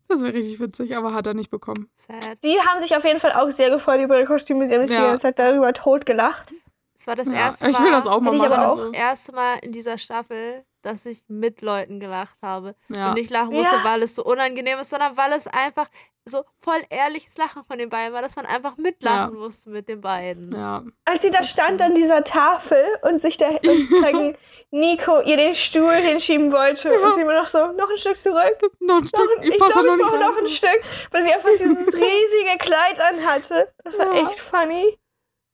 Das 0.07 0.21
wäre 0.21 0.33
richtig 0.33 0.59
witzig, 0.59 0.95
aber 0.97 1.13
hat 1.13 1.27
er 1.27 1.33
nicht 1.33 1.49
bekommen. 1.49 1.89
Sad. 1.95 2.37
Die 2.43 2.59
haben 2.59 2.81
sich 2.81 2.95
auf 2.95 3.03
jeden 3.05 3.19
Fall 3.19 3.31
auch 3.33 3.49
sehr 3.51 3.69
gefreut 3.69 4.01
über 4.01 4.19
die 4.19 4.25
Kostüme. 4.25 4.67
Sie 4.67 4.73
haben 4.75 4.85
sich 4.85 4.95
Ja. 4.95 5.01
die 5.03 5.07
ganze 5.09 5.21
Zeit 5.23 5.39
darüber 5.39 5.73
totgelacht. 5.73 6.53
Es 6.99 7.07
war 7.07 7.15
das 7.15 7.27
Ja, 7.27 7.33
erste 7.33 7.69
ich 7.69 7.77
Mal. 7.79 7.85
will 7.85 7.91
das 7.91 8.07
auch 8.07 8.19
mal 8.21 8.33
ich 8.33 8.39
machen. 8.39 8.53
aber 8.53 8.61
das 8.63 8.79
auch. 8.79 8.93
erste 8.93 9.31
Mal 9.33 9.59
in 9.61 9.71
dieser 9.71 9.97
Staffel, 9.97 10.63
dass 10.83 11.05
ich 11.07 11.23
mit 11.27 11.61
Leuten 11.61 11.99
gelacht 11.99 12.37
habe. 12.43 12.75
Ja. 12.89 13.09
Und 13.09 13.15
nicht 13.15 13.31
lachen 13.31 13.53
musste, 13.53 13.75
Ja. 13.75 13.83
weil 13.83 14.03
es 14.03 14.13
so 14.15 14.23
unangenehm 14.23 14.77
ist, 14.79 14.91
sondern 14.91 15.17
weil 15.17 15.31
es 15.33 15.47
einfach 15.47 15.89
so 16.25 16.45
voll 16.61 16.81
ehrliches 16.89 17.37
Lachen 17.37 17.63
von 17.63 17.77
den 17.77 17.89
beiden 17.89 18.13
war, 18.13 18.21
dass 18.21 18.37
man 18.37 18.45
einfach 18.45 18.77
mitlachen 18.77 19.35
musste 19.35 19.69
mit 19.71 19.89
den 19.89 19.99
beiden. 19.99 20.51
ja. 20.55 20.83
Als 21.03 21.21
sie 21.23 21.31
da 21.31 21.39
Das 21.39 21.49
stand 21.49 21.81
an 21.81 21.95
dieser 21.95 22.23
Tafel 22.23 22.81
und 23.01 23.19
sich 23.19 23.35
da 23.37 23.49
sozusagen 23.63 24.37
Nico 24.71 25.19
ihr 25.21 25.37
den 25.37 25.53
Stuhl 25.53 25.93
hinschieben 25.93 26.51
wollte 26.51 26.89
Ja. 26.93 26.99
und 26.99 27.15
sie 27.15 27.21
immer 27.21 27.35
noch 27.39 27.47
so, 27.47 27.73
noch 27.73 27.89
ein 27.89 27.97
Stück 27.97 28.17
zurück. 28.17 28.57
Noch 28.79 28.95
ein 28.97 29.01
Noch 29.01 29.07
Stück. 29.07 29.29
ein, 29.37 29.43
ich 29.43 29.49
ich 29.55 29.59
passe 29.59 29.73
glaube, 29.73 29.97
noch 29.97 30.07
ich 30.07 30.13
rein. 30.13 30.19
noch 30.21 30.37
ein 30.37 30.47
Stück, 30.49 30.81
weil 31.11 31.23
sie 31.25 31.33
einfach 31.33 31.49
dieses 31.59 31.87
riesige 31.93 32.57
Kleid 32.57 32.99
anhatte. 33.01 33.73
Das 33.83 33.97
war 33.99 34.15
Ja. 34.15 34.29
echt 34.29 34.39
funny. 34.39 34.97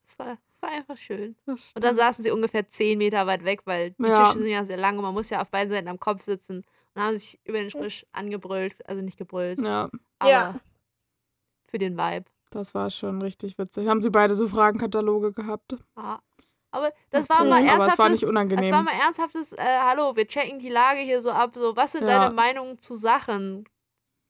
Es 0.07 0.19
war, 0.19 0.37
war 0.61 0.69
einfach 0.69 0.97
schön. 0.97 1.35
Das 1.45 1.73
Und 1.75 1.83
dann 1.83 1.95
saßen 1.95 2.23
sie 2.23 2.31
ungefähr 2.31 2.67
10 2.67 2.97
Meter 2.97 3.25
weit 3.27 3.43
weg, 3.45 3.61
weil 3.65 3.91
die 3.91 4.03
Ja. 4.03 4.25
Tische 4.25 4.39
sind 4.39 4.47
ja 4.47 4.63
sehr 4.65 4.77
lang 4.77 4.97
und 4.97 5.03
man 5.03 5.13
muss 5.13 5.29
ja 5.29 5.41
auf 5.41 5.49
beiden 5.49 5.71
Seiten 5.73 5.87
am 5.87 5.99
Kopf 5.99 6.23
sitzen. 6.23 6.63
Und 6.95 7.01
haben 7.01 7.13
sich 7.17 7.39
über 7.45 7.59
den 7.59 7.69
Tisch 7.69 8.05
angebrüllt, 8.11 8.75
also 8.89 9.01
nicht 9.01 9.17
gebrüllt, 9.17 9.59
Ja, 9.61 9.89
aber 10.19 10.29
Ja. 10.31 10.55
für 11.67 11.77
den 11.77 11.97
Vibe. 11.97 12.25
das 12.51 12.73
war 12.73 12.89
schon 12.89 13.21
richtig 13.21 13.57
witzig. 13.57 13.87
Haben 13.87 14.01
sie 14.01 14.09
beide 14.09 14.33
so 14.35 14.47
Fragenkataloge 14.47 15.31
gehabt? 15.33 15.75
Ja. 15.97 16.19
Aber 16.71 16.91
das 17.09 17.29
war 17.29 17.43
mal 17.45 17.53
Aber 17.53 17.65
es 17.65 17.71
Aber 17.71 17.71
es 17.71 17.79
war 17.79 17.85
ernsthaftes, 18.05 18.11
nicht 18.11 18.25
unangenehm. 18.29 18.71
war 18.71 18.83
mal 18.83 18.93
ernsthaftes, 18.93 19.53
äh, 19.53 19.57
hallo, 19.81 20.15
wir 20.15 20.27
checken 20.27 20.59
die 20.59 20.69
Lage 20.69 20.99
hier 20.99 21.19
so 21.21 21.31
ab, 21.31 21.51
so, 21.55 21.75
was 21.75 21.93
sind 21.93 22.07
Ja. 22.07 22.19
deine 22.19 22.35
Meinungen 22.35 22.77
zu 22.79 22.93
Sachen? 22.95 23.67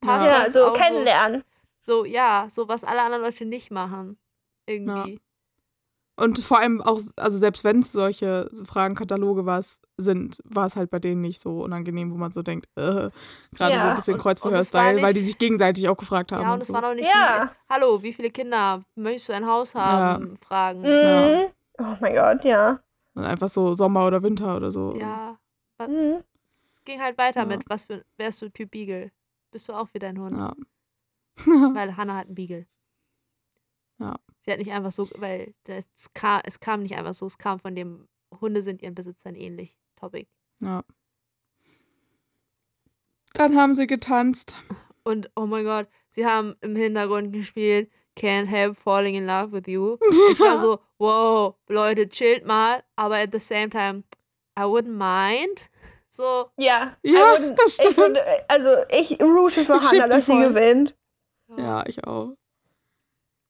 Passt 0.01 0.25
Ja. 0.27 0.43
Das 0.45 0.53
so 0.53 0.71
kennenlernen. 0.73 1.43
So, 1.81 2.05
ja, 2.05 2.47
so 2.49 2.67
was 2.69 2.83
alle 2.85 3.01
anderen 3.01 3.23
Leute 3.23 3.45
nicht 3.45 3.71
machen. 3.71 4.17
Irgendwie. 4.65 5.19
Und 6.19 6.39
vor 6.39 6.59
allem 6.59 6.81
auch, 6.81 6.99
also 7.15 7.37
selbst 7.37 7.63
wenn 7.63 7.79
es 7.79 7.91
solche 7.93 8.49
Fragenkataloge 8.65 9.45
was 9.45 9.79
sind, 9.97 10.41
war 10.43 10.65
es 10.65 10.75
halt 10.75 10.89
bei 10.89 10.99
denen 10.99 11.21
nicht 11.21 11.39
so 11.39 11.61
unangenehm, 11.63 12.11
wo 12.11 12.17
man 12.17 12.31
so 12.31 12.41
denkt, 12.41 12.67
äh, 12.75 13.09
gerade 13.53 13.75
Ja. 13.75 13.81
so 13.81 13.87
ein 13.87 13.95
bisschen 13.95 14.17
Kreuzverhör-Style, 14.17 15.01
weil 15.01 15.13
die 15.13 15.21
sich 15.21 15.37
gegenseitig 15.37 15.87
auch 15.87 15.95
gefragt 15.97 16.31
haben. 16.31 16.41
Ja, 16.41 16.49
und 16.49 16.53
und 16.55 16.61
es 16.63 16.67
so. 16.67 16.73
war 16.73 16.83
auch 16.89 16.93
nicht 16.93 17.05
Ja. 17.07 17.45
die, 17.45 17.73
hallo, 17.73 18.01
wie 18.03 18.11
viele 18.13 18.29
Kinder 18.31 18.83
möchtest 18.95 19.29
du 19.29 19.33
ein 19.33 19.45
Haus 19.47 19.73
haben? 19.75 20.37
Fragen. 20.45 20.81
Mhm. 20.81 21.47
Oh 21.79 21.95
mein 22.01 22.13
Gott, 22.15 22.43
ja. 22.43 22.79
Und 23.15 23.23
einfach 23.23 23.47
so 23.47 23.73
Sommer 23.73 24.05
oder 24.05 24.21
Winter 24.21 24.57
oder 24.57 24.71
so. 24.71 24.93
Ja. 24.95 25.37
Mhm. 25.87 26.23
Es 26.75 26.83
ging 26.85 26.99
halt 27.01 27.17
weiter 27.17 27.41
Ja. 27.41 27.45
mit, 27.45 27.63
was 27.69 27.85
für, 27.85 28.03
wärst 28.17 28.41
du 28.41 28.49
Typ 28.49 28.71
Beagle? 28.71 29.11
Bist 29.51 29.69
du 29.69 29.73
auch 29.73 29.87
wie 29.93 29.99
dein 29.99 30.19
Hund? 30.19 30.37
Ja. 30.37 30.53
Weil 31.45 31.95
Hannah 31.95 32.17
hat 32.17 32.25
einen 32.27 32.35
Beagle. 32.35 32.65
Ja. 33.99 34.15
Sie 34.49 34.53
hat 34.53 34.57
nicht 34.59 34.71
einfach 34.71 34.91
so, 34.91 35.07
weil 35.17 35.53
das 35.65 35.85
kam, 36.15 36.41
es 36.43 36.59
kam 36.59 36.81
nicht 36.81 36.95
einfach 36.97 37.13
so, 37.13 37.27
es 37.27 37.37
kam 37.37 37.59
von 37.59 37.75
dem, 37.75 38.07
Hunde 38.41 38.63
sind 38.63 38.81
ihren 38.81 38.95
Besitzern 38.95 39.35
ähnlich. 39.35 39.77
Topic. 39.95 40.27
ja. 40.63 40.83
Dann 43.35 43.55
haben 43.55 43.75
sie 43.75 43.85
getanzt. 43.85 44.55
Und 45.03 45.29
oh 45.35 45.45
mein 45.45 45.65
Gott, 45.65 45.87
sie 46.09 46.25
haben 46.25 46.55
im 46.61 46.75
Hintergrund 46.75 47.31
gespielt 47.31 47.91
Can't 48.17 48.47
Help 48.47 48.75
Falling 48.75 49.13
in 49.13 49.27
Love 49.27 49.51
with 49.51 49.67
You. 49.67 49.97
Ich 50.31 50.39
war 50.39 50.57
so, 50.57 50.79
wow, 50.97 51.53
Leute, 51.67 52.09
chillt 52.09 52.47
mal, 52.47 52.83
aber 52.95 53.17
at 53.17 53.29
the 53.31 53.39
same 53.39 53.69
time, 53.69 54.03
I 54.57 54.63
wouldn't 54.63 54.97
mind. 54.97 55.69
So, 56.09 56.49
Ja. 56.57 56.97
Ja, 57.03 57.33
also, 57.35 57.53
das 57.53 57.67
ich 57.77 57.83
stimmt. 57.85 57.97
würde, 57.97 58.21
also 58.49 58.69
ich 58.89 59.21
route 59.21 59.63
für 59.63 59.77
Ich 59.77 59.91
Hannah, 59.91 60.07
dass 60.07 60.25
sie 60.25 60.31
voll. 60.31 60.47
gewinnt. 60.49 60.95
Ja, 61.55 61.85
ich 61.85 62.03
auch. 62.07 62.33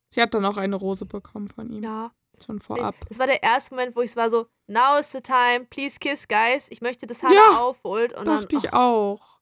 Sie 0.10 0.22
hat 0.22 0.34
dann 0.34 0.46
auch 0.46 0.58
eine 0.58 0.76
Rose 0.76 1.06
bekommen 1.06 1.50
von 1.50 1.70
ihm. 1.72 1.84
ja. 1.84 2.12
Schon 2.46 2.62
vorab. 2.62 2.96
Das 3.10 3.20
war 3.20 3.28
der 3.28 3.44
erste 3.44 3.76
Moment, 3.76 3.98
wo 3.98 4.02
ich 4.02 4.16
war 4.16 4.30
so, 4.30 4.48
now 4.68 4.98
is 4.98 5.12
the 5.12 5.20
time, 5.20 5.66
please 5.70 6.00
kiss, 6.00 6.26
guys. 6.26 6.68
Ich 6.72 6.80
möchte, 6.80 7.06
dass 7.06 7.22
Hannah 7.22 7.36
Ja, 7.36 7.58
aufholt. 7.60 8.14
Und 8.18 8.30
dann, 8.30 8.40
Dachte 8.44 8.56
ich 8.56 8.72
oh, 8.72 8.78
auch. 8.78 9.40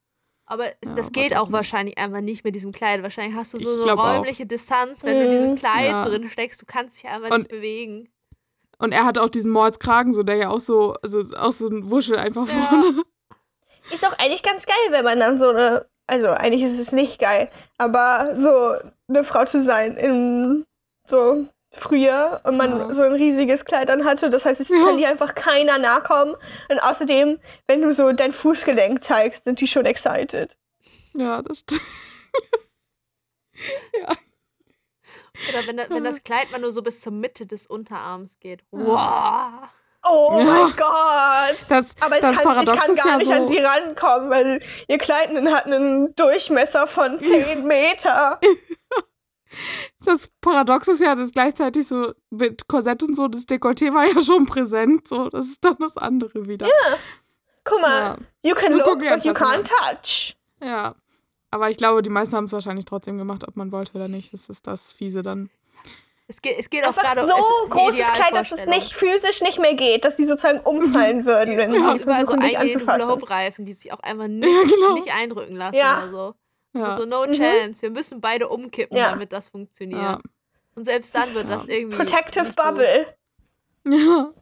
aber 0.47 0.65
Ja, 0.83 0.95
das 0.95 1.11
geht 1.11 1.37
auch 1.37 1.43
nicht. 1.43 1.51
wahrscheinlich 1.53 1.95
einfach 1.99 2.21
nicht 2.21 2.43
mit 2.43 2.55
diesem 2.55 2.71
Kleid. 2.71 3.03
Wahrscheinlich 3.03 3.35
hast 3.35 3.53
du 3.53 3.59
so 3.59 3.69
Ich 3.69 3.75
eine 3.75 3.83
glaub 3.83 3.99
auch. 3.99 4.15
räumliche 4.15 4.47
Distanz, 4.47 5.03
wenn 5.03 5.13
du 5.15 5.25
in 5.25 5.31
diesem 5.31 5.51
Mhm. 5.51 5.55
Kleid 5.57 5.91
Ja. 5.91 6.05
drin 6.05 6.27
steckst. 6.31 6.59
Du 6.59 6.65
kannst 6.65 6.97
dich 6.97 7.07
einfach 7.07 7.29
Und- 7.29 7.41
nicht 7.41 7.51
bewegen. 7.51 8.09
Und 8.79 8.93
er 8.93 9.05
hatte 9.05 9.21
auch 9.21 9.29
diesen 9.29 9.51
Mordskragen, 9.51 10.15
so 10.15 10.23
der 10.23 10.37
ja 10.37 10.49
auch 10.49 10.59
so, 10.59 10.95
also 11.03 11.19
auch 11.37 11.51
so 11.51 11.67
ein 11.67 11.91
Wuschel 11.91 12.17
einfach 12.17 12.47
Ja. 12.47 12.53
vorne. 12.53 13.03
Ist 13.91 14.01
doch 14.01 14.13
eigentlich 14.17 14.41
ganz 14.41 14.65
geil, 14.65 14.75
wenn 14.89 15.05
man 15.05 15.19
dann 15.19 15.37
so 15.37 15.49
eine, 15.49 15.85
also 16.07 16.29
eigentlich 16.29 16.63
ist 16.63 16.79
es 16.79 16.91
nicht 16.91 17.19
geil, 17.19 17.51
aber 17.77 18.35
so 18.39 18.89
eine 19.09 19.23
Frau 19.23 19.45
zu 19.45 19.63
sein 19.63 19.95
im 19.97 20.65
so 21.09 21.47
früher 21.71 22.41
und 22.43 22.57
man 22.57 22.77
Ja. 22.79 22.93
so 22.93 23.01
ein 23.03 23.13
riesiges 23.13 23.63
Kleid 23.65 23.89
an 23.89 24.03
hatte. 24.05 24.29
Das 24.29 24.45
heißt, 24.45 24.59
es 24.59 24.69
Ja. 24.69 24.77
kann 24.77 24.97
dir 24.97 25.09
einfach 25.09 25.35
keiner 25.35 25.77
nachkommen. 25.77 26.35
Und 26.69 26.79
außerdem, 26.79 27.39
wenn 27.67 27.81
du 27.81 27.93
so 27.93 28.11
dein 28.11 28.33
Fußgelenk 28.33 29.03
zeigst, 29.03 29.43
sind 29.45 29.59
die 29.61 29.67
schon 29.67 29.85
excited. 29.85 30.57
Ja, 31.13 31.41
das 31.41 31.59
stimmt. 31.59 31.81
Oder 35.49 35.67
wenn, 35.67 35.77
wenn 35.77 36.03
das 36.03 36.23
Kleid 36.23 36.51
mal 36.51 36.59
nur 36.59 36.71
so 36.71 36.81
bis 36.81 36.99
zur 37.01 37.11
Mitte 37.13 37.45
des 37.45 37.67
Unterarms 37.67 38.39
geht. 38.39 38.63
Wow. 38.71 39.69
Oh 40.03 40.37
Ja. 40.39 40.45
mein 40.45 40.75
Gott! 40.77 41.57
Das, 41.69 41.95
Aber 42.01 42.15
ich 42.15 42.21
das 42.21 42.21
kann, 42.21 42.33
ich 42.33 42.41
Paradox 42.43 42.85
kann 42.85 42.95
ist 42.95 43.03
gar 43.03 43.11
ja 43.13 43.17
nicht 43.17 43.27
so. 43.27 43.33
an 43.33 43.47
sie 43.47 43.57
rankommen, 43.59 44.29
weil 44.29 44.61
ihr 44.87 44.97
Kleid 44.97 45.29
hat 45.51 45.65
einen 45.65 46.13
Durchmesser 46.15 46.87
von 46.87 47.19
10 47.19 47.65
Meter. 47.65 48.39
Das 50.03 50.29
Paradox 50.41 50.87
ist 50.89 50.99
ja, 51.01 51.15
dass 51.15 51.31
gleichzeitig 51.31 51.87
so 51.87 52.13
mit 52.29 52.67
Korsett 52.67 53.01
und 53.01 53.15
so, 53.15 53.27
das 53.27 53.47
Dekolleté 53.47 53.93
war 53.93 54.05
ja 54.05 54.21
schon 54.21 54.45
präsent. 54.45 55.07
So, 55.07 55.29
das 55.29 55.45
ist 55.47 55.63
dann 55.63 55.77
das 55.79 55.97
andere 55.97 56.47
wieder. 56.47 56.67
Guck 57.63 57.81
mal, 57.81 57.99
Ja. 57.99 58.17
you 58.43 58.53
can 58.55 58.73
Nur 58.73 58.85
look, 58.85 58.99
but 58.99 59.23
you 59.23 59.31
can't 59.31 59.63
touch. 59.63 60.35
ja. 60.61 60.95
Aber 61.49 61.69
ich 61.69 61.77
glaube, 61.77 62.01
die 62.01 62.09
meisten 62.09 62.35
haben 62.35 62.43
es 62.43 62.51
wahrscheinlich 62.51 62.83
trotzdem 62.85 63.17
gemacht, 63.17 63.47
ob 63.47 63.55
man 63.55 63.71
wollte 63.71 63.93
oder 63.95 64.09
nicht. 64.09 64.33
Das 64.33 64.49
ist 64.49 64.67
das 64.67 64.91
Fiese 64.91 65.23
dann. 65.23 65.49
Es 66.29 66.41
geht, 66.41 66.59
es 66.59 66.69
geht 66.69 66.83
auch 66.85 66.93
gerade 66.95 67.21
so 67.21 67.27
es 67.27 67.39
ist 67.39 67.45
die 67.65 67.69
großes 67.69 68.13
Kleid, 68.13 68.33
dass 68.35 68.51
es 68.51 68.65
nicht 68.65 68.93
physisch 68.93 69.41
nicht 69.41 69.59
mehr 69.59 69.75
geht, 69.75 70.03
dass 70.03 70.17
die 70.17 70.25
sozusagen 70.25 70.59
umfallen 70.59 71.25
würden, 71.25 71.55
wenn 71.57 71.73
Ja. 71.73 71.93
die 71.93 72.25
so 72.25 72.35
dich 72.35 72.57
anzufassen. 72.59 73.65
Die 73.65 73.73
sich 73.73 73.93
auch 73.93 73.99
einfach 74.01 74.27
nicht, 74.27 74.45
Ja, 74.53 74.61
genau. 74.67 74.93
nicht 74.95 75.13
eindrücken 75.13 75.55
lassen 75.55 75.75
Ja. 75.77 76.03
oder 76.03 76.11
so. 76.11 76.35
Ja. 76.79 76.83
Also 76.89 77.05
no 77.05 77.25
Mhm. 77.25 77.33
chance. 77.33 77.81
Wir 77.81 77.91
müssen 77.91 78.19
beide 78.19 78.49
umkippen, 78.49 78.97
Ja. 78.97 79.11
damit 79.11 79.31
das 79.31 79.47
funktioniert. 79.49 80.01
ja. 80.01 80.19
Und 80.75 80.83
selbst 80.83 81.15
dann 81.15 81.33
wird 81.33 81.49
das 81.49 81.65
irgendwie. 81.65 81.97
Protective 81.97 82.43
nicht 82.45 82.55
gut. 82.57 82.65
Bubble. 82.65 83.15
Ja. 83.87 84.33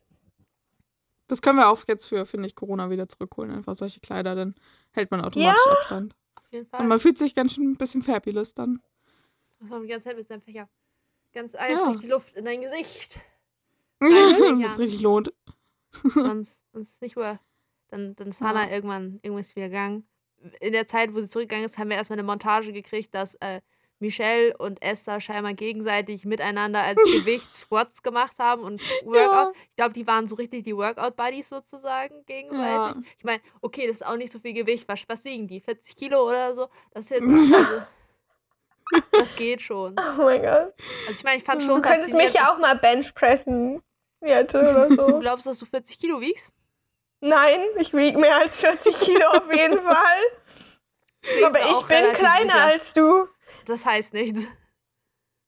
Das 1.28 1.42
können 1.42 1.58
wir 1.60 1.70
auch 1.70 1.82
jetzt 1.88 2.08
für, 2.08 2.26
finde 2.26 2.48
ich, 2.48 2.56
Corona 2.56 2.90
wieder 2.90 3.08
zurückholen. 3.08 3.52
Einfach 3.52 3.76
solche 3.76 4.00
Kleider, 4.00 4.36
dann 4.36 4.56
hält 4.92 5.12
man 5.12 5.22
automatisch 5.24 5.66
Abstand. 5.68 6.16
Auf 6.36 6.52
jeden 6.52 6.66
Und 6.66 6.70
Fall. 6.72 6.88
man 6.88 7.00
fühlt 7.00 7.18
sich 7.18 7.36
ganz 7.36 7.54
schön 7.54 7.72
ein 7.72 7.78
bisschen 7.78 8.02
fabulous 8.02 8.54
dann. 8.54 8.82
Das 9.60 9.70
war 9.70 9.80
die 9.80 9.88
ganze 9.88 10.08
Zeit 10.10 10.18
mit 10.18 10.28
seinem 10.28 10.42
Fächer. 10.42 10.68
Ganz 11.36 11.54
eifrig 11.54 11.78
Ja. 11.78 11.94
die 12.02 12.08
Luft 12.08 12.36
in 12.36 12.46
dein 12.46 12.62
Gesicht. 12.62 13.20
Ja, 14.02 14.08
ja. 14.10 14.68
was 14.68 14.80
richtig 14.80 15.02
lohnt. 15.02 15.32
sonst, 16.04 16.62
sonst 16.74 16.88
ist 16.90 16.96
es 16.96 17.02
nicht 17.02 17.16
worth. 17.16 17.40
Dann, 17.90 18.16
dann 18.16 18.30
ist 18.30 18.42
Ja. 18.42 18.48
Hannah 18.48 18.72
irgendwann 18.72 19.20
irgendwas 19.22 19.56
wieder 19.56 19.68
gegangen. 19.68 20.08
In 20.60 20.74
der 20.74 20.88
Zeit, 20.88 21.14
wo 21.14 21.20
sie 21.22 21.30
zurückgegangen 21.30 21.66
ist, 21.66 21.78
haben 21.78 21.90
wir 21.90 21.98
erstmal 21.98 22.18
eine 22.20 22.26
Montage 22.26 22.72
gekriegt, 22.72 23.14
dass 23.14 23.36
äh, 23.36 23.62
Michelle 24.00 24.56
und 24.58 24.82
Esther 24.82 25.20
scheinbar 25.22 25.54
gegenseitig 25.54 26.26
miteinander 26.26 26.84
als 26.84 26.98
Gewicht 27.04 27.56
Squats 27.56 28.04
gemacht 28.04 28.38
haben 28.40 28.64
und 28.64 28.82
Workout. 29.06 29.56
Ich 29.70 29.76
glaube, 29.76 29.94
die 29.94 30.06
waren 30.08 30.28
so 30.28 30.36
richtig 30.36 30.64
die 30.64 30.76
Workout-Buddies 30.76 31.50
sozusagen 31.50 32.26
gegenseitig. 32.26 32.96
Ja. 32.96 33.02
Ich 33.18 33.24
meine, 33.24 33.42
okay, 33.62 33.88
das 33.88 33.98
ist 33.98 34.06
auch 34.06 34.18
nicht 34.18 34.32
so 34.32 34.40
viel 34.40 34.54
Gewicht. 34.54 34.88
Was, 34.88 35.04
was 35.08 35.24
wiegen 35.24 35.48
die? 35.48 35.62
40 35.62 35.96
Kilo 35.96 36.28
oder 36.28 36.54
so? 36.54 36.68
Das 36.92 37.06
ist 37.06 37.10
jetzt, 37.12 37.24
also, 37.54 37.82
das 39.12 39.36
geht 39.36 39.62
schon. 39.62 39.96
Oh 40.20 40.24
mein 40.24 40.42
Gott. 40.42 40.74
Also 41.08 41.14
ich 41.14 41.24
meine, 41.24 41.38
ich 41.38 41.44
fand 41.44 41.62
Du 41.62 41.66
schon 41.66 41.82
Du 41.82 41.88
könntest 41.90 42.14
mich 42.14 42.34
ja 42.34 42.52
auch 42.54 42.58
mal 42.60 42.76
benchpressen. 42.76 43.82
Jetzt 44.24 44.56
oder 44.56 44.90
Du 44.90 44.96
so. 44.96 45.20
glaubst, 45.20 45.46
dass 45.48 45.60
du 45.60 45.66
40 45.66 46.00
Kilo 46.00 46.20
wiegst? 46.22 46.54
Nein, 47.22 47.60
ich 47.80 47.94
wiege 47.94 48.18
mehr 48.20 48.38
als 48.38 48.60
40 48.60 49.00
Kilo 49.00 49.26
auf 49.28 49.54
jeden 49.54 49.82
Fall. 49.82 50.22
Bin 51.22 51.46
Aber 51.46 51.60
ich 51.60 51.82
bin 51.88 52.14
kleiner 52.14 52.54
sicher. 52.54 52.66
als 52.66 52.94
du. 52.94 53.28
Das 53.66 53.86
heißt 53.86 54.14
nichts. 54.14 54.44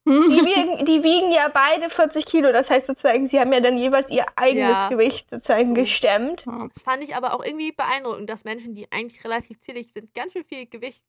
Die 0.06 0.12
wiegen, 0.12 0.86
die 0.86 1.04
wiegen 1.04 1.32
ja 1.34 1.50
beide 1.50 1.90
40 1.90 2.26
Kilo. 2.26 2.52
Das 2.54 2.70
heißt 2.70 2.88
sozusagen, 2.88 3.28
sie 3.28 3.40
haben 3.42 3.52
ja 3.52 3.60
dann 3.60 3.78
jeweils 3.78 4.10
ihr 4.10 4.26
eigenes 4.38 4.70
Ja. 4.72 4.88
Gewicht 4.90 5.30
sozusagen 5.30 5.76
So. 5.76 5.82
gestemmt. 5.82 6.46
Das 6.74 6.82
fand 6.82 7.04
ich 7.04 7.14
aber 7.16 7.34
auch 7.36 7.44
irgendwie 7.44 7.74
beeindruckend, 7.74 8.30
dass 8.30 8.46
Menschen, 8.46 8.74
die 8.74 8.90
eigentlich 8.92 9.24
relativ 9.26 9.60
zierlich 9.60 9.92
sind, 9.94 10.14
ganz 10.14 10.32
schön 10.32 10.46
viel 10.46 10.66
Gewicht 10.66 11.04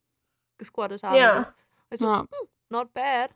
gesquattet 0.59 1.03
haben. 1.05 1.15
Ja. 1.17 1.55
Also, 1.91 2.05
Ja. 2.07 2.27
not 2.71 2.93
bad. 2.93 3.31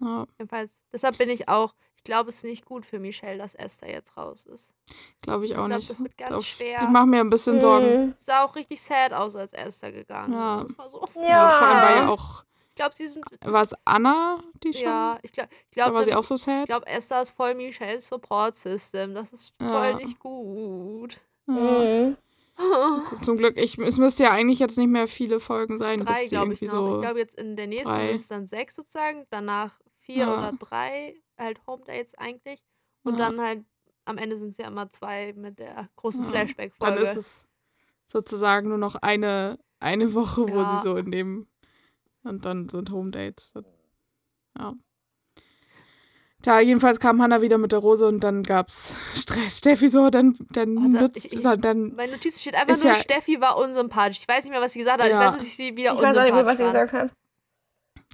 Ja, 0.00 0.26
Jedenfalls, 0.38 0.70
deshalb 0.92 1.18
bin 1.18 1.28
ich 1.30 1.48
auch, 1.48 1.74
ich 1.96 2.02
glaube, 2.02 2.30
es 2.30 2.36
ist 2.36 2.44
nicht 2.44 2.64
gut 2.64 2.84
für 2.86 2.98
Michelle, 2.98 3.38
dass 3.38 3.54
Esther 3.54 3.90
jetzt 3.90 4.16
raus 4.16 4.44
ist. 4.46 4.72
glaube 5.20 5.44
ich 5.44 5.50
Ich 5.52 5.56
auch 5.56 5.66
glaube, 5.66 5.76
nicht. 5.76 5.90
das 5.90 6.00
wird 6.00 6.16
ganz 6.16 6.28
Glaub, 6.30 6.42
schwer. 6.42 6.80
Die 6.80 6.86
machen 6.86 7.10
mir 7.10 7.20
ein 7.20 7.30
bisschen 7.30 7.60
Sorgen. 7.60 8.06
Mhm. 8.06 8.14
Es 8.18 8.24
sah 8.24 8.42
auch 8.44 8.56
richtig 8.56 8.82
sad 8.82 9.12
aus, 9.12 9.36
als 9.36 9.52
Esther 9.52 9.92
gegangen 9.92 10.32
Ja. 10.32 10.62
ist. 10.62 10.74
So, 10.76 11.04
Ja. 11.20 11.28
Ja. 11.28 11.48
Vor 11.48 11.66
allem 11.68 11.82
war 11.82 11.96
ja 11.96 12.08
auch, 12.08 12.44
ich 12.70 12.74
glaube, 12.74 12.94
sie 12.96 13.06
sind, 13.06 13.24
war 13.44 13.62
es 13.62 13.74
Anna, 13.84 14.42
die 14.64 14.72
schon? 14.72 14.82
ja, 14.82 15.18
ich 15.22 15.30
glaube, 15.30 15.50
ich 15.70 15.76
da 15.76 15.94
war 15.94 16.04
sie 16.04 16.14
auch 16.14 16.24
so 16.24 16.36
sad. 16.36 16.60
ich 16.62 16.66
glaube, 16.68 16.86
Esther 16.86 17.22
ist 17.22 17.30
voll 17.30 17.54
Michelles 17.54 18.08
Support 18.08 18.56
System. 18.56 19.14
Das 19.14 19.32
ist 19.32 19.52
Ja. 19.60 19.68
voll 19.68 19.94
nicht 19.96 20.18
gut. 20.18 21.20
ja. 21.46 21.52
Mhm. 21.54 22.16
Zum 23.22 23.36
Glück, 23.38 23.56
ich, 23.56 23.78
es 23.78 23.98
müsste 23.98 24.24
ja 24.24 24.30
eigentlich 24.30 24.58
jetzt 24.58 24.76
nicht 24.78 24.88
mehr 24.88 25.08
viele 25.08 25.40
Folgen 25.40 25.78
sein, 25.78 25.98
drei, 26.00 26.26
glaube 26.26 26.52
ich 26.54 26.60
noch. 26.62 26.70
so. 26.70 26.94
ich 26.96 27.00
glaube, 27.02 27.18
jetzt 27.18 27.34
in 27.36 27.56
der 27.56 27.66
nächsten 27.66 27.88
sind 27.98 28.20
es 28.20 28.28
dann 28.28 28.46
sechs 28.46 28.74
sozusagen, 28.76 29.26
danach 29.30 29.78
vier 30.00 30.16
Ja. 30.26 30.38
oder 30.38 30.52
drei, 30.58 31.14
halt 31.38 31.60
Home 31.66 31.82
Dates 31.86 32.14
eigentlich. 32.16 32.62
Und 33.04 33.18
Ja. 33.18 33.26
dann 33.30 33.40
halt 33.40 33.64
am 34.04 34.18
Ende 34.18 34.36
sind 34.36 34.50
es 34.50 34.58
ja 34.58 34.66
immer 34.68 34.90
zwei 34.92 35.32
mit 35.34 35.58
der 35.58 35.88
großen 35.96 36.24
Ja. 36.24 36.30
Flashback-Folge. 36.30 36.94
dann 36.94 37.02
ist 37.02 37.16
es 37.16 37.46
sozusagen 38.06 38.68
nur 38.68 38.78
noch 38.78 38.96
eine, 38.96 39.58
eine 39.80 40.12
Woche, 40.14 40.42
wo 40.52 40.64
sie 40.64 40.82
so 40.82 40.96
in 40.96 41.10
dem. 41.10 41.46
Und 42.24 42.44
dann 42.44 42.68
sind 42.68 42.90
Home 42.90 43.10
Dates. 43.10 43.52
Ja. 44.58 44.74
Da, 46.42 46.58
jedenfalls 46.60 46.98
kam 46.98 47.22
Hannah 47.22 47.40
wieder 47.40 47.56
mit 47.58 47.70
der 47.72 47.78
Rose 47.78 48.06
und 48.06 48.20
dann 48.24 48.42
gab's 48.42 48.94
Stress. 49.14 49.58
Steffi 49.58 49.88
so, 49.88 50.10
dann, 50.10 50.36
dann 50.50 50.76
Oh, 50.76 50.80
nutzt, 50.80 51.24
ich- 51.24 51.32
ich- 51.32 51.42
dann, 51.42 51.94
Meine 51.94 52.12
Notiz 52.12 52.40
steht 52.40 52.54
einfach 52.56 52.76
nur, 52.76 52.92
ja- 52.92 52.98
Steffi 52.98 53.40
war 53.40 53.56
unsympathisch. 53.58 54.18
Ich 54.20 54.28
weiß 54.28 54.42
nicht 54.44 54.50
mehr, 54.52 54.60
was 54.60 54.72
sie 54.72 54.80
gesagt 54.80 55.00
hat. 55.02 55.08
Ja. 55.08 55.20
Ich 55.20 55.26
weiß, 55.26 55.34
dass 55.38 55.46
ich 55.46 55.56
sie 55.56 55.76
wieder 55.76 55.92
Ich 55.94 56.02
weiß 56.02 56.16
auch 56.16 56.22
nicht 56.24 56.34
mehr, 56.34 56.44
was 56.44 56.58
unsympathisch 56.58 56.58
sie 56.58 56.64
gesagt 56.64 56.92
hat. 56.92 57.10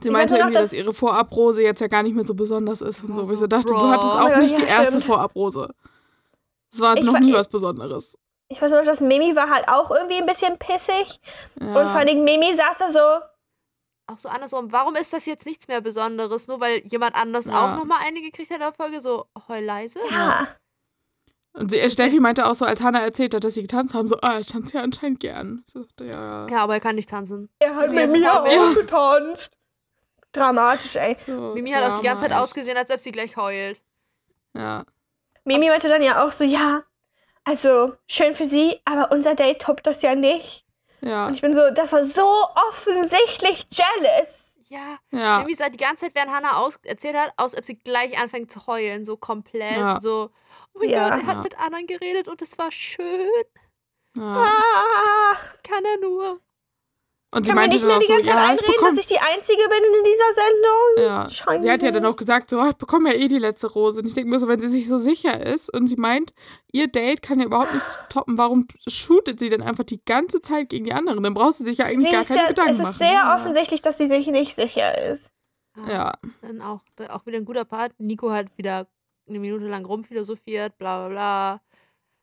sie 0.03 0.09
ich 0.09 0.13
meinte 0.13 0.37
irgendwie, 0.37 0.55
dass- 0.55 0.65
dass 0.71 0.73
ihre 0.75 0.93
Vorabrose 0.93 1.63
jetzt 1.63 1.81
ja 1.81 1.87
gar 1.87 2.03
nicht 2.03 2.15
mehr 2.15 2.25
so 2.25 2.35
besonders 2.35 2.83
ist 2.83 3.03
und 3.05 3.13
Oh, 3.13 3.15
so. 3.17 3.29
Wo 3.29 3.33
ich 3.33 3.39
so, 3.39 3.47
dachte, 3.47 3.73
Bro. 3.73 3.81
du 3.81 3.89
hattest 3.89 4.15
Oh 4.15 4.19
auch 4.19 4.29
ja, 4.29 4.39
nicht 4.41 4.59
die 4.59 4.63
erste. 4.65 5.01
Vorabrose. 5.01 5.71
Es 6.71 6.81
war 6.81 6.97
Ich 6.99 7.05
noch 7.05 7.19
nie 7.19 7.33
was 7.33 7.49
Besonderes. 7.49 8.19
Ich 8.51 8.61
weiß 8.61 8.71
nur 8.71 8.81
noch, 8.81 8.87
dass 8.87 9.01
Mimi 9.01 9.35
war 9.37 9.49
halt 9.51 9.69
auch 9.69 9.91
irgendwie 9.91 10.17
ein 10.17 10.27
bisschen 10.27 10.59
pissig. 10.59 11.19
Ja. 11.61 11.67
Und 11.67 11.89
vor 11.89 12.01
allem 12.01 12.25
Mimi 12.25 12.55
saß 12.55 12.77
da 12.79 12.91
so, 12.91 13.25
Auch 14.11 14.19
so 14.19 14.29
andersrum. 14.31 14.73
Warum 14.73 14.97
ist 14.97 15.13
das 15.13 15.27
jetzt 15.27 15.45
nichts 15.47 15.69
mehr 15.69 15.81
Besonderes? 15.83 16.49
Nur 16.49 16.61
weil 16.61 16.79
jemand 16.87 17.15
anders 17.15 17.45
Ja. 17.47 17.75
auch 17.75 17.77
nochmal 17.79 17.99
eine 18.03 18.21
gekriegt 18.23 18.51
hat 18.51 18.57
in 18.57 18.63
der 18.63 18.73
Folge? 18.73 19.01
So, 19.01 19.27
heul 19.49 19.63
leise? 19.63 20.01
ja. 20.11 20.49
Und 21.55 21.71
sie, 21.73 21.79
äh, 21.79 21.91
Steffi 21.91 22.21
meinte 22.21 22.47
auch 22.47 22.55
so, 22.55 22.65
als 22.65 22.83
Hannah 22.83 23.01
erzählt 23.01 23.35
hat, 23.35 23.43
dass 23.43 23.55
sie 23.55 23.63
getanzt 23.63 23.93
haben, 23.93 24.07
so, 24.07 24.17
ah, 24.23 24.39
ich 24.39 24.47
tanze 24.47 24.77
ja 24.77 24.83
anscheinend 24.83 25.19
gern. 25.21 25.63
So, 25.67 25.83
dachte, 25.85 26.05
ja, 26.05 26.47
ja. 26.47 26.49
Ja, 26.49 26.59
aber 26.59 26.75
er 26.75 26.81
kann 26.81 26.95
nicht 26.95 27.11
tanzen. 27.11 27.49
Er 27.59 27.75
hat 27.75 27.91
mit 27.91 28.11
mir 28.13 28.33
auch 28.33 28.45
mehr- 28.45 28.75
getanzt. 28.75 29.51
Dramatisch, 30.33 30.95
ey. 30.97 31.17
So, 31.27 31.53
Mimi 31.55 31.71
hat 31.71 31.91
auch 31.91 32.01
die 32.01 32.07
ganze 32.07 32.25
Zeit 32.25 32.33
ausgesehen, 32.33 32.77
als 32.77 32.91
ob 32.91 33.01
sie 33.01 33.13
gleich 33.13 33.37
heult. 33.37 33.81
Ja. 34.55 34.85
Mimi 35.45 35.69
meinte 35.69 35.89
dann 35.89 36.03
ja 36.03 36.25
auch 36.25 36.33
so, 36.33 36.45
ja, 36.45 36.83
also 37.45 37.95
schön 38.07 38.35
für 38.35 38.45
sie, 38.45 38.79
aber 38.85 39.11
unser 39.11 39.35
Date 39.35 39.63
toppt 39.63 39.87
das 39.87 40.03
ja 40.03 40.15
nicht. 40.15 40.65
Ja. 41.01 41.27
Und 41.29 41.35
ich 41.35 41.41
bin 41.41 41.55
so, 41.55 41.71
das 41.71 41.93
war 41.93 42.05
so 42.05 42.47
offensichtlich 42.71 43.67
jealous. 43.71 44.29
Ja, 44.65 44.99
Ja. 45.11 45.39
Mimi 45.41 45.55
sah 45.55 45.69
die 45.71 45.79
ganze 45.79 46.05
Zeit, 46.07 46.15
während 46.15 46.31
Hannah 46.33 46.59
aus 46.59 46.79
erzählt 46.83 47.17
hat, 47.17 47.33
aus, 47.39 47.57
ob 47.57 47.65
sie 47.65 47.79
gleich 47.79 48.21
anfängt 48.21 48.51
zu 48.53 48.67
heulen. 48.67 49.05
So 49.07 49.17
komplett. 49.17 49.77
Ja. 49.79 49.99
So, 50.01 50.31
oh 50.75 50.79
mein 50.81 50.91
Ja. 50.91 51.09
Gott, 51.09 51.21
er 51.23 51.27
hat 51.27 51.37
Ja. 51.37 51.43
mit 51.43 51.59
anderen 51.59 51.87
geredet 51.87 52.29
und 52.29 52.43
es 52.43 52.59
war 52.59 52.71
schön. 52.71 53.31
ja. 54.15 54.23
Ah, 54.23 55.37
Kann 55.63 55.85
er 55.85 56.01
nur. 56.01 56.41
Und 57.31 57.45
sie 57.45 57.51
kann 57.51 57.57
meinte 57.57 57.77
nicht 57.77 57.83
dann 57.83 57.89
mehr 57.89 57.97
auch 57.99 58.01
die 58.01 58.07
so, 58.07 58.13
ganze 58.15 58.27
Zeit 58.27 58.35
ja, 58.35 58.45
ich 58.45 58.51
einreden, 58.51 58.73
bekomme. 58.73 58.97
dass 58.97 59.05
ich 59.05 59.07
die 59.07 59.21
Einzige 59.21 59.63
bin 59.69 59.85
in 59.99 60.05
dieser 60.05 60.35
Sendung. 60.35 61.11
Ja. 61.11 61.31
Scheiße. 61.31 61.63
Sie 61.63 61.71
hat 61.71 61.83
ja 61.83 61.91
dann 61.91 62.07
auch 62.07 62.17
gesagt, 62.17 62.49
so, 62.49 62.59
oh, 62.59 62.69
ich 62.71 62.77
bekomme 62.77 63.13
ja 63.13 63.21
eh 63.21 63.29
die 63.29 63.39
letzte 63.39 63.67
Rose. 63.67 64.01
Und 64.01 64.07
ich 64.07 64.15
denke 64.15 64.31
mir 64.31 64.39
so, 64.39 64.49
wenn 64.49 64.61
sie 64.61 64.69
sich 64.69 64.89
so 64.89 64.97
sicher 64.97 65.45
ist 65.45 65.73
und 65.73 65.89
sie 65.89 65.97
meint, 65.97 66.33
ihr 66.73 66.87
Date 66.87 67.21
kann 67.21 67.39
ja 67.39 67.45
überhaupt 67.45 67.75
nicht 67.75 67.85
toppen, 68.09 68.39
warum 68.39 68.67
shootet 68.87 69.39
sie 69.41 69.51
denn 69.51 69.61
einfach 69.61 69.85
die 69.85 70.03
ganze 70.03 70.41
Zeit 70.41 70.71
gegen 70.71 70.87
die 70.87 70.95
anderen? 70.95 71.23
Dann 71.23 71.35
brauchst 71.35 71.61
du 71.61 71.65
sich 71.65 71.79
ja 71.79 71.85
eigentlich 71.85 72.09
Sie 72.09 72.15
gar 72.15 72.25
keine 72.25 72.41
ja, 72.41 72.49
Gedanken 72.49 72.71
es 72.71 72.79
ist 72.79 72.83
machen. 72.83 72.97
sehr 72.97 73.13
ja. 73.13 73.37
offensichtlich, 73.37 73.83
dass 73.83 73.99
sie 73.99 74.07
sich 74.07 74.27
nicht 74.29 74.55
sicher 74.55 74.97
ist. 75.11 75.31
Ja. 75.87 76.15
Dann 76.41 76.63
auch, 76.63 76.81
auch 77.11 77.27
wieder 77.27 77.37
ein 77.37 77.45
guter 77.45 77.67
Part. 77.67 77.93
Nico 77.99 78.31
hat 78.31 78.47
wieder 78.57 78.89
eine 79.29 79.39
Minute 79.39 79.67
lang 79.67 79.85
rumphilosophiert, 79.85 80.79
bla 80.79 81.07
bla 81.07 81.09
bla. 81.09 81.61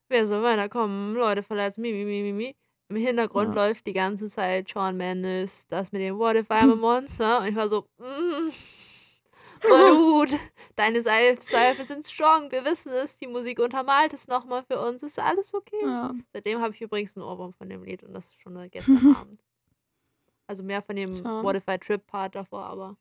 Wer 0.10 0.26
soll 0.26 0.42
weiterkommen? 0.42 1.14
Leute 1.14 1.44
verletzen, 1.44 1.82
mi, 1.82 1.92
mi, 1.92 2.06
mi, 2.06 2.24
mi, 2.24 2.34
mi. 2.34 2.56
Im 2.90 2.98
Hintergrund 2.98 3.56
Ja. 3.56 3.68
läuft 3.68 3.88
die 3.88 3.94
ganze 3.94 4.30
Zeit 4.30 4.70
Sean 4.70 4.96
Mendes, 4.98 5.66
das 5.68 5.92
mit 5.92 6.02
dem 6.02 6.18
What 6.20 6.36
if 6.36 6.50
I'm 6.52 6.72
a 6.72 6.76
Monster? 6.76 7.40
Und 7.42 7.48
ich 7.48 7.56
war 7.56 7.68
so, 7.68 7.88
mm, 7.98 8.50
voll 9.60 9.92
gut. 10.30 10.40
Deine 10.76 11.02
Selbstzweifel 11.02 11.88
sind 11.88 12.06
strong, 12.06 12.52
wir 12.52 12.64
wissen 12.64 12.92
es. 12.92 13.18
Die 13.18 13.26
Musik 13.28 13.60
untermalt 13.60 14.14
es 14.14 14.28
nochmal 14.28 14.64
für 14.70 14.80
uns, 14.80 15.02
ist 15.02 15.18
alles 15.20 15.54
okay. 15.54 15.82
ja. 15.82 16.14
Seitdem 16.34 16.62
habe 16.62 16.74
ich 16.76 16.82
übrigens 16.82 17.18
einen 17.18 17.26
Ohrwurm 17.26 17.54
von 17.54 17.70
dem 17.70 17.84
Lied 17.84 18.04
und 18.04 18.14
das 18.14 18.26
ist 18.26 18.40
schon 18.42 18.54
gestern 18.72 19.16
Abend. 19.16 19.40
Also 20.48 20.62
mehr 20.62 20.84
von 20.84 20.96
dem 20.96 21.12
Schau. 21.12 21.42
What 21.44 21.56
if 21.56 21.64
I 21.68 21.80
Trip 21.80 22.06
Part 22.06 22.36
davor, 22.36 22.66
aber. 22.66 22.98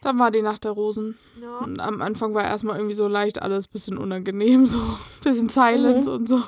Dann 0.00 0.18
war 0.18 0.30
die 0.32 0.42
Nacht 0.42 0.64
der 0.64 0.72
Rosen. 0.72 1.16
Ja. 1.40 1.58
Und 1.58 1.78
am 1.80 2.02
Anfang 2.02 2.34
war 2.34 2.42
erstmal 2.42 2.76
irgendwie 2.76 2.96
so 2.96 3.06
leicht 3.06 3.40
alles 3.40 3.68
bisschen 3.68 3.96
unangenehm, 3.96 4.66
so 4.66 4.80
bisschen 5.22 5.48
Silence 5.48 6.10
Mhm. 6.10 6.16
und 6.16 6.28
so. 6.28 6.42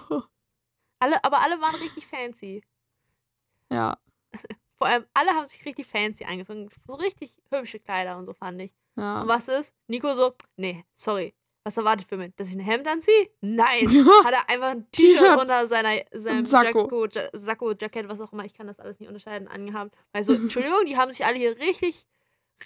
Alle, 0.99 1.23
aber 1.25 1.41
alle 1.43 1.61
waren 1.61 1.75
richtig 1.77 2.07
fancy. 2.07 2.63
Ja. 3.71 3.99
Vor 4.79 4.87
allem, 4.87 5.05
alle 5.15 5.31
haben 5.31 5.47
sich 5.47 5.65
richtig 5.65 5.87
fancy 5.87 6.25
angezogen. 6.25 6.69
So 6.87 6.95
richtig 6.95 7.41
hübsche 7.51 7.81
Kleider 7.81 8.17
und 8.19 8.27
so 8.27 8.35
fand 8.35 8.61
ich. 8.63 8.73
Ja. 8.97 9.23
Und 9.23 9.29
was 9.29 9.49
ist? 9.49 9.75
Nico 9.89 10.13
so, 10.15 10.35
nee, 10.57 10.85
sorry. 10.95 11.35
Was 11.65 11.77
erwartet 11.77 12.07
für 12.09 12.17
mich? 12.17 12.33
Dass 12.37 12.49
ich 12.49 12.55
ein 12.55 12.61
Hemd 12.61 12.87
anziehe? 12.87 13.29
Nein. 13.41 13.87
Hat 14.25 14.33
er 14.33 14.49
einfach 14.49 14.71
ein 14.71 14.89
T-Shirt 14.93 15.41
unter 15.41 15.67
seiner, 15.67 16.01
seinem 16.13 16.47
Sakko. 16.47 17.07
Ja- 17.07 17.29
Sakko, 17.33 17.73
Jackett, 17.73 18.09
was 18.09 18.21
auch 18.21 18.33
immer. 18.33 18.45
Ich 18.45 18.55
kann 18.55 18.69
das 18.69 18.79
alles 18.79 19.01
nicht 19.01 19.09
unterscheiden, 19.09 19.49
angehabt. 19.49 19.97
Also, 20.13 20.33
Entschuldigung, 20.35 20.87
die 20.87 20.97
haben 20.97 21.11
sich 21.11 21.27
alle 21.27 21.37
hier 21.37 21.57
richtig, 21.59 22.07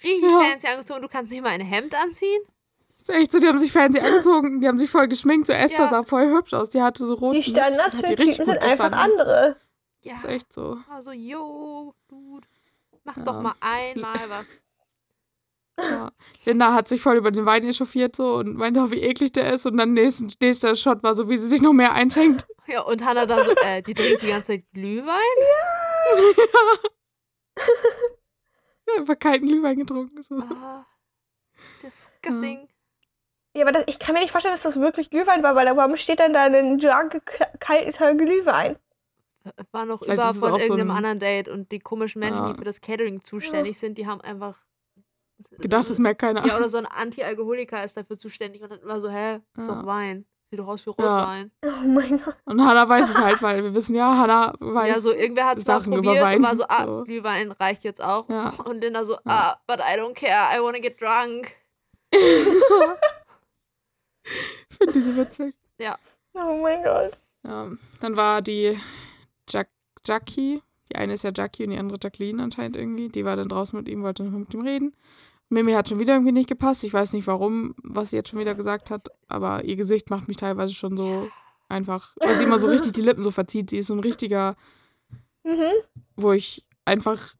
richtig 0.03 0.21
Ja. 0.21 0.41
fancy 0.41 0.67
angezogen. 0.67 1.01
Du 1.01 1.07
kannst 1.07 1.31
nicht 1.31 1.41
mal 1.41 1.49
ein 1.49 1.61
Hemd 1.61 1.95
anziehen? 1.95 2.41
Ist 3.11 3.17
echt 3.17 3.31
so, 3.31 3.39
die 3.39 3.47
haben 3.47 3.57
sich 3.59 3.71
fancy 3.71 3.99
angezogen, 3.99 4.61
die 4.61 4.67
haben 4.67 4.77
sich 4.77 4.89
voll 4.89 5.07
geschminkt. 5.07 5.47
So 5.47 5.53
Esther 5.53 5.85
Ja. 5.85 5.89
sah 5.89 6.03
voll 6.03 6.27
hübsch 6.29 6.53
aus. 6.53 6.69
Die 6.69 6.81
hatte 6.81 7.05
so 7.05 7.13
roten 7.15 7.35
Die 7.37 7.43
Standards 7.43 7.97
sind 7.97 8.49
einfach 8.59 8.91
andere. 8.91 9.57
Ja. 10.03 10.15
Ist 10.15 10.25
echt 10.25 10.51
so. 10.53 10.77
Also, 10.89 11.11
yo, 11.11 11.93
Dude. 12.07 12.47
Mach 13.03 13.17
Ja. 13.17 13.23
doch 13.23 13.41
mal 13.41 13.53
einmal 13.59 14.19
was. 14.29 14.45
Ja. 15.79 16.11
Linda 16.45 16.73
hat 16.73 16.87
sich 16.87 17.01
voll 17.01 17.17
über 17.17 17.31
den 17.31 17.45
Wein 17.45 17.63
echauffiert 17.65 18.15
so 18.15 18.35
und 18.35 18.55
meinte 18.55 18.83
auch, 18.83 18.91
wie 18.91 19.01
eklig 19.01 19.31
der 19.31 19.51
ist. 19.53 19.65
Und 19.65 19.77
dann 19.77 19.93
nächsten, 19.93 20.31
nächster 20.39 20.75
Shot 20.75 21.01
war 21.01 21.15
so, 21.15 21.27
wie 21.29 21.37
sie 21.37 21.47
sich 21.47 21.61
noch 21.61 21.73
mehr 21.73 21.93
einschenkt. 21.93 22.45
Ja, 22.67 22.81
und 22.83 23.03
Hannah 23.03 23.25
dann 23.25 23.43
so, 23.43 23.51
äh, 23.63 23.81
die 23.81 23.93
trinkt 23.95 24.21
die 24.21 24.27
ganze 24.27 24.53
Zeit 24.53 24.63
Glühwein? 24.71 25.17
Ja, 27.57 28.95
einfach 28.99 29.17
kalten 29.19 29.47
Glühwein 29.47 29.77
getrunken. 29.77 30.21
So. 30.21 30.35
Ah, 30.35 30.85
disgusting. 31.83 32.59
Ja, 32.61 32.67
aber 33.55 33.71
das, 33.71 33.83
ich 33.87 33.99
kann 33.99 34.13
mir 34.13 34.21
nicht 34.21 34.31
vorstellen, 34.31 34.55
dass 34.55 34.63
das 34.63 34.79
wirklich 34.79 35.09
Glühwein 35.09 35.43
war, 35.43 35.55
weil 35.55 35.65
da- 35.65 35.75
warum 35.75 35.97
steht 35.97 36.19
dann 36.19 36.33
da 36.33 36.43
ein 36.43 36.79
k- 36.79 37.47
kalter 37.59 38.15
Glühwein? 38.15 38.77
War 39.71 39.85
noch 39.85 39.99
Vielleicht 40.03 40.21
über 40.21 40.33
von 40.33 40.49
so 40.51 40.57
irgendeinem 40.57 40.91
ein- 40.91 40.97
anderen 40.97 41.19
Date 41.19 41.47
und 41.49 41.71
die 41.71 41.79
komischen 41.79 42.19
Menschen, 42.19 42.43
Ja. 42.43 42.51
die 42.53 42.57
für 42.59 42.63
das 42.63 42.79
Catering 42.79 43.23
zuständig 43.23 43.77
sind, 43.79 43.97
die 43.97 44.05
haben 44.07 44.21
einfach 44.21 44.59
gedacht, 45.57 45.89
das 45.89 45.97
merkt 45.97 46.21
keiner. 46.21 46.45
Ja, 46.45 46.57
oder 46.57 46.69
so 46.69 46.77
ein 46.77 46.85
Anti-Alkoholiker 46.85 47.83
ist 47.83 47.97
dafür 47.97 48.17
zuständig 48.19 48.61
und 48.61 48.71
dann 48.71 48.79
immer 48.81 49.01
so, 49.01 49.09
hä, 49.09 49.39
ist 49.57 49.67
Ja. 49.67 49.75
doch 49.75 49.85
Wein. 49.85 50.25
Sieht 50.51 50.59
doch 50.59 50.67
aus 50.67 50.85
wie 50.85 50.91
Ja. 50.99 51.17
Rotwein. 51.19 51.51
Oh 51.65 51.87
mein 51.87 52.21
Gott. 52.23 52.35
Und 52.45 52.63
Hannah 52.63 52.87
weiß 52.87 53.09
es 53.09 53.21
halt, 53.21 53.41
weil 53.41 53.63
wir 53.63 53.73
wissen 53.73 53.95
ja, 53.95 54.15
Hannah 54.17 54.53
weiß. 54.59 54.95
Ja, 54.95 55.01
so 55.01 55.11
irgendwer 55.13 55.45
hat 55.47 55.57
es 55.57 55.65
mal 55.65 55.79
probiert 55.81 56.21
Wein, 56.21 56.37
und 56.37 56.43
war 56.43 56.55
so, 56.55 56.65
ah, 56.67 56.85
so. 56.85 57.03
Glühwein 57.05 57.51
reicht 57.53 57.83
jetzt 57.83 58.03
auch. 58.03 58.29
Ja. 58.29 58.53
Und 58.65 58.81
Linda 58.81 59.03
so, 59.05 59.17
ah, 59.25 59.57
but 59.65 59.79
I 59.79 59.97
don't 59.99 60.13
care, 60.13 60.49
I 60.55 60.61
wanna 60.61 60.79
get 60.79 61.01
drunk. 61.01 61.55
ich 64.69 64.77
finde 64.77 64.93
diese 64.93 65.15
witzig. 65.15 65.55
Oh 66.33 66.59
mein 66.61 66.81
Gott. 66.83 67.17
Ja, 67.43 67.69
dann 67.99 68.15
war 68.15 68.41
die 68.41 68.77
Jack 69.49 69.69
Jackie, 70.05 70.61
die 70.89 70.95
eine 70.95 71.13
ist 71.13 71.23
ja 71.23 71.31
Jackie 71.35 71.63
und 71.65 71.71
die 71.71 71.77
andere 71.77 71.97
Jacqueline 72.01 72.41
anscheinend 72.41 72.77
irgendwie, 72.77 73.09
die 73.09 73.25
war 73.25 73.35
dann 73.35 73.49
draußen 73.49 73.77
mit 73.77 73.89
ihm, 73.89 74.01
wollte 74.03 74.23
noch 74.23 74.31
mit 74.37 74.53
ihm 74.53 74.61
reden. 74.61 74.95
Mimi 75.49 75.73
hat 75.73 75.89
schon 75.89 75.99
wieder 75.99 76.13
irgendwie 76.13 76.31
nicht 76.31 76.47
gepasst. 76.47 76.83
Ich 76.85 76.93
weiß 76.93 77.11
nicht 77.13 77.27
warum, 77.27 77.75
was 77.83 78.11
sie 78.11 78.15
jetzt 78.15 78.29
schon 78.29 78.39
wieder 78.39 78.55
gesagt 78.55 78.89
hat, 78.89 79.09
aber 79.27 79.65
ihr 79.65 79.75
Gesicht 79.75 80.09
macht 80.09 80.29
mich 80.29 80.37
teilweise 80.37 80.73
schon 80.73 80.95
so 80.95 81.29
einfach, 81.67 82.15
weil 82.21 82.37
sie 82.37 82.45
immer 82.45 82.57
so 82.59 82.67
richtig 82.67 82.93
die 82.93 83.01
Lippen 83.01 83.23
so 83.23 83.31
verzieht. 83.31 83.69
Sie 83.69 83.77
ist 83.79 83.87
so 83.87 83.93
ein 83.93 83.99
richtiger, 83.99 84.55
Mhm. 85.43 85.71
wo 86.15 86.31
ich 86.31 86.65
einfach 86.85 87.35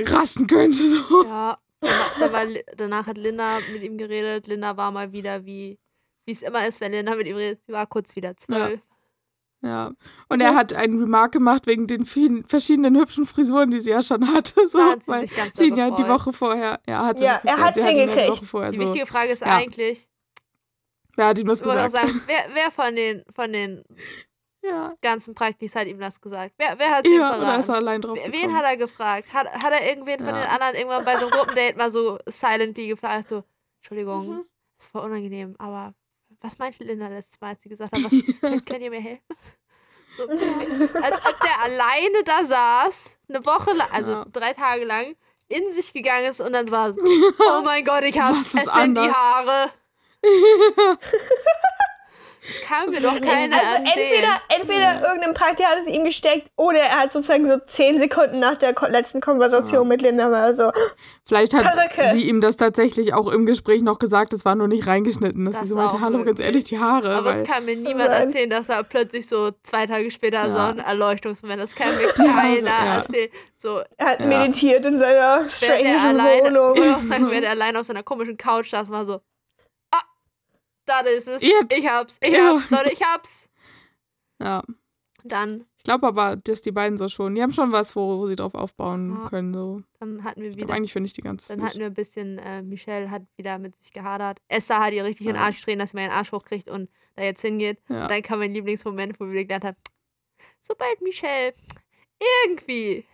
rasten 0.00 0.46
könnte. 0.46 0.78
So. 0.82 1.24
Ja, 1.24 1.58
danach, 2.18 2.46
danach 2.76 3.06
hat 3.06 3.18
Linda 3.18 3.58
mit 3.72 3.82
ihm 3.82 3.98
geredet. 3.98 4.46
Linda 4.46 4.76
war 4.78 4.90
mal 4.90 5.12
wieder 5.12 5.44
wie, 5.44 5.78
wie 6.26 6.32
es 6.32 6.42
immer 6.42 6.66
ist, 6.66 6.80
wenn 6.80 6.92
Linda 6.92 7.14
mit 7.14 7.26
ihm 7.26 7.36
redet. 7.36 7.60
Sie 7.66 7.72
war 7.72 7.86
kurz 7.86 8.14
wieder 8.16 8.36
zwölf. 8.36 8.80
Ja. 9.62 9.92
Und 10.28 10.40
er 10.40 10.54
hat 10.54 10.74
einen 10.74 11.00
Remark 11.00 11.32
gemacht 11.32 11.66
wegen 11.66 11.86
den 11.86 12.04
vielen 12.04 12.44
verschiedenen 12.44 12.96
hübschen 12.96 13.24
Frisuren, 13.26 13.70
die 13.70 13.80
sie 13.80 13.90
ja 13.90 14.02
schon 14.02 14.30
hatte. 14.32 14.66
So, 14.68 14.80
hat 14.82 15.04
sie 15.04 15.10
weil 15.10 15.26
sich 15.26 15.34
ganz 15.36 15.56
sie 15.56 15.68
ihn 15.68 15.76
ja 15.76 15.90
die. 15.90 16.06
Woche 16.06 16.32
vorher, 16.32 16.78
ja, 16.86 17.06
hat 17.06 17.18
sie 17.18 17.24
Ja, 17.24 17.40
sich 17.40 17.50
er 17.50 17.56
hat 17.58 17.76
ja 17.76 17.90
die 17.90 17.98
hingekriegt. 18.00 18.28
Woche 18.30 18.44
vorher 18.44 18.70
Die 18.70 18.76
so. 18.76 18.82
wichtige 18.82 19.06
Frage 19.06 19.32
ist 19.32 19.40
Ja. 19.40 19.56
eigentlich, 19.56 20.08
Wer 21.16 21.28
hat 21.28 21.38
ihm 21.38 21.46
das 21.46 21.62
gesagt? 21.62 21.90
sagen, 21.92 22.20
wer, 22.26 22.44
wer 22.52 22.70
von 22.70 22.94
den, 22.94 23.24
von 23.34 23.50
den 23.52 23.82
Ja. 24.62 24.94
ganzen 25.00 25.34
Praktis 25.34 25.74
hat 25.74 25.86
ihm 25.86 25.98
das 25.98 26.20
gesagt? 26.20 26.54
Wer, 26.58 26.78
wer 26.78 26.90
hat 26.90 27.06
ihm 27.06 27.14
Ja, 27.14 27.30
ist 27.30 27.36
verraten? 27.66 27.70
er 27.70 27.74
allein 27.76 28.02
drauf 28.02 28.18
Wen 28.18 28.32
gekommen? 28.32 28.54
hat 28.56 28.64
er 28.64 28.76
gefragt? 28.76 29.32
Hat, 29.32 29.46
hat 29.50 29.72
er 29.72 29.88
irgendwen 29.88 30.18
von 30.18 30.26
Ja. 30.34 30.42
den 30.42 30.50
anderen 30.50 30.74
irgendwann 30.74 31.04
bei 31.06 31.14
so 31.16 31.22
einem 31.26 31.30
Gruppendate 31.30 31.76
mal 31.78 31.90
so 31.90 32.18
silently 32.26 32.88
gefragt? 32.88 33.30
So, 33.30 33.42
Entschuldigung, 33.80 34.28
Mhm. 34.28 34.44
ist 34.78 34.88
voll 34.88 35.02
unangenehm, 35.06 35.56
aber 35.58 35.94
was 36.46 36.58
meinte 36.58 36.84
Linda 36.84 37.08
letztes 37.08 37.40
Mal, 37.40 37.50
als 37.50 37.62
sie 37.62 37.68
gesagt 37.68 37.92
hat, 37.92 38.02
was, 38.04 38.12
könnt, 38.40 38.66
könnt 38.66 38.80
ihr 38.82 38.90
mir 38.90 39.00
helfen? 39.00 39.22
So, 40.16 40.22
als 40.28 41.16
ob 41.26 41.40
der 41.40 41.60
alleine 41.62 42.22
da 42.24 42.44
saß, 42.44 43.18
eine 43.28 43.44
Woche 43.44 43.72
lang, 43.72 43.88
also 43.92 44.12
Ja. 44.12 44.26
drei 44.32 44.52
Tage 44.54 44.84
lang, 44.84 45.16
in 45.48 45.70
sich 45.72 45.92
gegangen 45.92 46.26
ist 46.30 46.40
und 46.40 46.52
dann 46.52 46.70
war, 46.70 46.94
oh 47.58 47.62
mein 47.64 47.84
Gott, 47.84 48.02
ich 48.04 48.18
hab's, 48.18 48.54
es 48.54 48.72
sind 48.72 48.96
die? 48.96 49.10
Haare. 49.10 49.70
Das 52.46 52.60
kann 52.60 52.90
mir 52.90 53.00
doch 53.00 53.20
keiner 53.20 53.56
Also 53.56 53.84
erzählen. 53.84 53.86
entweder, 53.96 54.40
entweder 55.00 55.08
irgendein 55.08 55.34
Prakti 55.34 55.62
hat 55.62 55.78
es 55.78 55.86
ihm 55.86 56.04
gesteckt 56.04 56.48
oder 56.56 56.78
er 56.78 57.00
hat 57.00 57.12
sozusagen 57.12 57.48
so 57.48 57.58
zehn 57.66 57.98
Sekunden 57.98 58.38
nach 58.38 58.56
der 58.56 58.74
letzten 58.90 59.20
Konversation 59.20 59.82
Ja. 59.82 59.88
mit 59.88 60.02
Linda 60.02 60.28
mal 60.28 60.54
so, 60.54 60.70
Vielleicht 61.26 61.54
hat 61.54 61.64
Perücke. 61.64 62.16
sie 62.16 62.28
ihm 62.28 62.40
das 62.40 62.56
tatsächlich 62.56 63.12
auch 63.14 63.26
im 63.28 63.46
Gespräch 63.46 63.82
noch 63.82 63.98
gesagt, 63.98 64.32
es 64.32 64.44
war 64.44 64.54
nur 64.54 64.68
nicht 64.68 64.86
reingeschnitten, 64.86 65.44
dass 65.44 65.54
Das 65.54 65.62
sie 65.62 65.68
so 65.68 65.74
meinte, 65.76 66.00
hallo, 66.00 66.22
ganz 66.24 66.38
ehrlich, 66.38 66.64
die 66.64 66.78
Haare. 66.78 67.16
Aber 67.16 67.30
es 67.32 67.42
kann 67.42 67.64
mir 67.64 67.74
niemand 67.76 68.10
Nein. 68.10 68.22
erzählen, 68.28 68.48
dass 68.50 68.68
er 68.68 68.84
plötzlich 68.84 69.26
so 69.26 69.50
zwei 69.64 69.86
Tage 69.86 70.10
später 70.12 70.50
so 70.52 70.56
Ja. 70.58 70.68
ein 70.68 70.78
Erleuchtungsmoment, 70.78 71.60
das 71.60 71.74
kann 71.74 71.96
mir 71.96 72.08
keiner 72.08 72.66
ja. 72.70 72.96
erzählen. 72.98 73.28
So, 73.56 73.80
er 73.96 74.06
hat 74.06 74.20
Ja. 74.20 74.26
meditiert 74.26 74.84
in 74.84 74.98
seiner 74.98 75.48
strange 75.50 75.84
er 75.88 76.02
alleine, 76.02 76.36
ich 76.48 76.54
Wohnung. 76.54 76.76
würde 76.76 76.94
auch 76.96 77.02
sagen, 77.02 77.30
während 77.30 77.44
er 77.44 77.50
alleine 77.56 77.80
auf 77.80 77.86
seiner 77.86 78.02
komischen 78.04 78.36
Couch 78.36 78.70
saß, 78.70 78.90
war 78.90 79.04
so, 79.04 79.20
da 80.86 81.00
ist 81.00 81.28
es, 81.28 81.42
Jetzt. 81.42 81.72
ich 81.76 81.88
hab's, 81.88 82.16
ich 82.20 82.32
Ja. 82.32 82.54
hab's, 82.54 82.70
Leute, 82.70 82.90
ich 82.92 83.02
hab's. 83.02 83.48
ja. 84.40 84.62
Dann, 85.24 85.66
Ich 85.78 85.82
glaube 85.84 86.06
aber, 86.06 86.36
dass 86.36 86.60
die 86.62 86.70
beiden 86.70 86.98
so 86.98 87.08
schon, 87.08 87.34
die 87.34 87.42
haben 87.42 87.52
schon 87.52 87.72
was, 87.72 87.96
wo, 87.96 88.18
wo 88.18 88.26
sie 88.28 88.36
drauf 88.36 88.54
aufbauen 88.54 89.22
Ja. 89.22 89.28
können. 89.28 89.52
So. 89.54 89.82
dann 89.98 90.22
hatten 90.22 90.40
wir 90.42 90.50
Ich 90.50 90.56
glaube, 90.56 90.68
wieder, 90.68 90.76
eigentlich 90.76 90.92
finde 90.92 91.08
ich 91.08 91.14
die 91.14 91.20
ganz 91.22 91.48
dann 91.48 91.58
süß. 91.58 91.68
hatten 91.68 91.78
wir 91.80 91.86
ein 91.86 91.94
bisschen, 91.94 92.38
äh, 92.38 92.62
Michelle 92.62 93.10
hat 93.10 93.22
wieder 93.36 93.58
mit 93.58 93.74
sich 93.76 93.92
gehadert. 93.92 94.40
Esther 94.48 94.78
hat 94.78 94.92
ihr 94.92 95.04
richtig 95.04 95.26
in 95.26 95.32
den 95.32 95.36
Ja. 95.40 95.46
Arsch 95.46 95.62
drehen, 95.62 95.80
dass 95.80 95.90
sie 95.90 95.96
mal 95.96 96.02
ihren 96.04 96.12
Arsch 96.12 96.30
hochkriegt 96.30 96.70
und 96.70 96.88
da 97.16 97.22
jetzt 97.24 97.40
hingeht. 97.42 97.80
Ja. 97.88 98.06
Dann 98.06 98.22
kam 98.22 98.38
mein 98.38 98.52
Lieblingsmoment, 98.54 99.18
wo 99.18 99.26
wir 99.28 99.42
gelernt 99.44 99.64
haben, 99.64 99.76
sobald 100.60 101.00
Michelle 101.02 101.54
irgendwie 102.44 103.04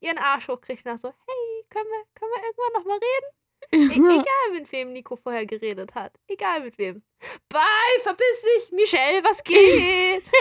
ihren 0.00 0.18
Arsch 0.18 0.48
hochkriegt 0.48 0.84
und 0.86 0.90
dann 0.92 0.98
so, 0.98 1.08
hey, 1.08 1.64
können 1.68 1.86
wir, 1.86 2.04
können 2.14 2.30
wir 2.34 2.42
irgendwann 2.44 2.80
nochmal 2.80 2.96
reden? 2.98 3.36
E 3.72 3.76
egal, 3.84 4.50
mit 4.52 4.70
wem 4.72 4.92
Nico 4.92 5.16
vorher 5.16 5.46
geredet 5.46 5.94
hat. 5.94 6.12
Egal 6.28 6.60
mit 6.60 6.78
wem. 6.78 7.02
Bye, 7.48 8.00
verpiss 8.02 8.42
dich, 8.42 8.72
Michelle, 8.72 9.22
was 9.24 9.42
geht? 9.42 10.22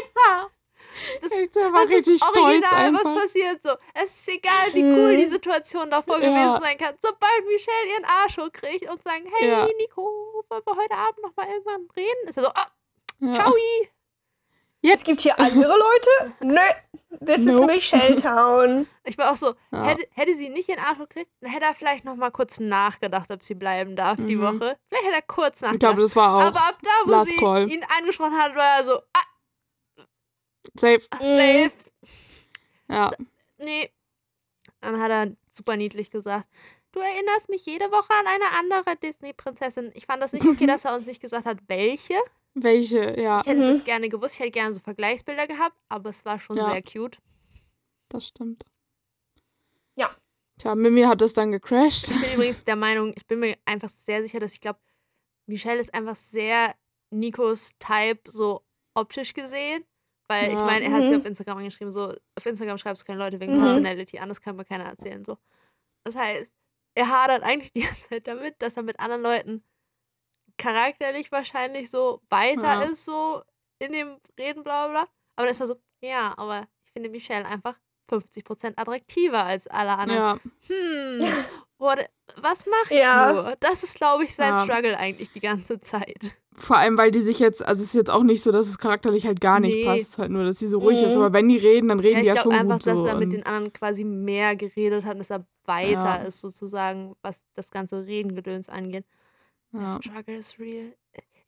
Das, 1.22 1.30
Echt, 1.34 1.54
der 1.58 1.74
war 1.74 1.82
das 1.82 1.92
ist 1.92 1.98
richtig 2.08 2.20
stolz 2.24 2.38
original, 2.38 2.74
einfach. 2.74 3.04
was 3.04 3.24
passiert. 3.24 3.62
So, 3.62 3.72
es 3.94 4.12
ist 4.16 4.30
egal, 4.30 4.74
wie 4.74 4.82
cool 4.84 5.14
Mhm. 5.14 5.18
die 5.18 5.28
Situation 5.28 5.90
davor 5.92 6.20
Ja. 6.20 6.30
gewesen 6.30 6.62
sein 6.64 6.78
kann. 6.78 6.96
Sobald 7.02 7.46
Michelle 7.48 7.92
ihren 7.94 8.06
Arsch 8.06 8.38
hochkriegt 8.38 8.90
und 8.90 9.04
sagen, 9.04 9.26
hey, 9.38 9.50
Ja. 9.50 9.68
Nico, 9.78 10.02
wollen 10.48 10.62
wir 10.66 10.76
heute 10.78 10.94
Abend 10.96 11.22
nochmal 11.22 11.48
irgendwann 11.50 11.90
reden? 11.98 12.30
Ist 12.30 12.38
er 12.38 12.44
so, 12.44 12.50
ah, 12.50 12.72
Ja. 13.20 13.34
ciao. 13.34 13.54
Es 13.54 13.90
Jetzt. 14.86 15.06
gibt 15.06 15.22
hier 15.22 15.40
andere 15.40 15.74
Leute? 15.78 16.34
Nö, 16.42 16.60
das 17.22 17.40
Nope. 17.42 17.74
ist 17.74 17.76
Michelle 17.94 18.22
Town. 18.22 18.88
Ich 19.08 19.18
war 19.20 19.32
auch 19.32 19.36
so, 19.38 19.54
Ja. 19.72 19.84
hätte, 19.84 20.08
hätte 20.16 20.36
sie 20.36 20.50
nicht 20.50 20.68
ihren 20.68 20.80
Arsch 20.84 20.98
gekriegt, 20.98 21.30
dann 21.42 21.52
hätte 21.52 21.66
er 21.66 21.76
vielleicht 21.76 22.06
noch 22.06 22.16
mal 22.16 22.32
kurz 22.32 22.60
nachgedacht, 22.60 23.30
ob 23.32 23.44
sie 23.44 23.54
bleiben 23.54 23.96
darf 23.96 24.18
die 24.18 24.36
Mhm. 24.36 24.42
Woche. 24.42 24.78
Vielleicht 24.90 25.06
hätte 25.06 25.16
er 25.16 25.22
kurz 25.22 25.58
Ich 25.58 25.62
nachgedacht. 25.62 25.80
glaube, 25.80 26.02
das 26.02 26.16
war 26.16 26.36
auch 26.36 26.42
Aber 26.42 26.60
ab 26.68 26.78
da, 26.82 26.90
wo 27.06 27.12
Last 27.12 27.30
sie 27.30 27.36
Call. 27.38 27.72
ihn 27.72 27.86
angesprochen 28.00 28.36
hat, 28.38 28.56
war 28.56 28.78
er 28.80 28.84
so, 28.86 28.98
ah, 29.14 30.04
safe. 30.76 31.02
safe. 31.20 31.72
Ja. 32.90 33.12
Nee. 33.58 33.92
Dann 34.82 35.00
hat 35.02 35.12
er 35.12 35.32
super 35.52 35.78
niedlich 35.78 36.12
gesagt, 36.12 36.48
du 36.92 37.00
erinnerst 37.00 37.50
mich 37.50 37.66
jede 37.66 37.92
Woche 37.92 38.14
an 38.14 38.26
eine 38.28 38.58
andere 38.60 38.96
Disney-Prinzessin. 38.98 39.92
Ich 39.96 40.06
fand 40.06 40.22
das 40.22 40.34
nicht 40.34 40.46
okay, 40.46 40.66
dass 40.68 40.86
er 40.86 40.96
uns 40.96 41.06
nicht 41.06 41.22
gesagt 41.22 41.46
hat, 41.46 41.58
welche. 41.68 42.16
Welche, 42.56 43.20
ja, 43.20 43.42
Ich 43.42 43.48
hätte 43.48 43.62
Mhm. 43.62 43.74
das 43.78 43.84
gerne 43.84 44.08
gewusst. 44.10 44.36
Ich 44.36 44.40
hätte 44.40 44.52
gerne 44.52 44.74
so 44.74 44.80
Vergleichsbilder 44.80 45.46
gehabt, 45.46 45.76
aber 45.90 46.10
es 46.10 46.24
war 46.26 46.40
schon 46.40 46.56
Ja. 46.58 46.72
sehr 46.72 46.82
cute. 46.82 47.20
das 48.10 48.28
stimmt. 48.28 48.64
Ja. 49.96 50.10
Tja, 50.58 50.74
Mimi 50.76 51.02
hat 51.02 51.20
das 51.22 51.34
dann 51.34 51.52
gecrashed. 51.52 52.12
Ich 52.12 52.22
bin 52.22 52.34
übrigens 52.50 52.64
der 52.64 52.76
Meinung, 52.78 53.14
ich 53.16 53.26
bin 53.28 53.40
mir 53.40 53.58
einfach 53.66 53.90
sehr 53.90 54.22
sicher, 54.24 54.40
dass 54.40 54.54
ich 54.54 54.62
glaube, 54.62 54.80
Michelle 55.48 55.82
ist 55.82 55.94
einfach 55.94 56.16
sehr 56.16 56.76
Nikos 57.12 57.72
Type, 57.80 58.22
so 58.32 58.64
optisch 58.94 59.34
gesehen. 59.34 59.84
Weil 60.28 60.48
ich 60.48 60.54
Ja. 60.56 60.66
meine, 60.66 60.86
er 60.86 60.92
hat 60.92 61.04
sie 61.04 61.14
Mhm. 61.14 61.20
auf 61.20 61.26
Instagram 61.26 61.58
angeschrieben, 61.60 61.92
so, 61.92 62.16
auf 62.36 62.46
Instagram 62.46 62.78
schreibst 62.78 63.04
du 63.04 63.06
keine 63.06 63.20
Leute 63.20 63.40
wegen 63.40 63.54
Mhm. 63.56 63.60
Personality 63.62 64.18
an, 64.18 64.30
das 64.30 64.40
kann 64.42 64.56
mir 64.56 64.66
keiner 64.66 64.86
erzählen. 64.86 65.24
So. 65.26 65.38
Das 66.04 66.16
heißt, 66.16 66.52
er 66.96 67.10
hadert 67.10 67.44
eigentlich 67.44 67.74
die 67.74 67.82
ganze 67.84 68.08
Zeit 68.10 68.28
damit, 68.28 68.56
dass 68.62 68.78
er 68.78 68.84
mit 68.84 69.00
anderen 69.00 69.22
Leuten 69.24 69.64
charakterlich 70.58 71.32
wahrscheinlich 71.32 71.90
so 71.90 72.22
weiter 72.30 72.64
Ja. 72.64 72.82
ist, 72.84 73.06
so 73.06 73.42
in 73.80 73.92
dem 73.92 74.18
Reden, 74.40 74.64
bla 74.64 74.88
bla 74.88 75.04
bla. 75.04 75.10
Aber 75.36 75.48
dann 75.48 75.52
ist 75.52 75.60
er 75.60 75.68
so, 75.68 75.76
ja, 76.02 76.34
aber 76.38 76.68
ich 76.86 76.92
finde 76.94 77.10
Michelle 77.10 77.46
einfach 77.46 77.78
50% 78.10 78.74
attraktiver 78.78 79.44
als 79.44 79.68
alle 79.68 79.98
anderen 79.98 80.22
Ja, 80.22 80.38
hm, 80.68 81.46
what, 81.78 82.06
was 82.38 82.66
mache 82.66 82.94
ich 82.94 83.00
Ja. 83.02 83.34
nur? 83.34 83.56
Das 83.60 83.84
ist, 83.84 83.96
glaube 83.96 84.24
ich, 84.24 84.36
sein 84.36 84.54
Ja. 84.54 84.64
Struggle 84.64 84.98
eigentlich 84.98 85.32
die 85.32 85.40
ganze 85.40 85.82
Zeit. 85.82 86.38
vor 86.56 86.78
allem, 86.78 86.98
weil 86.98 87.12
die 87.12 87.22
sich 87.22 87.40
jetzt, 87.40 87.66
also 87.66 87.82
es 87.82 87.90
ist 87.90 87.96
jetzt 87.96 88.12
auch 88.12 88.24
nicht 88.24 88.42
so, 88.44 88.52
dass 88.52 88.68
es 88.68 88.78
charakterlich 88.78 89.26
halt 89.26 89.42
gar 89.42 89.60
nicht 89.60 89.76
Nee. 89.76 89.86
passt, 89.86 90.18
halt 90.18 90.32
nur, 90.32 90.46
dass 90.46 90.60
sie 90.60 90.68
so 90.68 90.80
ruhig 90.80 91.02
Mhm. 91.02 91.08
ist. 91.08 91.16
Aber 91.18 91.34
wenn 91.34 91.50
die 91.50 91.58
reden, 91.58 91.90
dann 91.90 92.00
reden 92.00 92.18
Ja, 92.18 92.22
die 92.24 92.30
ich 92.30 92.36
ja 92.36 92.42
schon 92.44 92.52
glaube 92.52 92.74
einfach, 92.74 92.78
gut 92.78 92.88
dass 92.88 92.98
so. 93.00 93.06
er 93.08 93.16
mit 93.16 93.34
den 93.34 93.46
anderen 93.46 93.74
quasi 93.74 94.04
mehr 94.06 94.56
geredet 94.56 95.04
hat, 95.04 95.20
dass 95.20 95.32
er 95.32 95.46
weiter 95.66 95.90
Ja. 95.90 96.16
ist, 96.18 96.40
sozusagen, 96.40 97.16
was 97.24 97.44
das 97.56 97.72
ganze 97.72 98.06
Redengedöns 98.06 98.70
angeht. 98.70 99.06
Ja. 99.82 99.98
Der 99.98 100.02
Struggle 100.02 100.36
is 100.38 100.60
real. 100.60 100.94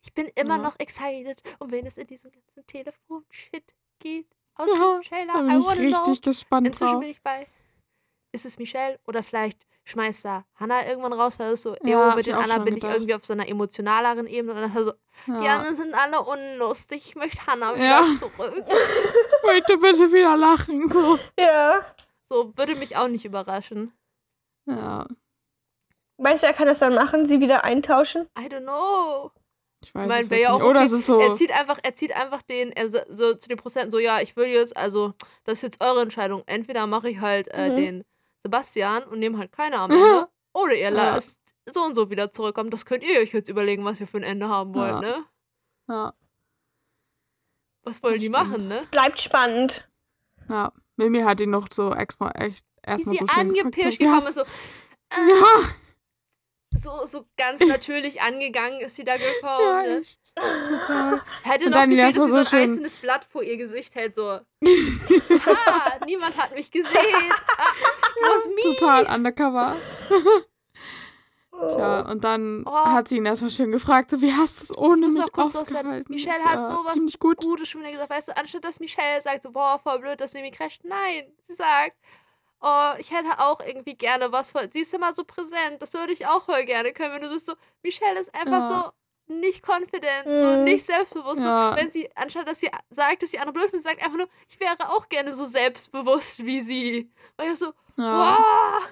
Ich 0.02 0.14
bin 0.14 0.28
immer 0.34 0.56
Ja. 0.56 0.62
noch 0.62 0.78
excited. 0.78 1.42
Und 1.58 1.72
wenn 1.72 1.86
es 1.86 1.98
in 1.98 2.06
diesem 2.06 2.30
ganzen 2.32 2.66
Telefon-Shit 2.66 3.74
geht, 3.98 4.26
aus 4.54 4.68
Ja, 4.68 4.94
dem 4.94 5.02
Trailer, 5.02 5.32
Da 5.34 5.38
I 5.40 5.42
bin 5.42 5.58
ich 5.60 5.66
wanna 5.66 5.74
know. 5.76 5.98
richtig 6.02 6.22
gespannt 6.22 6.66
Inzwischen 6.66 6.92
drauf. 6.92 7.00
bin 7.00 7.10
ich 7.10 7.22
bei, 7.22 7.46
ist 8.32 8.44
es 8.46 8.58
Michelle 8.58 8.98
oder 9.06 9.22
vielleicht 9.22 9.58
schmeißt 9.84 10.24
da 10.24 10.44
Hannah 10.56 10.86
irgendwann 10.86 11.12
raus, 11.14 11.38
weil 11.38 11.52
es 11.54 11.62
so, 11.62 11.74
Ja, 11.82 12.14
mit 12.14 12.26
ich 12.26 12.32
den 12.32 12.34
anderen 12.40 12.64
bin 12.64 12.74
ich 12.76 12.82
gedacht. 12.82 12.96
irgendwie 12.96 13.14
auf 13.14 13.24
so 13.24 13.32
einer 13.32 13.48
emotionaleren 13.48 14.26
Ebene 14.26 14.52
und 14.54 14.74
dann 14.74 14.84
so, 14.84 14.92
die 15.26 15.30
Ja. 15.44 15.58
anderen 15.58 15.76
sind 15.76 15.94
alle 15.94 16.22
unlustig, 16.22 17.06
ich 17.08 17.14
möchte 17.16 17.46
Hannah 17.46 17.74
wieder 17.74 17.84
Ja. 17.84 18.04
zurück. 18.18 18.64
Möchte 19.44 19.78
bitte 19.78 20.12
wieder 20.12 20.36
lachen. 20.36 20.88
So. 20.90 21.18
Ja. 21.38 21.80
So 22.26 22.52
würde 22.56 22.74
mich 22.74 22.96
auch 22.96 23.08
nicht 23.08 23.24
überraschen. 23.24 23.92
Ja, 24.66 25.06
Meinst 26.18 26.42
du, 26.42 26.46
er 26.46 26.52
kann 26.52 26.66
das 26.66 26.78
dann 26.80 26.94
machen, 26.94 27.26
sie 27.26 27.40
wieder 27.40 27.64
eintauschen? 27.64 28.28
I 28.38 28.42
don't 28.48 28.62
know. 28.62 29.30
ich 29.82 29.94
weiß 29.94 30.02
Ich 30.04 30.08
meine, 30.08 30.22
es 30.24 30.30
wäre 30.30 30.40
ja 30.42 30.50
auch 30.52 30.58
nicht. 30.58 30.66
Oder 30.66 30.80
okay. 30.80 30.86
es 30.86 30.92
ist 30.92 31.06
so. 31.06 31.20
Er 31.20 31.34
zieht 31.34 31.52
einfach, 31.52 31.78
er 31.82 31.94
zieht 31.94 32.12
einfach 32.14 32.42
den, 32.42 32.72
er 32.72 32.88
so 32.90 33.34
zu 33.34 33.48
den 33.48 33.56
Prozenten 33.56 33.90
so, 33.92 33.98
ja, 33.98 34.20
ich 34.20 34.34
will 34.36 34.46
jetzt, 34.46 34.76
also, 34.76 35.14
das 35.44 35.54
ist 35.58 35.62
jetzt 35.62 35.80
eure 35.82 36.02
Entscheidung. 36.02 36.42
Entweder 36.46 36.86
mache 36.86 37.08
ich 37.10 37.20
halt 37.20 37.48
äh, 37.52 37.70
Mhm. 37.70 37.76
den 37.76 38.04
Sebastian 38.42 39.04
und 39.04 39.18
nehme 39.20 39.38
halt 39.38 39.52
keine 39.52 39.78
am 39.78 39.90
Ende. 39.90 40.28
Oder 40.54 40.72
ihr 40.74 40.80
Ja. 40.80 40.88
lasst 40.90 41.38
so 41.72 41.82
und 41.84 41.94
so 41.94 42.10
wieder 42.10 42.32
zurückkommt. 42.32 42.72
Das 42.72 42.84
könnt 42.86 43.04
ihr 43.04 43.20
euch 43.20 43.32
jetzt 43.32 43.48
überlegen, 43.48 43.84
was 43.84 44.00
ihr 44.00 44.06
für 44.08 44.16
ein 44.16 44.22
Ende 44.24 44.48
haben 44.48 44.74
wollt, 44.74 44.90
Ja. 44.94 45.00
ne? 45.00 45.24
Ja, 45.88 46.12
Was 47.84 48.02
wollen 48.02 48.14
Das 48.14 48.20
die 48.20 48.26
stimmt. 48.28 48.32
machen, 48.50 48.68
ne? 48.68 48.80
Bleibt 48.90 49.20
spannend. 49.20 49.88
ja. 50.48 50.72
Mimi 50.96 51.20
hat 51.20 51.40
ihn 51.40 51.50
noch 51.50 51.68
so 51.72 51.94
extra 51.94 52.32
echt 52.32 52.64
erstmal 52.82 53.14
so 53.14 53.24
schön 53.28 53.54
wie 53.54 53.60
gekommen 53.60 54.18
ist, 54.18 54.34
so, 54.34 54.42
Ja, 55.12 55.68
so, 56.74 57.06
so 57.06 57.24
ganz 57.36 57.60
natürlich 57.60 58.20
angegangen 58.22 58.80
ist 58.80 58.96
sie 58.96 59.04
da 59.04 59.16
gekommen. 59.16 59.60
ja, 59.60 59.82
ne? 59.82 59.98
echt. 60.00 60.20
Total. 60.34 61.22
Hätte 61.42 61.64
Und 61.66 61.70
noch 61.72 61.84
gefehlt, 61.84 62.16
dass 62.16 62.24
sie 62.24 62.30
so 62.30 62.36
ein 62.36 62.46
schön- 62.46 62.62
einzelnes 62.70 62.96
Blatt 62.96 63.26
vor 63.30 63.42
ihr 63.42 63.56
Gesicht 63.56 63.94
hält, 63.94 64.14
so. 64.16 64.22
ah, 64.30 64.44
niemand 66.06 66.36
hat 66.36 66.54
mich 66.54 66.70
gesehen. 66.70 67.32
Ah, 67.56 67.72
was 68.20 68.46
me? 68.48 68.74
Total 68.76 69.06
undercover. 69.14 69.76
Tja, 71.50 72.00
und 72.02 72.22
dann 72.22 72.62
Oh. 72.66 72.70
hat 72.72 73.08
sie 73.08 73.16
ihn 73.16 73.26
erstmal 73.26 73.50
schön 73.50 73.72
gefragt, 73.72 74.10
so, 74.12 74.20
wie 74.20 74.32
hast 74.32 74.60
du 74.60 74.64
es 74.74 74.78
ohne 74.78 75.08
mich 75.08 75.34
ausgehalten? 75.36 76.04
Michelle 76.14 76.44
hat 76.44 76.58
war 76.58 76.70
sowas 76.70 76.92
ziemlich 76.92 77.18
gut. 77.18 77.38
Gutes 77.38 77.68
schon 77.68 77.80
wieder 77.80 77.90
gesagt, 77.90 78.10
weißt 78.10 78.28
du, 78.28 78.36
anstatt 78.36 78.64
dass 78.64 78.78
Michelle 78.78 79.20
sagt, 79.22 79.42
so, 79.42 79.50
boah, 79.50 79.80
voll 79.82 79.98
blöd, 79.98 80.20
dass 80.20 80.34
Mimi 80.34 80.52
crasht. 80.52 80.84
Nein, 80.84 81.24
sie 81.42 81.54
sagt, 81.54 81.96
oh, 82.60 82.90
ich 82.98 83.10
hätte 83.12 83.38
auch 83.38 83.60
irgendwie 83.64 83.94
gerne 83.94 84.32
was 84.32 84.50
voll. 84.50 84.68
Sie 84.72 84.80
ist 84.80 84.94
immer 84.94 85.12
so 85.12 85.24
präsent, 85.24 85.80
das 85.80 85.92
würde 85.94 86.12
ich 86.12 86.26
auch 86.26 86.44
voll 86.44 86.64
gerne 86.64 86.92
können, 86.92 87.14
wenn 87.14 87.22
du 87.22 87.28
bist 87.30 87.46
so, 87.46 87.54
Michelle 87.82 88.20
ist 88.20 88.34
einfach 88.34 88.68
Ja. 88.70 88.92
so 89.28 89.34
nicht 89.34 89.62
confident, 89.66 90.24
so 90.40 90.56
Mhm. 90.56 90.64
nicht 90.64 90.84
selbstbewusst. 90.86 91.44
Ja. 91.44 91.72
So, 91.72 91.76
wenn 91.82 91.90
sie, 91.90 92.08
anstatt 92.16 92.48
dass 92.48 92.60
sie 92.60 92.70
sagt, 92.90 93.22
dass 93.22 93.30
die 93.30 93.38
andere 93.38 93.52
blöd 93.52 93.70
ist, 93.72 93.82
sagt 93.82 94.02
einfach 94.02 94.16
nur, 94.16 94.28
ich 94.48 94.58
wäre 94.58 94.76
auch 94.88 95.08
gerne 95.08 95.34
so 95.34 95.44
selbstbewusst 95.44 96.44
wie 96.46 96.62
sie. 96.62 97.10
Weil 97.36 97.52
ich 97.52 97.58
so, 97.58 97.72
Ja. 97.96 98.36
wow. 98.38 98.88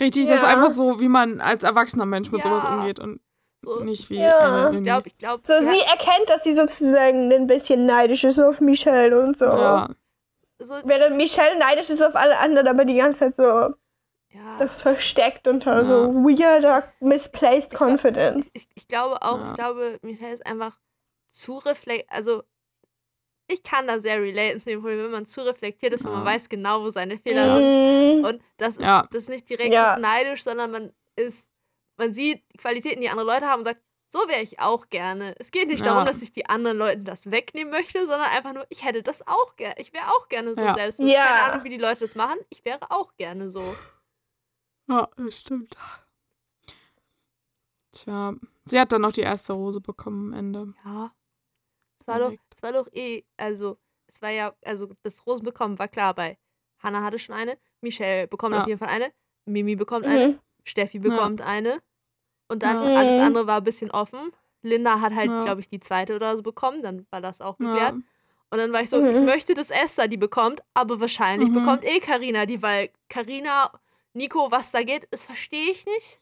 Richtig, 0.00 0.26
das 0.26 0.36
ist 0.38 0.42
Ja. 0.42 0.48
einfach 0.48 0.70
so, 0.70 1.00
wie 1.00 1.08
man 1.08 1.40
als 1.40 1.62
erwachsener 1.64 2.06
Mensch 2.06 2.30
mit 2.32 2.42
Ja. 2.44 2.50
sowas 2.50 2.64
umgeht 2.64 2.98
und 2.98 3.20
So, 3.64 3.84
nicht 3.84 4.10
wie 4.10 4.16
Ja. 4.20 4.38
eine 4.66 4.76
ich 4.76 4.82
glaube, 4.82 5.06
ich 5.08 5.18
glaube, 5.18 5.42
So, 5.46 5.52
sie 5.60 5.80
erkennt, 5.82 6.28
dass 6.28 6.42
sie 6.44 6.54
sozusagen 6.54 7.30
ein 7.30 7.46
bisschen 7.46 7.86
neidisch 7.86 8.24
ist 8.24 8.40
auf 8.40 8.60
Michelle 8.60 9.22
und 9.22 9.38
so. 9.38 9.44
Ja, 9.44 9.88
so, 10.64 10.74
Während 10.84 11.16
Michelle 11.16 11.58
neidisch 11.58 11.90
ist 11.90 12.02
auf 12.02 12.14
alle 12.16 12.38
anderen, 12.38 12.68
aber 12.68 12.84
die 12.84 12.96
ganze 12.96 13.18
Zeit 13.20 13.36
so 13.36 13.42
ja. 13.42 14.56
das 14.58 14.80
versteckt 14.82 15.46
unter 15.48 15.82
Ja. 15.82 15.84
so 15.84 16.14
weirder, 16.14 16.90
misplaced 17.00 17.74
confidence. 17.78 18.48
ich, 18.54 18.66
ich 18.74 18.88
glaube 18.88 19.20
auch, 19.22 19.38
Ja. 19.38 19.48
ich 19.50 19.54
glaube, 19.54 19.98
Michael 20.02 20.34
ist 20.34 20.46
einfach 20.46 20.78
zu 21.30 21.58
reflektiert. 21.58 22.10
Also, 22.10 22.42
ich 23.48 23.62
kann 23.62 23.86
da 23.86 23.98
sehr 24.00 24.20
relaten 24.20 24.60
zu 24.60 24.66
dem 24.70 24.80
Problem, 24.80 25.04
wenn 25.04 25.10
man 25.10 25.26
zu 25.26 25.42
reflektiert 25.44 25.92
ist 25.92 26.04
und 26.06 26.12
man 26.12 26.24
weiß 26.24 26.48
genau, 26.48 26.82
wo 26.82 26.90
seine 26.90 27.18
Fehler 27.18 27.56
sind. 27.56 28.18
Mhm. 28.20 28.24
Und 28.24 28.42
das, 28.56 28.76
Ja. 28.78 29.06
das 29.10 29.24
ist 29.24 29.28
nicht 29.28 29.48
direkt 29.50 29.74
Ja. 29.74 29.94
ist 29.94 30.00
neidisch, 30.00 30.42
sondern 30.44 30.70
man 30.70 30.92
ist, 31.16 31.46
man 31.98 32.14
sieht 32.14 32.42
die 32.52 32.56
Qualitäten, 32.58 33.02
die 33.02 33.10
andere 33.10 33.26
Leute 33.26 33.46
haben 33.46 33.60
und 33.60 33.64
sagt, 33.66 33.82
so 34.12 34.18
wäre 34.28 34.42
ich 34.42 34.60
auch 34.60 34.88
gerne. 34.90 35.34
Es 35.38 35.50
geht 35.50 35.68
nicht 35.68 35.80
Ja. 35.80 35.86
darum, 35.86 36.04
dass 36.04 36.20
ich 36.20 36.32
die 36.32 36.44
anderen 36.46 36.76
Leuten 36.76 37.04
das 37.04 37.30
wegnehmen 37.30 37.70
möchte, 37.70 37.98
sondern 38.06 38.28
einfach 38.30 38.52
nur, 38.52 38.66
ich 38.68 38.84
hätte 38.84 39.02
das 39.02 39.26
auch 39.26 39.56
gerne. 39.56 39.74
Ich 39.78 39.92
wäre 39.94 40.08
auch 40.08 40.28
gerne 40.28 40.54
so 40.54 40.60
Ja. 40.60 40.74
selbstbewusst. 40.74 41.14
Ja. 41.14 41.26
Keine 41.26 41.42
Ahnung, 41.52 41.64
wie 41.64 41.70
die 41.70 41.78
Leute 41.78 42.00
das 42.00 42.14
machen. 42.14 42.38
Ich 42.50 42.64
wäre 42.64 42.90
auch 42.90 43.16
gerne 43.16 43.48
so. 43.50 43.74
ja, 44.88 45.08
das 45.16 45.40
stimmt. 45.40 45.76
Tja, 47.92 48.34
sie 48.64 48.80
hat 48.80 48.92
dann 48.92 49.02
noch 49.02 49.12
die 49.12 49.20
erste 49.22 49.52
Rose 49.52 49.80
bekommen 49.80 50.32
am 50.32 50.38
Ende. 50.38 50.74
Ja. 50.84 51.12
Es 52.00 52.06
war 52.06 52.18
doch, 52.18 52.32
es 52.32 52.62
war 52.62 52.72
doch 52.72 52.88
eh, 52.92 53.24
also, 53.36 53.78
es 54.06 54.20
war 54.22 54.30
ja, 54.30 54.54
also 54.64 54.88
das 55.02 55.14
Rosenbekommen 55.26 55.78
war 55.78 55.88
klar 55.88 56.14
bei 56.14 56.38
Hannah 56.82 57.02
hatte 57.04 57.18
schon 57.18 57.34
eine, 57.34 57.58
Michelle 57.80 58.26
bekommt 58.26 58.54
Ja. 58.56 58.62
auf 58.62 58.66
jeden 58.66 58.78
Fall 58.80 58.88
eine, 58.88 59.12
Mimi 59.46 59.76
bekommt 59.76 60.04
eine, 60.04 60.28
Mhm. 60.28 60.38
Steffi 60.64 60.98
bekommt 60.98 61.40
eine. 61.42 61.80
Und 62.52 62.62
dann 62.62 62.82
Ja. 62.82 62.94
alles 62.98 63.16
Mhm. 63.18 63.24
andere 63.24 63.46
war 63.46 63.56
ein 63.58 63.64
bisschen 63.64 63.90
offen. 63.90 64.30
Linda 64.62 65.00
hat 65.00 65.14
halt, 65.14 65.30
Ja. 65.30 65.42
glaube 65.42 65.60
ich, 65.62 65.68
die 65.70 65.80
zweite 65.80 66.14
oder 66.14 66.36
so 66.36 66.42
bekommen, 66.42 66.82
dann 66.82 67.06
war 67.10 67.20
das 67.22 67.40
auch 67.40 67.56
Ja, 67.58 67.66
geklärt. 67.66 67.94
Und 68.50 68.58
dann 68.58 68.72
war 68.74 68.82
ich 68.82 68.90
so, 68.90 69.00
Mhm. 69.00 69.10
ich 69.10 69.20
möchte, 69.20 69.54
dass 69.54 69.70
Esther 69.70 70.06
die 70.06 70.18
bekommt, 70.18 70.62
aber 70.74 71.00
wahrscheinlich 71.00 71.48
Mhm. 71.48 71.54
bekommt 71.54 71.84
eh 71.84 71.98
Karina 72.00 72.44
die, 72.44 72.60
weil 72.62 72.90
Karina, 73.08 73.72
Nico, 74.12 74.50
was 74.50 74.70
da 74.70 74.82
geht, 74.82 75.08
das 75.10 75.24
verstehe 75.24 75.70
ich 75.70 75.86
nicht. 75.86 76.20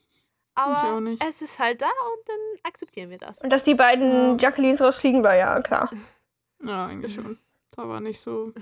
Aber 0.55 1.01
nicht. 1.01 1.21
es 1.25 1.43
ist 1.43 1.59
halt 1.59 1.83
da 1.83 1.87
und 1.87 2.29
dann 2.29 2.37
akzeptieren 2.63 3.11
wir 3.11 3.19
das. 3.19 3.41
Und 3.41 3.51
dass 3.51 3.65
die 3.65 3.75
beiden 3.75 4.11
Ja. 4.13 4.37
Jacquelines 4.39 4.81
rausfliegen, 4.81 5.25
war 5.25 5.37
ja 5.37 5.61
klar. 5.61 5.91
ja, 6.65 6.87
eigentlich 6.87 7.15
schon. 7.15 7.39
Da 7.73 7.89
war 7.89 8.01
nicht 8.01 8.21
so. 8.21 8.53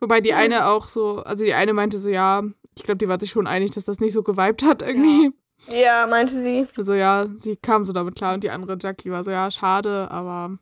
Wobei 0.00 0.20
die 0.20 0.32
eine 0.34 0.66
auch 0.68 0.88
so, 0.88 1.22
also 1.24 1.44
die 1.44 1.54
eine 1.54 1.72
meinte 1.74 1.98
so, 1.98 2.08
ja, 2.08 2.42
ich 2.76 2.84
glaube, 2.84 2.98
die 2.98 3.08
war 3.08 3.18
sich 3.20 3.30
schon 3.30 3.46
einig, 3.48 3.72
dass 3.72 3.84
das 3.84 3.98
nicht 3.98 4.12
so 4.12 4.22
geweibt 4.22 4.62
hat 4.62 4.82
irgendwie. 4.82 5.26
Ja, 5.26 5.30
meinte 6.08 6.34
sie. 6.42 6.66
Also 6.76 6.94
ja, 6.94 7.26
sie 7.36 7.56
kam 7.56 7.84
so 7.84 7.92
damit 7.92 8.14
klar 8.16 8.34
und 8.34 8.44
die 8.44 8.50
andere 8.50 8.76
Jackie 8.80 9.10
war 9.10 9.24
so, 9.24 9.30
ja, 9.30 9.50
schade, 9.50 10.10
aber 10.10 10.58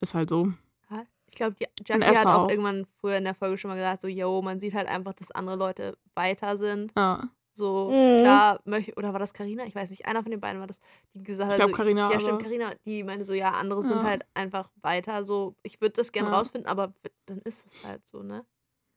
ist 0.00 0.14
halt 0.14 0.28
so. 0.30 0.52
Ja, 0.90 1.04
Ich 1.26 1.34
glaube, 1.34 1.56
die 1.58 1.66
Jackie 1.86 2.04
hat 2.04 2.26
auch 2.26 2.44
auch. 2.44 2.50
irgendwann 2.50 2.86
früher 3.00 3.16
in 3.16 3.24
der 3.24 3.34
Folge 3.34 3.58
schon 3.58 3.70
mal 3.70 3.76
gesagt, 3.76 4.02
so, 4.02 4.08
yo, 4.08 4.42
man 4.42 4.60
sieht 4.60 4.74
halt 4.74 4.88
einfach, 4.88 5.14
dass 5.14 5.30
andere 5.30 5.56
Leute 5.56 5.96
weiter 6.14 6.56
sind. 6.56 6.92
Ja, 6.96 7.28
So, 7.54 7.90
Mhm. 7.90 8.18
klar, 8.18 8.60
möchte, 8.64 8.94
oder 8.94 9.12
war 9.12 9.20
das 9.20 9.34
Karina? 9.34 9.64
Ich 9.66 9.74
weiß 9.74 9.90
nicht, 9.90 10.06
einer 10.06 10.22
von 10.22 10.30
den 10.30 10.40
beiden 10.40 10.58
war 10.60 10.66
das, 10.66 10.80
die 11.14 11.22
gesagt 11.22 11.48
ich 11.50 11.52
hat, 11.52 11.56
glaube, 11.58 11.72
so, 11.72 11.76
Carina 11.76 12.10
ja, 12.10 12.18
stimmt, 12.18 12.42
Karina, 12.42 12.72
die 12.86 13.04
meinte 13.04 13.26
so, 13.26 13.34
ja, 13.34 13.50
andere 13.52 13.82
sind 13.82 13.98
Ja. 13.98 14.04
halt 14.04 14.24
einfach 14.32 14.70
weiter. 14.80 15.24
So, 15.26 15.54
ich 15.62 15.80
würde 15.80 15.92
das 15.92 16.12
gerne 16.12 16.30
Ja. 16.30 16.36
rausfinden, 16.38 16.66
aber 16.66 16.94
dann 17.26 17.38
ist 17.42 17.66
es 17.66 17.82
halt 17.82 18.06
so, 18.08 18.22
ne? 18.22 18.46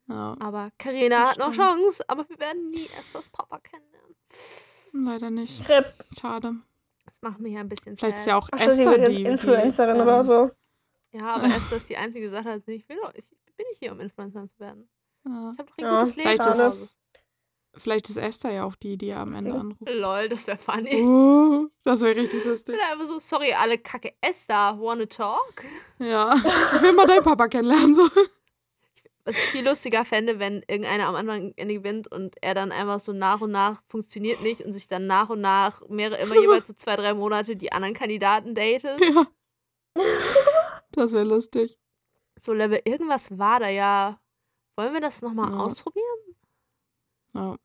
Ja, 0.07 0.37
Aber 0.39 0.69
Karina 0.77 1.31
hat 1.31 1.37
noch. 1.37 1.51
Chance, 1.53 2.03
aber 2.07 2.29
wir 2.29 2.39
werden 2.39 2.67
nie 2.67 2.85
erst 2.85 3.13
das 3.15 3.29
Papa 3.29 3.59
kennenlernen. 3.59 4.15
Leider 5.03 5.29
nicht. 5.29 5.67
Rip. 5.69 5.85
Schade. 6.19 6.55
Das 7.05 7.21
macht 7.21 7.39
mich 7.39 7.57
ein 7.57 7.69
bisschen 7.69 7.95
Vielleicht 7.97 8.17
ist 8.17 8.25
ja 8.25 8.37
auch 8.37 8.49
sie 8.55 8.63
Esther 8.63 8.85
wird 8.91 8.99
jetzt 9.01 9.17
die, 9.17 9.23
Influencerin 9.23 9.95
die, 9.95 10.01
oder 10.01 10.19
ähm, 10.21 10.25
so. 10.25 10.51
Ja, 11.11 11.35
aber 11.35 11.45
Esther 11.47 11.77
ist 11.77 11.89
die 11.89 11.97
Einzige, 11.97 12.25
die 12.25 12.29
gesagt 12.29 12.47
hat, 12.47 12.67
ich 12.67 12.87
will 12.89 12.97
doch, 13.01 13.13
ich 13.13 13.29
bin 13.55 13.65
nicht 13.69 13.79
hier, 13.79 13.91
um 13.91 13.99
Influencer 13.99 14.47
zu 14.47 14.59
werden. 14.59 14.89
Ja. 15.25 15.51
Ich 15.53 15.59
habe 15.59 15.69
doch 15.69 15.77
ein 15.77 15.83
Ja, 15.83 15.99
gutes 16.01 16.15
Leben. 16.15 16.29
Vielleicht 16.29 16.73
ist, 16.73 16.97
vielleicht 17.75 18.09
ist 18.09 18.17
Esther 18.17 18.51
ja 18.51 18.63
auch 18.65 18.75
die, 18.75 18.97
die 18.97 19.13
am 19.13 19.33
Ende 19.33 19.53
anruft. 19.53 19.79
Lol, 19.89 20.29
das 20.29 20.47
wäre 20.47 20.57
funny. 20.57 21.01
Uh, 21.03 21.69
das 21.83 22.01
wäre 22.01 22.15
richtig 22.15 22.41
Ich 22.41 22.45
lustig. 22.45 22.75
bin 22.75 22.83
einfach 22.83 23.05
so, 23.05 23.19
sorry, 23.19 23.53
alle 23.53 23.77
Kacke. 23.77 24.13
Esther, 24.21 24.77
wanna 24.79 25.05
talk? 25.05 25.63
Ja, 25.99 26.35
ich 26.75 26.81
will 26.81 26.93
mal 26.93 27.07
deinen 27.07 27.23
Papa 27.23 27.47
kennenlernen. 27.47 27.93
So. 27.93 28.07
Was 29.27 29.35
ich 29.35 29.41
viel 29.45 29.67
lustiger 29.67 30.05
fände, 30.05 30.37
wenn 30.39 30.63
irgendeiner 30.67 31.07
am 31.07 31.15
Anfang 31.15 31.55
gewinnt 31.55 32.11
und 32.11 32.35
er 32.41 32.53
dann 32.53 32.71
einfach 32.71 32.99
so 32.99 33.11
nach 33.11 33.41
und 33.41 33.51
nach 33.51 33.81
funktioniert 33.89 34.41
nicht 34.41 34.61
und 34.61 34.71
sich 34.73 34.87
dann 34.87 35.07
nach 35.07 35.29
und 35.29 35.41
nach 35.41 35.81
mehrere, 35.89 36.21
immer 36.21 36.35
jeweils 36.39 36.67
so 36.67 36.73
zwei, 36.77 36.95
drei 36.95 37.15
Monate 37.15 37.55
die 37.55 37.71
anderen 37.71 37.95
Kandidaten 37.95 38.53
datet. 38.55 39.01
Ja. 39.01 39.27
Das 40.91 41.11
wäre 41.11 41.25
lustig. 41.25 41.77
So 42.39 42.53
Level, 42.53 42.79
irgendwas 42.85 43.37
war 43.37 43.59
da 43.59 43.67
ja. 43.67 44.17
Wollen 44.77 44.93
wir 44.93 45.01
das 45.01 45.21
nochmal 45.21 45.51
Ja. 45.51 45.57
ausprobieren? 45.59 46.19
Ja. 47.33 47.57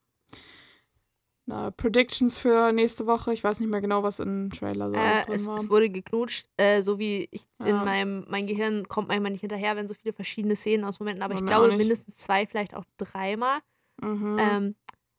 Na, 1.51 1.73
Predictions 1.73 2.39
für 2.39 2.71
nächste 2.71 3.07
Woche. 3.09 3.33
Ich 3.33 3.43
weiß 3.43 3.59
nicht 3.59 3.69
mehr 3.71 3.81
genau, 3.81 4.05
was 4.05 4.21
im 4.21 4.51
Trailer 4.51 4.89
so 4.89 4.97
alles 4.97 5.19
Äh, 5.19 5.25
drin 5.25 5.35
es, 5.35 5.47
war. 5.49 5.57
es 5.57 5.69
wurde 5.69 5.91
geknutscht, 5.91 6.47
äh, 6.57 6.81
so 6.83 7.01
wie 7.01 7.27
ich 7.33 7.43
in 7.59 7.67
Ja. 7.75 7.85
meinem, 7.85 8.25
mein 8.29 8.47
Gehirn 8.47 8.87
kommt 8.87 9.09
manchmal 9.09 9.33
nicht 9.33 9.41
hinterher, 9.41 9.75
wenn 9.75 9.89
so 9.89 9.95
viele 9.95 10.13
verschiedene 10.13 10.55
Szenen 10.55 10.85
aus 10.85 11.01
Momenten, 11.01 11.25
aber 11.25 11.35
Bei 11.35 11.41
ich 11.41 11.47
glaube 11.47 11.77
mindestens 11.77 12.15
zwei, 12.15 12.47
vielleicht 12.47 12.77
auch 12.77 12.85
dreimal. 12.99 13.59
Mhm. 14.01 14.37
Ähm, 14.39 14.75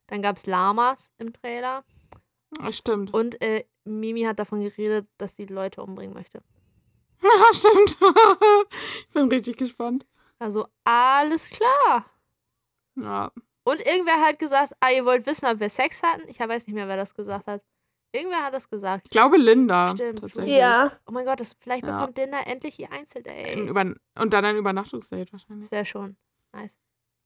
dann 0.07 0.21
gab 0.21 0.37
es 0.37 0.45
Lamas 0.45 1.11
im 1.17 1.33
Trailer 1.33 1.83
Ach, 2.61 2.71
stimmt. 2.71 3.13
und 3.13 3.41
äh, 3.41 3.65
Mimi 3.83 4.21
hat 4.21 4.39
davon 4.39 4.61
geredet, 4.61 5.07
dass 5.17 5.35
sie 5.35 5.47
Leute 5.47 5.83
umbringen 5.83 6.13
möchte. 6.13 6.41
Ja, 7.23 7.53
stimmt. 7.53 7.97
ich 9.01 9.09
bin 9.13 9.27
richtig 9.27 9.57
gespannt. 9.57 10.07
Also 10.39 10.65
alles 10.85 11.49
klar. 11.51 12.05
Ja. 12.95 13.31
Und 13.63 13.79
irgendwer 13.85 14.19
hat 14.21 14.39
gesagt, 14.39 14.73
ah, 14.79 14.89
ihr 14.91 15.05
wollt 15.05 15.25
wissen, 15.25 15.45
ob 15.45 15.59
wir 15.59 15.69
Sex 15.69 16.01
hatten? 16.03 16.27
Ich 16.27 16.39
weiß 16.39 16.65
nicht 16.67 16.75
mehr, 16.75 16.87
wer 16.87 16.97
das 16.97 17.13
gesagt 17.13 17.47
hat. 17.47 17.61
Irgendwer 18.13 18.43
hat 18.43 18.53
das 18.53 18.69
gesagt. 18.69 19.03
Ich 19.05 19.09
glaube 19.11 19.37
Linda. 19.37 19.89
Stimmt, 19.95 20.19
Tatsächlich. 20.19 20.57
Ja. 20.57 20.91
Oh 21.07 21.11
mein 21.11 21.25
Gott, 21.25 21.39
das, 21.39 21.55
vielleicht 21.59 21.85
Ja. 21.85 21.93
bekommt 21.97 22.17
Linda 22.17 22.39
endlich 22.41 22.77
ihr 22.79 22.91
Ein 22.91 22.99
Einzeldate. 23.01 23.53
Über 23.61 23.93
und 24.19 24.33
dann 24.33 24.43
ein 24.45 24.57
Übernachtungsdate 24.57 25.31
wahrscheinlich. 25.31 25.69
Das 25.69 25.71
wäre 25.71 25.85
schon 25.85 26.17
nice. 26.53 26.77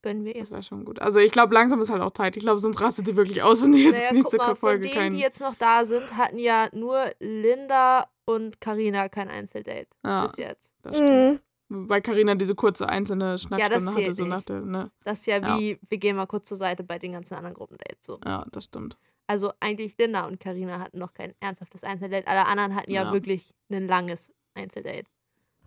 Gönnen 0.04 0.24
wir 0.26 0.36
ihr. 0.36 0.42
Das 0.42 0.52
wäre 0.52 0.62
schon 0.62 0.86
gut. 0.86 1.02
Also 1.02 1.20
ich 1.20 1.32
glaube, 1.32 1.56
langsam 1.56 1.82
ist 1.82 1.90
halt 1.90 2.04
auch 2.04 2.12
Zeit. 2.12 2.38
Ich 2.38 2.44
glaube, 2.44 2.60
sonst 2.60 2.80
rastet 2.80 3.08
die 3.08 3.16
wirklich 3.16 3.42
aus, 3.42 3.64
wenn 3.64 3.72
die 3.72 3.86
jetzt 3.86 3.98
Naja, 3.98 4.14
nächste 4.14 4.38
guck 4.38 4.40
mal, 4.40 4.46
von 4.50 4.58
Folge 4.58 4.82
denen, 4.88 4.94
keinen. 4.94 5.14
die 5.16 5.22
jetzt 5.22 5.40
noch 5.40 5.56
da 5.56 5.86
sind, 5.86 6.16
hatten 6.18 6.38
ja 6.38 6.68
nur 6.74 7.12
Linda 7.20 8.08
und 8.26 8.62
Karina 8.62 9.10
kein 9.10 9.30
Einzeldate 9.30 9.88
Ja, 10.06 10.28
bis 10.28 10.38
jetzt. 10.38 10.74
das 10.84 10.98
stimmt. 10.98 11.10
Mhm. 11.34 11.40
Weil 11.68 12.02
Karina 12.02 12.36
diese 12.36 12.54
kurze 12.56 12.88
einzelne 12.88 13.38
Schnackstunde 13.40 13.92
hatte, 13.92 14.04
zählt 14.04 14.16
so 14.16 14.26
nach 14.26 14.44
der, 14.44 14.62
ne? 14.62 14.92
Das 15.04 15.20
ist 15.20 15.26
ja 15.26 15.38
Ja. 15.40 15.58
wie, 15.58 15.80
wir 15.90 15.98
gehen 15.98 16.16
mal 16.16 16.28
kurz 16.28 16.48
zur 16.48 16.58
Seite 16.58 16.84
bei 16.84 17.00
den 17.00 17.14
ganzen 17.14 17.34
anderen 17.34 17.56
Gruppendates. 17.56 18.06
So. 18.06 18.20
Ja, 18.24 18.46
das 18.52 18.66
stimmt. 18.66 18.98
Also 19.28 19.52
eigentlich 19.60 19.98
Linda 19.98 20.28
und 20.28 20.40
Karina 20.40 20.80
hatten 20.80 21.00
noch 21.00 21.14
kein 21.14 21.34
ernsthaftes 21.40 21.84
Einzeldate. 21.84 22.28
Alle 22.28 22.46
anderen 22.46 22.76
hatten 22.76 22.92
ja, 22.92 23.04
Ja. 23.06 23.12
wirklich 23.14 23.56
ein 23.72 23.88
langes 23.88 24.32
Einzeldate. 24.54 25.06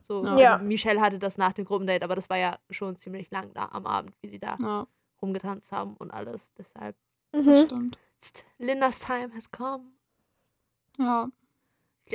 So, 0.01 0.23
Ja. 0.25 0.29
also 0.31 0.41
Ja. 0.41 0.59
Michelle 0.59 1.01
hatte 1.01 1.19
das 1.19 1.37
nach 1.37 1.53
dem 1.53 1.65
Gruppendate, 1.65 2.05
aber 2.05 2.15
das 2.15 2.31
war 2.31 2.39
ja 2.39 2.59
schon 2.71 2.95
ziemlich 2.97 3.31
lang 3.33 3.53
da 3.55 3.69
am 3.73 3.85
Abend, 3.85 4.15
wie 4.23 4.29
sie 4.29 4.39
da 4.39 4.57
Ja, 4.63 4.87
rumgetanzt 5.21 5.73
haben 5.73 5.97
und 5.97 6.13
alles. 6.13 6.53
Deshalb, 6.55 6.95
das 7.33 7.45
Mhm. 7.45 7.65
stimmt. 7.67 7.99
jetzt. 8.15 8.45
Lindas 8.59 9.01
Time 9.01 9.31
has 9.35 9.51
come. 9.51 9.85
Ja, 10.99 11.29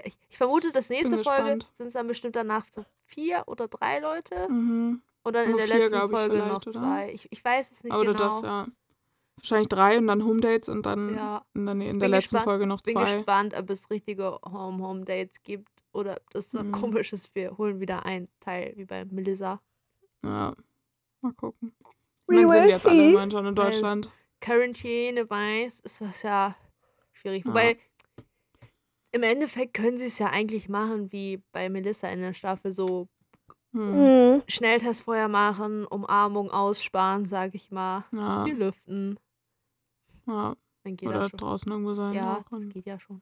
Ich, 0.05 0.17
ich 0.29 0.37
vermute, 0.37 0.71
das 0.71 0.89
nächste 0.89 1.15
Bin 1.15 1.23
Folge 1.23 1.59
sind 1.73 1.87
es 1.87 1.93
dann 1.93 2.07
bestimmt 2.07 2.35
danach 2.35 2.65
so 2.73 2.83
vier 3.05 3.43
oder 3.47 3.67
drei 3.67 3.99
Leute. 3.99 4.47
mhm. 4.49 5.01
Und 5.25 5.33
dann 5.33 5.45
in 5.45 5.51
Nur 5.51 5.59
der 5.59 5.67
vier, 5.67 5.79
letzten 5.89 5.95
ich, 6.05 6.11
Folge 6.11 6.37
noch 6.39 6.61
oder? 6.67 6.71
zwei. 6.71 7.11
Ich, 7.13 7.27
ich 7.31 7.45
weiß 7.45 7.71
es 7.71 7.83
nicht 7.85 7.93
Oder 7.95 8.11
genau. 8.13 8.25
das, 8.25 8.41
ja. 8.41 8.67
Wahrscheinlich 9.37 9.67
drei 9.69 9.97
und 9.97 10.07
dann 10.07 10.23
Home 10.25 10.41
Dates 10.41 10.67
und 10.69 10.85
dann 10.85 11.15
Ja. 11.15 11.45
in 11.53 11.65
der, 11.65 11.73
in 11.73 11.79
der 11.79 11.87
Bin 11.93 11.99
letzten 12.11 12.35
gespannt- 12.35 12.43
Folge 12.43 12.67
noch 12.67 12.81
Bin 12.81 12.95
zwei. 12.95 13.15
gespannt, 13.15 13.53
ob 13.57 13.69
es 13.69 13.89
richtige 13.89 14.37
Home-Home-Dates 14.45 15.41
gibt 15.43 15.69
oder 15.93 16.17
ob 16.17 16.29
das 16.31 16.51
so 16.51 16.61
Mhm. 16.61 16.71
komisch 16.73 17.13
ist. 17.13 17.33
Wir 17.35 17.57
holen 17.57 17.79
wieder 17.79 18.05
einen 18.05 18.27
Teil 18.41 18.73
wie 18.75 18.85
bei 18.85 19.05
Melissa. 19.05 19.61
Ja. 20.23 20.53
Mal 21.21 21.33
gucken. 21.33 21.73
Und 22.25 22.35
dann 22.35 22.49
sind 22.49 22.67
jetzt 22.69 22.85
alle 22.85 22.95
see. 22.97 23.09
immerhin 23.11 23.31
schon 23.31 23.45
in 23.45 23.57
Weil- 23.57 23.65
Deutschland. 23.65 24.09
Quarantäne 24.41 25.29
weiß, 25.29 25.79
ist 25.81 26.01
das 26.01 26.21
ja 26.23 26.53
schwierig. 27.13 27.43
Ja. 27.45 27.49
Wobei, 27.51 27.77
im 29.13 29.23
Endeffekt 29.23 29.73
können 29.73 29.97
sie 29.97 30.07
es 30.07 30.19
ja 30.19 30.27
eigentlich 30.27 30.67
machen, 30.69 31.11
wie 31.11 31.41
bei 31.53 31.69
Melissa 31.69 32.09
in 32.09 32.19
der 32.21 32.33
Staffel, 32.33 32.73
so 32.73 33.07
Hm. 33.71 34.33
Mhm. 34.35 34.43
Schnelltest 34.47 35.01
vorher 35.01 35.27
machen, 35.27 35.85
Umarmung 35.87 36.51
aussparen, 36.51 37.25
sag 37.25 37.55
ich 37.55 37.71
mal. 37.71 38.05
Ja, 38.13 38.45
Wir 38.45 38.53
lüften. 38.53 39.17
ja. 40.27 40.55
Dann 40.83 40.95
geht 40.97 41.07
Oder 41.09 41.19
das 41.21 41.29
schon. 41.31 41.37
draußen 41.37 41.71
irgendwo 41.71 41.93
sein. 41.93 42.13
Ja, 42.13 42.43
das 42.51 42.67
geht 42.69 42.85
ja 42.85 42.99
schon. 42.99 43.21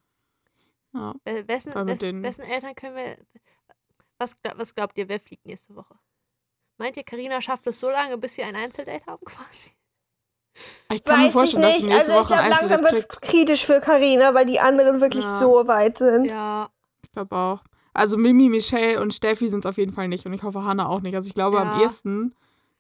ja. 0.94 1.14
We- 1.24 1.48
Wessen, 1.48 1.74
wessen, 1.74 2.24
wessen 2.24 2.42
Eltern 2.44 2.76
können 2.76 2.96
wir. 2.98 3.18
Was, 4.18 4.36
was 4.56 4.76
glaubt 4.76 4.98
ihr, 4.98 5.08
wer 5.08 5.20
fliegt 5.22 5.46
nächste 5.46 5.74
Woche? 5.76 5.98
Meint 6.78 6.98
ihr, 6.98 7.04
Karina 7.04 7.40
schafft 7.40 7.66
es 7.68 7.80
so 7.80 7.90
lange, 7.90 8.18
bis 8.18 8.36
sie 8.36 8.44
ein 8.44 8.56
Einzeldate 8.56 9.06
haben 9.06 9.24
quasi? 9.26 9.72
Ich 10.94 11.04
kann 11.04 11.20
mir 11.20 11.26
Weiß 11.26 11.30
ich 11.30 11.34
vorstellen, 11.34 11.64
dass 11.64 11.74
nicht. 11.76 11.84
sie 11.84 11.90
nächste 11.90 12.14
Also 12.14 12.22
ich 12.22 12.30
Woche 12.30 12.40
ein 12.42 12.50
langsam 12.52 12.84
wird 12.84 13.10
kritisch 13.22 13.66
für 13.66 13.80
Karina, 13.80 14.34
weil 14.34 14.46
die 14.46 14.60
anderen 14.60 15.00
wirklich 15.02 15.24
Ja. 15.26 15.38
so 15.40 15.68
weit 15.68 15.98
sind. 15.98 16.26
Ja, 16.26 16.70
Ich 17.04 17.12
glaube 17.12 17.36
auch. 17.36 17.60
Also 17.94 18.18
Mimi, 18.18 18.48
Michelle 18.50 19.02
und 19.02 19.14
Steffi 19.14 19.48
sind 19.50 19.66
es 19.66 19.70
auf 19.70 19.78
jeden 19.78 19.92
Fall 19.92 20.08
nicht. 20.08 20.26
Und 20.26 20.34
ich 20.34 20.44
hoffe, 20.44 20.64
Hannah 20.64 20.88
auch 20.88 21.02
nicht. 21.02 21.16
Also 21.16 21.28
ich 21.28 21.34
glaube 21.34 21.60
am 21.60 21.72
Ja. 21.78 21.82
ehesten 21.84 22.34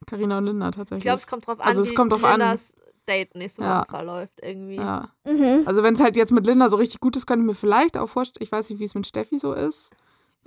Karina 0.08 0.38
und 0.38 0.46
Linda 0.46 0.72
tatsächlich. 0.72 1.00
ich 1.00 1.04
glaube, 1.04 1.20
es 1.20 1.28
kommt 1.28 1.48
drauf 1.48 1.60
an, 1.60 1.68
Also 1.68 1.82
es 1.82 1.90
wie 1.92 1.94
kommt 1.96 2.12
drauf 2.12 2.24
an. 2.24 2.40
Lindas 2.40 2.76
Date 3.10 3.36
nächste 3.36 3.62
Woche 3.62 3.70
Ja. 3.70 3.86
verläuft 3.90 4.34
irgendwie. 4.42 4.76
ja. 4.78 5.10
Mhm. 5.26 5.64
Also 5.66 5.84
wenn 5.84 5.96
es 5.96 6.02
halt 6.02 6.16
jetzt 6.16 6.32
mit 6.32 6.46
Linda 6.46 6.70
so 6.70 6.78
richtig 6.78 7.00
gut 7.02 7.16
ist, 7.18 7.26
könnte 7.28 7.42
ich 7.44 7.48
mir 7.48 7.56
vielleicht 7.56 7.98
auch 7.98 8.08
vorstellen, 8.08 8.44
ich 8.44 8.52
weiß 8.52 8.70
nicht, 8.70 8.80
wie 8.80 8.84
es 8.86 8.96
mit 8.96 9.06
Steffi 9.08 9.38
so 9.40 9.54
ist. 9.54 9.90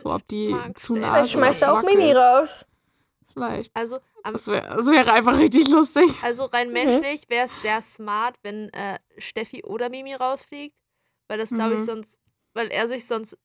So, 0.03 0.13
ob 0.13 0.27
die 0.29 0.49
mag 0.49 0.79
zu 0.79 0.95
nah 0.97 1.21
ist 1.21 1.31
schmeißt 1.33 1.63
ob 1.63 1.69
er 1.69 1.79
auch 1.79 1.83
Mimi 1.83 2.11
raus. 2.13 2.65
Vielleicht. 3.35 3.77
Also, 3.77 3.99
Das, 4.23 4.47
wär, 4.47 4.63
das 4.77 4.87
wäre 4.91 5.13
einfach 5.13 5.39
richtig 5.39 5.69
lustig. 5.69 6.11
also 6.23 6.45
rein 6.47 6.69
Mhm. 6.69 6.73
menschlich 6.75 7.29
wäre 7.29 7.47
es 7.47 7.63
sehr 7.63 7.83
smart, 7.83 8.37
wenn 8.43 8.71
äh, 8.73 8.99
Steffi 9.19 9.63
oder 9.65 9.89
Mimi 9.91 10.15
rausfliegt. 10.15 10.77
Weil 11.29 11.39
das, 11.39 11.51
glaube 11.51 11.75
ich, 11.75 11.81
Mhm. 11.81 11.85
sonst, 11.85 12.19
weil 12.55 12.69
er 12.69 12.87
sich 12.89 13.07
sonst 13.07 13.37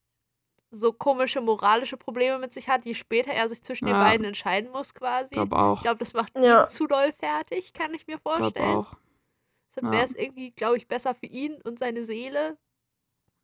so 0.72 0.94
komische 0.94 1.42
moralische 1.42 1.98
Probleme 1.98 2.38
mit 2.38 2.54
sich 2.54 2.70
hat, 2.70 2.86
je 2.86 2.94
später 2.94 3.32
er 3.32 3.50
sich 3.50 3.64
zwischen 3.64 3.86
den 3.88 3.96
Ja. 3.96 4.04
beiden 4.04 4.26
entscheiden 4.26 4.70
muss, 4.72 4.94
quasi. 4.94 5.30
Ich 5.34 5.38
glaube 5.38 5.56
auch. 5.58 5.78
Ich 5.78 5.82
glaube, 5.84 5.98
das 5.98 6.14
macht 6.14 6.38
Ja. 6.38 6.64
ihn 6.64 6.70
zu 6.70 6.86
doll 6.88 7.12
fertig, 7.14 7.74
kann 7.74 7.94
ich 7.96 8.06
mir 8.06 8.16
Ich 8.18 8.24
glaube 8.24 8.42
vorstellen. 8.42 8.76
auch. 8.78 8.94
Deshalb 9.70 9.86
Ja. 9.86 9.92
wäre 9.92 10.06
es 10.06 10.14
irgendwie, 10.16 10.52
glaube 10.52 10.78
ich, 10.78 10.88
besser 10.88 11.16
für 11.16 11.26
ihn 11.26 11.60
und 11.64 11.80
seine 11.80 12.06
Seele, 12.06 12.58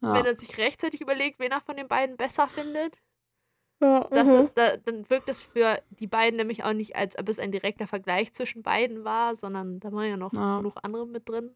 Ja. 0.01 0.13
wenn 0.13 0.25
er 0.25 0.37
sich 0.37 0.57
rechtzeitig 0.57 1.01
überlegt, 1.01 1.39
wen 1.39 1.51
er 1.51 1.61
von 1.61 1.77
den 1.77 1.87
beiden 1.87 2.17
besser 2.17 2.47
findet. 2.47 2.99
Ja. 3.81 3.99
Das 4.11 4.27
Mhm. 4.27 4.33
ist, 4.45 4.51
da, 4.55 4.77
dann 4.77 5.09
wirkt 5.09 5.29
es 5.29 5.43
für 5.43 5.79
die 5.91 6.07
beiden 6.07 6.37
nämlich 6.37 6.63
auch 6.63 6.73
nicht, 6.73 6.95
als 6.95 7.17
ob 7.17 7.29
es 7.29 7.39
ein 7.39 7.51
direkter 7.51 7.87
Vergleich 7.87 8.33
zwischen 8.33 8.63
beiden 8.63 9.03
war, 9.03 9.35
sondern 9.35 9.79
da 9.79 9.91
waren 9.91 10.09
ja 10.09 10.17
noch 10.17 10.33
Ja. 10.33 10.57
genug 10.57 10.75
andere 10.81 11.05
mit 11.07 11.27
drin. 11.27 11.51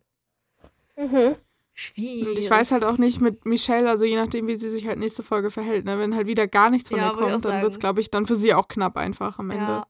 Mhm. 0.98 1.36
Schwierig. 1.74 2.28
Und 2.28 2.38
ich 2.40 2.50
weiß 2.50 2.72
halt 2.74 2.84
auch 2.84 2.98
nicht 2.98 3.22
mit 3.22 3.46
Michelle, 3.46 3.90
also 3.90 4.04
je 4.04 4.18
nachdem, 4.18 4.48
wie 4.48 4.56
sie 4.58 4.70
sich 4.70 4.86
halt 4.86 5.00
nächste 5.00 5.24
Folge 5.24 5.50
verhält, 5.50 5.86
ne? 5.86 5.98
wenn 5.98 6.14
halt 6.14 6.28
wieder 6.28 6.46
gar 6.46 6.70
nichts 6.70 6.90
von 6.90 6.98
Ja, 7.00 7.12
ihr 7.12 7.18
kommt, 7.18 7.46
dann 7.46 7.62
wird 7.62 7.72
es, 7.72 7.80
glaube 7.80 8.02
ich, 8.02 8.12
dann 8.12 8.26
für 8.26 8.36
sie 8.36 8.54
auch 8.54 8.68
knapp 8.68 8.98
einfach 8.98 9.40
am 9.40 9.50
Ende. 9.52 9.84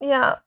Ja, 0.00 0.42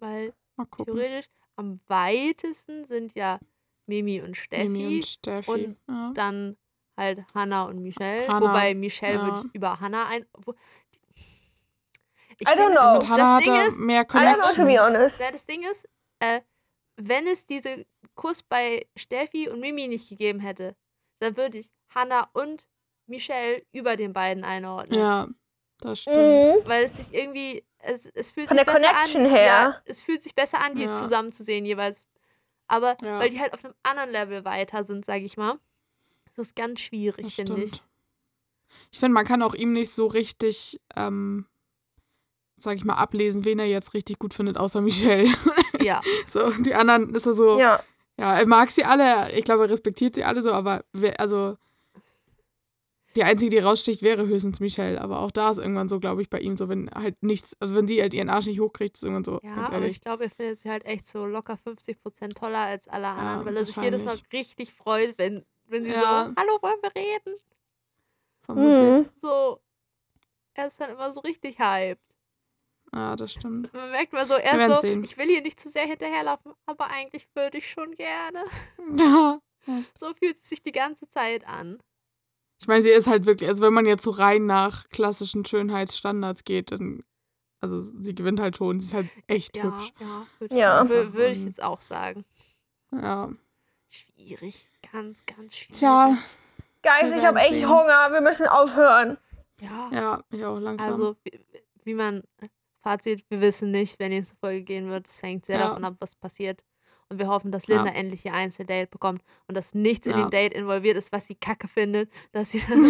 weil 0.00 0.34
theoretisch 0.76 1.26
am 1.56 1.80
weitesten 1.86 2.84
sind 2.86 3.14
ja 3.14 3.38
Mimi 3.86 4.20
und 4.20 4.36
Steffi, 4.36 4.68
Mimi 4.68 4.96
und 4.96 5.06
Steffi. 5.06 5.50
und 5.50 5.76
ja. 5.88 6.10
dann 6.14 6.56
halt 6.96 7.24
Hannah 7.34 7.64
und 7.64 7.82
Michelle. 7.82 8.28
Hannah, 8.28 8.48
Wobei 8.48 8.74
Michelle 8.74 9.14
ja. 9.16 9.24
würde 9.24 9.46
ich 9.48 9.54
über 9.54 9.80
Hannah 9.80 10.06
ein. 10.06 10.26
Wo, 10.44 10.54
ich 12.38 12.46
I 12.46 12.50
don't 12.50 12.56
finde, 12.56 12.72
know. 12.72 12.98
Mit 12.98 13.08
Hannah 13.08 13.34
hat 13.36 13.46
Ding 13.46 13.54
ist, 13.54 13.78
mehr 13.78 14.02
I 14.02 14.04
don't 14.04 14.08
know, 14.08 14.18
to 14.18 14.54
Connection. 14.54 14.66
be 14.66 14.78
honest. 14.82 15.20
Ja, 15.20 15.30
das 15.32 15.46
Ding 15.46 15.62
ist, 15.70 15.88
äh, 16.20 16.40
wenn 16.96 17.26
es 17.26 17.46
diese 17.46 17.86
Kuss 18.14 18.42
bei 18.42 18.86
Steffi 18.96 19.48
und 19.48 19.60
Mimi 19.60 19.88
nicht 19.88 20.08
gegeben 20.08 20.40
hätte, 20.40 20.76
dann 21.20 21.36
würde 21.36 21.58
ich 21.58 21.72
Hannah 21.94 22.28
und 22.32 22.66
Michelle 23.06 23.62
über 23.72 23.96
den 23.96 24.12
beiden 24.12 24.44
einordnen. 24.44 24.98
Ja, 24.98 25.28
das 25.78 26.00
stimmt. 26.00 26.16
Mhm. 26.16 26.68
Weil 26.68 26.84
es 26.84 26.96
sich 26.96 27.12
irgendwie, 27.14 27.64
es, 27.78 28.06
es 28.06 28.32
fühlt 28.32 28.48
Von 28.48 28.56
sich 28.58 28.66
der 28.66 28.72
besser 28.72 28.88
Connection 28.92 29.26
an. 29.26 29.30
her. 29.30 29.46
Ja, 29.46 29.82
es 29.84 30.02
fühlt 30.02 30.22
sich 30.22 30.34
besser 30.34 30.60
an, 30.60 30.74
die 30.74 30.84
Ja. 30.84 30.94
zusammen 30.94 31.32
zu 31.32 31.42
sehen 31.44 31.64
jeweils. 31.64 32.06
Aber 32.66 32.96
Ja. 33.02 33.18
weil 33.20 33.30
die 33.30 33.40
halt 33.40 33.54
auf 33.54 33.64
einem 33.64 33.74
anderen 33.82 34.10
Level 34.10 34.44
weiter 34.44 34.82
sind, 34.84 35.04
sag 35.06 35.22
ich 35.22 35.36
mal. 35.36 35.58
Das 36.36 36.48
ist 36.48 36.56
ganz 36.56 36.80
schwierig, 36.80 37.34
finde 37.34 37.64
ich. 37.64 37.82
Ich 38.92 38.98
finde, 38.98 39.14
man 39.14 39.24
kann 39.24 39.42
auch 39.42 39.54
ihm 39.54 39.72
nicht 39.72 39.90
so 39.90 40.06
richtig, 40.06 40.80
ähm, 40.94 41.46
sag 42.56 42.76
ich 42.76 42.84
mal, 42.84 42.94
ablesen, 42.94 43.44
wen 43.44 43.58
er 43.58 43.66
jetzt 43.66 43.94
richtig 43.94 44.18
gut 44.18 44.34
findet, 44.34 44.56
außer 44.56 44.80
Michelle. 44.80 45.28
Ja. 45.82 46.00
so, 46.26 46.50
die 46.50 46.74
anderen 46.74 47.14
ist 47.14 47.26
er 47.26 47.34
so, 47.34 47.60
ja. 47.60 47.80
Ja. 48.18 48.38
er 48.38 48.46
mag 48.46 48.70
sie 48.70 48.84
alle, 48.84 49.30
ich 49.32 49.44
glaube, 49.44 49.64
er 49.64 49.70
respektiert 49.70 50.14
sie 50.14 50.24
alle 50.24 50.42
so, 50.42 50.50
aber 50.52 50.84
wer, 50.92 51.20
also 51.20 51.58
die 53.16 53.24
einzige, 53.24 53.50
die 53.50 53.58
raussticht, 53.58 54.02
wäre 54.02 54.26
höchstens 54.26 54.60
Michelle. 54.60 55.00
Aber 55.00 55.20
auch 55.20 55.30
da 55.30 55.50
ist 55.50 55.58
irgendwann 55.58 55.88
so, 55.88 55.98
glaube 55.98 56.22
ich, 56.22 56.30
bei 56.30 56.38
ihm 56.38 56.56
so, 56.56 56.68
wenn 56.68 56.90
halt 56.90 57.22
nichts, 57.22 57.56
also 57.60 57.74
wenn 57.74 57.86
sie 57.86 58.00
halt 58.00 58.14
ihren 58.14 58.28
Arsch 58.28 58.46
nicht 58.46 58.60
hochkriegt, 58.60 58.96
ist 58.96 59.02
irgendwann 59.02 59.24
so, 59.24 59.40
Ja, 59.42 59.54
ganz 59.54 59.70
aber 59.70 59.86
ich 59.86 60.00
glaube, 60.00 60.24
er 60.24 60.30
findet 60.30 60.58
sie 60.58 60.70
halt 60.70 60.84
echt 60.84 61.06
so 61.06 61.24
locker 61.26 61.58
50% 61.66 62.34
toller 62.34 62.58
als 62.58 62.88
alle 62.88 63.08
anderen, 63.08 63.46
weil 63.46 63.56
er 63.56 63.66
sich 63.66 63.76
jedes 63.76 64.04
Mal 64.04 64.18
richtig 64.32 64.72
freut, 64.72 65.14
wenn, 65.18 65.44
wenn 65.68 65.84
sie 65.84 65.90
Ja. 65.92 66.26
so, 66.26 66.34
hallo, 66.36 66.58
wollen 66.62 66.80
wir 66.82 66.94
reden? 66.94 67.34
Vermutlich. 68.42 69.06
Mhm. 69.06 69.10
So, 69.16 69.60
er 70.54 70.66
ist 70.68 70.80
dann 70.80 70.90
immer 70.90 71.12
so 71.12 71.20
richtig 71.20 71.58
hyped. 71.58 72.00
Ja, 72.94 73.16
das 73.16 73.32
stimmt. 73.32 73.72
Man 73.74 73.90
merkt 73.90 74.12
mal 74.12 74.24
so, 74.26 74.34
er 74.34 74.56
ist 74.56 74.74
so, 74.74 74.80
sehen. 74.80 75.02
ich 75.04 75.16
will 75.18 75.26
hier 75.26 75.42
nicht 75.42 75.58
zu 75.60 75.68
sehr 75.68 75.86
hinterherlaufen, 75.86 76.52
aber 76.66 76.86
eigentlich 76.86 77.26
würde 77.34 77.58
ich 77.58 77.70
schon 77.70 77.94
gerne. 77.94 78.44
Ja. 78.98 79.40
So 79.98 80.14
fühlt 80.14 80.40
es 80.40 80.48
sich 80.48 80.62
die 80.62 80.70
ganze 80.70 81.08
Zeit 81.08 81.44
an. 81.44 81.80
Ich 82.60 82.68
meine, 82.68 82.82
sie 82.84 82.90
ist 82.90 83.08
halt 83.08 83.26
wirklich, 83.26 83.48
also 83.48 83.64
wenn 83.64 83.72
man 83.74 83.84
jetzt 83.84 84.04
so 84.04 84.10
rein 84.12 84.46
nach 84.46 84.88
klassischen 84.90 85.44
Schönheitsstandards 85.44 86.44
geht, 86.44 86.70
dann, 86.70 87.02
also 87.60 87.80
sie 88.00 88.14
gewinnt 88.14 88.38
halt 88.38 88.56
schon, 88.56 88.78
sie 88.78 88.86
ist 88.86 88.94
halt 88.94 89.08
echt 89.26 89.56
Ja, 89.56 89.64
hübsch. 89.64 89.92
ja, 89.98 90.88
würde 90.88 91.24
Ja. 91.24 91.28
ich 91.32 91.40
Mhm. 91.40 91.46
jetzt 91.48 91.60
auch 91.62 91.80
sagen. 91.80 92.24
Ja. 92.92 93.32
Schwierig, 93.88 94.70
ganz, 94.96 95.24
ganz 95.26 95.56
schwierig. 95.56 95.78
Tja, 95.78 96.16
Guys, 96.82 97.12
ich 97.16 97.24
habe 97.26 97.40
echt. 97.40 97.66
Hunger. 97.66 98.08
Wir 98.12 98.20
müssen 98.20 98.46
aufhören. 98.46 99.18
Ja, 99.60 99.88
ja, 99.92 100.24
ich 100.30 100.44
auch 100.44 100.58
langsam. 100.58 100.88
also 100.88 101.16
wie, 101.24 101.40
wie 101.84 101.94
man, 101.94 102.22
Fazit, 102.82 103.24
wir 103.28 103.40
wissen 103.40 103.70
nicht, 103.70 103.98
wer 103.98 104.08
nächste 104.08 104.36
Folge 104.36 104.62
gehen 104.62 104.88
wird. 104.90 105.06
Es 105.08 105.22
hängt 105.22 105.46
sehr 105.46 105.58
Ja. 105.58 105.68
davon 105.68 105.84
ab, 105.84 105.94
was 105.98 106.14
passiert. 106.14 106.62
Und 107.08 107.18
wir 107.18 107.28
hoffen, 107.28 107.50
dass 107.52 107.66
Ja. 107.66 107.76
Linda 107.76 107.92
endlich 107.92 108.24
ihr 108.24 108.32
Einzeldate 108.34 108.86
bekommt 108.88 109.22
und 109.48 109.56
dass 109.56 109.74
nichts 109.74 110.06
in 110.06 110.12
Ja. 110.12 110.22
dem 110.24 110.30
Date 110.30 110.54
involviert 110.54 110.96
ist, 110.96 111.10
was 111.12 111.26
sie 111.26 111.34
kacke 111.34 111.68
findet. 111.68 112.10
Dass 112.32 112.50
sie 112.50 112.60
dann, 112.68 112.80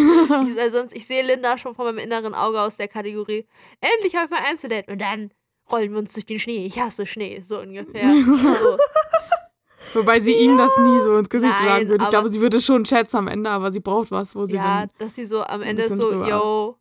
ich, 0.49 0.57
weil 0.57 0.71
sonst, 0.73 0.95
ich 0.95 1.07
sehe 1.07 1.23
Linda 1.23 1.57
schon 1.59 1.75
vor 1.75 1.85
meinem 1.87 1.99
inneren 1.99 2.35
Auge 2.35 2.61
aus 2.61 2.77
der 2.77 2.89
Kategorie, 2.89 3.47
endlich 3.81 4.15
habe 4.17 4.27
ich 4.27 4.31
mein 4.31 4.45
Einzeldate 4.45 4.91
und 4.93 5.01
dann 5.01 5.31
rollen 5.71 5.93
wir 5.93 5.99
uns 5.99 6.13
durch 6.13 6.27
den 6.27 6.39
Schnee. 6.39 6.65
Ich 6.67 6.79
hasse 6.79 7.07
Schnee, 7.07 7.41
so 7.43 7.61
ungefähr. 7.61 8.07
so. 8.25 8.79
Wobei 9.95 10.21
sie 10.21 10.35
ihm 10.35 10.59
das 10.59 10.77
nie 10.79 10.99
so 11.01 11.17
ins 11.17 11.29
Gesicht 11.31 11.55
Nein, 11.59 11.67
sagen 11.69 11.89
würde. 11.89 12.05
Ich 12.05 12.11
glaube, 12.11 12.29
sie 12.29 12.41
würde 12.41 12.61
schon 12.61 12.85
schätzen 12.87 13.17
am 13.17 13.29
Ende, 13.29 13.51
aber 13.51 13.73
sie 13.73 13.81
braucht 13.81 14.11
was, 14.11 14.35
wo 14.37 14.45
sie 14.47 14.57
Ja, 14.57 14.81
dann. 14.81 14.91
dass 14.99 15.15
sie 15.15 15.25
so 15.25 15.43
am 15.43 15.63
Ende 15.63 15.89
so, 15.89 16.11
drüber. 16.11 16.29
yo, 16.29 16.79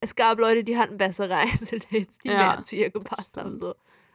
es 0.00 0.14
gab 0.14 0.38
Leute, 0.40 0.64
die 0.64 0.76
hatten 0.78 0.96
bessere 0.96 1.34
Einzeldates, 1.36 2.18
die 2.24 2.28
Ja, 2.28 2.34
mehr 2.56 2.64
zu 2.64 2.76
ihr 2.76 2.90
gepasst 2.90 3.36
haben. 3.36 3.56
So. 3.58 3.74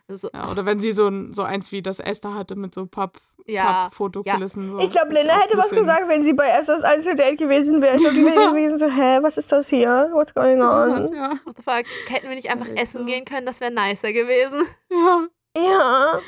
Also, 0.10 0.30
Ja, 0.34 0.50
oder 0.50 0.66
wenn 0.66 0.80
sie 0.80 0.92
so, 0.94 1.08
ein, 1.08 1.34
so 1.34 1.44
eins 1.44 1.72
wie 1.72 1.82
das 1.82 2.00
Esther 2.00 2.34
hatte 2.34 2.56
mit 2.56 2.74
so 2.74 2.86
Papp, 2.86 3.18
ja, 3.46 3.84
Papp-Fotokulissen. 3.90 4.72
So 4.72 4.80
Ich 4.80 4.90
glaube, 4.92 5.14
Linda 5.14 5.34
hätte 5.38 5.58
was 5.58 5.70
gesagt, 5.70 6.08
wenn 6.08 6.24
sie 6.24 6.34
bei 6.34 6.48
Esthers 6.48 6.84
Einzeldate 6.84 7.36
gewesen 7.38 7.82
wäre. 7.82 7.96
Ich 7.96 8.02
glaube, 8.02 8.16
die 8.16 8.26
wäre 8.26 8.50
gewesen 8.52 8.80
so, 8.80 8.86
hä, 8.90 9.20
was 9.22 9.38
ist 9.38 9.52
das 9.52 9.68
hier? 9.70 10.10
What's 10.14 10.34
going 10.34 10.60
Das 10.60 10.90
on? 10.90 10.96
heißt, 10.96 11.14
ja. 11.14 11.30
what 11.46 11.56
the 11.58 11.64
fuck, 11.64 11.86
hätten 12.10 12.30
wir 12.30 12.36
nicht 12.36 12.50
einfach 12.50 12.68
essen 12.76 13.00
so. 13.00 13.06
gehen 13.06 13.26
können, 13.26 13.46
das 13.46 13.60
wäre 13.62 13.72
nicer 13.72 14.12
gewesen. 14.14 14.66
ja, 14.92 15.28
Ja. 15.58 16.20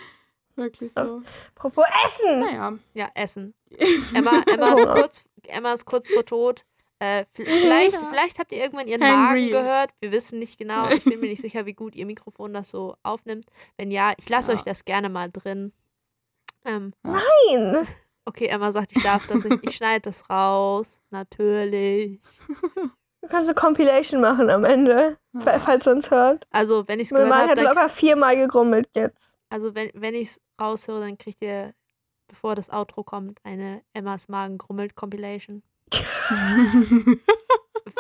Wirklich 0.60 0.94
so. 0.94 1.22
Apropos 1.56 1.86
Essen. 2.06 2.40
Naja. 2.42 2.74
Ja, 2.94 3.10
essen. 3.16 3.54
Emma, 4.14 4.42
Emma, 4.46 4.74
ist, 4.74 4.86
Oh. 4.88 4.94
kurz, 4.94 5.24
Emma 5.48 5.74
ist 5.74 5.86
kurz 5.86 6.10
vor 6.10 6.26
tot. 6.26 6.64
Äh, 7.00 7.26
vielleicht, 7.34 7.94
Ja. 7.94 8.08
vielleicht 8.12 8.40
habt 8.40 8.52
ihr 8.52 8.58
irgendwann 8.60 8.88
ihren 8.88 9.02
Hangry. 9.04 9.44
Magen 9.44 9.50
gehört. 9.52 9.92
Wir 10.02 10.12
wissen 10.12 10.38
nicht 10.40 10.58
genau. 10.58 10.90
Ich 10.90 11.04
bin 11.06 11.20
mir 11.22 11.30
nicht 11.30 11.42
sicher, 11.42 11.66
wie 11.66 11.74
gut 11.74 11.96
ihr 11.96 12.06
Mikrofon 12.06 12.54
das 12.54 12.70
so 12.70 12.96
aufnimmt. 13.04 13.46
Wenn 13.78 13.90
ja, 13.90 14.14
ich 14.18 14.28
lasse 14.28 14.52
Ja. 14.52 14.58
euch 14.58 14.64
das 14.64 14.84
gerne 14.86 15.08
mal 15.10 15.32
drin. 15.32 15.72
Ähm, 16.66 16.92
Nein. 17.04 17.88
okay, 18.26 18.48
Emma 18.48 18.74
sagt, 18.74 18.92
ich 18.98 19.02
darf 19.04 19.28
das 19.28 19.46
nicht. 19.46 19.60
Ich 19.64 19.76
schneide 19.78 20.02
das 20.02 20.30
raus. 20.30 21.00
Natürlich. 21.10 22.20
Du 23.22 23.28
kannst 23.30 23.50
eine 23.50 23.56
Compilation 23.56 24.20
machen 24.22 24.50
am 24.50 24.64
Ende, 24.66 25.18
Ja. 25.34 25.60
falls 25.60 25.86
ihr 25.88 25.92
uns 25.94 26.10
hört. 26.12 26.46
Also, 26.52 26.86
wenn 26.88 27.00
ich 27.00 27.08
es 27.08 27.12
Mein 27.12 27.24
gehört 27.24 27.30
Mann 27.30 27.50
habe, 27.50 27.52
hat 27.52 27.58
dann, 27.60 27.76
locker 27.76 27.90
viermal 27.90 28.36
gegrummelt 28.36 28.90
jetzt. 28.94 29.38
Also 29.50 29.76
wenn, 29.76 29.92
wenn 29.94 30.16
ich 30.16 30.30
es 30.30 30.42
raushöre, 30.60 31.02
dann 31.02 31.18
kriegt 31.18 31.42
ihr, 31.44 31.74
bevor 32.28 32.56
das 32.56 32.70
Outro 32.70 33.04
kommt, 33.04 33.40
eine 33.44 33.84
Emmas 33.94 34.28
Magen 34.28 34.58
grummelt 34.58 34.96
Compilation. 34.96 35.64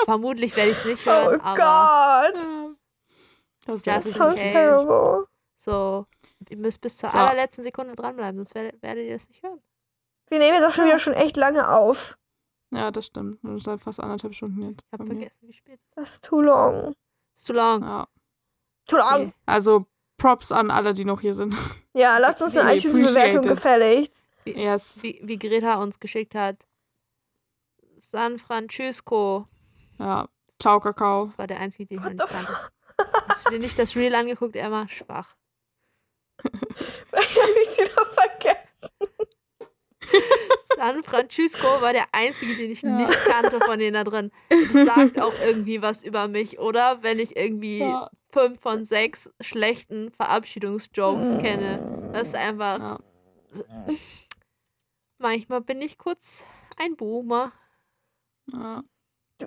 Vermutlich 0.06 0.56
werde 0.56 0.72
ich 0.72 0.78
es 0.78 0.86
nicht 0.86 1.08
Oh 1.08 1.12
hören, 1.12 1.42
aber 1.42 1.58
Gott. 2.32 2.78
das 3.66 3.86
wäre 3.86 3.98
Das 3.98 4.06
richtig 4.06 4.22
Sounds 4.22 4.36
okay. 4.36 4.52
terrible. 4.52 5.26
so, 5.58 6.06
ihr 6.50 6.58
müsst 6.58 6.82
bis 6.82 6.98
zur 6.98 7.10
So. 7.10 7.18
allerletzten 7.18 7.64
Sekunde 7.64 7.96
dranbleiben, 7.96 8.38
sonst 8.38 8.56
werdet, 8.56 8.82
werdet 8.82 9.06
ihr 9.06 9.14
das 9.14 9.28
nicht 9.30 9.44
hören. 9.44 9.62
Wir 10.30 10.40
nehmen 10.40 10.56
jetzt 10.58 10.66
auch 10.68 10.72
schon 10.76 10.86
wieder 10.86 11.00
schon 11.00 11.14
echt 11.14 11.38
lange 11.38 11.68
auf. 11.76 12.18
Ja, 12.72 12.92
das 12.92 13.08
stimmt. 13.08 13.40
Das 13.44 13.62
ist 13.62 13.68
halt 13.68 13.82
fast 13.82 14.00
anderthalb 14.00 14.36
Stunden 14.36 14.62
jetzt. 14.70 14.84
Ich 14.86 14.94
habe 14.94 15.08
vergessen, 15.08 15.48
wie 15.48 15.54
spät. 15.54 15.80
Das 15.96 16.12
ist 16.12 16.24
too 16.24 16.40
long. 16.42 16.94
Ist 17.34 17.46
zu 17.46 17.54
lang. 17.54 17.82
Ja. 17.82 18.08
Too 18.86 18.98
long. 18.98 19.14
Okay. 19.22 19.34
Also 19.48 19.86
Props 20.20 20.52
an 20.52 20.70
alle, 20.70 20.94
die 20.94 21.06
noch 21.06 21.22
hier 21.22 21.34
sind. 21.34 21.56
Ja, 21.94 22.20
lasst 22.20 22.42
uns 22.42 22.56
eine 22.56 22.70
We 22.70 22.76
iTunes-Bewertung 22.78 23.42
gefälligst. 23.56 24.14
Yes. 24.46 25.02
Wie, 25.02 25.20
wie 25.24 25.40
Greta 25.40 25.82
uns 25.82 26.00
geschickt 26.00 26.36
hat. 26.36 26.58
San 27.98 28.38
Francisco. 28.40 29.48
Ja. 29.98 30.28
Ciao, 30.62 30.80
Kakao. 30.80 31.26
Das 31.26 31.38
war 31.38 31.48
der 31.48 31.60
einzige, 31.60 31.88
den 31.88 31.98
ich 31.98 32.04
noch 32.04 32.12
nicht 32.12 32.28
kannte. 32.28 32.70
Hast 33.28 33.46
du 33.48 33.50
dir 33.52 33.60
nicht 33.60 33.78
das 33.80 33.96
Reel 33.96 34.14
angeguckt, 34.14 34.56
Emma? 34.56 34.88
Schwach. 34.88 35.36
Vielleicht 37.08 37.38
habe 37.42 37.60
ich 37.64 37.70
sie 37.70 37.84
noch 37.84 38.14
vergessen. 38.14 39.30
San 40.78 41.04
Francisco 41.04 41.64
war 41.82 41.94
der 41.94 42.06
einzige, 42.14 42.56
den 42.56 42.72
ich 42.72 42.82
Ja. 42.82 42.90
nicht 42.92 43.14
kannte 43.26 43.60
von 43.60 43.80
denen 43.80 43.94
da 43.96 44.04
drin. 44.04 44.32
Das 44.50 44.86
sagt 44.86 45.20
auch 45.22 45.34
irgendwie 45.44 45.82
was 45.82 46.04
über 46.04 46.28
mich, 46.28 46.60
oder? 46.60 47.04
Wenn 47.04 47.20
ich 47.20 47.36
irgendwie 47.36 47.80
Ja. 47.80 48.10
Fünf 48.32 48.60
von 48.60 48.86
sechs 48.86 49.30
schlechten 49.42 50.12
Verabschiedungsjokes 50.12 51.38
kenne. 51.40 52.12
Das 52.14 52.30
ist 52.30 52.36
einfach. 52.36 52.80
Ja. 52.80 53.00
Manchmal 55.18 55.62
bin 55.62 55.82
ich 55.82 55.98
kurz 55.98 56.46
ein 56.78 56.96
Boomer. 56.96 57.52
Ja. 58.54 58.84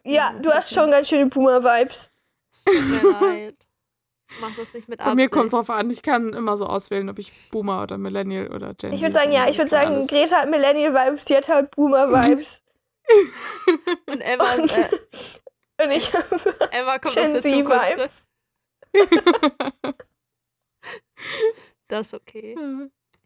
Ja, 0.04 0.32
du 0.40 0.50
hast 0.50 0.72
schon 0.72 0.90
ganz 0.90 1.08
schöne 1.08 1.26
Boomer-Vibes. 1.26 2.10
Es 2.50 2.64
tut 2.64 2.74
mir 2.74 3.10
leid. 3.20 3.56
Mach 4.40 4.54
das 4.56 4.72
nicht 4.72 4.88
mit 4.88 4.98
Bei 4.98 5.14
mir 5.14 5.28
kommt 5.28 5.46
es 5.46 5.52
drauf 5.52 5.68
an. 5.68 5.90
Ich 5.90 6.02
kann 6.02 6.30
immer 6.30 6.56
so 6.56 6.66
auswählen, 6.66 7.08
ob 7.10 7.18
ich 7.18 7.50
Boomer 7.50 7.82
oder 7.82 7.98
Millennial 7.98 8.50
oder 8.54 8.72
Gen 8.74 8.92
Ich 8.94 9.02
würde 9.02 9.12
sagen, 9.14 9.32
ja, 9.32 9.48
ich 9.48 9.58
würde 9.58 9.70
sagen, 9.70 9.94
alles. 9.94 10.06
Greta 10.06 10.36
hat 10.36 10.48
Millennial-Vibes, 10.48 11.24
die 11.26 11.36
hat 11.36 11.48
halt 11.48 11.70
Boomer-Vibes. 11.72 12.62
Und 14.06 14.20
Emma, 14.20 14.54
Und, 14.54 14.78
äh, 14.78 14.88
und 15.82 15.90
ich 15.90 16.12
Emma 16.70 16.98
kommt 16.98 17.06
aus 17.08 17.14
Gen 17.14 17.32
der 17.32 17.42
Zukunft. 17.42 17.96
Ne? 17.96 18.10
Das 21.88 22.08
ist 22.08 22.14
okay. 22.14 22.56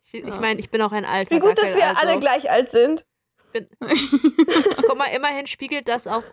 Ich, 0.02 0.14
ich 0.14 0.40
meine, 0.40 0.58
ich 0.60 0.70
bin 0.70 0.82
auch 0.82 0.92
ein 0.92 1.04
alter 1.04 1.36
Wie 1.36 1.40
gut, 1.40 1.56
dass 1.56 1.66
Dackel, 1.66 1.76
wir 1.76 1.88
also. 1.88 2.00
alle 2.08 2.20
gleich 2.20 2.50
alt 2.50 2.70
sind. 2.70 3.06
Guck 3.54 4.96
mal, 4.98 5.06
immerhin 5.14 5.46
spiegelt 5.46 5.88
das 5.88 6.06
auch. 6.06 6.24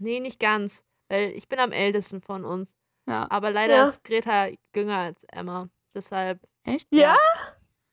Nee, 0.00 0.20
nicht 0.20 0.40
ganz. 0.40 0.82
Weil 1.08 1.30
ich 1.32 1.48
bin 1.48 1.58
am 1.60 1.72
ältesten 1.72 2.20
von 2.22 2.44
uns. 2.44 2.68
ja. 3.06 3.26
Aber 3.30 3.50
leider 3.50 3.74
Ja. 3.76 3.88
ist 3.88 4.02
Greta 4.04 4.48
jünger 4.74 4.96
als 4.96 5.22
Emma. 5.30 5.68
Deshalb 5.94 6.40
Echt? 6.64 6.88
Ja? 6.92 7.16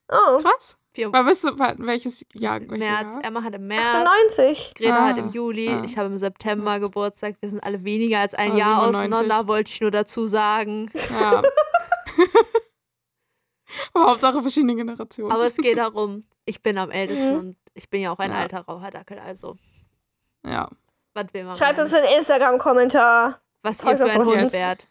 Oh, 0.10 0.40
Krass. 0.42 0.78
Vier 0.94 1.08
Aber 1.08 1.26
wisst 1.26 1.44
du, 1.44 1.58
wa- 1.60 1.76
welches 1.78 2.26
Jahr? 2.34 2.60
Welches 2.62 2.78
März. 2.78 3.16
Jahr? 3.16 3.26
Emma 3.26 3.44
hat 3.44 3.56
im 3.56 3.68
März. 3.68 4.06
98. 4.08 4.74
Greta 4.76 5.08
hat 5.08 5.16
Ah, 5.16 5.20
im 5.20 5.30
Juli. 5.32 5.70
ah. 5.70 5.82
Ich 5.86 5.98
habe 5.98 6.08
im 6.08 6.16
September 6.18 6.72
Mist. 6.72 6.82
Geburtstag. 6.82 7.36
Wir 7.40 7.50
sind 7.50 7.64
alle 7.64 7.84
weniger 7.84 8.20
als 8.20 8.34
ein 8.34 8.52
Ah, 8.54 8.56
Jahr 8.58 8.80
97. 8.92 9.14
auseinander, 9.14 9.48
wollte 9.48 9.70
ich 9.72 9.82
nur 9.82 9.92
dazu 9.92 10.28
sagen. 10.28 10.92
Ja. 11.10 11.42
Aber 13.94 14.12
Hauptsache 14.12 14.42
verschiedene 14.42 14.76
Generationen. 14.76 15.32
Aber 15.32 15.46
es 15.46 15.56
geht 15.58 15.78
darum, 15.78 16.26
ich 16.46 16.62
bin 16.62 16.78
am 16.78 16.92
ältesten 16.92 17.32
Mhm. 17.34 17.40
und 17.40 17.58
ich 17.74 17.90
bin 17.90 18.02
ja 18.02 18.12
auch 18.12 18.20
ein 18.20 18.32
Ja. 18.32 18.38
alter 18.40 18.62
Rauherdackel. 18.62 19.20
Also, 19.20 19.56
ja. 20.46 20.70
was 21.14 21.26
will 21.34 21.44
man 21.46 21.56
Schreibt 21.56 21.80
uns 21.80 21.94
einen 21.94 22.08
Instagram-Kommentar. 22.20 23.40
Was 23.64 23.82
ihr 23.84 23.98
für 23.98 24.06
ein 24.06 24.26
Hund 24.26 24.52
wärt. 24.54 24.88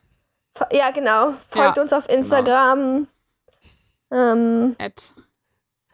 Ja, 0.72 0.90
genau. 0.90 1.34
Folgt 1.50 1.76
Ja, 1.76 1.82
uns 1.82 1.92
auf 1.92 2.08
Instagram. 2.08 3.06
Ähm, 4.12 4.76
Ed. 4.78 5.14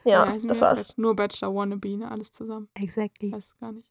Ja, 0.07 0.27
das 0.27 0.43
wir? 0.45 0.61
war's. 0.61 0.97
Nur 0.97 1.15
Bachelor 1.17 1.55
Wannabe, 1.55 1.97
ne? 1.97 2.11
Alles 2.11 2.33
zusammen. 2.33 2.69
Exactly. 2.75 3.33
Weiß 3.33 3.47
es 3.47 3.57
gar 3.59 3.73
nicht. 3.73 3.91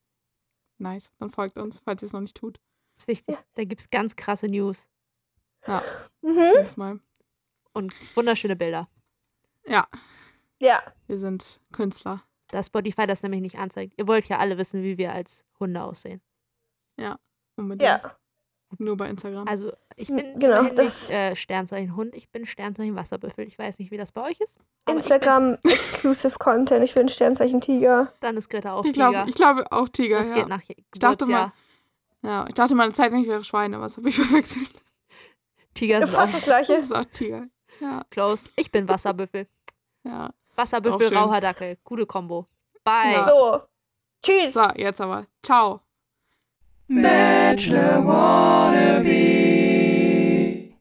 Nice. 0.78 1.12
Dann 1.20 1.30
folgt 1.30 1.58
uns, 1.58 1.80
falls 1.80 2.02
ihr 2.04 2.08
es 2.08 2.14
noch 2.14 2.22
nicht 2.22 2.36
tut. 2.38 2.60
Das 2.96 3.04
ist 3.04 3.08
wichtig. 3.08 3.38
Da 3.56 3.64
gibt 3.64 3.82
es 3.82 3.90
ganz 3.90 4.16
krasse 4.16 4.48
News 4.48 4.88
Mhm. 6.22 6.38
Jedes 6.56 6.78
Mal. 6.78 7.00
und 7.74 7.94
wunderschöne 8.16 8.56
Bilder. 8.56 8.88
Ja, 9.66 9.88
Ja. 10.60 10.84
wir 11.08 11.18
sind 11.18 11.60
Künstler. 11.72 12.22
Da 12.50 12.64
Spotify 12.64 13.08
das 13.08 13.24
nämlich 13.24 13.42
nicht 13.42 13.58
anzeigt. 13.58 13.94
Ihr 13.98 14.08
wollt 14.08 14.28
ja 14.30 14.38
alle 14.38 14.58
wissen, 14.60 14.84
wie 14.84 14.98
wir 15.00 15.12
als 15.12 15.44
Hunde 15.60 15.82
aussehen. 15.84 16.22
Unbedingt. 17.58 17.82
Ja. 17.88 18.18
Nur 18.80 18.98
bei 18.98 19.10
Instagram. 19.10 19.48
Also, 19.48 19.72
ich 19.96 20.10
Hm, 20.10 20.16
bin 20.18 20.40
genau, 20.40 20.64
nicht 20.64 21.10
äh, 21.10 21.36
Sternzeichen 21.36 21.96
Hund, 21.96 22.16
ich 22.16 22.30
bin 22.30 22.46
Sternzeichen 22.46 22.96
Wasserbüffel. 22.96 23.46
Ich 23.48 23.58
weiß 23.58 23.80
nicht, 23.80 23.92
wie 23.92 23.98
das 23.98 24.12
bei 24.12 24.24
euch 24.24 24.40
ist. 24.42 24.60
Instagram 24.90 25.58
Exclusive 25.64 26.38
Content. 26.40 26.84
Ich 26.84 26.94
bin 26.94 27.08
Sternzeichen 27.10 27.62
Tiger. 27.62 28.12
Ich 28.14 28.20
dann 28.20 28.38
ist 28.38 28.50
Greta 28.50 28.74
auch 28.74 28.86
ich, 28.86 28.92
Tiger. 28.94 29.12
glaube, 29.12 29.30
ich 29.30 29.36
glaube 29.36 29.72
auch 29.72 29.90
Tiger. 29.90 30.18
das 30.20 30.30
ja. 30.30 30.36
geht 30.36 30.48
nach 30.48 30.62
Je- 30.64 30.76
dachte 31.00 31.26
Geburtsjahr. 31.26 31.54
ja, 32.24 32.46
ich 32.48 32.54
dachte 32.56 32.76
mal 32.76 32.84
eine 32.84 32.94
Zeit 32.94 33.12
lang, 33.12 33.22
ich 33.22 33.28
wäre 33.28 33.44
Schweine. 33.44 33.80
Was 33.82 33.98
habe 33.98 34.10
ich 34.10 34.16
verwechselt? 34.22 34.70
Tiger 35.74 36.02
sind 36.02 36.12
Fast 36.12 36.28
auch 36.30 36.32
das 36.38 36.42
gleiche. 36.46 36.74
Das 36.76 36.84
ist 36.86 36.96
auch 36.96 37.06
Tiger. 37.14 37.48
Ja, 37.82 38.04
close. 38.10 38.50
Ich 38.56 38.72
bin 38.72 38.88
Wasserbüffel. 38.88 39.48
ja. 40.04 40.32
Wasserbüffel. 40.56 41.14
Rauherdackel. 41.16 41.78
Gute 41.84 42.06
Kombo. 42.06 42.48
Bye. 42.86 43.12
Ja. 43.14 43.28
So. 43.28 43.62
Tschüss. 44.24 44.54
So, 44.54 44.64
jetzt 44.76 45.02
aber. 45.02 45.26
Ciao. 45.44 45.82
Bachelor 46.88 48.06
wannabe. 48.06 49.65